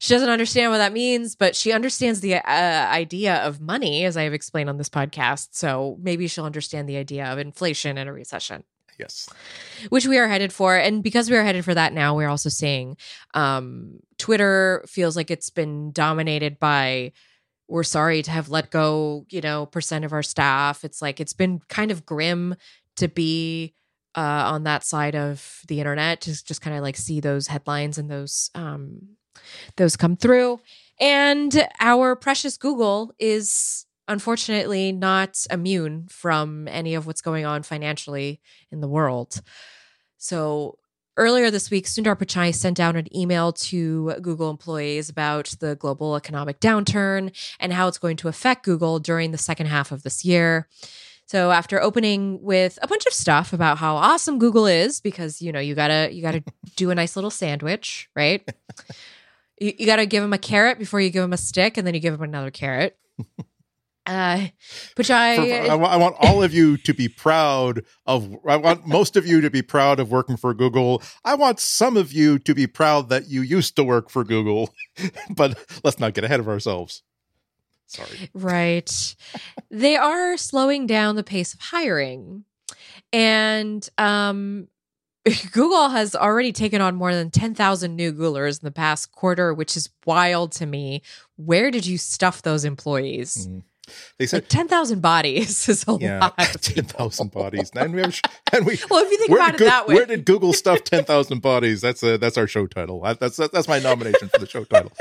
She 0.04 0.16
doesn't 0.16 0.32
understand 0.32 0.72
what 0.72 0.80
that 0.80 0.94
means, 0.94 1.36
but 1.36 1.56
she 1.56 1.72
understands 1.72 2.22
the 2.22 2.34
uh, 2.34 2.42
idea 2.44 3.36
of 3.46 3.62
money, 3.62 4.04
as 4.04 4.18
I 4.18 4.24
have 4.24 4.34
explained 4.34 4.68
on 4.68 4.78
this 4.78 4.90
podcast. 4.90 5.50
So 5.52 5.96
maybe 6.02 6.28
she'll 6.28 6.44
understand 6.44 6.90
the 6.90 6.98
idea 6.98 7.28
of 7.32 7.38
inflation 7.38 8.00
and 8.00 8.10
a 8.10 8.12
recession 8.12 8.64
Yes. 8.98 9.30
which 9.90 10.08
we 10.08 10.18
are 10.18 10.28
headed 10.28 10.52
for. 10.52 10.76
And 10.76 11.04
because 11.04 11.30
we 11.30 11.38
are 11.38 11.44
headed 11.44 11.64
for 11.64 11.76
that 11.76 11.94
now, 11.94 12.16
we're 12.16 12.30
also 12.30 12.50
seeing 12.50 12.98
um, 13.36 14.00
Twitter 14.18 14.84
feels 14.88 15.16
like 15.16 15.30
it's 15.30 15.52
been 15.52 15.92
dominated 15.92 16.58
by 16.58 17.12
we're 17.68 17.84
sorry 17.84 18.24
to 18.24 18.32
have 18.32 18.50
let 18.50 18.72
go, 18.72 19.28
you 19.30 19.42
know, 19.42 19.68
percent 19.68 20.04
of 20.04 20.14
our 20.14 20.24
staff. 20.24 20.84
It's 20.84 21.04
like 21.04 21.20
it's 21.20 21.34
been 21.34 21.60
kind 21.70 21.92
of 21.92 22.08
grim 22.08 22.56
to 22.96 23.08
be 23.08 23.76
uh, 24.16 24.44
on 24.54 24.64
that 24.64 24.84
side 24.84 25.16
of 25.16 25.62
the 25.68 25.80
internet 25.80 26.22
to 26.22 26.46
just 26.46 26.62
kind 26.62 26.76
of 26.76 26.84
like 26.84 26.98
see 26.98 27.20
those 27.20 27.48
headlines 27.48 27.98
and 27.98 28.10
those 28.10 28.50
um, 28.56 29.16
those 29.78 29.96
come 29.96 30.16
through. 30.16 30.60
And 31.00 31.68
our 31.80 32.16
precious 32.16 32.58
Google 32.58 33.14
is 33.18 33.86
unfortunately 34.08 34.92
not 34.92 35.46
immune 35.50 36.08
from 36.10 36.68
any 36.68 36.96
of 36.96 37.08
what's 37.08 37.22
going 37.22 37.46
on 37.46 37.64
financially 37.64 38.42
in 38.72 38.82
the 38.82 38.88
world. 38.88 39.42
So 40.18 40.78
earlier 41.18 41.50
this 41.50 41.72
week, 41.72 41.86
Sundar 41.86 42.16
Pichai 42.16 42.54
sent 42.54 42.80
out 42.80 42.96
an 42.96 43.16
email 43.16 43.54
to 43.54 44.14
Google 44.22 44.50
employees 44.50 45.10
about 45.10 45.56
the 45.60 45.76
global 45.76 46.16
economic 46.16 46.60
downturn 46.60 47.36
and 47.60 47.74
how 47.74 47.88
it's 47.88 47.98
going 47.98 48.18
to 48.18 48.28
affect 48.28 48.66
Google 48.66 49.00
during 49.00 49.32
the 49.32 49.38
second 49.38 49.68
half 49.68 49.92
of 49.92 50.04
this 50.04 50.26
year. 50.26 50.68
So 51.32 51.50
after 51.50 51.82
opening 51.82 52.42
with 52.42 52.78
a 52.82 52.90
bunch 52.90 53.06
of 53.06 53.14
stuff 53.14 53.54
about 53.54 53.78
how 53.78 53.96
awesome 53.96 54.38
Google 54.38 54.66
is, 54.66 55.00
because 55.00 55.42
you 55.42 55.54
know 55.54 55.62
you 55.62 55.76
gotta 55.76 56.10
you 56.12 56.22
gotta 56.22 56.44
do 56.76 56.90
a 56.90 56.96
nice 56.96 57.16
little 57.16 57.32
sandwich, 57.32 58.10
right? 58.18 58.46
You, 59.58 59.72
you 59.80 59.86
gotta 59.86 60.06
give 60.06 60.24
them 60.24 60.34
a 60.34 60.38
carrot 60.38 60.78
before 60.78 61.00
you 61.00 61.10
give 61.10 61.22
them 61.22 61.32
a 61.32 61.38
stick, 61.38 61.78
and 61.78 61.88
then 61.88 61.94
you 61.94 62.02
give 62.02 62.12
them 62.12 62.24
another 62.24 62.52
carrot. 62.52 62.98
Uh, 64.08 64.48
Pichai, 64.96 65.36
For- 65.36 65.72
I, 65.72 65.76
wa- 65.76 65.90
I 65.90 65.96
want 65.96 66.16
all 66.20 66.42
of 66.42 66.56
you 66.56 66.76
to 66.78 66.94
be 66.94 67.08
proud 67.08 67.84
of. 68.08 68.36
I 68.48 68.58
want 68.58 68.88
most 68.88 69.16
of 69.16 69.28
you 69.28 69.42
to 69.42 69.52
be 69.52 69.62
proud 69.62 70.00
of 70.00 70.10
working 70.10 70.38
for 70.38 70.56
Google. 70.56 71.04
I 71.24 71.36
want 71.36 71.60
some 71.60 71.96
of 71.96 72.12
you 72.12 72.40
to 72.40 72.56
be 72.56 72.66
proud 72.66 73.10
that 73.10 73.30
you 73.30 73.44
used 73.44 73.76
to 73.76 73.84
work 73.84 74.10
for 74.10 74.24
Google. 74.24 74.74
but 75.30 75.56
let's 75.84 76.00
not 76.00 76.16
get 76.16 76.24
ahead 76.24 76.40
of 76.40 76.50
ourselves. 76.50 77.04
Sorry. 77.92 78.30
Right. 78.34 79.16
they 79.70 79.96
are 79.98 80.38
slowing 80.38 80.88
down 80.88 81.16
the 81.18 81.24
pace 81.24 81.54
of 81.54 81.60
hiring. 81.60 82.46
And 83.14 83.88
um 83.98 84.68
Google 85.52 85.90
has 85.90 86.16
already 86.16 86.52
taken 86.52 86.82
on 86.82 86.96
more 86.96 87.14
than 87.14 87.30
10,000 87.30 87.96
new 87.96 88.12
Googlers 88.12 88.60
in 88.62 88.66
the 88.66 88.72
past 88.72 89.12
quarter, 89.12 89.54
which 89.54 89.78
is 89.78 89.90
wild 90.06 90.52
to 90.54 90.66
me. 90.66 91.04
Where 91.36 91.70
did 91.70 91.86
you 91.86 91.98
stuff 92.00 92.42
those 92.42 92.66
employees? 92.66 93.48
Mhm. 93.48 93.64
They 94.18 94.26
said, 94.26 94.44
Like 94.44 94.50
10,000 94.50 95.02
bodies 95.02 95.68
is 95.70 95.84
a 95.88 95.98
yeah, 96.00 96.20
lot. 96.22 96.34
of 96.56 96.62
ten 96.62 96.86
people. 96.86 97.12
bodies. 97.28 97.72
And 97.76 97.94
we, 97.94 98.02
have, 98.02 98.20
and 98.54 98.66
we 98.66 98.80
Well, 98.90 99.04
if 99.04 99.12
you 99.12 99.18
think 99.18 99.32
about 99.32 99.56
it 99.56 99.58
Goo- 99.58 99.66
that 99.66 99.86
way. 99.88 99.96
where 99.96 100.06
did 100.06 100.24
Google 100.26 100.54
stuff 100.54 100.84
ten 100.86 101.04
thousand 101.04 101.42
bodies? 101.42 101.82
That's 101.82 102.02
a, 102.02 102.18
that's 102.18 102.38
our 102.38 102.48
show 102.48 102.66
title. 102.68 103.02
That's 103.20 103.36
that's 103.38 103.68
my 103.68 103.80
nomination 103.80 104.30
for 104.30 104.40
the 104.40 104.48
show 104.48 104.64
title. 104.64 104.92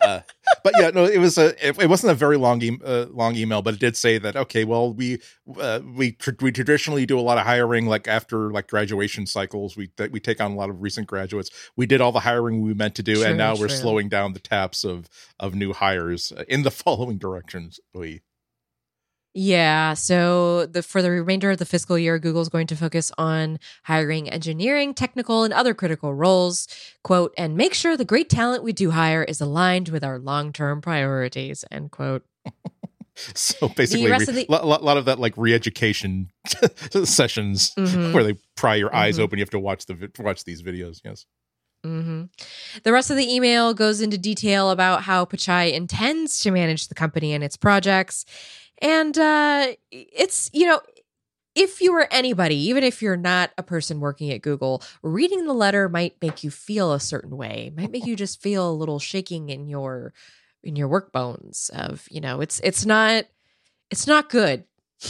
Uh, 0.00 0.20
but 0.66 0.74
yeah, 0.80 0.90
no, 0.90 1.04
it 1.04 1.18
was 1.18 1.38
a 1.38 1.50
it, 1.64 1.80
it 1.80 1.88
wasn't 1.88 2.10
a 2.10 2.14
very 2.14 2.36
long 2.36 2.60
e- 2.60 2.80
uh, 2.84 3.06
long 3.10 3.36
email, 3.36 3.62
but 3.62 3.74
it 3.74 3.80
did 3.80 3.96
say 3.96 4.18
that 4.18 4.34
okay, 4.34 4.64
well 4.64 4.92
we 4.92 5.20
uh, 5.60 5.78
we 5.94 6.12
tr- 6.12 6.32
we 6.40 6.50
traditionally 6.50 7.06
do 7.06 7.16
a 7.16 7.22
lot 7.22 7.38
of 7.38 7.46
hiring 7.46 7.86
like 7.86 8.08
after 8.08 8.50
like 8.50 8.66
graduation 8.66 9.26
cycles. 9.26 9.76
We 9.76 9.90
that 9.96 10.10
we 10.10 10.18
take 10.18 10.40
on 10.40 10.50
a 10.50 10.54
lot 10.56 10.68
of 10.68 10.82
recent 10.82 11.06
graduates. 11.06 11.50
We 11.76 11.86
did 11.86 12.00
all 12.00 12.10
the 12.10 12.20
hiring 12.20 12.62
we 12.62 12.74
meant 12.74 12.96
to 12.96 13.04
do, 13.04 13.14
True, 13.14 13.26
and 13.26 13.38
now 13.38 13.54
we're 13.54 13.68
slowing 13.68 14.08
down 14.08 14.32
the 14.32 14.40
taps 14.40 14.82
of 14.82 15.08
of 15.38 15.54
new 15.54 15.72
hires 15.72 16.32
uh, 16.32 16.42
in 16.48 16.62
the 16.64 16.70
following 16.82 17.18
directions. 17.18 17.78
We 17.94 18.22
Yeah. 19.38 19.92
So 19.92 20.64
the 20.64 20.82
for 20.82 21.02
the 21.02 21.10
remainder 21.10 21.50
of 21.50 21.58
the 21.58 21.66
fiscal 21.66 21.98
year, 21.98 22.18
Google's 22.18 22.48
going 22.48 22.66
to 22.68 22.76
focus 22.76 23.12
on 23.18 23.58
hiring 23.84 24.30
engineering, 24.30 24.94
technical, 24.94 25.44
and 25.44 25.52
other 25.52 25.74
critical 25.74 26.14
roles. 26.14 26.66
Quote, 27.04 27.34
and 27.36 27.54
make 27.54 27.74
sure 27.74 27.98
the 27.98 28.06
great 28.06 28.30
talent 28.30 28.62
we 28.62 28.72
do 28.72 28.92
hire 28.92 29.22
is 29.22 29.42
aligned 29.42 29.90
with 29.90 30.02
our 30.02 30.18
long-term 30.18 30.80
priorities. 30.80 31.66
End 31.70 31.90
quote. 31.90 32.24
so 33.34 33.68
basically, 33.68 34.10
a 34.10 34.18
the- 34.18 34.46
lot, 34.48 34.96
of 34.96 35.04
that 35.04 35.18
like 35.18 35.34
re-education 35.36 36.30
sessions 37.04 37.74
mm-hmm. 37.74 38.14
where 38.14 38.24
they 38.24 38.38
pry 38.56 38.76
your 38.76 38.94
eyes 38.96 39.16
mm-hmm. 39.16 39.24
open. 39.24 39.38
You 39.38 39.42
have 39.42 39.50
to 39.50 39.58
watch 39.58 39.84
the 39.84 40.10
watch 40.18 40.44
these 40.44 40.62
videos. 40.62 41.02
Yes. 41.04 41.26
Mm-hmm. 41.84 42.24
The 42.84 42.92
rest 42.92 43.10
of 43.10 43.18
the 43.18 43.30
email 43.30 43.74
goes 43.74 44.00
into 44.00 44.16
detail 44.16 44.70
about 44.70 45.02
how 45.02 45.26
Pichai 45.26 45.74
intends 45.74 46.40
to 46.40 46.50
manage 46.50 46.88
the 46.88 46.94
company 46.94 47.34
and 47.34 47.44
its 47.44 47.58
projects 47.58 48.24
and 48.80 49.16
uh, 49.18 49.68
it's, 49.90 50.50
you 50.52 50.66
know, 50.66 50.80
if 51.54 51.80
you 51.80 51.92
were 51.92 52.06
anybody, 52.10 52.56
even 52.68 52.84
if 52.84 53.00
you're 53.00 53.16
not 53.16 53.50
a 53.56 53.62
person 53.62 53.98
working 53.98 54.30
at 54.30 54.42
Google, 54.42 54.82
reading 55.02 55.46
the 55.46 55.54
letter 55.54 55.88
might 55.88 56.16
make 56.20 56.44
you 56.44 56.50
feel 56.50 56.92
a 56.92 57.00
certain 57.00 57.36
way. 57.36 57.72
Might 57.74 57.90
make 57.90 58.06
you 58.06 58.14
just 58.24 58.42
feel 58.42 58.70
a 58.70 58.72
little 58.72 58.98
shaking 58.98 59.48
in 59.48 59.66
your 59.66 60.12
in 60.62 60.76
your 60.76 60.88
work 60.88 61.12
bones 61.12 61.70
of, 61.74 62.06
you 62.10 62.20
know, 62.20 62.40
it's 62.40 62.60
it's 62.60 62.84
not 62.84 63.24
it's 63.90 64.06
not 64.06 64.28
good. 64.28 64.64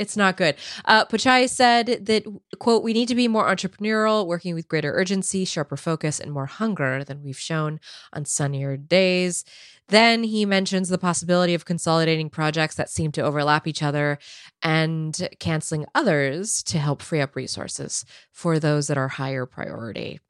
it's 0.00 0.16
not 0.16 0.38
good. 0.38 0.56
Uh, 0.86 1.04
Pichai 1.04 1.46
said 1.48 2.06
that, 2.06 2.24
quote, 2.58 2.82
we 2.82 2.94
need 2.94 3.06
to 3.08 3.14
be 3.14 3.28
more 3.28 3.46
entrepreneurial, 3.46 4.26
working 4.26 4.54
with 4.54 4.66
greater 4.66 4.94
urgency, 4.94 5.44
sharper 5.44 5.76
focus, 5.76 6.18
and 6.18 6.32
more 6.32 6.46
hunger 6.46 7.04
than 7.04 7.22
we've 7.22 7.38
shown 7.38 7.80
on 8.14 8.24
sunnier 8.24 8.78
days. 8.78 9.44
Then 9.88 10.22
he 10.22 10.46
mentions 10.46 10.88
the 10.88 10.96
possibility 10.96 11.52
of 11.52 11.66
consolidating 11.66 12.30
projects 12.30 12.76
that 12.76 12.88
seem 12.88 13.12
to 13.12 13.20
overlap 13.20 13.66
each 13.66 13.82
other 13.82 14.18
and 14.62 15.28
canceling 15.38 15.84
others 15.94 16.62
to 16.62 16.78
help 16.78 17.02
free 17.02 17.20
up 17.20 17.36
resources 17.36 18.06
for 18.32 18.58
those 18.58 18.86
that 18.86 18.96
are 18.96 19.08
higher 19.08 19.44
priority. 19.44 20.20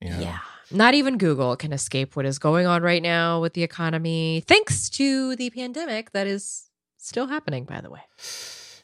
Yeah. 0.00 0.20
yeah. 0.20 0.38
Not 0.72 0.94
even 0.94 1.18
Google 1.18 1.56
can 1.56 1.72
escape 1.72 2.16
what 2.16 2.26
is 2.26 2.40
going 2.40 2.66
on 2.66 2.82
right 2.82 3.02
now 3.02 3.40
with 3.40 3.52
the 3.52 3.62
economy, 3.62 4.42
thanks 4.48 4.88
to 4.90 5.36
the 5.36 5.50
pandemic 5.50 6.12
that 6.12 6.26
is 6.26 6.69
still 7.06 7.26
happening, 7.26 7.64
by 7.64 7.80
the 7.80 7.90
way. 7.90 8.00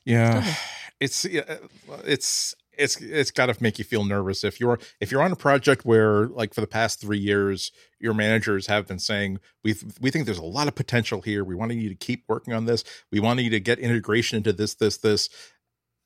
Yeah. 0.05 0.43
Uh, 0.45 0.55
it's 1.01 1.25
it's 1.25 2.55
it's 2.79 3.01
it's 3.01 3.31
got 3.31 3.47
to 3.47 3.63
make 3.63 3.79
you 3.79 3.85
feel 3.85 4.05
nervous 4.05 4.45
if 4.45 4.61
you're 4.61 4.79
if 5.01 5.11
you're 5.11 5.23
on 5.23 5.33
a 5.33 5.37
project 5.37 5.85
where 5.85 6.27
like 6.29 6.55
for 6.55 6.61
the 6.61 6.67
past 6.67 7.01
three 7.01 7.19
years 7.19 7.73
your 7.99 8.15
managers 8.15 8.67
have 8.67 8.87
been 8.87 8.99
saying 8.99 9.39
we 9.65 9.75
we 10.01 10.11
think 10.11 10.27
there's 10.27 10.39
a 10.39 10.45
lot 10.45 10.69
of 10.69 10.75
potential 10.75 11.21
here 11.21 11.45
we 11.45 11.55
want 11.55 11.73
you 11.73 11.89
to 11.89 11.95
keep 11.95 12.25
working 12.29 12.55
on 12.55 12.65
this 12.67 12.85
we 13.11 13.21
want 13.21 13.41
you 13.41 13.51
to 13.51 13.61
get 13.61 13.79
integration 13.79 14.37
into 14.37 14.53
this 14.53 14.75
this 14.75 14.99
this 14.99 15.29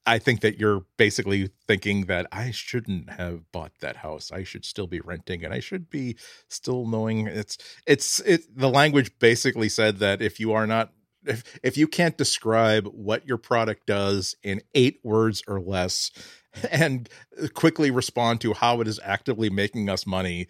I 0.06 0.18
think 0.18 0.40
that 0.40 0.58
you're 0.58 0.86
basically 0.96 1.50
thinking 1.68 2.06
that 2.06 2.26
I 2.32 2.52
shouldn't 2.52 3.11
have 3.11 3.52
bought 3.52 3.72
that 3.80 3.96
house. 3.96 4.32
I 4.32 4.44
should 4.44 4.64
still 4.64 4.86
be 4.86 4.98
renting 5.00 5.44
and 5.44 5.52
I 5.52 5.61
should 5.61 5.90
be 5.90 6.16
still 6.48 6.86
knowing 6.86 7.26
it's 7.26 7.58
it's 7.86 8.18
it 8.20 8.56
the 8.56 8.70
language 8.70 9.18
basically 9.18 9.68
said 9.68 9.98
that 9.98 10.22
if 10.22 10.40
you 10.40 10.52
are 10.52 10.66
not 10.66 10.92
if 11.24 11.44
if 11.62 11.76
you 11.76 11.86
can't 11.86 12.16
describe 12.16 12.86
what 12.86 13.26
your 13.26 13.38
product 13.38 13.86
does 13.86 14.34
in 14.42 14.60
8 14.74 15.00
words 15.02 15.42
or 15.46 15.60
less, 15.60 16.10
and 16.70 17.08
quickly 17.54 17.90
respond 17.90 18.40
to 18.42 18.54
how 18.54 18.80
it 18.80 18.88
is 18.88 19.00
actively 19.02 19.50
making 19.50 19.88
us 19.88 20.06
money 20.06 20.48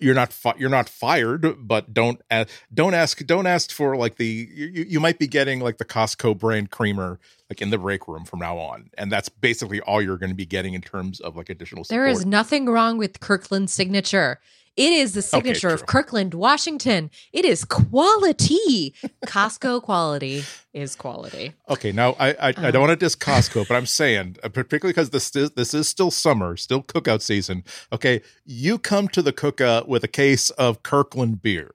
you're 0.00 0.14
not 0.14 0.32
fi- 0.32 0.54
you're 0.58 0.70
not 0.70 0.88
fired 0.88 1.54
but 1.58 1.92
don't 1.92 2.20
uh, 2.30 2.46
don't 2.72 2.94
ask 2.94 3.24
don't 3.26 3.46
ask 3.46 3.70
for 3.70 3.96
like 3.96 4.16
the 4.16 4.48
you, 4.52 4.84
you 4.88 5.00
might 5.00 5.18
be 5.18 5.26
getting 5.26 5.60
like 5.60 5.78
the 5.78 5.84
Costco 5.84 6.38
brand 6.38 6.70
creamer 6.70 7.20
like 7.48 7.60
in 7.60 7.70
the 7.70 7.78
break 7.78 8.08
room 8.08 8.24
from 8.24 8.40
now 8.40 8.58
on 8.58 8.90
and 8.96 9.12
that's 9.12 9.28
basically 9.28 9.80
all 9.82 10.02
you're 10.02 10.16
going 10.16 10.30
to 10.30 10.36
be 10.36 10.46
getting 10.46 10.74
in 10.74 10.80
terms 10.80 11.20
of 11.20 11.36
like 11.36 11.50
additional 11.50 11.84
support. 11.84 11.96
There 11.96 12.06
is 12.06 12.26
nothing 12.26 12.66
wrong 12.66 12.98
with 12.98 13.20
Kirkland's 13.20 13.72
signature. 13.72 14.40
It 14.76 14.92
is 14.92 15.14
the 15.14 15.22
signature 15.22 15.68
okay, 15.68 15.74
of 15.74 15.86
Kirkland, 15.86 16.34
Washington. 16.34 17.10
It 17.32 17.44
is 17.44 17.64
quality. 17.64 18.94
Costco 19.26 19.82
quality 19.82 20.44
is 20.72 20.94
quality. 20.94 21.52
Okay, 21.68 21.92
now 21.92 22.16
I 22.18 22.32
I, 22.32 22.48
um, 22.50 22.64
I 22.64 22.70
don't 22.70 22.82
want 22.82 22.90
to 22.98 23.04
diss 23.04 23.16
Costco, 23.16 23.66
but 23.68 23.74
I'm 23.74 23.86
saying 23.86 24.36
uh, 24.42 24.48
particularly 24.48 24.92
because 24.92 25.10
this 25.10 25.34
is 25.34 25.50
this 25.52 25.74
is 25.74 25.88
still 25.88 26.10
summer, 26.10 26.56
still 26.56 26.82
cookout 26.82 27.22
season. 27.22 27.64
Okay, 27.92 28.22
you 28.44 28.78
come 28.78 29.08
to 29.08 29.22
the 29.22 29.32
cookout 29.32 29.88
with 29.88 30.04
a 30.04 30.08
case 30.08 30.50
of 30.50 30.82
Kirkland 30.82 31.42
beer 31.42 31.72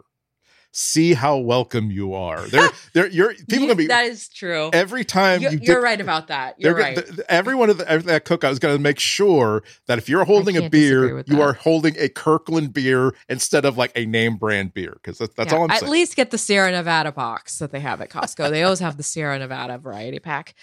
see 0.76 1.14
how 1.14 1.38
welcome 1.38 1.90
you 1.90 2.14
are. 2.14 2.46
They're, 2.48 2.70
they're, 2.94 3.08
you're 3.08 3.34
people 3.34 3.60
you, 3.60 3.68
gonna 3.68 3.76
be. 3.76 3.88
That 3.88 4.06
is 4.06 4.28
true. 4.28 4.70
Every 4.74 5.06
time 5.06 5.42
you, 5.42 5.50
you 5.52 5.74
are 5.74 5.82
right 5.82 6.00
about 6.00 6.28
that. 6.28 6.60
You're 6.60 6.76
right. 6.76 6.98
The, 6.98 7.26
everyone 7.30 7.70
of 7.70 7.78
the, 7.78 7.86
that 7.86 8.26
cookout 8.26 8.52
is 8.52 8.60
going 8.60 8.76
to 8.76 8.82
make 8.82 9.00
sure 9.00 9.64
that 9.88 9.98
if 9.98 10.10
you're 10.10 10.26
holding 10.26 10.58
a 10.58 10.70
beer, 10.70 11.24
you 11.28 11.42
are 11.42 11.54
holding 11.54 11.96
a 11.98 12.10
Kirkland 12.10 12.74
beer 12.74 13.16
instead 13.30 13.64
of 13.64 13.78
like 13.78 13.94
a 13.96 14.06
name 14.06 14.36
brand 14.36 14.74
beer 14.74 15.00
because 15.02 15.18
that's, 15.18 15.34
that's 15.36 15.52
yeah, 15.52 15.58
all 15.58 15.64
I'm 15.64 15.72
at 15.72 15.80
saying. 15.80 15.90
At 15.90 15.92
least 15.92 16.16
get 16.18 16.32
the 16.32 16.38
Sierra 16.38 16.72
Nevada 16.72 17.12
box 17.12 17.58
that 17.60 17.72
they 17.72 17.80
have 17.80 18.02
at 18.02 18.10
Costco. 18.10 18.50
they 18.50 18.64
always 18.64 18.80
have 18.80 18.98
the 18.98 19.04
Sierra 19.04 19.40
Nevada 19.40 19.78
variety 19.78 20.20
pack. 20.20 20.56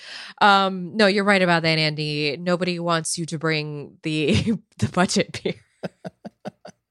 Um, 0.42 0.94
no, 0.94 1.06
you're 1.06 1.24
right 1.24 1.42
about 1.42 1.62
that, 1.62 1.78
Andy. 1.78 2.36
Nobody 2.36 2.78
wants 2.78 3.16
you 3.16 3.24
to 3.26 3.38
bring 3.38 3.96
the 4.02 4.58
the 4.78 4.88
budget 4.88 5.40
beer. 5.42 5.54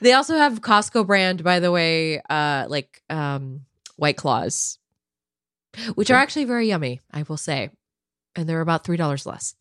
They 0.00 0.12
also 0.12 0.36
have 0.36 0.60
Costco 0.60 1.06
brand, 1.06 1.44
by 1.44 1.60
the 1.60 1.70
way, 1.70 2.20
uh, 2.28 2.66
like 2.68 3.02
um, 3.10 3.62
White 3.96 4.16
Claws, 4.16 4.78
which 5.94 6.10
are 6.10 6.16
actually 6.16 6.44
very 6.44 6.68
yummy, 6.68 7.00
I 7.12 7.24
will 7.28 7.36
say, 7.36 7.70
and 8.34 8.48
they're 8.48 8.60
about 8.60 8.84
three 8.84 8.96
dollars 8.96 9.26
less. 9.26 9.54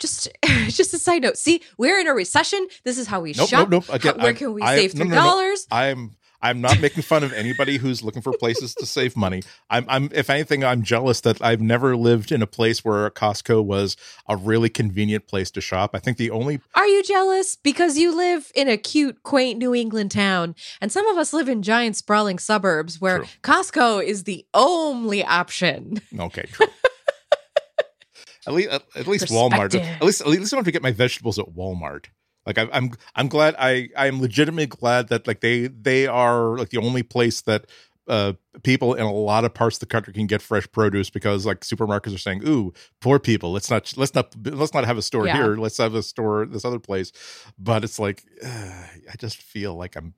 Just, 0.00 0.28
just 0.68 0.92
a 0.94 0.98
side 0.98 1.22
note. 1.22 1.36
See, 1.36 1.62
we're 1.78 1.98
in 2.00 2.08
a 2.08 2.14
recession. 2.14 2.66
This 2.84 2.98
is 2.98 3.06
how 3.06 3.20
we 3.20 3.32
nope, 3.36 3.48
shop. 3.48 3.68
Nope, 3.68 3.84
nope. 3.88 3.94
Again, 3.94 4.18
Where 4.20 4.34
can 4.34 4.52
we 4.52 4.62
I, 4.62 4.76
save 4.76 4.92
three 4.92 5.10
dollars? 5.10 5.66
No, 5.70 5.76
no, 5.76 5.82
no, 5.82 5.90
I'm 5.90 6.16
I'm 6.44 6.60
not 6.60 6.78
making 6.78 7.02
fun 7.02 7.24
of 7.24 7.32
anybody 7.32 7.78
who's 7.78 8.02
looking 8.02 8.20
for 8.20 8.36
places 8.36 8.74
to 8.74 8.84
save 8.84 9.16
money. 9.16 9.42
I'm, 9.70 9.86
I'm, 9.88 10.10
if 10.12 10.28
anything, 10.28 10.62
I'm 10.62 10.82
jealous 10.82 11.22
that 11.22 11.40
I've 11.40 11.62
never 11.62 11.96
lived 11.96 12.30
in 12.30 12.42
a 12.42 12.46
place 12.46 12.84
where 12.84 13.08
Costco 13.08 13.64
was 13.64 13.96
a 14.28 14.36
really 14.36 14.68
convenient 14.68 15.26
place 15.26 15.50
to 15.52 15.62
shop. 15.62 15.92
I 15.94 16.00
think 16.00 16.18
the 16.18 16.30
only. 16.30 16.60
Are 16.74 16.86
you 16.86 17.02
jealous 17.02 17.56
because 17.56 17.96
you 17.96 18.14
live 18.14 18.52
in 18.54 18.68
a 18.68 18.76
cute, 18.76 19.22
quaint 19.22 19.58
New 19.58 19.74
England 19.74 20.10
town, 20.10 20.54
and 20.82 20.92
some 20.92 21.06
of 21.06 21.16
us 21.16 21.32
live 21.32 21.48
in 21.48 21.62
giant, 21.62 21.96
sprawling 21.96 22.38
suburbs 22.38 23.00
where 23.00 23.20
true. 23.20 23.26
Costco 23.42 24.04
is 24.04 24.24
the 24.24 24.44
only 24.52 25.24
option. 25.24 26.02
Okay, 26.18 26.44
true. 26.52 26.66
at 28.46 28.52
least, 28.52 28.68
at 28.70 29.06
least 29.06 29.28
Walmart. 29.28 29.74
At 29.74 30.02
least, 30.02 30.20
at 30.20 30.26
least 30.26 30.52
I 30.52 30.56
don't 30.56 30.58
have 30.58 30.64
to 30.66 30.72
get 30.72 30.82
my 30.82 30.92
vegetables 30.92 31.38
at 31.38 31.46
Walmart. 31.46 32.08
Like 32.46 32.58
I, 32.58 32.68
I'm, 32.72 32.92
I'm 33.14 33.28
glad. 33.28 33.54
I, 33.58 33.88
I 33.96 34.06
am 34.06 34.20
legitimately 34.20 34.66
glad 34.66 35.08
that 35.08 35.26
like 35.26 35.40
they, 35.40 35.68
they 35.68 36.06
are 36.06 36.56
like 36.58 36.70
the 36.70 36.78
only 36.78 37.02
place 37.02 37.40
that 37.42 37.66
uh, 38.06 38.34
people 38.62 38.94
in 38.94 39.02
a 39.02 39.12
lot 39.12 39.44
of 39.44 39.54
parts 39.54 39.76
of 39.76 39.80
the 39.80 39.86
country 39.86 40.12
can 40.12 40.26
get 40.26 40.42
fresh 40.42 40.70
produce 40.70 41.10
because 41.10 41.46
like 41.46 41.60
supermarkets 41.60 42.14
are 42.14 42.18
saying, 42.18 42.46
"Ooh, 42.46 42.72
poor 43.00 43.18
people. 43.18 43.52
Let's 43.52 43.70
not 43.70 43.94
let's 43.96 44.14
not 44.14 44.34
let's 44.44 44.74
not 44.74 44.84
have 44.84 44.98
a 44.98 45.02
store 45.02 45.26
yeah. 45.26 45.36
here. 45.36 45.56
Let's 45.56 45.78
have 45.78 45.94
a 45.94 46.02
store 46.02 46.44
this 46.44 46.64
other 46.64 46.78
place." 46.78 47.12
But 47.58 47.82
it's 47.82 47.98
like 47.98 48.22
uh, 48.44 48.86
I 49.10 49.16
just 49.18 49.40
feel 49.40 49.74
like 49.74 49.96
I'm 49.96 50.14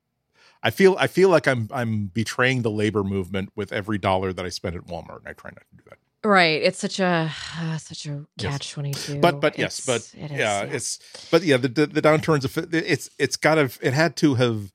I 0.61 0.69
feel 0.69 0.97
I 0.99 1.07
feel 1.07 1.29
like 1.29 1.47
I'm 1.47 1.69
I'm 1.71 2.07
betraying 2.07 2.61
the 2.61 2.71
labor 2.71 3.03
movement 3.03 3.51
with 3.55 3.71
every 3.71 3.97
dollar 3.97 4.33
that 4.33 4.45
I 4.45 4.49
spend 4.49 4.75
at 4.75 4.87
Walmart, 4.87 5.19
and 5.19 5.27
I 5.27 5.33
try 5.33 5.51
not 5.51 5.63
to 5.69 5.77
do 5.77 5.83
that. 5.89 5.97
Right. 6.23 6.61
It's 6.61 6.79
such 6.79 6.99
a 6.99 7.31
uh, 7.59 7.77
such 7.77 8.05
a 8.05 8.25
catch 8.37 8.71
twenty 8.71 8.93
two. 8.93 9.19
But 9.19 9.39
but 9.39 9.57
yes, 9.57 9.85
but 9.85 10.11
it 10.17 10.31
is, 10.31 10.39
yeah, 10.39 10.63
yeah, 10.63 10.73
it's 10.73 10.99
but 11.31 11.43
yeah, 11.43 11.57
the 11.57 11.67
the, 11.67 11.87
the 11.87 12.01
downturns 12.01 12.43
of 12.45 12.73
it's 12.73 13.09
it's 13.17 13.37
got 13.37 13.55
to 13.55 13.69
it 13.81 13.93
had 13.93 14.15
to 14.17 14.35
have. 14.35 14.71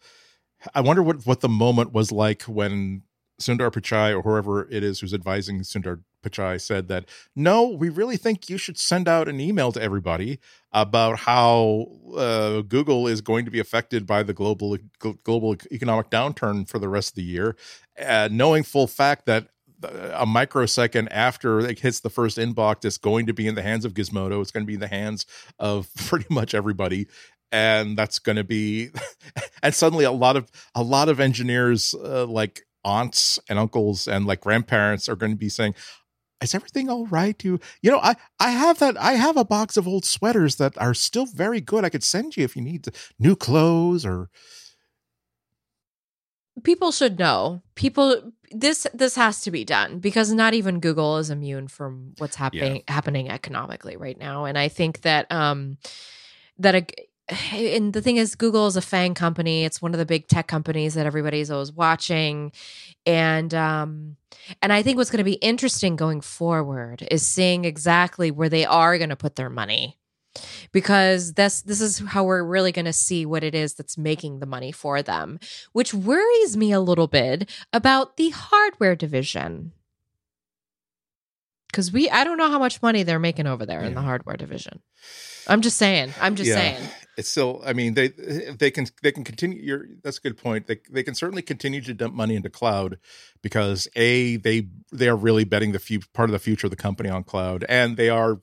I 0.74 0.80
wonder 0.80 1.02
what 1.02 1.26
what 1.26 1.40
the 1.40 1.48
moment 1.48 1.92
was 1.92 2.12
like 2.12 2.42
when 2.42 3.02
Sundar 3.40 3.70
Pichai 3.70 4.16
or 4.16 4.22
whoever 4.22 4.68
it 4.70 4.84
is 4.84 5.00
who's 5.00 5.12
advising 5.12 5.60
Sundar 5.60 6.02
Pichai 6.22 6.60
said 6.60 6.88
that 6.88 7.06
no, 7.34 7.66
we 7.66 7.88
really 7.88 8.16
think 8.16 8.48
you 8.48 8.56
should 8.56 8.78
send 8.78 9.08
out 9.08 9.28
an 9.28 9.40
email 9.40 9.72
to 9.72 9.82
everybody 9.82 10.38
about 10.72 11.18
how 11.20 11.88
uh, 12.16 12.62
Google 12.62 13.08
is 13.08 13.20
going 13.20 13.44
to 13.44 13.50
be 13.50 13.58
affected 13.58 14.06
by 14.06 14.22
the 14.22 14.32
global 14.32 14.78
global 15.24 15.56
economic 15.72 16.10
downturn 16.10 16.68
for 16.68 16.78
the 16.78 16.88
rest 16.88 17.10
of 17.10 17.14
the 17.16 17.24
year, 17.24 17.56
uh, 18.00 18.28
knowing 18.30 18.62
full 18.62 18.86
fact 18.86 19.26
that 19.26 19.48
a 19.84 20.26
microsecond 20.26 21.12
after 21.12 21.60
it 21.60 21.80
hits 21.80 22.00
the 22.00 22.10
first 22.10 22.38
inbox, 22.38 22.84
it's 22.84 22.98
going 22.98 23.26
to 23.26 23.32
be 23.32 23.46
in 23.46 23.54
the 23.54 23.62
hands 23.62 23.84
of 23.84 23.94
Gizmodo. 23.94 24.40
It's 24.40 24.50
going 24.50 24.64
to 24.64 24.66
be 24.66 24.74
in 24.74 24.80
the 24.80 24.88
hands 24.88 25.26
of 25.58 25.88
pretty 25.96 26.26
much 26.28 26.54
everybody, 26.54 27.08
and 27.50 27.96
that's 27.96 28.18
going 28.18 28.36
to 28.36 28.44
be. 28.44 28.90
and 29.62 29.74
suddenly, 29.74 30.04
a 30.04 30.12
lot 30.12 30.36
of 30.36 30.50
a 30.74 30.82
lot 30.82 31.08
of 31.08 31.20
engineers, 31.20 31.94
uh, 31.94 32.26
like 32.26 32.62
aunts 32.84 33.38
and 33.48 33.58
uncles 33.58 34.08
and 34.08 34.26
like 34.26 34.40
grandparents, 34.40 35.08
are 35.08 35.16
going 35.16 35.32
to 35.32 35.38
be 35.38 35.48
saying, 35.48 35.74
"Is 36.42 36.54
everything 36.54 36.88
all 36.88 37.06
right?" 37.06 37.42
You, 37.44 37.60
you 37.82 37.90
know, 37.90 38.00
I 38.00 38.16
I 38.38 38.50
have 38.50 38.78
that. 38.80 38.96
I 39.00 39.12
have 39.14 39.36
a 39.36 39.44
box 39.44 39.76
of 39.76 39.86
old 39.86 40.04
sweaters 40.04 40.56
that 40.56 40.76
are 40.78 40.94
still 40.94 41.26
very 41.26 41.60
good. 41.60 41.84
I 41.84 41.90
could 41.90 42.04
send 42.04 42.36
you 42.36 42.44
if 42.44 42.56
you 42.56 42.62
need 42.62 42.86
new 43.18 43.36
clothes 43.36 44.04
or 44.04 44.28
people 46.62 46.92
should 46.92 47.18
know 47.18 47.62
people 47.74 48.32
this 48.54 48.86
this 48.94 49.16
has 49.16 49.40
to 49.42 49.50
be 49.50 49.64
done 49.64 49.98
because 49.98 50.32
not 50.32 50.54
even 50.54 50.80
Google 50.80 51.18
is 51.18 51.30
immune 51.30 51.68
from 51.68 52.14
what's 52.18 52.36
happening 52.36 52.82
happening 52.88 53.30
economically 53.30 53.96
right 53.96 54.18
now. 54.18 54.44
And 54.44 54.58
I 54.58 54.68
think 54.68 55.02
that 55.02 55.30
um 55.30 55.78
that 56.58 56.74
a, 56.74 56.86
and 57.76 57.92
the 57.92 58.02
thing 58.02 58.16
is 58.16 58.34
Google 58.34 58.66
is 58.66 58.76
a 58.76 58.82
FANG 58.82 59.14
company. 59.14 59.64
It's 59.64 59.82
one 59.82 59.94
of 59.94 59.98
the 59.98 60.06
big 60.06 60.28
tech 60.28 60.46
companies 60.46 60.94
that 60.94 61.06
everybody's 61.06 61.50
always 61.50 61.72
watching. 61.72 62.52
And 63.06 63.52
um 63.54 64.16
and 64.60 64.72
I 64.72 64.82
think 64.82 64.96
what's 64.96 65.10
going 65.10 65.18
to 65.18 65.24
be 65.24 65.34
interesting 65.34 65.96
going 65.96 66.20
forward 66.20 67.06
is 67.10 67.24
seeing 67.26 67.64
exactly 67.64 68.30
where 68.30 68.48
they 68.48 68.64
are 68.64 68.98
going 68.98 69.10
to 69.10 69.16
put 69.16 69.36
their 69.36 69.50
money 69.50 69.98
because 70.72 71.34
this 71.34 71.62
this 71.62 71.80
is 71.80 71.98
how 71.98 72.24
we're 72.24 72.42
really 72.42 72.72
going 72.72 72.84
to 72.84 72.92
see 72.92 73.26
what 73.26 73.44
it 73.44 73.54
is 73.54 73.74
that's 73.74 73.98
making 73.98 74.38
the 74.38 74.46
money 74.46 74.72
for 74.72 75.02
them 75.02 75.38
which 75.72 75.92
worries 75.92 76.56
me 76.56 76.72
a 76.72 76.80
little 76.80 77.06
bit 77.06 77.48
about 77.72 78.16
the 78.16 78.30
hardware 78.30 78.96
division 78.96 79.72
cuz 81.72 81.92
we 81.92 82.08
I 82.10 82.24
don't 82.24 82.38
know 82.38 82.50
how 82.50 82.58
much 82.58 82.82
money 82.82 83.02
they're 83.02 83.18
making 83.18 83.46
over 83.46 83.66
there 83.66 83.82
yeah. 83.82 83.88
in 83.88 83.94
the 83.94 84.02
hardware 84.02 84.36
division 84.36 84.80
I'm 85.46 85.60
just 85.60 85.76
saying 85.76 86.14
I'm 86.20 86.36
just 86.36 86.48
yeah. 86.48 86.54
saying 86.54 86.88
it's 87.16 87.28
still 87.28 87.60
i 87.64 87.72
mean 87.72 87.94
they 87.94 88.08
they 88.08 88.70
can 88.70 88.86
they 89.02 89.12
can 89.12 89.24
continue 89.24 89.60
your 89.60 89.86
that's 90.02 90.18
a 90.18 90.20
good 90.20 90.36
point 90.36 90.66
they, 90.66 90.78
they 90.90 91.02
can 91.02 91.14
certainly 91.14 91.42
continue 91.42 91.80
to 91.80 91.92
dump 91.92 92.14
money 92.14 92.34
into 92.34 92.48
cloud 92.48 92.98
because 93.42 93.86
a 93.96 94.36
they 94.38 94.68
they 94.90 95.08
are 95.08 95.16
really 95.16 95.44
betting 95.44 95.72
the 95.72 95.78
few 95.78 96.00
part 96.14 96.28
of 96.28 96.32
the 96.32 96.38
future 96.38 96.66
of 96.66 96.70
the 96.70 96.76
company 96.76 97.08
on 97.08 97.22
cloud 97.22 97.64
and 97.68 97.96
they 97.96 98.08
are 98.08 98.40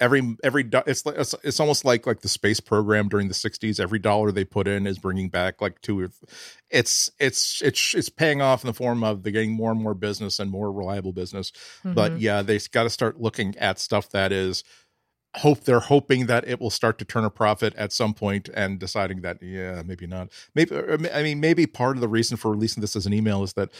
every 0.00 0.36
every 0.42 0.68
it's 0.86 1.04
it's, 1.06 1.34
it's 1.44 1.60
almost 1.60 1.84
like 1.84 2.06
like 2.06 2.22
the 2.22 2.28
space 2.28 2.58
program 2.58 3.08
during 3.08 3.28
the 3.28 3.34
60s 3.34 3.78
every 3.78 3.98
dollar 3.98 4.32
they 4.32 4.44
put 4.44 4.66
in 4.66 4.86
is 4.86 4.98
bringing 4.98 5.28
back 5.28 5.60
like 5.60 5.80
two 5.82 6.10
it's 6.70 7.10
it's 7.20 7.60
it's 7.62 7.94
it's 7.94 8.08
paying 8.08 8.40
off 8.40 8.64
in 8.64 8.66
the 8.66 8.74
form 8.74 9.04
of 9.04 9.22
they're 9.22 9.32
getting 9.32 9.52
more 9.52 9.70
and 9.70 9.80
more 9.80 9.94
business 9.94 10.38
and 10.38 10.50
more 10.50 10.72
reliable 10.72 11.12
business. 11.12 11.50
Mm-hmm. 11.50 11.92
but 11.92 12.18
yeah 12.18 12.42
they 12.42 12.58
got 12.72 12.84
to 12.84 12.90
start 12.90 13.20
looking 13.20 13.56
at 13.58 13.78
stuff 13.78 14.08
that 14.10 14.32
is 14.32 14.64
hope 15.36 15.60
they're 15.60 15.78
hoping 15.78 16.26
that 16.26 16.48
it 16.48 16.60
will 16.60 16.70
start 16.70 16.98
to 16.98 17.04
turn 17.04 17.24
a 17.24 17.30
profit 17.30 17.72
at 17.76 17.92
some 17.92 18.14
point 18.14 18.48
and 18.52 18.80
deciding 18.80 19.20
that 19.20 19.40
yeah 19.42 19.82
maybe 19.84 20.06
not. 20.06 20.30
Maybe 20.54 20.76
i 21.12 21.22
mean 21.22 21.40
maybe 21.40 21.66
part 21.66 21.96
of 21.96 22.00
the 22.00 22.08
reason 22.08 22.36
for 22.36 22.50
releasing 22.50 22.80
this 22.80 22.96
as 22.96 23.06
an 23.06 23.12
email 23.12 23.42
is 23.42 23.52
that 23.52 23.70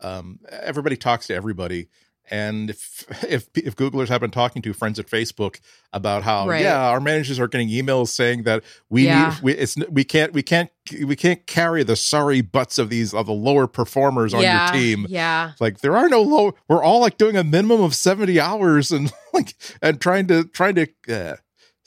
um, 0.00 0.38
everybody 0.48 0.96
talks 0.96 1.26
to 1.26 1.34
everybody 1.34 1.88
and 2.30 2.70
if 2.70 3.24
if 3.24 3.48
if 3.54 3.76
Googlers 3.76 4.08
have 4.08 4.20
been 4.20 4.30
talking 4.30 4.62
to 4.62 4.72
friends 4.72 4.98
at 4.98 5.06
Facebook 5.06 5.60
about 5.92 6.22
how 6.22 6.46
right. 6.46 6.62
yeah 6.62 6.88
our 6.88 7.00
managers 7.00 7.38
are 7.38 7.48
getting 7.48 7.68
emails 7.68 8.08
saying 8.08 8.44
that 8.44 8.62
we 8.88 9.06
yeah. 9.06 9.30
need, 9.30 9.42
we 9.42 9.52
it's 9.54 9.76
we 9.90 10.04
can't 10.04 10.32
we 10.32 10.42
can't 10.42 10.70
we 11.04 11.16
can't 11.16 11.46
carry 11.46 11.82
the 11.82 11.96
sorry 11.96 12.40
butts 12.40 12.78
of 12.78 12.90
these 12.90 13.12
of 13.14 13.26
the 13.26 13.32
lower 13.32 13.66
performers 13.66 14.34
on 14.34 14.42
yeah. 14.42 14.72
your 14.72 14.80
team. 14.80 15.06
Yeah, 15.08 15.52
like 15.60 15.80
there 15.80 15.96
are 15.96 16.08
no 16.08 16.22
low. 16.22 16.54
We're 16.68 16.82
all 16.82 17.00
like 17.00 17.18
doing 17.18 17.36
a 17.36 17.44
minimum 17.44 17.82
of 17.82 17.94
seventy 17.94 18.40
hours 18.40 18.90
and 18.90 19.12
like 19.32 19.54
and 19.82 20.00
trying 20.00 20.26
to 20.28 20.44
trying 20.44 20.74
to. 20.76 20.88
Uh, 21.08 21.36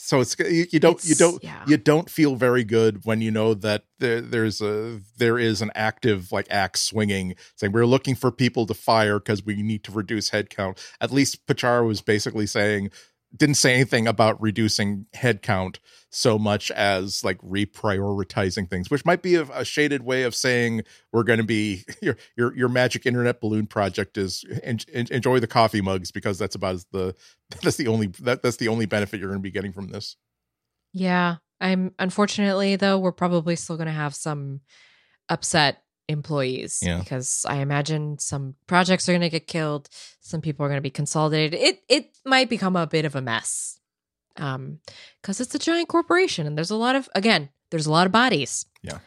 so 0.03 0.19
it's 0.19 0.35
you, 0.39 0.65
you 0.71 0.79
don't 0.79 0.95
it's, 0.95 1.07
you 1.07 1.15
don't 1.15 1.43
yeah. 1.43 1.63
you 1.67 1.77
don't 1.77 2.09
feel 2.09 2.35
very 2.35 2.63
good 2.63 3.05
when 3.05 3.21
you 3.21 3.29
know 3.29 3.53
that 3.53 3.83
there, 3.99 4.19
there's 4.19 4.59
a 4.59 4.99
there 5.17 5.37
is 5.37 5.61
an 5.61 5.69
active 5.75 6.31
like 6.31 6.47
axe 6.49 6.81
swinging 6.81 7.35
saying 7.55 7.71
we're 7.71 7.85
looking 7.85 8.15
for 8.15 8.31
people 8.31 8.65
to 8.65 8.73
fire 8.73 9.19
because 9.19 9.45
we 9.45 9.61
need 9.61 9.83
to 9.83 9.91
reduce 9.91 10.31
headcount. 10.31 10.79
At 10.99 11.11
least 11.11 11.45
Pichara 11.45 11.85
was 11.85 12.01
basically 12.01 12.47
saying 12.47 12.89
didn't 13.35 13.55
say 13.55 13.73
anything 13.73 14.07
about 14.07 14.41
reducing 14.41 15.05
headcount 15.15 15.77
so 16.09 16.37
much 16.37 16.69
as 16.71 17.23
like 17.23 17.37
reprioritizing 17.39 18.69
things, 18.69 18.89
which 18.89 19.05
might 19.05 19.21
be 19.21 19.35
a, 19.35 19.43
a 19.53 19.63
shaded 19.63 20.03
way 20.03 20.23
of 20.23 20.35
saying 20.35 20.83
we're 21.13 21.23
going 21.23 21.39
to 21.39 21.45
be 21.45 21.83
your 22.01 22.17
your 22.35 22.55
your 22.55 22.69
magic 22.69 23.05
internet 23.05 23.39
balloon 23.39 23.65
project 23.65 24.17
is 24.17 24.43
en- 24.63 24.79
en- 24.93 25.07
enjoy 25.11 25.39
the 25.39 25.47
coffee 25.47 25.81
mugs 25.81 26.11
because 26.11 26.37
that's 26.37 26.55
about 26.55 26.83
the 26.91 27.15
that's 27.63 27.77
the 27.77 27.87
only 27.87 28.07
that 28.19 28.41
that's 28.41 28.57
the 28.57 28.67
only 28.67 28.85
benefit 28.85 29.19
you're 29.19 29.29
going 29.29 29.39
to 29.39 29.43
be 29.43 29.51
getting 29.51 29.71
from 29.71 29.87
this. 29.87 30.17
Yeah, 30.93 31.37
I'm 31.61 31.93
unfortunately 31.97 32.75
though 32.75 32.99
we're 32.99 33.13
probably 33.13 33.55
still 33.55 33.77
going 33.77 33.87
to 33.87 33.93
have 33.93 34.13
some 34.13 34.61
upset 35.29 35.83
employees 36.07 36.79
yeah. 36.81 36.99
because 36.99 37.45
I 37.47 37.57
imagine 37.57 38.19
some 38.19 38.55
projects 38.67 39.07
are 39.07 39.13
going 39.13 39.21
to 39.21 39.29
get 39.29 39.47
killed, 39.47 39.89
some 40.19 40.41
people 40.41 40.65
are 40.65 40.69
going 40.69 40.77
to 40.77 40.81
be 40.81 40.89
consolidated. 40.89 41.59
It 41.59 41.83
it 41.87 42.17
might 42.25 42.49
become 42.49 42.75
a 42.75 42.87
bit 42.87 43.05
of 43.05 43.15
a 43.15 43.21
mess. 43.21 43.79
Um 44.37 44.79
cuz 45.23 45.41
it's 45.41 45.55
a 45.55 45.59
giant 45.59 45.89
corporation 45.89 46.47
and 46.47 46.57
there's 46.57 46.71
a 46.71 46.75
lot 46.75 46.95
of 46.95 47.09
again, 47.15 47.49
there's 47.69 47.85
a 47.85 47.91
lot 47.91 48.05
of 48.05 48.11
bodies. 48.11 48.65
Yeah. 48.81 48.99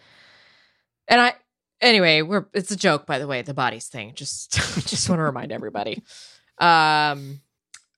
And 1.08 1.20
I 1.20 1.34
anyway, 1.80 2.22
we're 2.22 2.46
it's 2.52 2.70
a 2.70 2.76
joke 2.76 3.06
by 3.06 3.18
the 3.18 3.26
way, 3.26 3.42
the 3.42 3.54
bodies 3.54 3.88
thing. 3.88 4.12
Just 4.14 4.52
just 4.86 5.08
want 5.08 5.18
to 5.18 5.24
remind 5.24 5.52
everybody. 5.52 6.02
Um 6.58 7.40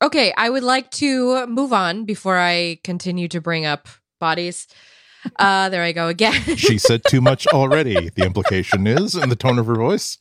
okay, 0.02 0.32
I 0.36 0.50
would 0.50 0.62
like 0.62 0.90
to 0.92 1.46
move 1.46 1.72
on 1.72 2.04
before 2.04 2.38
I 2.38 2.78
continue 2.84 3.28
to 3.28 3.40
bring 3.40 3.66
up 3.66 3.88
bodies. 4.18 4.68
Uh, 5.36 5.68
there 5.68 5.82
I 5.82 5.92
go 5.92 6.08
again. 6.08 6.56
she 6.56 6.78
said 6.78 7.02
too 7.08 7.20
much 7.20 7.46
already. 7.48 8.10
The 8.10 8.24
implication 8.24 8.86
is 8.86 9.14
in 9.14 9.28
the 9.28 9.36
tone 9.36 9.58
of 9.58 9.66
her 9.66 9.74
voice. 9.74 10.18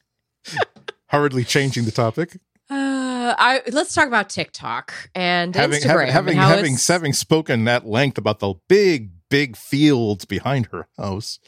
Hurriedly 1.07 1.43
changing 1.43 1.85
the 1.85 1.91
topic. 1.91 2.39
Uh, 2.69 3.35
I 3.37 3.61
let's 3.71 3.93
talk 3.93 4.07
about 4.07 4.29
TikTok 4.29 5.09
and 5.13 5.55
having, 5.55 5.79
Instagram. 5.79 6.09
Having 6.09 6.37
and 6.37 6.47
having, 6.47 6.77
having 6.77 7.13
spoken 7.13 7.67
at 7.67 7.85
length 7.85 8.17
about 8.17 8.39
the 8.39 8.55
big 8.67 9.11
big 9.29 9.55
fields 9.55 10.25
behind 10.25 10.67
her 10.67 10.87
house. 10.97 11.39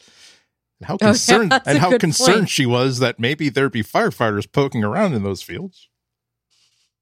And 0.80 0.86
how 0.86 0.96
concerned 0.96 1.52
oh, 1.52 1.56
yeah, 1.56 1.62
and 1.66 1.78
how 1.78 1.98
concerned 1.98 2.34
point. 2.34 2.50
she 2.50 2.66
was 2.66 3.00
that 3.00 3.18
maybe 3.18 3.48
there'd 3.48 3.72
be 3.72 3.82
firefighters 3.82 4.50
poking 4.50 4.84
around 4.84 5.14
in 5.14 5.24
those 5.24 5.42
fields. 5.42 5.88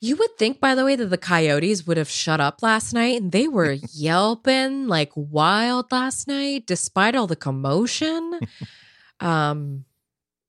You 0.00 0.16
would 0.16 0.36
think, 0.36 0.60
by 0.60 0.74
the 0.74 0.84
way, 0.84 0.94
that 0.96 1.06
the 1.06 1.18
coyotes 1.18 1.86
would 1.86 1.96
have 1.96 2.10
shut 2.10 2.38
up 2.38 2.62
last 2.62 2.92
night 2.92 3.20
and 3.20 3.32
they 3.32 3.48
were 3.48 3.72
yelping 3.92 4.88
like 4.88 5.10
wild 5.14 5.90
last 5.90 6.28
night, 6.28 6.66
despite 6.66 7.16
all 7.16 7.26
the 7.26 7.36
commotion. 7.36 8.38
um, 9.20 9.84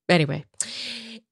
anyway, 0.09 0.43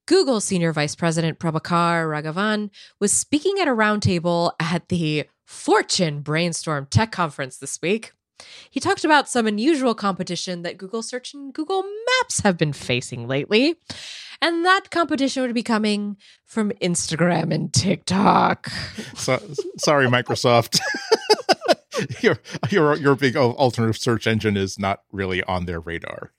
Google 0.05 0.39
Senior 0.39 0.71
Vice 0.71 0.95
President 0.95 1.39
Prabhakar 1.39 2.07
Raghavan 2.07 2.69
was 2.99 3.11
speaking 3.11 3.57
at 3.59 3.67
a 3.67 3.71
roundtable 3.71 4.53
at 4.59 4.87
the 4.89 5.25
Fortune 5.45 6.21
Brainstorm 6.21 6.87
Tech 6.89 7.11
Conference 7.11 7.57
this 7.57 7.79
week. 7.81 8.13
He 8.69 8.79
talked 8.79 9.05
about 9.05 9.29
some 9.29 9.47
unusual 9.47 9.95
competition 9.95 10.61
that 10.63 10.77
Google 10.77 11.01
Search 11.01 11.33
and 11.33 11.53
Google 11.53 11.83
Maps 11.83 12.41
have 12.41 12.57
been 12.57 12.73
facing 12.73 13.27
lately. 13.27 13.75
And 14.41 14.65
that 14.65 14.91
competition 14.91 15.43
would 15.43 15.53
be 15.53 15.63
coming 15.63 16.17
from 16.45 16.71
Instagram 16.81 17.53
and 17.53 17.73
TikTok. 17.73 18.69
So, 19.15 19.41
sorry, 19.77 20.07
Microsoft. 20.07 20.79
your 22.21 22.37
your 22.69 22.95
your 22.97 23.15
big 23.15 23.37
alternative 23.37 23.97
search 23.97 24.27
engine 24.27 24.57
is 24.57 24.77
not 24.77 25.01
really 25.11 25.41
on 25.43 25.65
their 25.65 25.79
radar. 25.79 26.31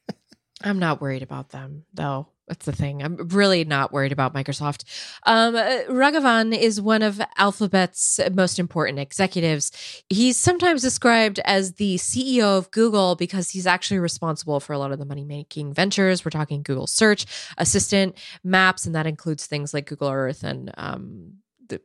I'm 0.63 0.79
not 0.79 1.01
worried 1.01 1.23
about 1.23 1.51
them 1.51 1.85
though. 1.95 2.29
That's 2.49 2.65
the 2.65 2.73
thing. 2.73 3.03
I'm 3.03 3.17
really 3.17 3.65
not 3.65 3.93
worried 3.93 4.13
about 4.13 4.33
Microsoft. 4.33 4.85
Um, 5.25 5.57
uh, 5.57 5.81
Raghavan 5.89 6.57
is 6.57 6.81
one 6.81 7.03
of 7.03 7.21
Alphabet's 7.39 8.21
most 8.33 8.61
important 8.61 9.01
executives. 9.01 9.73
He's 10.09 10.37
sometimes 10.37 10.81
described 10.81 11.41
as 11.41 11.73
the 11.73 11.97
CEO 11.97 12.57
of 12.57 12.71
Google 12.71 13.17
because 13.17 13.51
he's 13.51 13.67
actually 13.67 13.99
responsible 13.99 14.61
for 14.61 14.73
a 14.73 14.79
lot 14.79 14.93
of 14.93 15.01
the 15.01 15.05
money 15.05 15.25
making 15.25 15.75
ventures. 15.75 16.25
We're 16.25 16.31
talking 16.31 16.63
Google 16.63 16.87
Search, 16.87 17.27
Assistant, 17.59 18.17
Maps, 18.45 18.87
and 18.87 18.95
that 18.95 19.09
includes 19.09 19.47
things 19.47 19.75
like 19.75 19.87
Google 19.87 20.11
Earth 20.11 20.45
and 20.45 20.71
um, 20.77 21.33
the, 21.69 21.81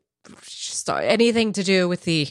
anything 1.02 1.54
to 1.54 1.64
do 1.64 1.90
with 1.90 2.04
the 2.04 2.30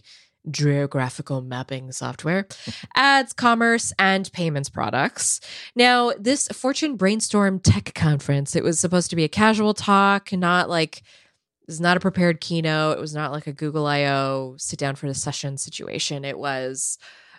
geographical 0.51 1.43
mapping 1.43 1.93
software, 1.93 2.47
ads, 2.95 3.33
commerce, 3.33 3.93
and 3.99 4.33
payments 4.33 4.69
products. 4.69 5.41
Now, 5.75 6.13
this 6.19 6.49
Fortune 6.49 6.97
Brainstorm 6.97 7.61
Tech 7.61 7.93
Conference, 7.95 8.57
it 8.57 8.65
was 8.65 8.81
supposed 8.81 9.11
to 9.11 9.17
be 9.17 9.25
a 9.25 9.29
casual 9.29 9.75
talk, 9.75 10.33
not 10.33 10.71
like 10.71 10.99
it 10.99 11.67
was 11.67 11.81
not 11.81 11.97
a 11.97 12.01
prepared 12.01 12.41
keynote. 12.41 12.97
It 12.97 13.01
was 13.01 13.15
not 13.15 13.33
like 13.33 13.47
a 13.47 13.53
Google 13.53 13.87
I/O 13.87 14.55
sit 14.59 14.79
down 14.79 14.97
for 14.97 15.09
the 15.09 15.15
session 15.15 15.59
situation. 15.59 16.25
It 16.25 16.39
was 16.39 16.99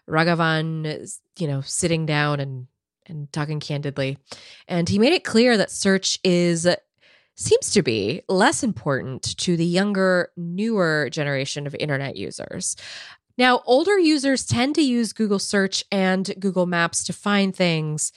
Raghavan, 0.09 1.11
you 1.37 1.47
know, 1.47 1.61
sitting 1.61 2.05
down 2.05 2.39
and 2.39 2.67
and 3.07 3.33
talking 3.33 3.59
candidly, 3.59 4.19
and 4.67 4.87
he 4.87 4.99
made 4.99 5.11
it 5.11 5.23
clear 5.23 5.57
that 5.57 5.71
search 5.71 6.19
is 6.23 6.67
seems 7.35 7.71
to 7.71 7.81
be 7.81 8.21
less 8.27 8.63
important 8.63 9.37
to 9.37 9.57
the 9.57 9.65
younger, 9.65 10.29
newer 10.37 11.09
generation 11.11 11.65
of 11.65 11.75
internet 11.75 12.15
users. 12.15 12.75
Now, 13.37 13.61
older 13.65 13.97
users 13.97 14.45
tend 14.45 14.75
to 14.75 14.81
use 14.81 15.13
Google 15.13 15.39
Search 15.39 15.83
and 15.91 16.33
Google 16.39 16.65
Maps 16.65 17.03
to 17.05 17.13
find 17.13 17.55
things, 17.55 18.11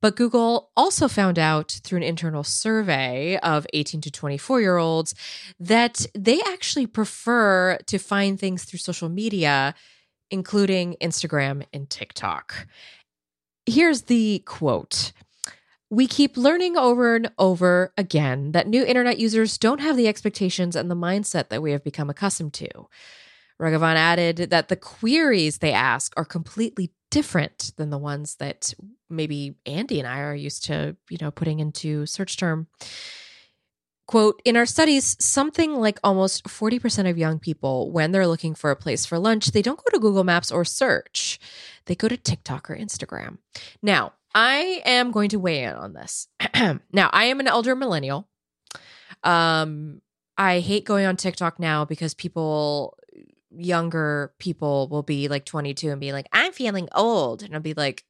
but 0.00 0.16
Google 0.16 0.70
also 0.76 1.08
found 1.08 1.38
out 1.38 1.80
through 1.82 1.98
an 1.98 2.02
internal 2.02 2.44
survey 2.44 3.38
of 3.38 3.66
18 3.72 4.00
to 4.02 4.10
24 4.10 4.60
year 4.60 4.76
olds 4.76 5.14
that 5.58 6.06
they 6.14 6.40
actually 6.42 6.86
prefer 6.86 7.78
to 7.86 7.98
find 7.98 8.38
things 8.38 8.64
through 8.64 8.78
social 8.78 9.08
media, 9.08 9.74
including 10.30 10.96
Instagram 11.00 11.64
and 11.72 11.88
TikTok. 11.90 12.66
Here's 13.66 14.02
the 14.02 14.42
quote 14.46 15.12
We 15.90 16.06
keep 16.06 16.36
learning 16.36 16.76
over 16.76 17.14
and 17.14 17.30
over 17.38 17.92
again 17.96 18.52
that 18.52 18.66
new 18.66 18.84
internet 18.84 19.18
users 19.18 19.58
don't 19.58 19.80
have 19.80 19.96
the 19.96 20.08
expectations 20.08 20.74
and 20.76 20.90
the 20.90 20.96
mindset 20.96 21.50
that 21.50 21.62
we 21.62 21.72
have 21.72 21.84
become 21.84 22.10
accustomed 22.10 22.54
to. 22.54 22.68
Raghavan 23.60 23.94
added 23.94 24.50
that 24.50 24.68
the 24.68 24.76
queries 24.76 25.58
they 25.58 25.72
ask 25.72 26.12
are 26.16 26.24
completely 26.24 26.90
different 27.10 27.72
than 27.76 27.90
the 27.90 27.98
ones 27.98 28.36
that 28.36 28.74
maybe 29.08 29.54
Andy 29.66 30.00
and 30.00 30.08
I 30.08 30.20
are 30.20 30.34
used 30.34 30.64
to, 30.64 30.96
you 31.08 31.18
know, 31.20 31.30
putting 31.30 31.60
into 31.60 32.06
search 32.06 32.36
term. 32.36 32.66
Quote, 34.06 34.42
in 34.44 34.56
our 34.56 34.66
studies, 34.66 35.16
something 35.24 35.76
like 35.76 35.98
almost 36.04 36.44
40% 36.44 37.08
of 37.08 37.16
young 37.16 37.38
people, 37.38 37.90
when 37.90 38.12
they're 38.12 38.26
looking 38.26 38.54
for 38.54 38.70
a 38.70 38.76
place 38.76 39.06
for 39.06 39.18
lunch, 39.18 39.52
they 39.52 39.62
don't 39.62 39.78
go 39.78 39.84
to 39.92 40.00
Google 40.00 40.24
Maps 40.24 40.50
or 40.50 40.64
search. 40.64 41.38
They 41.86 41.94
go 41.94 42.08
to 42.08 42.16
TikTok 42.16 42.68
or 42.68 42.76
Instagram. 42.76 43.38
Now, 43.80 44.12
I 44.34 44.82
am 44.84 45.10
going 45.10 45.30
to 45.30 45.38
weigh 45.38 45.62
in 45.62 45.74
on 45.74 45.92
this. 45.92 46.28
now, 46.92 47.10
I 47.12 47.26
am 47.26 47.40
an 47.40 47.46
elder 47.46 47.76
millennial. 47.76 48.28
Um, 49.22 50.00
I 50.36 50.60
hate 50.60 50.84
going 50.84 51.06
on 51.06 51.16
TikTok 51.16 51.60
now 51.60 51.84
because 51.84 52.14
people, 52.14 52.98
younger 53.50 54.32
people, 54.38 54.88
will 54.88 55.04
be 55.04 55.28
like 55.28 55.44
22 55.44 55.90
and 55.90 56.00
be 56.00 56.12
like, 56.12 56.26
I'm 56.32 56.52
feeling 56.52 56.88
old. 56.94 57.42
And 57.42 57.54
I'll 57.54 57.60
be 57.60 57.74
like, 57.74 58.04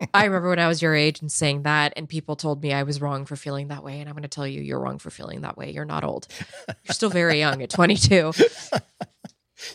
I 0.14 0.24
remember 0.24 0.50
when 0.50 0.58
I 0.58 0.68
was 0.68 0.82
your 0.82 0.94
age 0.94 1.20
and 1.20 1.30
saying 1.30 1.62
that, 1.62 1.92
and 1.96 2.08
people 2.08 2.36
told 2.36 2.62
me 2.62 2.72
I 2.72 2.82
was 2.84 3.00
wrong 3.00 3.26
for 3.26 3.36
feeling 3.36 3.68
that 3.68 3.82
way. 3.82 4.00
And 4.00 4.08
I'm 4.08 4.14
going 4.14 4.22
to 4.22 4.28
tell 4.28 4.46
you, 4.46 4.60
you're 4.60 4.80
wrong 4.80 4.98
for 4.98 5.10
feeling 5.10 5.40
that 5.42 5.56
way. 5.56 5.72
You're 5.72 5.84
not 5.84 6.04
old. 6.04 6.28
You're 6.84 6.94
still 6.94 7.10
very 7.10 7.38
young 7.38 7.62
at 7.62 7.70
22. 7.70 8.32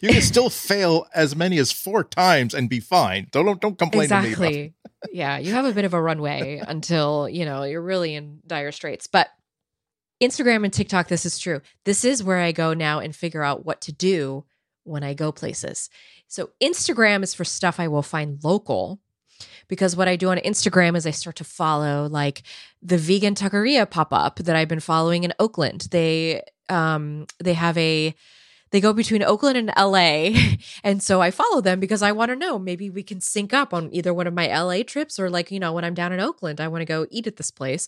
you 0.01 0.09
can 0.09 0.21
still 0.21 0.49
fail 0.49 1.07
as 1.13 1.36
many 1.36 1.57
as 1.57 1.71
four 1.71 2.03
times 2.03 2.53
and 2.53 2.69
be 2.69 2.80
fine. 2.80 3.27
Don't 3.32 3.45
don't, 3.45 3.61
don't 3.61 3.77
complain 3.77 4.03
exactly. 4.03 4.73
yeah, 5.11 5.38
you 5.38 5.53
have 5.53 5.65
a 5.65 5.71
bit 5.71 5.86
of 5.86 5.93
a 5.93 6.01
runway 6.01 6.61
until 6.67 7.27
you 7.30 7.45
know 7.45 7.63
you're 7.63 7.82
really 7.82 8.15
in 8.15 8.39
dire 8.45 8.71
straits. 8.71 9.07
But 9.07 9.30
Instagram 10.21 10.65
and 10.65 10.73
TikTok, 10.73 11.07
this 11.07 11.25
is 11.25 11.39
true. 11.39 11.61
This 11.86 12.03
is 12.03 12.23
where 12.23 12.39
I 12.39 12.51
go 12.51 12.73
now 12.73 12.99
and 12.99 13.15
figure 13.15 13.43
out 13.43 13.65
what 13.65 13.82
to 13.82 13.91
do 13.91 14.45
when 14.84 15.03
I 15.03 15.13
go 15.13 15.32
places. 15.32 15.89
So 16.27 16.49
Instagram 16.61 17.23
is 17.23 17.34
for 17.34 17.45
stuff 17.45 17.80
I 17.80 17.88
will 17.88 18.03
find 18.03 18.43
local 18.43 18.99
because 19.67 19.95
what 19.95 20.07
I 20.07 20.15
do 20.15 20.30
on 20.30 20.38
Instagram 20.38 20.97
is 20.97 21.07
I 21.07 21.11
start 21.11 21.38
to 21.38 21.43
follow 21.43 22.07
like 22.07 22.43
the 22.82 22.97
vegan 22.97 23.36
taqueria 23.36 23.89
pop 23.89 24.11
up 24.11 24.38
that 24.38 24.55
I've 24.55 24.67
been 24.67 24.80
following 24.80 25.23
in 25.23 25.34
Oakland. 25.39 25.88
They 25.91 26.43
um 26.67 27.25
they 27.41 27.53
have 27.53 27.77
a 27.77 28.13
they 28.72 28.82
go 28.82 28.93
between 28.93 29.24
Oakland 29.24 29.57
and 29.57 29.72
LA. 29.78 30.30
And 30.84 31.01
so 31.01 31.22
I 31.22 31.32
follow 31.32 31.61
them 31.61 31.80
because 31.80 32.01
I 32.01 32.11
want 32.11 32.30
to 32.30 32.36
know 32.36 32.57
maybe 32.57 32.89
we 32.89 33.03
can 33.03 33.22
sync 33.22 33.53
up 33.53 33.74
on 33.74 33.93
either 33.93 34.13
one 34.13 34.28
of 34.28 34.34
my 34.34 34.47
LA 34.47 34.84
trips 34.84 35.20
or 35.20 35.30
like, 35.30 35.51
you 35.51 35.59
know, 35.59 35.74
when 35.74 35.84
I'm 35.84 35.93
down 35.93 36.13
in 36.13 36.20
Oakland, 36.20 36.61
I 36.61 36.67
want 36.67 36.82
to 36.82 36.86
go 36.86 37.05
eat 37.09 37.28
at 37.28 37.38
this 37.38 37.51
place. 37.51 37.88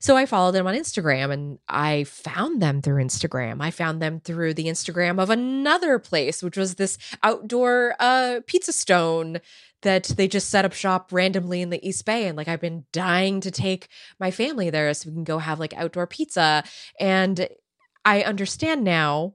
So 0.00 0.16
I 0.16 0.26
follow 0.26 0.52
them 0.52 0.66
on 0.66 0.74
Instagram 0.74 1.32
and 1.32 1.58
I 1.68 2.04
found 2.04 2.60
them 2.60 2.82
through 2.82 3.02
Instagram. 3.02 3.60
I 3.60 3.70
found 3.70 4.02
them 4.02 4.20
through 4.20 4.54
the 4.54 4.66
Instagram 4.66 5.20
of 5.20 5.30
another 5.30 5.98
place, 5.98 6.42
which 6.42 6.56
was 6.56 6.74
this 6.74 6.98
outdoor 7.22 7.94
uh, 8.00 8.40
pizza 8.46 8.72
stone 8.72 9.40
that 9.82 10.04
they 10.04 10.26
just 10.28 10.50
set 10.50 10.64
up 10.64 10.72
shop 10.72 11.12
randomly 11.12 11.62
in 11.62 11.70
the 11.70 11.86
East 11.86 12.04
Bay. 12.04 12.26
And 12.26 12.36
like, 12.36 12.48
I've 12.48 12.60
been 12.60 12.84
dying 12.92 13.40
to 13.42 13.50
take 13.50 13.88
my 14.18 14.30
family 14.30 14.70
there 14.70 14.92
so 14.94 15.08
we 15.08 15.14
can 15.14 15.24
go 15.24 15.38
have 15.38 15.60
like 15.60 15.74
outdoor 15.74 16.06
pizza. 16.06 16.64
And 16.98 17.48
I 18.04 18.22
understand 18.22 18.84
now 18.84 19.34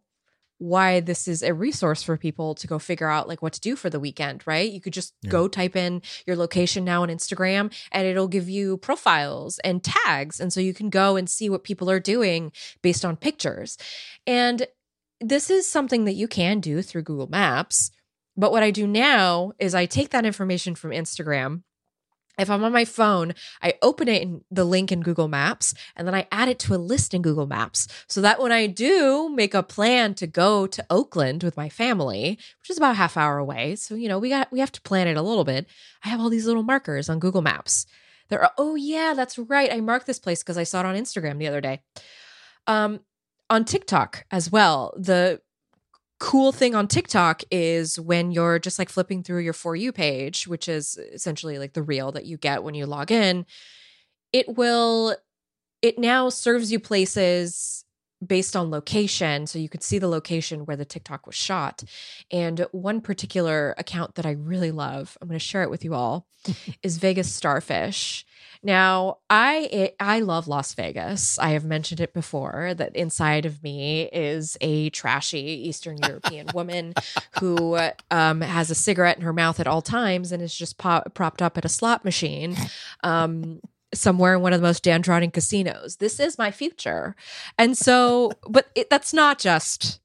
why 0.61 0.99
this 0.99 1.27
is 1.27 1.41
a 1.41 1.55
resource 1.55 2.03
for 2.03 2.15
people 2.17 2.53
to 2.53 2.67
go 2.67 2.77
figure 2.77 3.09
out 3.09 3.27
like 3.27 3.41
what 3.41 3.53
to 3.53 3.59
do 3.59 3.75
for 3.75 3.89
the 3.89 3.99
weekend, 3.99 4.45
right? 4.45 4.71
You 4.71 4.79
could 4.79 4.93
just 4.93 5.15
yeah. 5.23 5.31
go 5.31 5.47
type 5.47 5.75
in 5.75 6.03
your 6.27 6.35
location 6.35 6.85
now 6.85 7.01
on 7.01 7.09
Instagram 7.09 7.73
and 7.91 8.05
it'll 8.05 8.27
give 8.27 8.47
you 8.47 8.77
profiles 8.77 9.57
and 9.63 9.83
tags. 9.83 10.39
And 10.39 10.53
so 10.53 10.59
you 10.59 10.75
can 10.75 10.91
go 10.91 11.15
and 11.15 11.27
see 11.27 11.49
what 11.49 11.63
people 11.63 11.89
are 11.89 11.99
doing 11.99 12.51
based 12.83 13.03
on 13.03 13.15
pictures. 13.15 13.75
And 14.27 14.67
this 15.19 15.49
is 15.49 15.67
something 15.67 16.05
that 16.05 16.13
you 16.13 16.27
can 16.27 16.59
do 16.59 16.83
through 16.83 17.03
Google 17.03 17.27
Maps. 17.27 17.89
But 18.37 18.51
what 18.51 18.61
I 18.61 18.69
do 18.69 18.85
now 18.85 19.53
is 19.57 19.73
I 19.73 19.87
take 19.87 20.11
that 20.11 20.27
information 20.27 20.75
from 20.75 20.91
Instagram 20.91 21.63
if 22.37 22.49
I'm 22.49 22.63
on 22.63 22.71
my 22.71 22.85
phone, 22.85 23.33
I 23.61 23.73
open 23.81 24.07
it 24.07 24.21
in 24.21 24.41
the 24.49 24.63
link 24.63 24.91
in 24.91 25.01
Google 25.01 25.27
Maps 25.27 25.73
and 25.95 26.07
then 26.07 26.15
I 26.15 26.27
add 26.31 26.49
it 26.49 26.59
to 26.59 26.75
a 26.75 26.77
list 26.77 27.13
in 27.13 27.21
Google 27.21 27.47
Maps 27.47 27.87
so 28.07 28.21
that 28.21 28.41
when 28.41 28.51
I 28.51 28.67
do 28.67 29.29
make 29.29 29.53
a 29.53 29.63
plan 29.63 30.13
to 30.15 30.27
go 30.27 30.67
to 30.67 30.85
Oakland 30.89 31.43
with 31.43 31.57
my 31.57 31.69
family, 31.69 32.37
which 32.61 32.69
is 32.69 32.77
about 32.77 32.95
half 32.95 33.17
hour 33.17 33.37
away, 33.37 33.75
so 33.75 33.95
you 33.95 34.07
know, 34.07 34.19
we 34.19 34.29
got 34.29 34.51
we 34.51 34.59
have 34.59 34.71
to 34.71 34.81
plan 34.81 35.07
it 35.07 35.17
a 35.17 35.21
little 35.21 35.43
bit. 35.43 35.67
I 36.03 36.09
have 36.09 36.19
all 36.19 36.29
these 36.29 36.45
little 36.47 36.63
markers 36.63 37.09
on 37.09 37.19
Google 37.19 37.41
Maps. 37.41 37.85
There 38.29 38.41
are 38.41 38.51
oh 38.57 38.75
yeah, 38.75 39.13
that's 39.15 39.37
right. 39.37 39.71
I 39.71 39.81
marked 39.81 40.07
this 40.07 40.19
place 40.19 40.41
because 40.41 40.57
I 40.57 40.63
saw 40.63 40.79
it 40.81 40.85
on 40.85 40.95
Instagram 40.95 41.37
the 41.37 41.47
other 41.47 41.61
day. 41.61 41.81
Um 42.67 43.01
on 43.49 43.65
TikTok 43.65 44.25
as 44.31 44.49
well. 44.49 44.93
The 44.97 45.41
cool 46.21 46.51
thing 46.51 46.75
on 46.75 46.87
TikTok 46.87 47.41
is 47.49 47.99
when 47.99 48.31
you're 48.31 48.59
just 48.59 48.77
like 48.77 48.89
flipping 48.89 49.23
through 49.23 49.41
your 49.41 49.53
For 49.53 49.75
You 49.75 49.91
page, 49.91 50.47
which 50.47 50.69
is 50.69 50.95
essentially 51.11 51.57
like 51.57 51.73
the 51.73 51.81
reel 51.81 52.11
that 52.11 52.25
you 52.25 52.37
get 52.37 52.63
when 52.63 52.75
you 52.75 52.85
log 52.85 53.11
in, 53.11 53.43
it 54.31 54.55
will, 54.55 55.17
it 55.81 55.97
now 55.97 56.29
serves 56.29 56.71
you 56.71 56.79
places 56.79 57.85
based 58.25 58.55
on 58.55 58.69
location. 58.69 59.47
So 59.47 59.59
you 59.59 59.69
could 59.69 59.83
see 59.83 59.99
the 59.99 60.07
location 60.07 60.65
where 60.65 60.77
the 60.77 60.85
TikTok 60.85 61.25
was 61.25 61.35
shot. 61.35 61.83
And 62.31 62.65
one 62.71 63.01
particular 63.01 63.73
account 63.77 64.15
that 64.15 64.25
I 64.25 64.31
really 64.31 64.71
love, 64.71 65.17
I'm 65.21 65.27
going 65.27 65.39
to 65.39 65.43
share 65.43 65.63
it 65.63 65.69
with 65.69 65.83
you 65.83 65.93
all, 65.93 66.27
is 66.83 66.97
Vegas 66.97 67.31
Starfish. 67.33 68.25
Now, 68.63 69.17
I 69.27 69.93
I 69.99 70.19
love 70.19 70.47
Las 70.47 70.75
Vegas. 70.75 71.39
I 71.39 71.49
have 71.51 71.65
mentioned 71.65 71.99
it 71.99 72.13
before 72.13 72.75
that 72.75 72.95
inside 72.95 73.47
of 73.47 73.63
me 73.63 74.03
is 74.13 74.55
a 74.61 74.91
trashy 74.91 75.67
Eastern 75.67 75.97
European 75.97 76.47
woman 76.53 76.93
who 77.39 77.79
um, 78.11 78.41
has 78.41 78.69
a 78.69 78.75
cigarette 78.75 79.17
in 79.17 79.23
her 79.23 79.33
mouth 79.33 79.59
at 79.59 79.65
all 79.65 79.81
times 79.81 80.31
and 80.31 80.43
is 80.43 80.55
just 80.55 80.77
pop- 80.77 81.15
propped 81.15 81.41
up 81.41 81.57
at 81.57 81.65
a 81.65 81.69
slot 81.69 82.05
machine. 82.05 82.55
Um, 83.03 83.61
somewhere 83.93 84.35
in 84.35 84.41
one 84.41 84.53
of 84.53 84.61
the 84.61 84.67
most 84.67 84.83
downtrodden 84.83 85.31
casinos. 85.31 85.97
This 85.97 86.19
is 86.19 86.37
my 86.37 86.51
future. 86.51 87.15
And 87.57 87.77
so, 87.77 88.31
but 88.49 88.69
it, 88.75 88.89
that's 88.89 89.13
not 89.13 89.39
just 89.39 89.99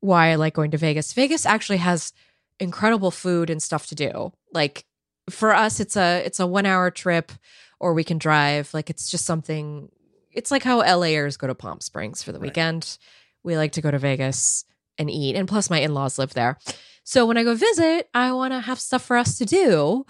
why 0.00 0.28
I 0.28 0.34
like 0.36 0.54
going 0.54 0.70
to 0.72 0.78
Vegas. 0.78 1.12
Vegas 1.12 1.46
actually 1.46 1.78
has 1.78 2.12
incredible 2.60 3.10
food 3.10 3.50
and 3.50 3.62
stuff 3.62 3.86
to 3.88 3.94
do. 3.94 4.32
Like 4.52 4.84
for 5.30 5.54
us, 5.54 5.80
it's 5.80 5.96
a 5.96 6.22
it's 6.24 6.40
a 6.40 6.46
one 6.46 6.66
hour 6.66 6.90
trip 6.90 7.32
or 7.80 7.94
we 7.94 8.04
can 8.04 8.18
drive. 8.18 8.72
Like 8.74 8.90
it's 8.90 9.10
just 9.10 9.24
something. 9.24 9.90
It's 10.30 10.50
like 10.50 10.62
how 10.62 10.78
LAers 10.78 11.36
go 11.36 11.46
to 11.46 11.54
Palm 11.54 11.80
Springs 11.80 12.22
for 12.22 12.32
the 12.32 12.38
right. 12.38 12.48
weekend. 12.48 12.98
We 13.42 13.56
like 13.56 13.72
to 13.72 13.82
go 13.82 13.90
to 13.90 13.98
Vegas 13.98 14.64
and 14.98 15.10
eat, 15.10 15.36
and 15.36 15.48
plus 15.48 15.68
my 15.68 15.80
in 15.80 15.94
laws 15.94 16.18
live 16.18 16.34
there. 16.34 16.58
So 17.04 17.26
when 17.26 17.36
I 17.36 17.44
go 17.44 17.54
visit, 17.54 18.08
I 18.14 18.32
want 18.32 18.52
to 18.52 18.60
have 18.60 18.78
stuff 18.78 19.02
for 19.02 19.16
us 19.16 19.38
to 19.38 19.44
do. 19.44 20.06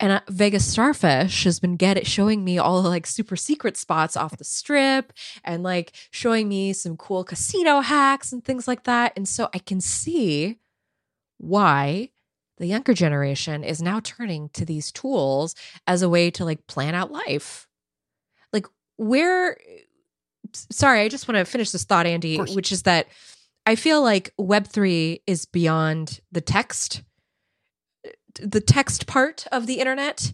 And 0.00 0.12
uh, 0.12 0.20
Vegas 0.28 0.66
Starfish 0.66 1.44
has 1.44 1.60
been 1.60 1.76
get 1.76 1.96
it 1.96 2.06
showing 2.06 2.44
me 2.44 2.58
all 2.58 2.82
the 2.82 2.88
like 2.88 3.06
super 3.06 3.36
secret 3.36 3.76
spots 3.76 4.16
off 4.16 4.36
the 4.36 4.44
strip 4.44 5.12
and 5.44 5.62
like 5.62 5.92
showing 6.10 6.48
me 6.48 6.72
some 6.72 6.96
cool 6.96 7.22
casino 7.22 7.80
hacks 7.80 8.32
and 8.32 8.44
things 8.44 8.66
like 8.66 8.84
that. 8.84 9.12
And 9.16 9.28
so 9.28 9.48
I 9.54 9.58
can 9.58 9.80
see 9.80 10.58
why 11.38 12.10
the 12.58 12.66
younger 12.66 12.94
generation 12.94 13.64
is 13.64 13.82
now 13.82 14.00
turning 14.00 14.48
to 14.50 14.64
these 14.64 14.92
tools 14.92 15.54
as 15.86 16.02
a 16.02 16.08
way 16.08 16.30
to 16.32 16.44
like 16.44 16.66
plan 16.66 16.94
out 16.94 17.10
life. 17.10 17.66
Like, 18.52 18.66
where, 18.96 19.56
sorry, 20.52 21.00
I 21.00 21.08
just 21.08 21.26
want 21.28 21.38
to 21.38 21.44
finish 21.44 21.70
this 21.70 21.84
thought, 21.84 22.06
Andy, 22.06 22.38
which 22.54 22.70
is 22.72 22.82
that 22.82 23.06
I 23.66 23.76
feel 23.76 24.02
like 24.02 24.32
Web3 24.38 25.22
is 25.26 25.46
beyond 25.46 26.20
the 26.30 26.40
text. 26.40 27.02
The 28.40 28.60
text 28.60 29.06
part 29.06 29.46
of 29.52 29.66
the 29.66 29.80
internet 29.80 30.32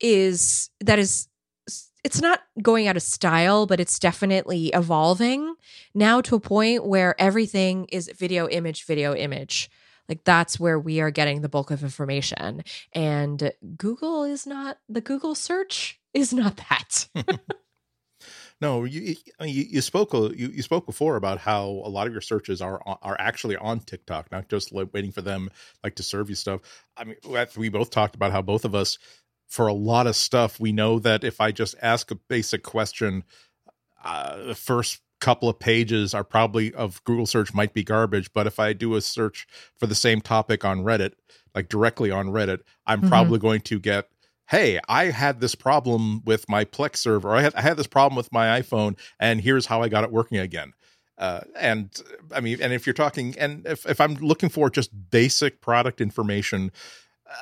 is 0.00 0.70
that 0.80 0.98
is 0.98 1.28
it's 2.04 2.22
not 2.22 2.40
going 2.62 2.86
out 2.86 2.96
of 2.96 3.02
style, 3.02 3.66
but 3.66 3.80
it's 3.80 3.98
definitely 3.98 4.68
evolving 4.68 5.56
now 5.92 6.20
to 6.20 6.36
a 6.36 6.40
point 6.40 6.86
where 6.86 7.20
everything 7.20 7.86
is 7.86 8.08
video, 8.16 8.48
image, 8.48 8.84
video, 8.84 9.12
image. 9.12 9.68
Like 10.08 10.22
that's 10.22 10.60
where 10.60 10.78
we 10.78 11.00
are 11.00 11.10
getting 11.10 11.40
the 11.40 11.48
bulk 11.48 11.72
of 11.72 11.82
information. 11.82 12.62
And 12.92 13.50
Google 13.76 14.22
is 14.22 14.46
not 14.46 14.78
the 14.88 15.00
Google 15.00 15.34
search 15.34 15.98
is 16.14 16.32
not 16.32 16.60
that. 16.68 17.08
no, 18.60 18.84
you, 18.84 19.14
you, 19.40 19.62
you 19.68 19.80
spoke 19.80 20.12
you, 20.12 20.48
you 20.48 20.62
spoke 20.62 20.86
before 20.86 21.16
about 21.16 21.38
how 21.38 21.66
a 21.66 21.90
lot 21.90 22.06
of 22.06 22.12
your 22.12 22.22
searches 22.22 22.62
are 22.62 22.80
are 22.86 23.16
actually 23.18 23.56
on 23.56 23.80
TikTok, 23.80 24.32
not 24.32 24.48
just 24.48 24.72
like 24.72 24.92
waiting 24.92 25.12
for 25.12 25.22
them 25.22 25.50
like 25.84 25.96
to 25.96 26.02
serve 26.02 26.28
you 26.28 26.34
stuff. 26.34 26.60
I 26.96 27.04
mean, 27.04 27.16
we 27.56 27.68
both 27.68 27.90
talked 27.90 28.14
about 28.14 28.32
how 28.32 28.42
both 28.42 28.64
of 28.64 28.74
us 28.74 28.98
for 29.46 29.66
a 29.66 29.74
lot 29.74 30.06
of 30.06 30.16
stuff 30.16 30.58
we 30.58 30.72
know 30.72 30.98
that 30.98 31.22
if 31.22 31.40
I 31.40 31.52
just 31.52 31.74
ask 31.82 32.10
a 32.10 32.16
basic 32.16 32.62
question, 32.62 33.24
uh, 34.02 34.44
the 34.44 34.54
first 34.54 35.00
couple 35.20 35.48
of 35.48 35.58
pages 35.58 36.14
are 36.14 36.24
probably 36.24 36.72
of 36.74 37.02
Google 37.04 37.26
search 37.26 37.54
might 37.54 37.74
be 37.74 37.82
garbage, 37.82 38.32
but 38.32 38.46
if 38.46 38.58
I 38.58 38.72
do 38.72 38.94
a 38.94 39.00
search 39.00 39.46
for 39.78 39.86
the 39.86 39.94
same 39.94 40.20
topic 40.20 40.64
on 40.64 40.82
Reddit, 40.82 41.12
like 41.54 41.68
directly 41.68 42.10
on 42.10 42.28
Reddit, 42.28 42.60
I'm 42.86 43.00
mm-hmm. 43.00 43.08
probably 43.08 43.38
going 43.38 43.60
to 43.62 43.78
get 43.78 44.08
hey, 44.48 44.80
I 44.88 45.06
had 45.06 45.40
this 45.40 45.54
problem 45.54 46.22
with 46.24 46.48
my 46.48 46.64
Plex 46.64 46.98
server, 46.98 47.34
I 47.34 47.42
had, 47.42 47.54
I 47.54 47.62
had 47.62 47.76
this 47.76 47.86
problem 47.86 48.16
with 48.16 48.32
my 48.32 48.60
iPhone, 48.60 48.98
and 49.18 49.40
here's 49.40 49.66
how 49.66 49.82
I 49.82 49.88
got 49.88 50.04
it 50.04 50.12
working 50.12 50.38
again. 50.38 50.72
Uh, 51.18 51.40
and 51.58 51.90
I 52.34 52.40
mean, 52.40 52.58
and 52.60 52.72
if 52.72 52.86
you're 52.86 52.94
talking, 52.94 53.34
and 53.38 53.66
if, 53.66 53.86
if 53.86 54.00
I'm 54.00 54.14
looking 54.14 54.48
for 54.48 54.68
just 54.68 54.90
basic 55.10 55.60
product 55.60 56.00
information, 56.00 56.70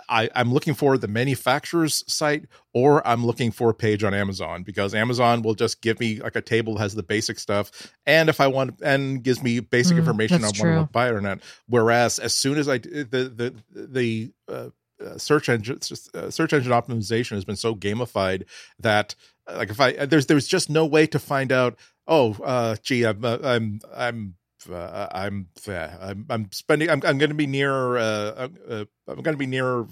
I, 0.09 0.31
I'm 0.35 0.53
looking 0.53 0.75
for 0.75 0.97
the 0.97 1.09
manufacturer's 1.09 2.05
site 2.11 2.47
or 2.73 3.07
I'm 3.07 3.25
looking 3.25 3.51
for 3.51 3.71
a 3.71 3.75
page 3.75 4.03
on 4.03 4.15
Amazon 4.15 4.63
because 4.63 4.95
Amazon 4.95 5.43
will 5.43 5.55
just 5.55 5.83
give 5.83 6.01
me 6.01 6.21
like 6.21 6.37
a 6.37 6.41
table 6.41 6.75
that 6.75 6.81
has 6.81 6.95
the 6.95 7.03
basic 7.03 7.39
stuff. 7.39 7.71
And 8.07 8.29
if 8.29 8.41
I 8.41 8.47
want 8.47 8.81
and 8.83 9.23
gives 9.23 9.43
me 9.43 9.61
basic 9.61 9.97
Mm, 9.97 9.99
information 9.99 10.45
on 10.45 10.53
what 10.53 10.69
I 10.69 10.77
want 10.77 10.89
to 10.89 10.93
buy 10.93 11.09
it 11.09 11.13
or 11.13 11.21
not. 11.21 11.41
Whereas 11.69 12.19
as 12.19 12.35
soon 12.37 12.59
as 12.59 12.69
I 12.69 12.79
the 12.79 13.05
the 13.35 13.55
the 13.75 14.33
uh, 14.49 14.71
uh, 15.05 15.19
search 15.19 15.49
engine 15.49 15.79
uh, 16.15 16.31
search 16.31 16.53
engine 16.53 16.73
optimization 16.73 17.33
has 17.33 17.45
been 17.45 17.57
so 17.57 17.75
gamified 17.75 18.45
that 18.79 19.15
uh, 19.47 19.57
like 19.57 19.71
if 19.71 19.81
I 19.81 20.07
there's 20.07 20.27
there's 20.27 20.47
just 20.47 20.71
no 20.71 20.87
way 20.87 21.07
to 21.09 21.19
find 21.19 21.53
out 21.53 21.79
oh 22.07 22.37
uh 22.43 22.77
gee 22.83 23.05
I'm 23.05 23.25
uh, 23.25 23.39
I'm 23.43 23.81
I'm 23.95 24.35
uh, 24.71 25.09
I'm, 25.13 25.49
uh, 25.69 25.89
I'm 26.01 26.27
I'm 26.31 26.53
spending 26.53 26.89
I'm 26.91 27.03
I'm 27.05 27.19
going 27.19 27.31
to 27.31 27.35
be 27.35 27.47
near 27.47 27.97
uh, 27.97 28.49
uh 28.69 28.85
I'm 29.07 29.23
going 29.23 29.35
to 29.35 29.37
be 29.37 29.47
near 29.47 29.87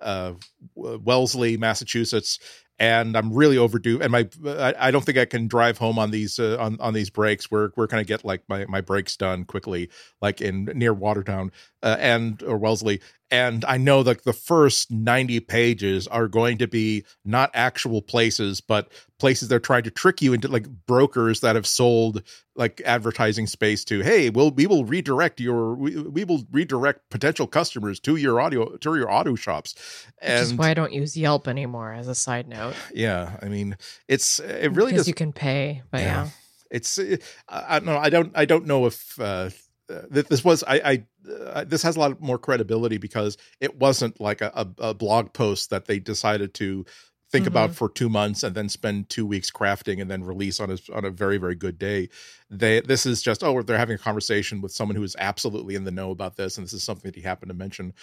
uh 0.00 0.34
Wellesley 0.74 1.56
Massachusetts 1.56 2.38
and 2.82 3.16
I'm 3.16 3.32
really 3.32 3.56
overdue 3.56 4.00
and 4.02 4.10
my 4.10 4.28
I, 4.44 4.74
I 4.76 4.90
don't 4.90 5.04
think 5.04 5.16
I 5.16 5.24
can 5.24 5.46
drive 5.46 5.78
home 5.78 6.00
on 6.00 6.10
these 6.10 6.40
uh, 6.40 6.56
on 6.58 6.80
on 6.80 6.94
these 6.94 7.10
breaks. 7.10 7.48
Where 7.48 7.68
where 7.76 7.86
can 7.86 8.00
I 8.00 8.02
get 8.02 8.24
like 8.24 8.42
my 8.48 8.66
my 8.66 8.80
breaks 8.80 9.16
done 9.16 9.44
quickly 9.44 9.88
like 10.20 10.40
in 10.40 10.64
near 10.74 10.92
Watertown 10.92 11.52
uh, 11.84 11.96
and 12.00 12.42
or 12.42 12.58
Wellesley. 12.58 13.00
And 13.30 13.64
I 13.64 13.78
know 13.78 14.02
that 14.02 14.24
the 14.24 14.34
first 14.34 14.90
90 14.90 15.40
pages 15.40 16.06
are 16.06 16.28
going 16.28 16.58
to 16.58 16.66
be 16.66 17.04
not 17.24 17.50
actual 17.54 18.02
places 18.02 18.60
but 18.60 18.90
places 19.18 19.48
they're 19.48 19.60
trying 19.60 19.84
to 19.84 19.90
trick 19.90 20.20
you 20.20 20.32
into 20.32 20.48
like 20.48 20.66
brokers 20.86 21.40
that 21.40 21.54
have 21.54 21.66
sold 21.66 22.22
like 22.56 22.82
advertising 22.84 23.46
space 23.46 23.84
to 23.84 24.00
hey 24.00 24.28
we'll 24.28 24.50
we 24.50 24.66
will 24.66 24.84
redirect 24.84 25.40
your 25.40 25.74
we, 25.74 25.96
we 25.96 26.24
will 26.24 26.44
redirect 26.50 27.08
potential 27.08 27.46
customers 27.46 28.00
to 28.00 28.16
your 28.16 28.40
audio 28.40 28.76
to 28.76 28.96
your 28.96 29.10
auto 29.10 29.34
shops. 29.34 29.74
Which 30.20 30.30
is 30.30 30.54
why 30.54 30.70
I 30.70 30.74
don't 30.74 30.92
use 30.92 31.16
Yelp 31.16 31.48
anymore. 31.48 31.92
As 31.92 32.08
a 32.08 32.14
side 32.14 32.48
note, 32.48 32.71
yeah 32.94 33.36
i 33.42 33.46
mean 33.48 33.76
it's 34.08 34.38
it 34.40 34.72
really 34.72 34.92
because 34.92 35.06
does 35.06 35.08
you 35.08 35.14
can 35.14 35.32
pay. 35.32 35.82
But 35.90 36.00
Yeah. 36.00 36.06
yeah, 36.24 36.28
it's 36.70 36.98
uh, 36.98 37.16
i 37.48 37.76
I 37.76 37.78
don't 37.78 37.86
know 37.86 37.98
i 37.98 38.10
don't 38.10 38.32
i 38.34 38.44
don't 38.44 38.66
know 38.66 38.86
if 38.86 39.20
uh 39.20 39.50
uh, 39.90 40.02
th- 40.12 40.26
this 40.28 40.44
was 40.44 40.62
i 40.64 40.76
i 40.92 41.04
uh, 41.30 41.64
this 41.64 41.82
has 41.82 41.96
a 41.96 42.00
lot 42.00 42.20
more 42.20 42.38
credibility 42.38 42.98
because 42.98 43.36
it 43.60 43.78
wasn't 43.78 44.20
like 44.20 44.40
a, 44.40 44.68
a, 44.78 44.94
blog 44.94 45.32
post 45.32 45.70
that 45.70 45.86
they 45.86 45.98
decided 45.98 46.54
to 46.54 46.84
think 47.30 47.46
about 47.46 47.70
Mhm. 47.70 47.74
for 47.74 47.88
two 47.88 48.08
months 48.08 48.42
and 48.42 48.54
then 48.54 48.68
spend 48.68 49.08
two 49.08 49.24
weeks 49.26 49.50
crafting 49.50 50.00
and 50.00 50.10
then 50.10 50.22
release 50.22 50.60
on 50.60 50.70
a 50.70 50.78
on 50.92 51.04
a 51.04 51.10
very 51.10 51.38
very 51.38 51.54
good 51.54 51.78
day. 51.78 52.08
They 52.50 52.80
this 52.80 53.06
is 53.06 53.22
just 53.22 53.42
oh 53.42 53.62
they're 53.62 53.78
having 53.78 53.94
a 53.94 53.98
conversation 53.98 54.60
with 54.60 54.72
someone 54.72 54.96
who 54.96 55.02
is 55.02 55.16
absolutely 55.18 55.74
in 55.74 55.84
the 55.84 55.90
know 55.90 56.10
about 56.10 56.36
this 56.36 56.58
and 56.58 56.64
this 56.66 56.74
is 56.74 56.82
something 56.82 57.08
that 57.10 57.16
he 57.16 57.22
happened 57.22 57.48
to 57.48 57.54
mention. 57.56 57.94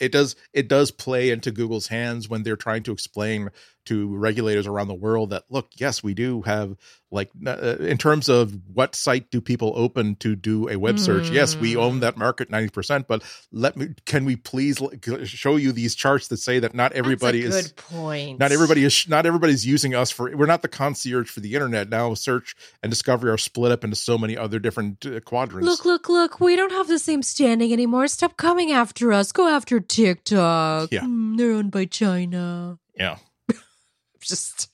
It 0.00 0.12
does 0.12 0.36
it 0.52 0.68
does 0.68 0.90
play 0.90 1.30
into 1.30 1.50
Google's 1.50 1.88
hands 1.88 2.28
when 2.28 2.42
they're 2.42 2.56
trying 2.56 2.82
to 2.84 2.92
explain 2.92 3.50
to 3.86 4.14
regulators 4.14 4.66
around 4.66 4.88
the 4.88 4.94
world 4.94 5.30
that 5.30 5.42
look 5.48 5.70
yes 5.76 6.02
we 6.02 6.12
do 6.12 6.42
have 6.42 6.76
like 7.10 7.30
uh, 7.46 7.76
in 7.80 7.96
terms 7.96 8.28
of 8.28 8.54
what 8.74 8.94
site 8.94 9.30
do 9.30 9.40
people 9.40 9.72
open 9.74 10.14
to 10.16 10.36
do 10.36 10.68
a 10.68 10.76
web 10.76 10.98
search 10.98 11.30
yes 11.30 11.56
we 11.56 11.74
own 11.76 11.96
Mm. 11.96 12.00
that 12.00 12.16
market 12.18 12.50
90% 12.50 13.06
but 13.08 13.22
let 13.50 13.78
me 13.78 13.88
can 14.04 14.26
we 14.26 14.36
please 14.36 14.80
show 15.24 15.56
you 15.56 15.72
these 15.72 15.94
charts 15.94 16.28
that 16.28 16.36
say 16.36 16.58
that 16.58 16.74
not 16.74 16.92
everybody 16.92 17.40
That's 17.42 17.54
a 17.54 17.58
is 17.58 17.66
good 17.68 17.76
point. 17.76 18.38
not 18.38 18.52
everybody 18.52 18.84
is 18.84 19.08
not 19.08 19.24
everybody's 19.24 19.66
using 19.66 19.94
us 19.94 20.10
for 20.10 20.36
we're 20.36 20.44
not 20.46 20.60
the 20.60 20.68
concierge 20.68 21.30
for 21.30 21.40
the 21.40 21.54
internet 21.54 21.88
now 21.88 22.12
search 22.12 22.54
and 22.82 22.90
discovery 22.90 23.30
are 23.30 23.38
split 23.38 23.72
up 23.72 23.82
into 23.82 23.96
so 23.96 24.18
many 24.18 24.36
other 24.36 24.58
different 24.58 25.04
uh, 25.06 25.20
quadrants 25.20 25.66
Look, 25.66 25.86
look, 25.86 26.08
look. 26.10 26.38
We 26.38 26.54
don't 26.54 26.70
have 26.72 26.86
the 26.86 26.98
same 26.98 27.22
standing 27.22 27.72
anymore. 27.72 28.06
Stop 28.08 28.36
coming 28.36 28.70
after 28.70 29.10
us. 29.12 29.32
Go 29.32 29.48
after 29.48 29.79
TikTok. 29.88 30.90
Yeah. 30.92 31.00
Mm, 31.02 31.36
they're 31.36 31.52
owned 31.52 31.70
by 31.70 31.84
China. 31.86 32.78
yeah 32.96 33.16
Just 34.20 34.68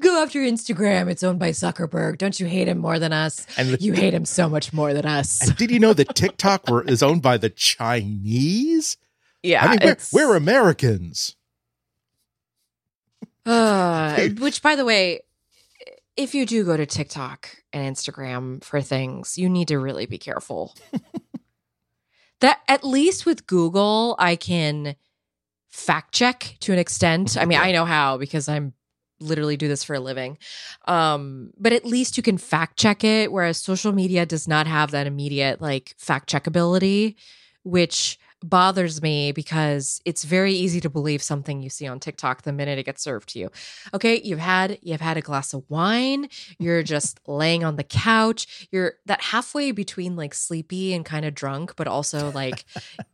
go 0.00 0.22
after 0.22 0.40
Instagram. 0.40 1.08
It's 1.10 1.22
owned 1.22 1.38
by 1.38 1.50
Zuckerberg. 1.50 2.18
Don't 2.18 2.38
you 2.40 2.46
hate 2.46 2.68
him 2.68 2.78
more 2.78 2.98
than 2.98 3.12
us? 3.12 3.46
and 3.58 3.70
the, 3.70 3.80
You 3.80 3.92
hate 3.92 4.14
him 4.14 4.24
so 4.24 4.48
much 4.48 4.72
more 4.72 4.94
than 4.94 5.04
us. 5.06 5.46
and 5.48 5.56
did 5.56 5.70
you 5.70 5.78
know 5.78 5.92
that 5.92 6.14
tiktok 6.14 6.68
were, 6.68 6.82
is 6.82 7.02
owned 7.02 7.22
by 7.22 7.36
the 7.36 7.50
chinese 7.50 8.96
Yeah. 9.42 9.64
i 9.64 9.68
mean 9.70 9.78
we're, 10.12 10.28
we're 10.28 10.36
americans 10.36 11.34
Uh, 13.46 14.28
which, 14.40 14.60
by 14.62 14.76
the 14.76 14.84
way, 14.84 15.20
if 16.18 16.34
you 16.34 16.44
do 16.44 16.64
go 16.64 16.76
to 16.76 16.84
TikTok 16.84 17.48
and 17.72 17.96
Instagram 17.96 18.62
for 18.62 18.82
things, 18.82 19.38
you 19.38 19.48
need 19.48 19.68
to 19.68 19.78
really 19.78 20.04
be 20.04 20.18
careful. 20.18 20.74
that 22.40 22.60
at 22.68 22.84
least 22.84 23.26
with 23.26 23.46
Google, 23.46 24.16
I 24.18 24.36
can 24.36 24.96
fact 25.68 26.14
check 26.14 26.56
to 26.60 26.72
an 26.72 26.78
extent. 26.78 27.36
I 27.36 27.44
mean, 27.44 27.58
I 27.58 27.72
know 27.72 27.84
how 27.84 28.18
because 28.18 28.48
I'm 28.48 28.72
literally 29.20 29.56
do 29.56 29.68
this 29.68 29.84
for 29.84 29.94
a 29.94 30.00
living. 30.00 30.38
Um, 30.86 31.50
but 31.58 31.72
at 31.72 31.84
least 31.84 32.16
you 32.16 32.22
can 32.22 32.38
fact 32.38 32.78
check 32.78 33.04
it, 33.04 33.32
whereas 33.32 33.58
social 33.58 33.92
media 33.92 34.24
does 34.26 34.46
not 34.46 34.66
have 34.66 34.92
that 34.92 35.06
immediate 35.06 35.60
like 35.60 35.94
fact 35.98 36.30
checkability, 36.30 37.16
which 37.64 38.18
bothers 38.42 39.02
me 39.02 39.32
because 39.32 40.00
it's 40.04 40.24
very 40.24 40.52
easy 40.52 40.80
to 40.80 40.90
believe 40.90 41.22
something 41.22 41.60
you 41.60 41.70
see 41.70 41.86
on 41.86 41.98
TikTok 41.98 42.42
the 42.42 42.52
minute 42.52 42.78
it 42.78 42.84
gets 42.84 43.02
served 43.02 43.30
to 43.30 43.38
you. 43.38 43.50
Okay, 43.92 44.20
you've 44.22 44.38
had 44.38 44.78
you've 44.82 45.00
had 45.00 45.16
a 45.16 45.22
glass 45.22 45.52
of 45.52 45.64
wine, 45.68 46.28
you're 46.58 46.82
just 46.82 47.20
laying 47.26 47.64
on 47.64 47.76
the 47.76 47.84
couch, 47.84 48.68
you're 48.70 48.94
that 49.06 49.20
halfway 49.20 49.72
between 49.72 50.16
like 50.16 50.34
sleepy 50.34 50.94
and 50.94 51.04
kind 51.04 51.24
of 51.24 51.34
drunk, 51.34 51.74
but 51.76 51.88
also 51.88 52.30
like 52.32 52.64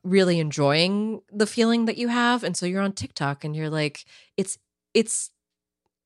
really 0.03 0.39
enjoying 0.39 1.23
the 1.33 1.47
feeling 1.47 1.87
that 1.87 1.97
you 1.97 2.09
have. 2.09 2.45
And 2.45 2.57
so 2.57 2.67
you're 2.67 2.83
on 2.83 2.93
TikTok 2.93 3.45
and 3.45 3.57
you're 3.57 3.71
like, 3.71 4.05
it's 4.37 4.59
it's 4.93 5.31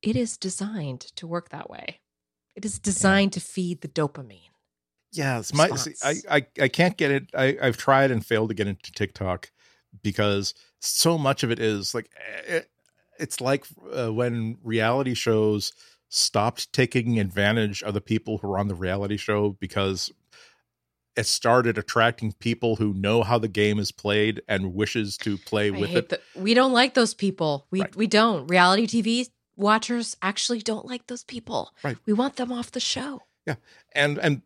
it 0.02 0.16
is 0.16 0.36
designed 0.36 1.00
to 1.16 1.26
work 1.26 1.48
that 1.48 1.68
way. 1.68 2.00
It 2.54 2.64
is 2.64 2.78
designed 2.78 3.32
to 3.34 3.40
feed 3.40 3.80
the 3.80 3.88
dopamine. 3.88 4.50
Yeah, 5.12 5.38
it's 5.38 5.54
my. 5.54 5.68
See, 5.70 5.94
I. 6.04 6.14
I 6.36 6.46
I 6.60 6.68
can't 6.68 6.96
get 6.96 7.10
it. 7.10 7.30
I 7.34 7.56
I've 7.62 7.76
tried 7.76 8.10
and 8.10 8.24
failed 8.24 8.50
to 8.50 8.54
get 8.54 8.66
into 8.66 8.92
TikTok 8.92 9.50
because 10.02 10.54
so 10.80 11.16
much 11.18 11.42
of 11.42 11.50
it 11.50 11.58
is 11.58 11.94
like 11.94 12.10
it, 12.46 12.68
it's 13.18 13.40
like 13.40 13.66
uh, 13.96 14.12
when 14.12 14.58
reality 14.62 15.14
shows 15.14 15.72
stopped 16.10 16.72
taking 16.72 17.18
advantage 17.18 17.82
of 17.82 17.94
the 17.94 18.00
people 18.00 18.38
who 18.38 18.50
are 18.52 18.58
on 18.58 18.68
the 18.68 18.74
reality 18.74 19.16
show 19.16 19.56
because 19.60 20.10
it 21.16 21.26
started 21.26 21.76
attracting 21.76 22.32
people 22.34 22.76
who 22.76 22.94
know 22.94 23.22
how 23.22 23.38
the 23.38 23.48
game 23.48 23.78
is 23.78 23.90
played 23.90 24.40
and 24.46 24.72
wishes 24.74 25.16
to 25.18 25.36
play 25.36 25.66
I 25.68 25.70
with 25.70 25.90
it. 25.96 26.08
the- 26.10 26.20
we 26.36 26.54
don't 26.54 26.72
like 26.72 26.94
those 26.94 27.12
people. 27.14 27.66
We 27.70 27.80
Right. 27.80 27.96
we 27.96 28.06
don't. 28.06 28.46
Reality 28.46 28.86
TV 28.86 29.28
watchers 29.56 30.16
actually 30.22 30.60
don't 30.60 30.86
like 30.86 31.06
those 31.08 31.24
people. 31.24 31.72
Right. 31.82 31.96
We 32.06 32.12
want 32.12 32.36
them 32.36 32.52
off 32.52 32.70
the 32.70 32.78
show. 32.80 33.22
Yeah. 33.46 33.56
And 33.94 34.18
and 34.18 34.42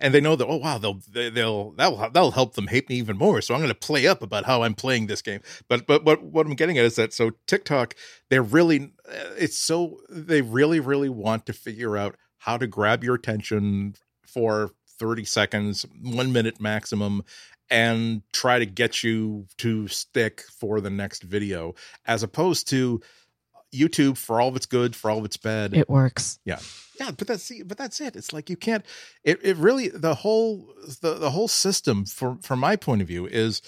and 0.00 0.12
they 0.12 0.20
know 0.20 0.36
that 0.36 0.46
oh 0.46 0.56
wow 0.56 0.78
they'll 0.78 1.00
they- 1.10 1.30
they'll 1.30 1.72
that'll 1.72 1.96
that'll 2.10 2.30
help 2.32 2.54
them 2.54 2.66
hate 2.66 2.88
me 2.88 2.96
even 2.96 3.16
more. 3.16 3.40
So 3.40 3.54
i'm 3.54 3.60
going 3.60 3.68
to 3.68 3.74
play 3.74 4.06
up 4.06 4.22
about 4.22 4.44
how 4.44 4.62
i'm 4.62 4.74
playing 4.74 5.06
this 5.06 5.22
game. 5.22 5.40
But 5.68 5.86
but 5.86 6.04
what 6.04 6.22
what 6.22 6.46
i'm 6.46 6.54
getting 6.54 6.78
at 6.78 6.84
is 6.84 6.96
that 6.96 7.12
so 7.12 7.32
tiktok 7.46 7.94
they're 8.30 8.42
really 8.42 8.92
eh, 9.08 9.30
it's 9.38 9.58
so 9.58 9.98
they 10.10 10.42
really 10.42 10.80
really 10.80 11.08
want 11.08 11.46
to 11.46 11.52
figure 11.52 11.96
out 11.96 12.16
how 12.38 12.56
to 12.58 12.66
grab 12.66 13.02
your 13.04 13.14
attention 13.14 13.94
for 14.26 14.70
30 14.98 15.24
seconds 15.24 15.86
1 16.02 16.32
minute 16.32 16.60
maximum 16.60 17.22
and 17.70 18.22
try 18.32 18.58
to 18.58 18.66
get 18.66 19.02
you 19.02 19.46
to 19.58 19.88
stick 19.88 20.42
for 20.60 20.80
the 20.80 20.90
next 20.90 21.22
video 21.22 21.74
as 22.06 22.22
opposed 22.22 22.68
to 22.68 23.00
youtube 23.74 24.16
for 24.16 24.40
all 24.40 24.48
of 24.48 24.56
its 24.56 24.66
good 24.66 24.94
for 24.94 25.10
all 25.10 25.18
of 25.18 25.24
its 25.24 25.36
bad. 25.36 25.74
It 25.74 25.88
works. 25.88 26.38
yeah. 26.44 26.58
Yeah, 27.00 27.10
but 27.10 27.26
that's 27.26 27.50
but 27.64 27.76
that's 27.76 28.00
it. 28.00 28.16
It's 28.16 28.32
like 28.32 28.48
you 28.48 28.56
can't 28.56 28.84
it, 29.24 29.40
it 29.42 29.56
really 29.56 29.88
the 29.88 30.14
whole 30.14 30.72
the, 31.00 31.14
the 31.14 31.30
whole 31.30 31.48
system 31.48 32.04
from 32.04 32.38
from 32.38 32.60
my 32.60 32.76
point 32.76 33.02
of 33.02 33.08
view 33.08 33.26
is 33.26 33.62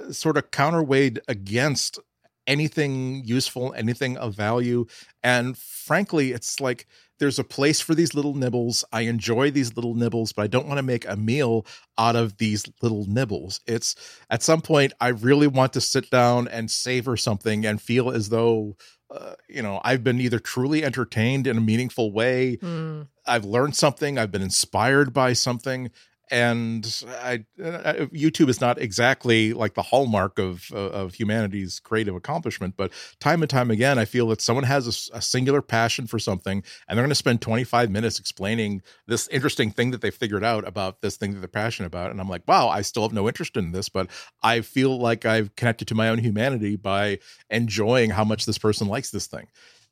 uh, 0.00 0.12
sort 0.12 0.36
of 0.36 0.50
counterweighed 0.50 1.18
against 1.28 1.98
anything 2.46 3.22
useful 3.24 3.74
anything 3.74 4.16
of 4.18 4.34
value. 4.34 4.86
And 5.22 5.56
frankly 5.56 6.32
it's 6.32 6.60
like 6.60 6.86
there's 7.18 7.38
a 7.38 7.44
place 7.44 7.80
for 7.80 7.96
these 7.96 8.14
little 8.14 8.34
nibbles. 8.34 8.84
I 8.92 9.02
enjoy 9.02 9.50
these 9.50 9.74
little 9.74 9.94
nibbles 9.94 10.32
but 10.32 10.42
i 10.42 10.46
don't 10.46 10.66
want 10.66 10.78
to 10.78 10.82
make 10.82 11.08
a 11.08 11.16
meal 11.16 11.64
out 11.96 12.16
of 12.16 12.36
these 12.36 12.66
little 12.82 13.06
nibbles. 13.06 13.60
It's 13.66 13.94
at 14.28 14.42
some 14.42 14.60
point 14.60 14.92
i 15.00 15.08
really 15.08 15.46
want 15.46 15.72
to 15.72 15.80
sit 15.80 16.10
down 16.10 16.48
and 16.48 16.70
savor 16.70 17.16
something 17.16 17.64
and 17.64 17.80
feel 17.80 18.10
as 18.10 18.28
though 18.28 18.76
uh, 19.10 19.34
you 19.48 19.62
know 19.62 19.80
i've 19.84 20.04
been 20.04 20.20
either 20.20 20.38
truly 20.38 20.84
entertained 20.84 21.46
in 21.46 21.56
a 21.56 21.60
meaningful 21.60 22.12
way 22.12 22.56
Hmm. 22.60 23.02
I've 23.26 23.44
learned 23.44 23.76
something, 23.76 24.18
I've 24.18 24.30
been 24.32 24.40
inspired 24.40 25.12
by 25.12 25.34
something, 25.34 25.90
and 26.30 27.04
I, 27.08 27.44
uh, 27.62 28.06
YouTube 28.12 28.48
is 28.48 28.60
not 28.60 28.80
exactly 28.80 29.52
like 29.52 29.74
the 29.74 29.82
hallmark 29.82 30.38
of 30.38 30.70
of 30.72 31.14
humanity's 31.14 31.80
creative 31.80 32.14
accomplishment, 32.14 32.74
but 32.76 32.92
time 33.20 33.42
and 33.42 33.50
time 33.50 33.70
again, 33.70 33.98
I 33.98 34.04
feel 34.04 34.28
that 34.28 34.40
someone 34.40 34.64
has 34.64 35.10
a, 35.12 35.16
a 35.16 35.22
singular 35.22 35.62
passion 35.62 36.06
for 36.06 36.18
something, 36.18 36.62
and 36.88 36.96
they're 36.96 37.04
going 37.04 37.10
to 37.10 37.14
spend 37.14 37.40
25 37.40 37.90
minutes 37.90 38.18
explaining 38.18 38.82
this 39.06 39.28
interesting 39.28 39.70
thing 39.70 39.90
that 39.90 40.00
they 40.00 40.10
figured 40.10 40.44
out 40.44 40.66
about 40.66 41.00
this 41.00 41.16
thing 41.16 41.34
that 41.34 41.40
they're 41.40 41.48
passionate 41.48 41.86
about, 41.88 42.10
and 42.10 42.20
I'm 42.20 42.28
like, 42.28 42.42
wow, 42.46 42.68
I 42.68 42.82
still 42.82 43.02
have 43.02 43.12
no 43.12 43.28
interest 43.28 43.56
in 43.56 43.72
this, 43.72 43.88
but 43.88 44.08
I 44.42 44.60
feel 44.60 44.98
like 44.98 45.24
I've 45.24 45.54
connected 45.56 45.88
to 45.88 45.94
my 45.94 46.08
own 46.08 46.18
humanity 46.18 46.76
by 46.76 47.18
enjoying 47.50 48.10
how 48.10 48.24
much 48.24 48.46
this 48.46 48.58
person 48.58 48.88
likes 48.88 49.10
this 49.10 49.26
thing, 49.26 49.46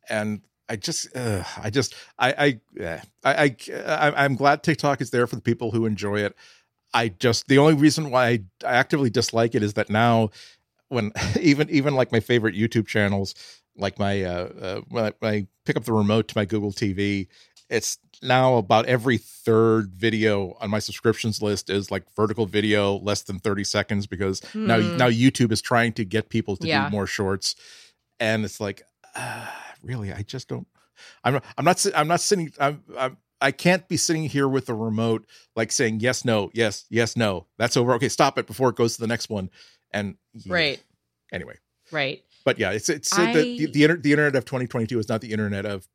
and 0.09 0.43
I 0.69 0.77
just, 0.77 1.15
uh, 1.17 1.45
I 1.63 1.71
just, 1.71 1.95
I, 2.19 2.59
I, 2.79 3.01
I, 3.25 3.57
I, 3.75 4.25
I'm 4.25 4.35
glad 4.35 4.63
TikTok 4.63 5.01
is 5.01 5.11
there 5.11 5.27
for 5.27 5.37
the 5.37 5.43
people 5.43 5.71
who 5.71 5.87
enjoy 5.87 6.21
it. 6.21 6.35
I 6.93 7.09
just, 7.09 7.49
the 7.49 7.59
only 7.59 7.75
reason 7.75 8.11
why 8.11 8.27
I 8.27 8.41
actively 8.65 9.11
dislike 9.11 9.55
it 9.55 9.63
is 9.63 9.75
that 9.75 9.91
now, 9.91 10.31
when 10.89 11.13
even, 11.41 11.71
even 11.71 11.95
like 11.95 12.13
my 12.13 12.21
favorite 12.21 12.55
YouTube 12.55 12.87
channels, 12.87 13.35
like 13.77 13.99
my, 13.99 14.23
uh, 14.23 14.49
uh 14.61 14.81
when 14.89 15.05
I, 15.05 15.13
when 15.21 15.35
I 15.35 15.47
pick 15.65 15.77
up 15.77 15.85
the 15.85 15.93
remote 15.93 16.29
to 16.29 16.39
my 16.39 16.45
Google 16.45 16.73
TV, 16.73 17.29
it's 17.69 17.99
now 18.23 18.57
about 18.57 18.87
every 18.87 19.19
third 19.19 19.93
video 19.93 20.57
on 20.61 20.71
my 20.71 20.79
subscriptions 20.79 21.43
list 21.43 21.69
is 21.69 21.91
like 21.91 22.05
vertical 22.15 22.47
video 22.47 22.97
less 22.97 23.23
than 23.23 23.39
30 23.39 23.65
seconds 23.65 24.07
because 24.07 24.41
hmm. 24.53 24.67
now 24.67 24.79
now 24.79 25.09
YouTube 25.09 25.53
is 25.53 25.61
trying 25.61 25.93
to 25.95 26.05
get 26.05 26.29
people 26.29 26.57
to 26.57 26.67
yeah. 26.67 26.89
do 26.89 26.91
more 26.91 27.07
shorts 27.07 27.57
and 28.19 28.45
it's 28.45 28.61
like 28.61 28.83
uh, 29.15 29.47
really, 29.83 30.13
I 30.13 30.23
just 30.23 30.49
don't. 30.49 30.67
I'm 31.25 31.41
I'm 31.57 31.65
not 31.65 31.85
I'm 31.95 32.09
not 32.09 32.21
sitting. 32.21 32.53
I'm, 32.59 32.83
I'm 32.97 33.17
I 33.41 33.51
can't 33.51 33.87
be 33.89 33.97
sitting 33.97 34.25
here 34.25 34.49
with 34.49 34.69
a 34.69 34.75
remote 34.75 35.27
like 35.55 35.71
saying 35.71 36.01
yes, 36.01 36.25
no, 36.25 36.51
yes, 36.55 36.87
yes, 36.89 37.17
no. 37.17 37.47
That's 37.59 37.77
over. 37.77 37.95
Okay, 37.95 38.09
stop 38.09 38.39
it 38.39 38.47
before 38.47 38.71
it 38.71 38.77
goes 38.77 38.95
to 38.95 39.01
the 39.01 39.07
next 39.07 39.29
one. 39.29 39.51
And 39.93 40.17
yeah. 40.33 40.53
right. 40.53 40.83
Anyway. 41.33 41.59
Right. 41.93 42.23
But 42.45 42.59
yeah, 42.59 42.71
it's 42.71 42.89
it's 42.89 43.17
I, 43.17 43.33
the 43.33 43.43
the, 43.43 43.73
the, 43.73 43.85
inter, 43.85 43.97
the 43.97 44.13
internet 44.13 44.37
of 44.37 44.45
2022 44.45 44.99
is 44.99 45.09
not 45.09 45.21
the 45.21 45.33
internet 45.33 45.67
of 45.67 45.87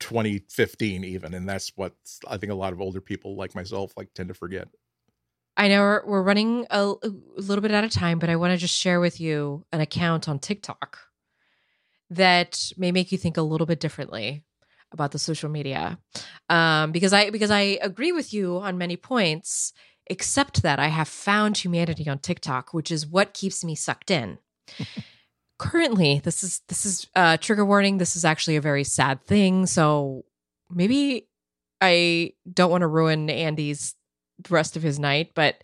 2015 0.00 1.04
even, 1.04 1.34
and 1.34 1.48
that's 1.48 1.72
what 1.76 1.94
I 2.28 2.36
think 2.36 2.52
a 2.52 2.56
lot 2.56 2.72
of 2.72 2.80
older 2.80 3.00
people 3.00 3.36
like 3.36 3.54
myself 3.54 3.92
like 3.96 4.12
tend 4.14 4.28
to 4.28 4.34
forget. 4.34 4.68
I 5.56 5.68
know 5.68 5.80
we're, 5.80 6.06
we're 6.06 6.22
running 6.22 6.66
a, 6.70 6.94
a 7.02 7.08
little 7.36 7.62
bit 7.62 7.72
out 7.72 7.84
of 7.84 7.90
time, 7.90 8.18
but 8.18 8.30
I 8.30 8.36
want 8.36 8.52
to 8.52 8.56
just 8.56 8.74
share 8.74 9.00
with 9.00 9.20
you 9.20 9.64
an 9.70 9.80
account 9.80 10.28
on 10.28 10.38
TikTok 10.38 10.98
that 12.12 12.72
may 12.76 12.92
make 12.92 13.10
you 13.12 13.18
think 13.18 13.36
a 13.36 13.42
little 13.42 13.66
bit 13.66 13.80
differently 13.80 14.44
about 14.92 15.12
the 15.12 15.18
social 15.18 15.48
media. 15.48 15.98
Um, 16.48 16.92
because 16.92 17.12
i 17.12 17.30
because 17.30 17.50
i 17.50 17.78
agree 17.80 18.12
with 18.12 18.32
you 18.32 18.58
on 18.58 18.78
many 18.78 18.96
points 18.96 19.72
except 20.06 20.62
that 20.62 20.78
i 20.78 20.88
have 20.88 21.08
found 21.08 21.56
humanity 21.56 22.08
on 22.08 22.18
tiktok 22.18 22.74
which 22.74 22.90
is 22.90 23.06
what 23.06 23.34
keeps 23.34 23.64
me 23.64 23.74
sucked 23.74 24.10
in. 24.10 24.38
Currently 25.58 26.20
this 26.24 26.42
is 26.42 26.60
this 26.68 26.84
is 26.84 27.06
uh 27.14 27.36
trigger 27.36 27.64
warning 27.64 27.98
this 27.98 28.16
is 28.16 28.24
actually 28.24 28.56
a 28.56 28.60
very 28.60 28.84
sad 28.84 29.22
thing 29.22 29.66
so 29.66 30.24
maybe 30.70 31.28
i 31.80 32.32
don't 32.52 32.70
want 32.70 32.82
to 32.82 32.88
ruin 32.88 33.30
andy's 33.30 33.94
the 34.40 34.52
rest 34.52 34.76
of 34.76 34.82
his 34.82 34.98
night 34.98 35.30
but 35.36 35.62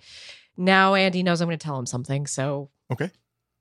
now 0.56 0.94
andy 0.94 1.24
knows 1.24 1.40
i'm 1.40 1.48
going 1.48 1.58
to 1.58 1.64
tell 1.64 1.78
him 1.78 1.86
something 1.86 2.28
so 2.28 2.70
okay 2.92 3.10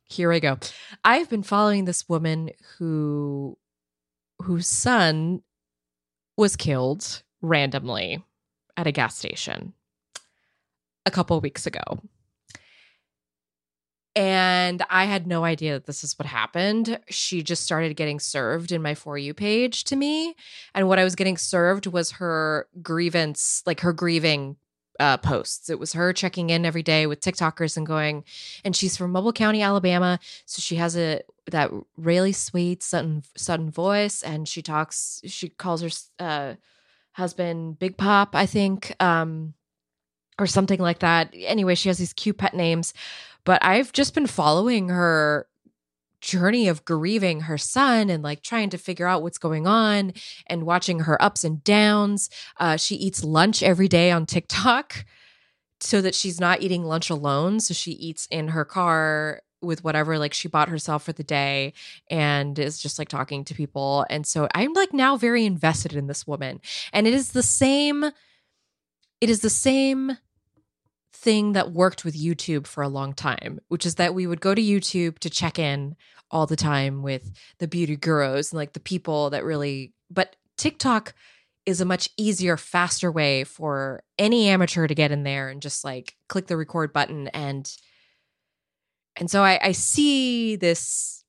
here 0.10 0.32
I 0.32 0.40
go. 0.40 0.58
I've 1.04 1.30
been 1.30 1.44
following 1.44 1.86
this 1.86 2.08
woman 2.08 2.52
who 2.78 3.58
whose 4.40 4.68
son 4.68 5.42
was 6.38 6.56
killed 6.56 7.24
randomly 7.42 8.24
at 8.76 8.88
a 8.88 8.92
gas 8.92 9.18
station 9.18 9.74
a 11.06 11.12
couple 11.12 11.40
weeks 11.42 11.66
ago. 11.66 11.82
And 14.16 14.84
I 14.90 15.06
had 15.06 15.28
no 15.28 15.44
idea 15.44 15.74
that 15.74 15.86
this 15.86 16.04
is 16.04 16.18
what 16.18 16.26
happened. 16.26 17.00
She 17.08 17.44
just 17.44 17.64
started 17.64 17.96
getting 17.96 18.20
served 18.20 18.72
in 18.72 18.82
my 18.82 18.96
For 18.96 19.16
You 19.16 19.36
page 19.36 19.84
to 19.86 19.96
me. 19.96 20.36
And 20.74 20.88
what 20.88 20.98
I 20.98 21.04
was 21.04 21.16
getting 21.16 21.38
served 21.38 21.86
was 21.86 22.14
her 22.14 22.68
grievance, 22.82 23.62
like 23.68 23.82
her 23.82 23.94
grieving 23.94 24.58
uh, 25.00 25.18
posts. 25.18 25.70
It 25.70 25.80
was 25.80 25.94
her 25.94 26.14
checking 26.14 26.50
in 26.50 26.66
every 26.66 26.84
day 26.84 27.08
with 27.08 27.22
TikTokers 27.22 27.78
and 27.78 27.86
going, 27.86 28.24
and 28.64 28.76
she's 28.76 28.98
from 28.98 29.12
Mobile 29.12 29.34
County, 29.34 29.62
Alabama, 29.62 30.20
so 30.46 30.62
she 30.62 30.76
has 30.76 30.98
a 30.98 31.22
that 31.52 31.72
really 31.98 32.34
sweet 32.34 32.84
sudden 32.84 33.24
sudden 33.36 33.70
voice, 33.70 34.22
and 34.24 34.48
she 34.48 34.62
talks. 34.62 35.22
She 35.26 35.50
calls 35.50 35.82
her 35.82 35.90
uh, 36.20 36.56
husband 37.14 37.80
Big 37.80 37.98
Pop, 37.98 38.36
I 38.36 38.46
think, 38.46 38.96
um, 39.02 39.54
or 40.40 40.48
something 40.48 40.80
like 40.80 41.00
that. 41.00 41.34
Anyway, 41.34 41.76
she 41.76 41.90
has 41.90 41.98
these 41.98 42.14
cute 42.14 42.38
pet 42.38 42.54
names, 42.54 42.94
but 43.44 43.64
I've 43.64 43.92
just 43.94 44.14
been 44.14 44.28
following 44.28 44.90
her 44.90 45.48
journey 46.22 46.68
of 46.68 46.86
grieving 46.86 47.42
her 47.42 47.58
son 47.58 48.10
and 48.10 48.24
like 48.24 48.42
trying 48.42 48.70
to 48.70 48.78
figure 48.78 49.08
out 49.08 49.22
what's 49.22 49.38
going 49.38 49.68
on 49.68 50.14
and 50.48 50.64
watching 50.64 51.00
her 51.02 51.22
ups 51.22 51.44
and 51.44 51.64
downs. 51.64 52.30
Uh, 52.58 52.78
she 52.78 52.96
eats 52.96 53.24
lunch 53.24 53.62
every 53.62 53.88
day 53.88 54.12
on 54.12 54.26
TikTok 54.26 55.06
so 55.80 56.02
that 56.02 56.16
she's 56.16 56.40
not 56.40 56.62
eating 56.62 56.84
lunch 56.84 57.10
alone. 57.10 57.60
So 57.60 57.74
she 57.74 57.92
eats 57.92 58.28
in 58.32 58.50
her 58.50 58.66
car 58.66 59.42
with 59.62 59.84
whatever 59.84 60.20
like 60.20 60.34
she 60.34 60.48
bought 60.48 60.70
herself 60.70 61.04
for 61.04 61.14
the 61.14 61.24
day 61.24 61.74
and 62.10 62.58
is 62.60 62.80
just 62.80 63.00
like 63.00 63.10
talking 63.10 63.44
to 63.46 63.56
people. 63.56 64.06
And 64.10 64.26
so 64.26 64.48
I'm 64.54 64.74
like 64.74 64.94
now 64.94 65.18
very 65.18 65.46
invested 65.46 65.94
in 65.94 66.08
this 66.08 66.28
woman. 66.28 66.62
And 66.94 67.08
it 67.08 67.14
is 67.14 67.32
the 67.32 67.44
same 67.44 68.12
it 69.20 69.32
is 69.32 69.40
the 69.42 69.50
same 69.50 70.18
thing 71.18 71.54
that 71.54 71.72
worked 71.72 72.06
with 72.06 72.16
YouTube 72.16 72.68
for 72.68 72.84
a 72.84 72.90
long 72.90 73.14
time, 73.14 73.60
which 73.68 73.86
is 73.86 73.96
that 73.96 74.14
we 74.14 74.28
would 74.28 74.42
go 74.42 74.54
to 74.54 74.62
YouTube 74.62 75.20
to 75.20 75.30
check 75.30 75.58
in 75.58 75.96
all 76.30 76.46
the 76.46 76.56
time 76.56 77.02
with 77.02 77.32
the 77.58 77.68
beauty 77.68 77.96
gurus 77.96 78.52
and 78.52 78.58
like 78.58 78.74
the 78.74 78.80
people 78.80 79.30
that 79.32 79.44
really, 79.44 79.94
but 80.12 80.36
TikTok 80.58 81.14
is 81.66 81.82
a 81.82 81.86
much 81.86 82.10
easier, 82.18 82.56
faster 82.56 83.12
way 83.12 83.44
for 83.44 84.04
any 84.18 84.48
amateur 84.48 84.88
to 84.88 84.96
get 84.96 85.12
in 85.12 85.24
there 85.24 85.50
and 85.50 85.62
just 85.62 85.84
like 85.84 86.16
click 86.30 86.48
the 86.48 86.58
record 86.58 86.94
button 86.94 87.28
and 87.30 87.76
and 89.20 89.32
so 89.32 89.44
I, 89.44 89.60
I 89.62 89.72
see 89.72 90.56
this 90.56 91.24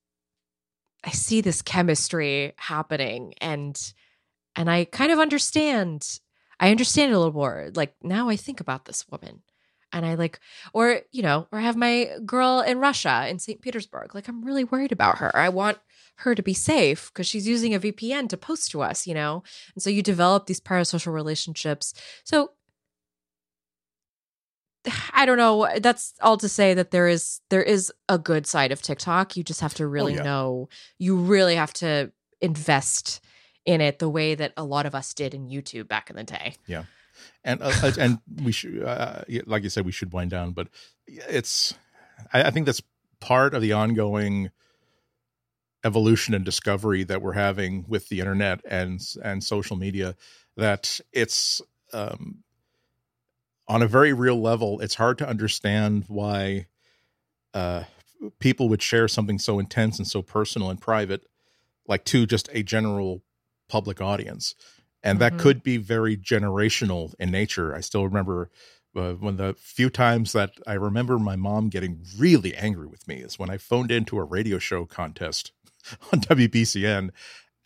I 1.03 1.11
see 1.11 1.41
this 1.41 1.62
chemistry 1.62 2.53
happening 2.57 3.34
and 3.41 3.93
and 4.55 4.70
I 4.70 4.84
kind 4.84 5.11
of 5.11 5.18
understand 5.18 6.20
I 6.61 6.70
understand 6.70 7.12
it 7.12 7.14
a 7.14 7.18
little 7.18 7.32
more. 7.32 7.70
Like 7.74 7.95
now 8.03 8.28
I 8.28 8.36
think 8.36 8.61
about 8.61 8.84
this 8.84 9.07
woman 9.09 9.43
and 9.93 10.05
I 10.05 10.14
like, 10.14 10.39
or, 10.72 11.01
you 11.12 11.22
know, 11.22 11.49
or 11.51 11.61
have 11.61 11.76
my 11.76 12.11
girl 12.24 12.61
in 12.61 12.78
Russia 12.78 13.26
in 13.28 13.39
St. 13.39 13.61
Petersburg. 13.61 14.14
Like, 14.14 14.28
I'm 14.28 14.45
really 14.45 14.64
worried 14.64 14.93
about 14.93 15.18
her. 15.18 15.34
I 15.36 15.49
want 15.49 15.78
her 16.16 16.34
to 16.34 16.43
be 16.43 16.55
safe 16.55 17.11
because 17.12 17.26
she's 17.26 17.47
using 17.47 17.74
a 17.74 17.80
VPN 17.80 18.28
to 18.28 18.36
post 18.36 18.70
to 18.72 18.82
us, 18.82 19.07
you 19.07 19.14
know? 19.14 19.43
And 19.74 19.82
so 19.82 19.91
you 19.91 20.03
develop 20.03 20.47
these 20.47 20.61
parasocial 20.61 21.12
relationships. 21.12 21.95
So 22.24 22.51
I 25.12 25.26
don't 25.26 25.39
know. 25.39 25.62
Uh, 25.62 25.78
that's 25.78 26.14
all 26.20 26.36
to 26.39 26.49
say 26.49 26.74
that 26.74 26.91
there 26.91 27.09
is 27.09 27.41
there 27.51 27.62
is 27.62 27.93
a 28.09 28.18
good 28.18 28.47
side 28.47 28.72
of 28.72 28.82
TikTok. 28.82 29.36
You 29.36 29.43
just 29.43 29.61
have 29.61 29.74
to 29.74 29.84
oh, 29.84 29.89
really 29.89 30.14
oh, 30.14 30.16
yeah. 30.16 30.22
know. 30.22 30.68
You 30.99 31.16
really 31.16 31.55
have 31.55 31.72
to 31.74 32.12
invest 32.41 33.20
in 33.65 33.81
it 33.81 33.98
the 33.98 34.09
way 34.09 34.35
that 34.35 34.52
a 34.56 34.65
lot 34.65 34.86
of 34.86 34.94
us 34.94 35.15
did 35.15 35.35
in 35.35 35.48
YouTube 35.48 35.89
back 35.89 36.10
in 36.10 36.16
the 36.16 36.24
day. 36.24 36.55
Yeah 36.66 36.85
and 37.45 37.62
uh, 37.62 37.73
uh, 37.82 37.93
and 37.99 38.19
we 38.43 38.53
should, 38.53 38.82
uh, 38.82 39.23
like 39.47 39.62
you 39.62 39.70
said, 39.70 39.85
we 39.85 39.93
should 39.93 40.12
wind 40.12 40.31
down. 40.31 40.53
But 40.53 40.69
it's, 41.07 41.74
I, 42.32 42.45
I 42.45 42.51
think 42.51 42.66
that's 42.66 42.82
part 43.20 43.55
of 43.55 43.62
the 43.62 43.73
ongoing 43.73 44.51
evolution 45.85 46.35
and 46.35 46.45
discovery 46.45 47.05
that 47.05 47.23
we're 47.23 47.32
having 47.32 47.85
with 47.89 48.09
the 48.09 48.20
internet 48.20 48.61
and 48.69 49.01
and 49.23 49.43
social 49.43 49.77
media. 49.77 50.16
That 50.57 51.01
it's 51.12 51.62
um, 51.93 52.43
on 53.69 53.82
a 53.82 53.86
very 53.86 54.12
real 54.12 54.40
level. 54.40 54.81
It's 54.81 54.97
hard 54.97 55.19
to 55.19 55.28
understand 55.28 56.05
why 56.09 56.66
uh, 57.55 57.85
people 58.39 58.69
would 58.69 58.82
share 58.82 59.09
something 59.09 59.39
so 59.39 59.59
intense 59.59 59.99
and 59.99 60.07
so 60.07 60.23
personal 60.23 60.70
and 60.70 60.81
private, 60.81 61.24
like 61.86 62.05
to 62.07 62.27
just 62.27 62.49
a 62.53 62.62
general 62.62 63.23
public 63.69 64.01
audience 64.01 64.55
and 65.02 65.18
that 65.20 65.32
mm-hmm. 65.32 65.42
could 65.42 65.62
be 65.62 65.76
very 65.76 66.16
generational 66.16 67.14
in 67.18 67.30
nature. 67.30 67.74
I 67.74 67.80
still 67.80 68.04
remember 68.04 68.50
uh, 68.96 69.12
when 69.12 69.36
the 69.36 69.54
few 69.58 69.90
times 69.90 70.32
that 70.32 70.50
I 70.66 70.74
remember 70.74 71.18
my 71.18 71.36
mom 71.36 71.68
getting 71.68 72.04
really 72.18 72.54
angry 72.54 72.86
with 72.86 73.06
me 73.06 73.16
is 73.16 73.38
when 73.38 73.50
I 73.50 73.56
phoned 73.56 73.90
into 73.90 74.18
a 74.18 74.24
radio 74.24 74.58
show 74.58 74.84
contest 74.86 75.52
on 76.12 76.20
WBCN 76.20 77.10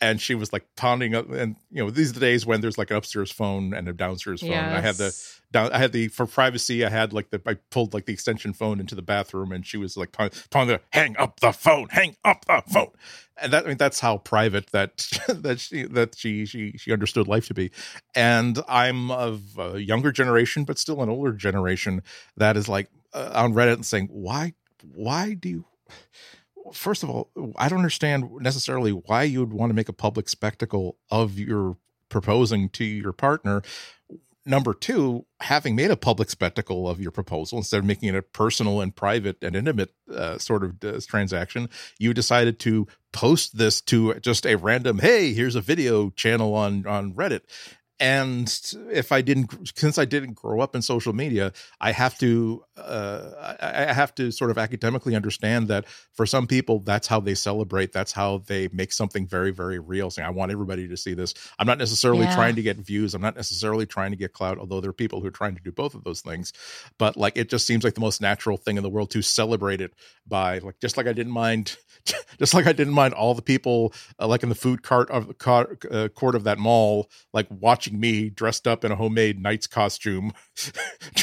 and 0.03 0.19
she 0.19 0.35
was 0.35 0.51
like 0.51 0.65
pounding 0.75 1.15
up 1.15 1.29
and 1.31 1.55
you 1.71 1.81
know 1.81 1.89
these 1.89 2.09
are 2.09 2.13
the 2.13 2.19
days 2.19 2.45
when 2.45 2.59
there's 2.59 2.77
like 2.77 2.91
an 2.91 2.97
upstairs 2.97 3.31
phone 3.31 3.73
and 3.73 3.87
a 3.87 3.93
downstairs 3.93 4.41
phone. 4.41 4.51
And 4.51 4.75
i 4.75 4.81
had 4.81 4.95
the 4.95 5.17
down 5.51 5.71
i 5.71 5.77
had 5.77 5.93
the 5.93 6.09
for 6.09 6.25
privacy 6.25 6.83
i 6.85 6.89
had 6.89 7.13
like 7.13 7.29
the 7.29 7.41
i 7.47 7.53
pulled 7.71 7.93
like 7.93 8.05
the 8.05 8.11
extension 8.11 8.51
phone 8.51 8.81
into 8.81 8.95
the 8.95 9.01
bathroom 9.01 9.53
and 9.53 9.65
she 9.65 9.77
was 9.77 9.95
like 9.95 10.11
pound- 10.11 10.33
pounding 10.49 10.75
the 10.75 10.81
hang 10.89 11.15
up 11.17 11.39
the 11.39 11.53
phone! 11.53 11.87
Hang 11.89 12.17
up 12.25 12.43
the 12.45 12.61
phone! 12.67 12.91
And 13.41 13.53
that 13.53 13.63
I 13.63 13.69
mean 13.69 13.77
that's 13.77 14.01
how 14.01 14.17
private 14.17 14.71
that 14.71 14.97
that 15.29 15.61
she 15.61 15.83
that 15.83 16.15
she 16.17 16.45
she 16.45 16.73
she 16.77 16.91
understood 16.91 17.27
life 17.29 17.47
to 17.47 17.53
be. 17.53 17.71
And 18.13 18.59
i'm 18.67 19.09
of 19.09 19.57
a 19.57 19.79
younger 19.79 20.11
generation 20.11 20.65
but 20.65 20.77
still 20.77 21.01
an 21.01 21.09
older 21.09 21.31
generation 21.31 22.03
that 22.35 22.57
is 22.57 22.67
like 22.67 22.89
uh, 23.13 23.31
on 23.33 23.53
reddit 23.53 23.75
and 23.75 23.85
saying 23.85 24.09
why 24.11 24.53
why 24.93 25.33
do 25.33 25.47
you 25.47 25.65
first 26.71 27.03
of 27.03 27.09
all 27.09 27.29
i 27.57 27.67
don't 27.67 27.79
understand 27.79 28.29
necessarily 28.39 28.91
why 28.91 29.23
you 29.23 29.39
would 29.39 29.53
want 29.53 29.69
to 29.69 29.73
make 29.73 29.89
a 29.89 29.93
public 29.93 30.29
spectacle 30.29 30.97
of 31.09 31.37
your 31.37 31.77
proposing 32.13 32.69
to 32.69 32.85
your 32.85 33.11
partner. 33.11 33.63
Number 34.45 34.73
two 34.73 35.25
having 35.39 35.75
made 35.75 35.89
a 35.89 35.97
public 35.97 36.29
spectacle 36.29 36.87
of 36.87 37.01
your 37.01 37.11
proposal 37.11 37.57
instead 37.57 37.79
of 37.79 37.85
making 37.85 38.09
it 38.09 38.15
a 38.15 38.21
personal 38.21 38.81
and 38.81 38.95
private 38.95 39.37
and 39.41 39.55
intimate 39.55 39.93
uh, 40.13 40.37
sort 40.37 40.63
of 40.63 40.83
uh, 40.83 40.99
transaction 41.07 41.69
you 41.97 42.13
decided 42.13 42.59
to 42.59 42.85
post 43.13 43.57
this 43.57 43.79
to 43.81 44.13
just 44.15 44.45
a 44.45 44.55
random 44.55 44.99
hey 44.99 45.33
here's 45.33 45.55
a 45.55 45.61
video 45.61 46.09
channel 46.09 46.53
on 46.55 46.85
on 46.85 47.13
reddit 47.13 47.41
and 47.99 48.73
if 48.91 49.11
i 49.11 49.21
didn't 49.21 49.53
since 49.77 49.97
i 49.97 50.05
didn't 50.05 50.33
grow 50.33 50.59
up 50.59 50.75
in 50.75 50.81
social 50.81 51.13
media 51.13 51.53
i 51.79 51.91
have 51.91 52.17
to 52.17 52.63
uh, 52.75 53.55
I, 53.61 53.93
have 53.93 54.15
to 54.15 54.31
sort 54.31 54.49
of 54.49 54.57
academically 54.57 55.15
understand 55.15 55.67
that 55.67 55.85
for 56.11 56.25
some 56.25 56.47
people 56.47 56.79
that's 56.79 57.07
how 57.07 57.19
they 57.19 57.35
celebrate 57.35 57.91
that's 57.93 58.11
how 58.11 58.39
they 58.47 58.67
make 58.73 58.91
something 58.91 59.27
very 59.27 59.51
very 59.51 59.77
real 59.77 60.09
saying 60.09 60.25
i 60.27 60.31
want 60.31 60.51
everybody 60.51 60.87
to 60.87 60.97
see 60.97 61.13
this 61.13 61.35
i'm 61.59 61.67
not 61.67 61.77
necessarily 61.77 62.23
Yeah. 62.25 62.35
trying 62.35 62.55
to 62.55 62.63
get 62.63 62.77
views 62.77 63.13
i'm 63.13 63.21
not 63.21 63.35
necessarily 63.35 63.85
trying 63.85 64.09
to 64.09 64.17
get 64.17 64.33
clout 64.33 64.57
although 64.57 64.81
there 64.81 64.89
are 64.89 64.93
people 64.93 65.21
who 65.21 65.27
are 65.27 65.31
trying 65.31 65.55
to 65.55 65.61
do 65.61 65.71
both 65.71 65.93
of 65.93 66.03
those 66.03 66.21
things 66.21 66.51
but 66.97 67.15
like 67.15 67.37
it 67.37 67.47
just 67.47 67.67
seems 67.67 67.83
like 67.83 67.93
the 67.93 68.01
most 68.01 68.21
natural 68.21 68.57
thing 68.57 68.77
in 68.77 68.83
the 68.83 68.89
world 68.89 69.11
to 69.11 69.21
celebrate 69.21 69.81
it 69.81 69.93
by 70.25 70.57
like 70.59 70.79
just 70.79 70.97
like 70.97 71.05
i 71.05 71.13
didn't 71.13 71.31
mind 71.33 71.77
just 72.39 72.55
like 72.55 72.65
i 72.65 72.73
didn't 72.73 72.93
mind 72.93 73.13
all 73.13 73.35
the 73.35 73.41
people 73.41 73.93
uh, 74.19 74.25
like 74.27 74.41
in 74.41 74.49
the 74.49 74.55
food 74.55 74.81
cart 74.81 75.11
of 75.11 75.27
the 75.27 75.33
car, 75.35 75.77
uh, 75.91 76.07
court 76.07 76.33
of 76.33 76.43
that 76.43 76.57
mall 76.57 77.07
like 77.33 77.45
watching 77.51 77.82
me 77.91 78.29
dressed 78.29 78.67
up 78.67 78.83
in 78.83 78.91
a 78.91 78.95
homemade 78.95 79.41
knight's 79.41 79.67
costume 79.67 80.31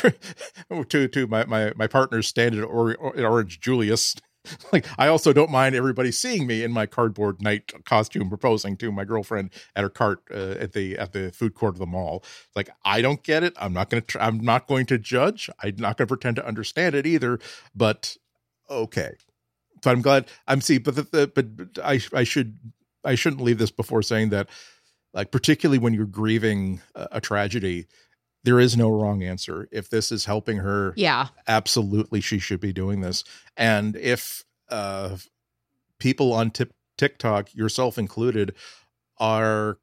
to 0.89 1.09
to 1.09 1.27
my 1.27 1.45
my 1.47 1.73
my 1.77 1.87
partner's 1.87 2.29
standard 2.29 2.65
or, 2.65 2.95
or 2.97 3.19
orange 3.19 3.61
julius. 3.61 4.17
Like 4.73 4.87
i 4.99 5.07
also 5.07 5.35
don't 5.35 5.51
mind 5.51 5.75
everybody 5.75 6.11
seeing 6.11 6.47
me 6.47 6.63
in 6.65 6.73
my 6.73 6.87
cardboard 6.87 7.43
knight 7.43 7.73
costume 7.85 8.31
proposing 8.31 8.75
to 8.79 8.91
my 8.91 9.05
girlfriend 9.05 9.51
at 9.77 9.83
her 9.83 9.91
cart 9.91 10.23
uh, 10.31 10.53
at 10.59 10.73
the 10.73 10.97
at 10.97 11.13
the 11.13 11.31
food 11.31 11.55
court 11.55 11.75
of 11.75 11.79
the 11.79 11.87
mall. 11.87 12.25
Like 12.57 12.71
i 12.83 13.03
don't 13.03 13.23
get 13.23 13.43
it. 13.45 13.53
I'm 13.61 13.75
not 13.75 13.91
going 13.91 14.01
to 14.03 14.07
tr- 14.07 14.21
i'm 14.21 14.41
not 14.41 14.67
going 14.67 14.87
to 14.87 14.99
judge. 14.99 15.51
I'm 15.63 15.77
not 15.77 15.99
going 15.99 16.09
to 16.09 16.17
pretend 16.17 16.37
to 16.37 16.47
understand 16.47 16.95
it 16.95 17.07
either 17.07 17.39
but 17.75 18.17
okay. 18.71 19.13
But 19.83 19.91
i'm 19.91 20.01
glad 20.03 20.27
i'm 20.49 20.63
see 20.63 20.79
but 20.79 20.97
the, 20.97 21.03
the 21.03 21.27
but 21.27 21.85
i 21.85 22.01
i 22.15 22.25
should 22.25 22.59
i 23.05 23.15
shouldn't 23.15 23.43
leave 23.43 23.59
this 23.59 23.71
before 23.71 24.03
saying 24.03 24.31
that 24.31 24.49
like 25.13 25.31
particularly 25.31 25.79
when 25.79 25.93
you're 25.95 26.07
grieving 26.07 26.81
a, 26.95 27.09
a 27.13 27.21
tragedy 27.21 27.87
there 28.45 28.59
is 28.61 28.77
no 28.77 28.89
wrong 28.91 29.23
answer 29.23 29.69
if 29.71 29.91
this 29.91 30.11
is 30.11 30.25
helping 30.25 30.59
her 30.59 30.95
Yeah. 30.97 31.29
absolutely 31.47 32.21
she 32.21 32.39
should 32.39 32.61
be 32.61 32.73
doing 32.73 33.01
this 33.01 33.25
and 33.57 33.97
if 33.97 34.45
uh 34.69 35.17
people 35.99 36.33
on 36.33 36.51
tip 36.51 36.73
tiktok 36.97 37.55
yourself 37.55 37.99
included 37.99 38.55
are 39.19 39.79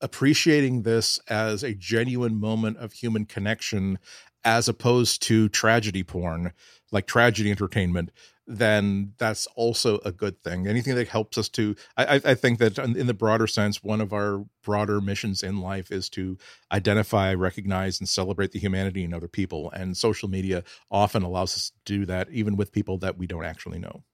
appreciating 0.00 0.82
this 0.82 1.18
as 1.28 1.62
a 1.62 1.74
genuine 1.74 2.38
moment 2.40 2.76
of 2.78 2.92
human 2.92 3.24
connection 3.24 3.98
as 4.44 4.68
opposed 4.68 5.22
to 5.22 5.48
tragedy 5.48 6.02
porn 6.02 6.52
like 6.90 7.06
tragedy 7.06 7.50
entertainment 7.50 8.10
then 8.58 9.14
that's 9.18 9.46
also 9.56 9.98
a 10.04 10.12
good 10.12 10.42
thing. 10.42 10.66
Anything 10.66 10.94
that 10.94 11.08
helps 11.08 11.38
us 11.38 11.48
to 11.50 11.74
i, 11.96 12.20
I- 12.24 12.34
think 12.34 12.58
that 12.58 12.78
in 12.78 13.06
the 13.06 13.14
broader 13.14 13.46
sense 13.46 13.82
one 13.82 14.00
of 14.00 14.12
our 14.12 14.44
broader 14.62 15.00
missions 15.00 15.42
in 15.42 15.60
life 15.60 15.90
is 15.90 16.08
to 16.10 16.36
identify 16.70 17.32
recognize 17.34 18.00
and 18.00 18.08
celebrate 18.08 18.52
the 18.52 18.58
humanity 18.58 19.04
in 19.04 19.14
other 19.14 19.28
people. 19.28 19.70
And 19.72 19.96
social 19.96 20.28
media 20.28 20.64
often 20.90 21.22
allows 21.22 21.56
us 21.56 21.70
to 21.70 21.98
do 21.98 22.06
that 22.06 22.30
even 22.30 22.56
with 22.56 22.72
people 22.72 22.98
that 22.98 23.18
we 23.18 23.26
don't 23.26 23.44
actually 23.44 23.78
know. 23.78 24.04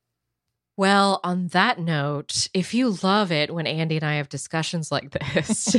Well, 0.77 1.19
on 1.25 1.49
that 1.49 1.81
note, 1.81 2.47
if 2.55 2.73
you 2.73 2.97
love 3.03 3.33
it 3.33 3.53
when 3.53 3.67
Andy 3.67 3.97
and 3.97 4.05
I 4.05 4.15
have 4.15 4.29
discussions 4.29 4.93
like 4.93 5.11
this, 5.35 5.75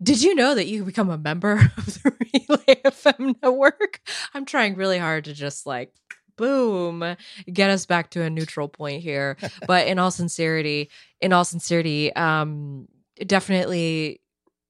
did 0.00 0.22
you 0.22 0.34
know 0.36 0.54
that 0.54 0.68
you 0.68 0.84
become 0.84 1.10
a 1.10 1.18
member 1.18 1.54
of 1.76 1.86
the 1.86 2.12
Relay 2.48 2.80
FM 2.84 3.34
network? 3.42 4.00
I'm 4.34 4.44
trying 4.44 4.76
really 4.76 4.98
hard 4.98 5.24
to 5.24 5.34
just 5.34 5.66
like, 5.66 5.92
boom, 6.38 7.16
get 7.52 7.70
us 7.70 7.84
back 7.84 8.10
to 8.10 8.22
a 8.22 8.30
neutral 8.30 8.68
point 8.68 9.02
here. 9.02 9.36
But 9.66 9.86
in 9.86 9.98
all 9.98 10.10
sincerity, 10.10 10.88
in 11.20 11.32
all 11.32 11.44
sincerity, 11.44 12.14
um, 12.14 12.88
definitely 13.26 14.20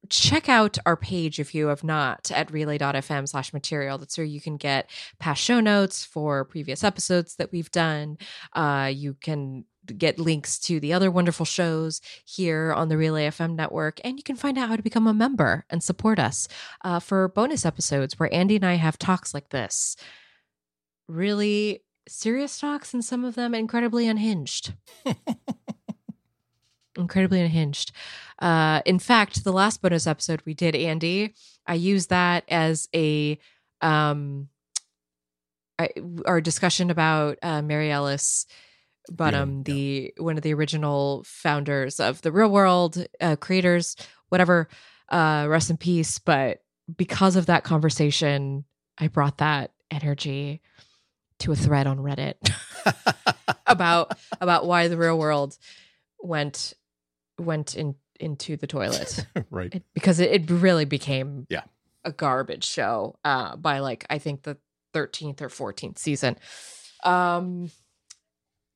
check 0.09 0.49
out 0.49 0.77
our 0.85 0.97
page 0.97 1.39
if 1.39 1.53
you 1.53 1.67
have 1.67 1.83
not 1.83 2.31
at 2.31 2.51
relay.fm 2.51 3.27
slash 3.27 3.53
material. 3.53 3.97
That's 3.97 4.17
where 4.17 4.25
you 4.25 4.41
can 4.41 4.57
get 4.57 4.89
past 5.19 5.41
show 5.41 5.59
notes 5.59 6.03
for 6.03 6.45
previous 6.45 6.83
episodes 6.83 7.35
that 7.35 7.51
we've 7.51 7.71
done. 7.71 8.17
Uh, 8.53 8.91
you 8.93 9.13
can 9.13 9.65
get 9.97 10.19
links 10.19 10.59
to 10.59 10.79
the 10.79 10.93
other 10.93 11.09
wonderful 11.09 11.45
shows 11.45 12.01
here 12.25 12.73
on 12.73 12.89
the 12.89 12.97
Relay 12.97 13.27
FM 13.27 13.55
network, 13.55 13.99
and 14.03 14.17
you 14.17 14.23
can 14.23 14.35
find 14.35 14.57
out 14.57 14.69
how 14.69 14.75
to 14.75 14.83
become 14.83 15.07
a 15.07 15.13
member 15.13 15.65
and 15.69 15.83
support 15.83 16.19
us 16.19 16.47
uh, 16.83 16.99
for 16.99 17.27
bonus 17.27 17.65
episodes 17.65 18.19
where 18.19 18.33
Andy 18.33 18.55
and 18.55 18.65
I 18.65 18.75
have 18.75 18.97
talks 18.97 19.33
like 19.33 19.49
this. 19.49 19.95
Really 21.09 21.81
serious 22.07 22.59
talks, 22.59 22.93
and 22.93 23.03
some 23.03 23.25
of 23.25 23.35
them 23.35 23.55
incredibly 23.55 24.07
unhinged. 24.07 24.73
incredibly 26.95 27.41
unhinged. 27.41 27.91
Uh, 28.39 28.81
in 28.85 28.99
fact, 28.99 29.43
the 29.43 29.51
last 29.51 29.81
bonus 29.81 30.05
episode 30.05 30.43
we 30.45 30.53
did, 30.53 30.75
Andy, 30.75 31.33
I 31.65 31.73
used 31.73 32.09
that 32.09 32.43
as 32.47 32.87
a 32.95 33.39
um, 33.81 34.49
I, 35.79 35.89
our 36.25 36.41
discussion 36.41 36.91
about 36.91 37.39
uh, 37.41 37.63
Mary 37.63 37.91
Ellis 37.91 38.45
Bunham, 39.11 39.63
Yeah, 39.65 39.73
the 39.73 40.13
one 40.17 40.37
of 40.37 40.43
the 40.43 40.53
original 40.53 41.23
founders 41.25 41.99
of 41.99 42.21
the 42.21 42.31
Real 42.31 42.49
World, 42.49 43.03
uh, 43.19 43.35
creators, 43.37 43.95
whatever. 44.27 44.67
Uh, 45.09 45.47
rest 45.49 45.71
in 45.71 45.77
peace. 45.77 46.19
But 46.19 46.59
because 46.95 47.35
of 47.35 47.47
that 47.47 47.63
conversation, 47.63 48.65
I 48.99 49.07
brought 49.07 49.39
that 49.39 49.71
energy 49.89 50.61
to 51.39 51.51
a 51.51 51.55
thread 51.55 51.87
on 51.87 51.97
Reddit 51.97 52.35
about 53.67 54.17
about 54.41 54.65
why 54.65 54.87
the 54.87 54.97
Real 54.97 55.17
World 55.17 55.57
went 56.19 56.73
went 57.39 57.75
in 57.75 57.95
into 58.19 58.57
the 58.57 58.67
toilet. 58.67 59.25
Right. 59.49 59.73
It, 59.75 59.83
because 59.93 60.19
it, 60.19 60.31
it 60.31 60.49
really 60.51 60.85
became 60.85 61.47
Yeah. 61.49 61.63
a 62.03 62.11
garbage 62.11 62.65
show 62.65 63.17
uh 63.23 63.55
by 63.55 63.79
like 63.79 64.05
i 64.09 64.17
think 64.19 64.43
the 64.43 64.57
13th 64.93 65.41
or 65.41 65.49
14th 65.49 65.97
season. 65.97 66.35
Um 67.03 67.71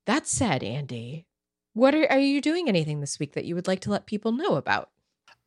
that 0.06 0.26
said 0.26 0.62
andy 0.62 1.26
what 1.74 1.94
are, 1.94 2.10
are 2.10 2.18
you 2.20 2.40
doing 2.40 2.68
anything 2.68 3.00
this 3.00 3.18
week 3.18 3.32
that 3.34 3.44
you 3.44 3.54
would 3.56 3.66
like 3.66 3.80
to 3.80 3.90
let 3.90 4.06
people 4.06 4.30
know 4.30 4.54
about? 4.54 4.90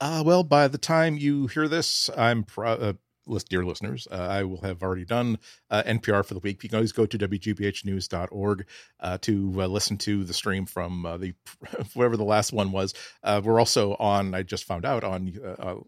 Uh, 0.02 0.22
well, 0.26 0.44
by 0.44 0.68
the 0.68 0.78
time 0.78 1.16
you 1.18 1.48
hear 1.48 1.70
this, 1.70 2.10
I'm 2.18 2.44
pro- 2.44 2.74
uh, 2.74 2.94
list, 3.28 3.50
dear 3.50 3.64
listeners, 3.64 4.08
uh, 4.12 4.16
I 4.16 4.44
will 4.44 4.62
have 4.62 4.82
already 4.82 5.06
done 5.06 5.40
uh, 5.70 5.84
NPR 5.84 6.26
for 6.26 6.34
the 6.34 6.40
week. 6.40 6.64
You 6.64 6.70
can 6.70 6.78
always 6.78 6.92
go 6.92 7.06
to 7.06 7.18
wgbhnews.org 7.18 8.66
uh, 9.00 9.18
to 9.22 9.54
uh, 9.58 9.68
listen 9.68 9.98
to 9.98 10.24
the 10.24 10.34
stream 10.34 10.66
from 10.66 11.06
uh, 11.06 11.18
the 11.18 11.34
whatever 11.94 12.18
the 12.18 12.24
last 12.24 12.54
one 12.54 12.72
was. 12.72 12.94
Uh, 13.24 13.42
we're 13.44 13.60
also 13.60 13.96
on. 13.96 14.34
I 14.34 14.44
just 14.44 14.66
found 14.66 14.86
out 14.86 15.04
on 15.04 15.34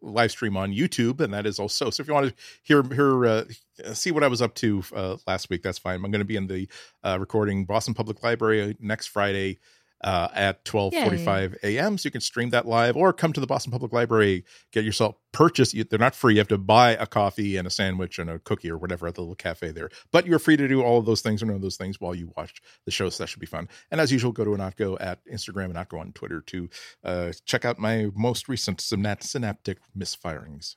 live 0.01 0.31
stream 0.31 0.57
on 0.57 0.73
YouTube, 0.73 1.21
and 1.21 1.33
that 1.33 1.45
is 1.45 1.59
also. 1.59 1.89
So 1.89 2.01
if 2.01 2.07
you 2.07 2.13
want 2.13 2.35
to 2.35 2.43
hear 2.63 2.83
hear 2.83 3.45
see 3.93 4.11
what 4.11 4.23
I 4.23 4.27
was 4.27 4.41
up 4.41 4.55
to 4.55 4.83
last 5.27 5.49
week, 5.49 5.63
that's 5.63 5.79
fine. 5.79 5.95
I'm 5.95 6.11
going 6.11 6.19
to 6.19 6.25
be 6.25 6.35
in 6.35 6.47
the 6.47 6.67
recording 7.03 7.65
Boston 7.65 7.93
Public 7.93 8.23
Library 8.23 8.75
next 8.79 9.07
Friday 9.07 9.59
uh, 10.01 10.29
at 10.33 10.63
12:45 10.65 11.57
a.m. 11.63 11.97
So 11.97 12.07
you 12.07 12.11
can 12.11 12.21
stream 12.21 12.51
that 12.51 12.65
live, 12.67 12.95
or 12.95 13.11
come 13.13 13.33
to 13.33 13.39
the 13.41 13.47
Boston 13.47 13.71
Public 13.71 13.91
Library, 13.91 14.45
get 14.71 14.83
yourself 14.85 15.15
purchase. 15.31 15.73
you- 15.73 15.83
They're 15.83 15.99
not 15.99 16.15
free. 16.15 16.33
You 16.35 16.39
have 16.39 16.47
to 16.49 16.57
buy 16.57 16.91
a 16.91 17.05
coffee 17.05 17.57
and 17.57 17.67
a 17.67 17.69
sandwich 17.69 18.17
and 18.19 18.29
a 18.29 18.39
cookie 18.39 18.71
or 18.71 18.77
whatever 18.77 19.07
at 19.07 19.15
the 19.15 19.21
little 19.21 19.35
cafe 19.35 19.71
there. 19.71 19.89
But 20.11 20.25
you're 20.25 20.39
free 20.39 20.55
to 20.57 20.67
do 20.67 20.81
all 20.81 20.97
of 20.99 21.05
those 21.05 21.21
things 21.21 21.43
or 21.43 21.47
none 21.47 21.55
of 21.57 21.61
those 21.61 21.77
things 21.77 21.99
while 21.99 22.15
you 22.15 22.31
watch 22.37 22.61
the 22.85 22.91
show. 22.91 23.09
So 23.09 23.23
that 23.23 23.27
should 23.27 23.39
be 23.41 23.45
fun. 23.45 23.67
And 23.91 23.99
as 23.99 24.11
usual, 24.11 24.31
go 24.31 24.45
to 24.45 24.51
Ihnatko 24.51 24.97
at 25.01 25.19
Instagram 25.25 25.65
and 25.65 25.75
Ihnatko 25.75 25.99
on 25.99 26.13
Twitter 26.13 26.41
to 26.41 26.69
uh, 27.03 27.31
check 27.45 27.65
out 27.65 27.77
my 27.77 28.07
most 28.15 28.47
recent 28.47 28.79
synap- 28.79 29.23
synaptic 29.23 29.79
misfirings. 29.97 30.75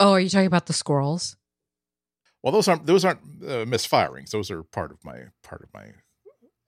oh 0.00 0.12
are 0.12 0.20
you 0.20 0.28
talking 0.30 0.46
about 0.46 0.66
the 0.66 0.72
squirrels 0.72 1.36
Well, 2.42 2.52
those 2.52 2.68
aren't 2.68 2.86
those 2.86 3.04
aren't 3.04 3.20
uh, 3.42 3.66
misfirings. 3.66 4.30
Those 4.30 4.50
are 4.50 4.62
part 4.62 4.90
of 4.92 5.04
my 5.04 5.24
part 5.42 5.62
of 5.62 5.68
my 5.74 5.92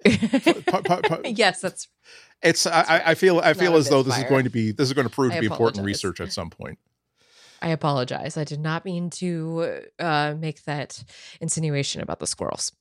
Yes, 1.25 1.61
that's 1.61 1.89
it's 2.43 2.67
I, 2.67 3.03
I 3.07 3.15
feel 3.15 3.39
I 3.39 3.55
feel 3.55 3.77
as 3.77 3.89
though 3.89 4.03
this 4.03 4.19
is 4.19 4.25
going 4.25 4.45
to 4.45 4.51
be 4.51 4.73
this 4.73 4.89
is 4.89 4.93
going 4.95 5.07
to 5.09 5.15
prove 5.15 5.33
I 5.33 5.37
to 5.37 5.41
be 5.41 5.47
important 5.47 5.85
research 5.85 6.21
at 6.21 6.33
some 6.33 6.51
point. 6.51 6.79
I 7.61 7.69
apologize. 7.69 8.37
I 8.37 8.43
did 8.43 8.59
not 8.59 8.85
mean 8.85 9.09
to 9.11 9.83
uh, 10.01 10.35
make 10.37 10.65
that 10.65 11.03
insinuation 11.41 12.03
about 12.03 12.19
the 12.19 12.27
squirrels. 12.27 12.73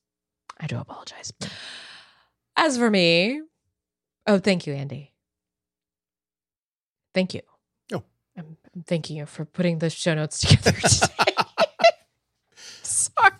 I 0.58 0.66
do 0.66 0.76
apologize. 0.76 1.32
As 2.56 2.76
for 2.76 2.90
me, 2.90 3.40
oh, 4.26 4.38
thank 4.38 4.66
you, 4.66 4.74
Andy. 4.74 5.12
Thank 7.14 7.34
you. 7.34 7.42
Oh. 7.92 8.02
I'm, 8.36 8.56
I'm 8.74 8.82
thanking 8.82 9.16
you 9.16 9.26
for 9.26 9.44
putting 9.44 9.78
the 9.78 9.88
show 9.88 10.14
notes 10.14 10.40
together 10.46 10.72
today. 10.72 11.34
Sorry. 12.82 13.30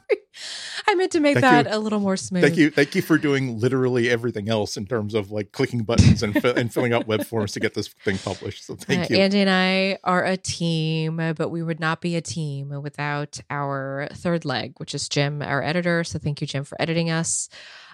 I 0.93 0.94
meant 0.94 1.12
to 1.12 1.20
make 1.20 1.39
Thank 1.39 1.66
that 1.66 1.73
you. 1.73 1.77
a 1.77 1.81
little 1.81 2.01
more 2.01 2.16
smooth. 2.16 2.43
Thank 2.43 2.56
you, 2.56 2.70
thank 2.70 2.94
you 2.94 3.02
for 3.02 3.16
doing 3.19 3.59
literally 3.59 4.10
everything 4.10 4.48
else 4.48 4.77
in 4.77 4.86
terms 4.86 5.14
of 5.14 5.31
like 5.31 5.52
clicking 5.52 5.82
buttons 5.85 6.23
and 6.23 6.40
fi- 6.40 6.51
and 6.51 6.73
filling 6.73 6.93
out 6.93 7.06
web 7.06 7.24
forms 7.24 7.52
to 7.52 7.60
get 7.60 7.74
this 7.74 7.89
thing 7.89 8.19
published. 8.19 8.64
So 8.66 8.77
thank 8.77 9.10
Uh, 9.10 9.14
you. 9.14 9.16
Andy 9.20 9.40
and 9.40 9.51
I 9.51 9.98
are 10.05 10.24
a 10.24 10.36
team, 10.36 11.16
but 11.16 11.48
we 11.51 11.62
would 11.62 11.81
not 11.81 12.01
be 12.01 12.14
a 12.16 12.20
team 12.20 12.69
without 12.82 13.40
our 13.51 14.09
third 14.12 14.44
leg, 14.44 14.74
which 14.78 14.94
is 14.94 15.09
Jim, 15.09 15.43
our 15.43 15.62
editor. 15.62 16.05
So 16.05 16.19
thank 16.19 16.40
you, 16.40 16.47
Jim, 16.47 16.64
for 16.64 16.81
editing 16.81 17.10
us. 17.10 17.48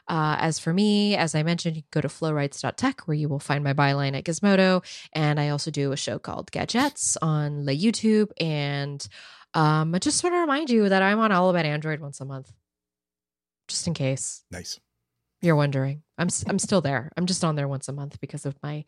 Uh, 0.08 0.36
as 0.40 0.58
for 0.58 0.72
me, 0.72 1.14
as 1.16 1.34
I 1.34 1.42
mentioned, 1.42 1.76
you 1.76 1.82
can 1.82 1.88
go 1.90 2.00
to 2.00 2.08
flowrights.tech 2.08 3.02
where 3.06 3.14
you 3.14 3.28
will 3.28 3.38
find 3.38 3.62
my 3.62 3.74
byline 3.74 4.16
at 4.16 4.24
Gizmodo. 4.24 4.82
And 5.12 5.38
I 5.38 5.50
also 5.50 5.70
do 5.70 5.92
a 5.92 5.96
show 5.98 6.18
called 6.18 6.50
Gadgets 6.50 7.18
on 7.20 7.66
the 7.66 7.76
YouTube. 7.78 8.30
And 8.40 9.06
um, 9.54 9.94
I 9.94 9.98
just 9.98 10.24
want 10.24 10.34
to 10.34 10.40
remind 10.40 10.70
you 10.70 10.88
that 10.88 11.02
I'm 11.02 11.18
on 11.18 11.30
All 11.30 11.50
About 11.50 11.66
Android 11.66 12.00
once 12.00 12.20
a 12.22 12.24
month, 12.24 12.50
just 13.68 13.86
in 13.86 13.94
case 13.94 14.44
nice. 14.50 14.80
you're 15.40 15.56
wondering. 15.56 16.02
I'm 16.18 16.28
I'm 16.48 16.58
still 16.58 16.80
there. 16.80 17.12
I'm 17.16 17.26
just 17.26 17.44
on 17.44 17.54
there 17.54 17.68
once 17.68 17.88
a 17.88 17.92
month 17.92 18.20
because 18.20 18.44
of 18.44 18.56
my 18.62 18.84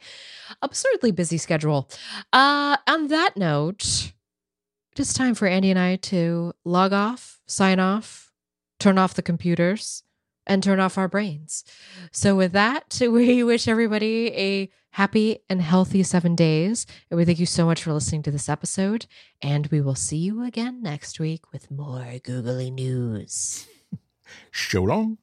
absurdly 0.63 1.13
busy 1.13 1.39
schedule. 1.39 1.89
Uh 2.33 2.77
on 2.89 3.09
that 3.09 3.37
note, 3.37 4.13
it 4.93 5.01
is 5.01 5.13
time 5.13 5.35
for 5.35 5.47
Andy 5.47 5.71
and 5.71 5.79
I 5.79 5.97
to 5.97 6.53
log 6.65 6.93
off, 6.93 7.39
sign 7.47 7.79
off, 7.79 8.33
turn 8.81 8.99
off 8.99 9.15
the 9.15 9.23
computers, 9.23 10.03
and 10.47 10.63
turn 10.63 10.81
off 10.81 10.99
our 10.99 11.07
brains. 11.09 11.63
So 12.11 12.35
with 12.35 12.53
that, 12.53 12.99
we 13.01 13.45
wish 13.45 13.69
everybody 13.69 14.33
a 14.35 14.71
happy 14.93 15.39
and 15.49 15.63
healthy 15.63 16.03
7 16.03 16.35
days. 16.35 16.85
And 17.09 17.17
we 17.17 17.25
thank 17.25 17.39
you 17.39 17.47
so 17.47 17.65
much 17.65 17.85
for 17.85 17.93
listening 17.93 18.25
to 18.25 18.33
this 18.33 18.49
episode, 18.49 19.07
and 19.41 19.69
we 19.69 19.81
will 19.81 19.95
see 19.95 20.17
you 20.17 20.43
again 20.43 20.83
next 20.83 21.21
week 21.21 21.53
with 21.53 21.71
more 21.71 22.15
googly 22.25 22.73
news. 22.73 23.69
Show 24.51 24.91
on. 24.91 25.19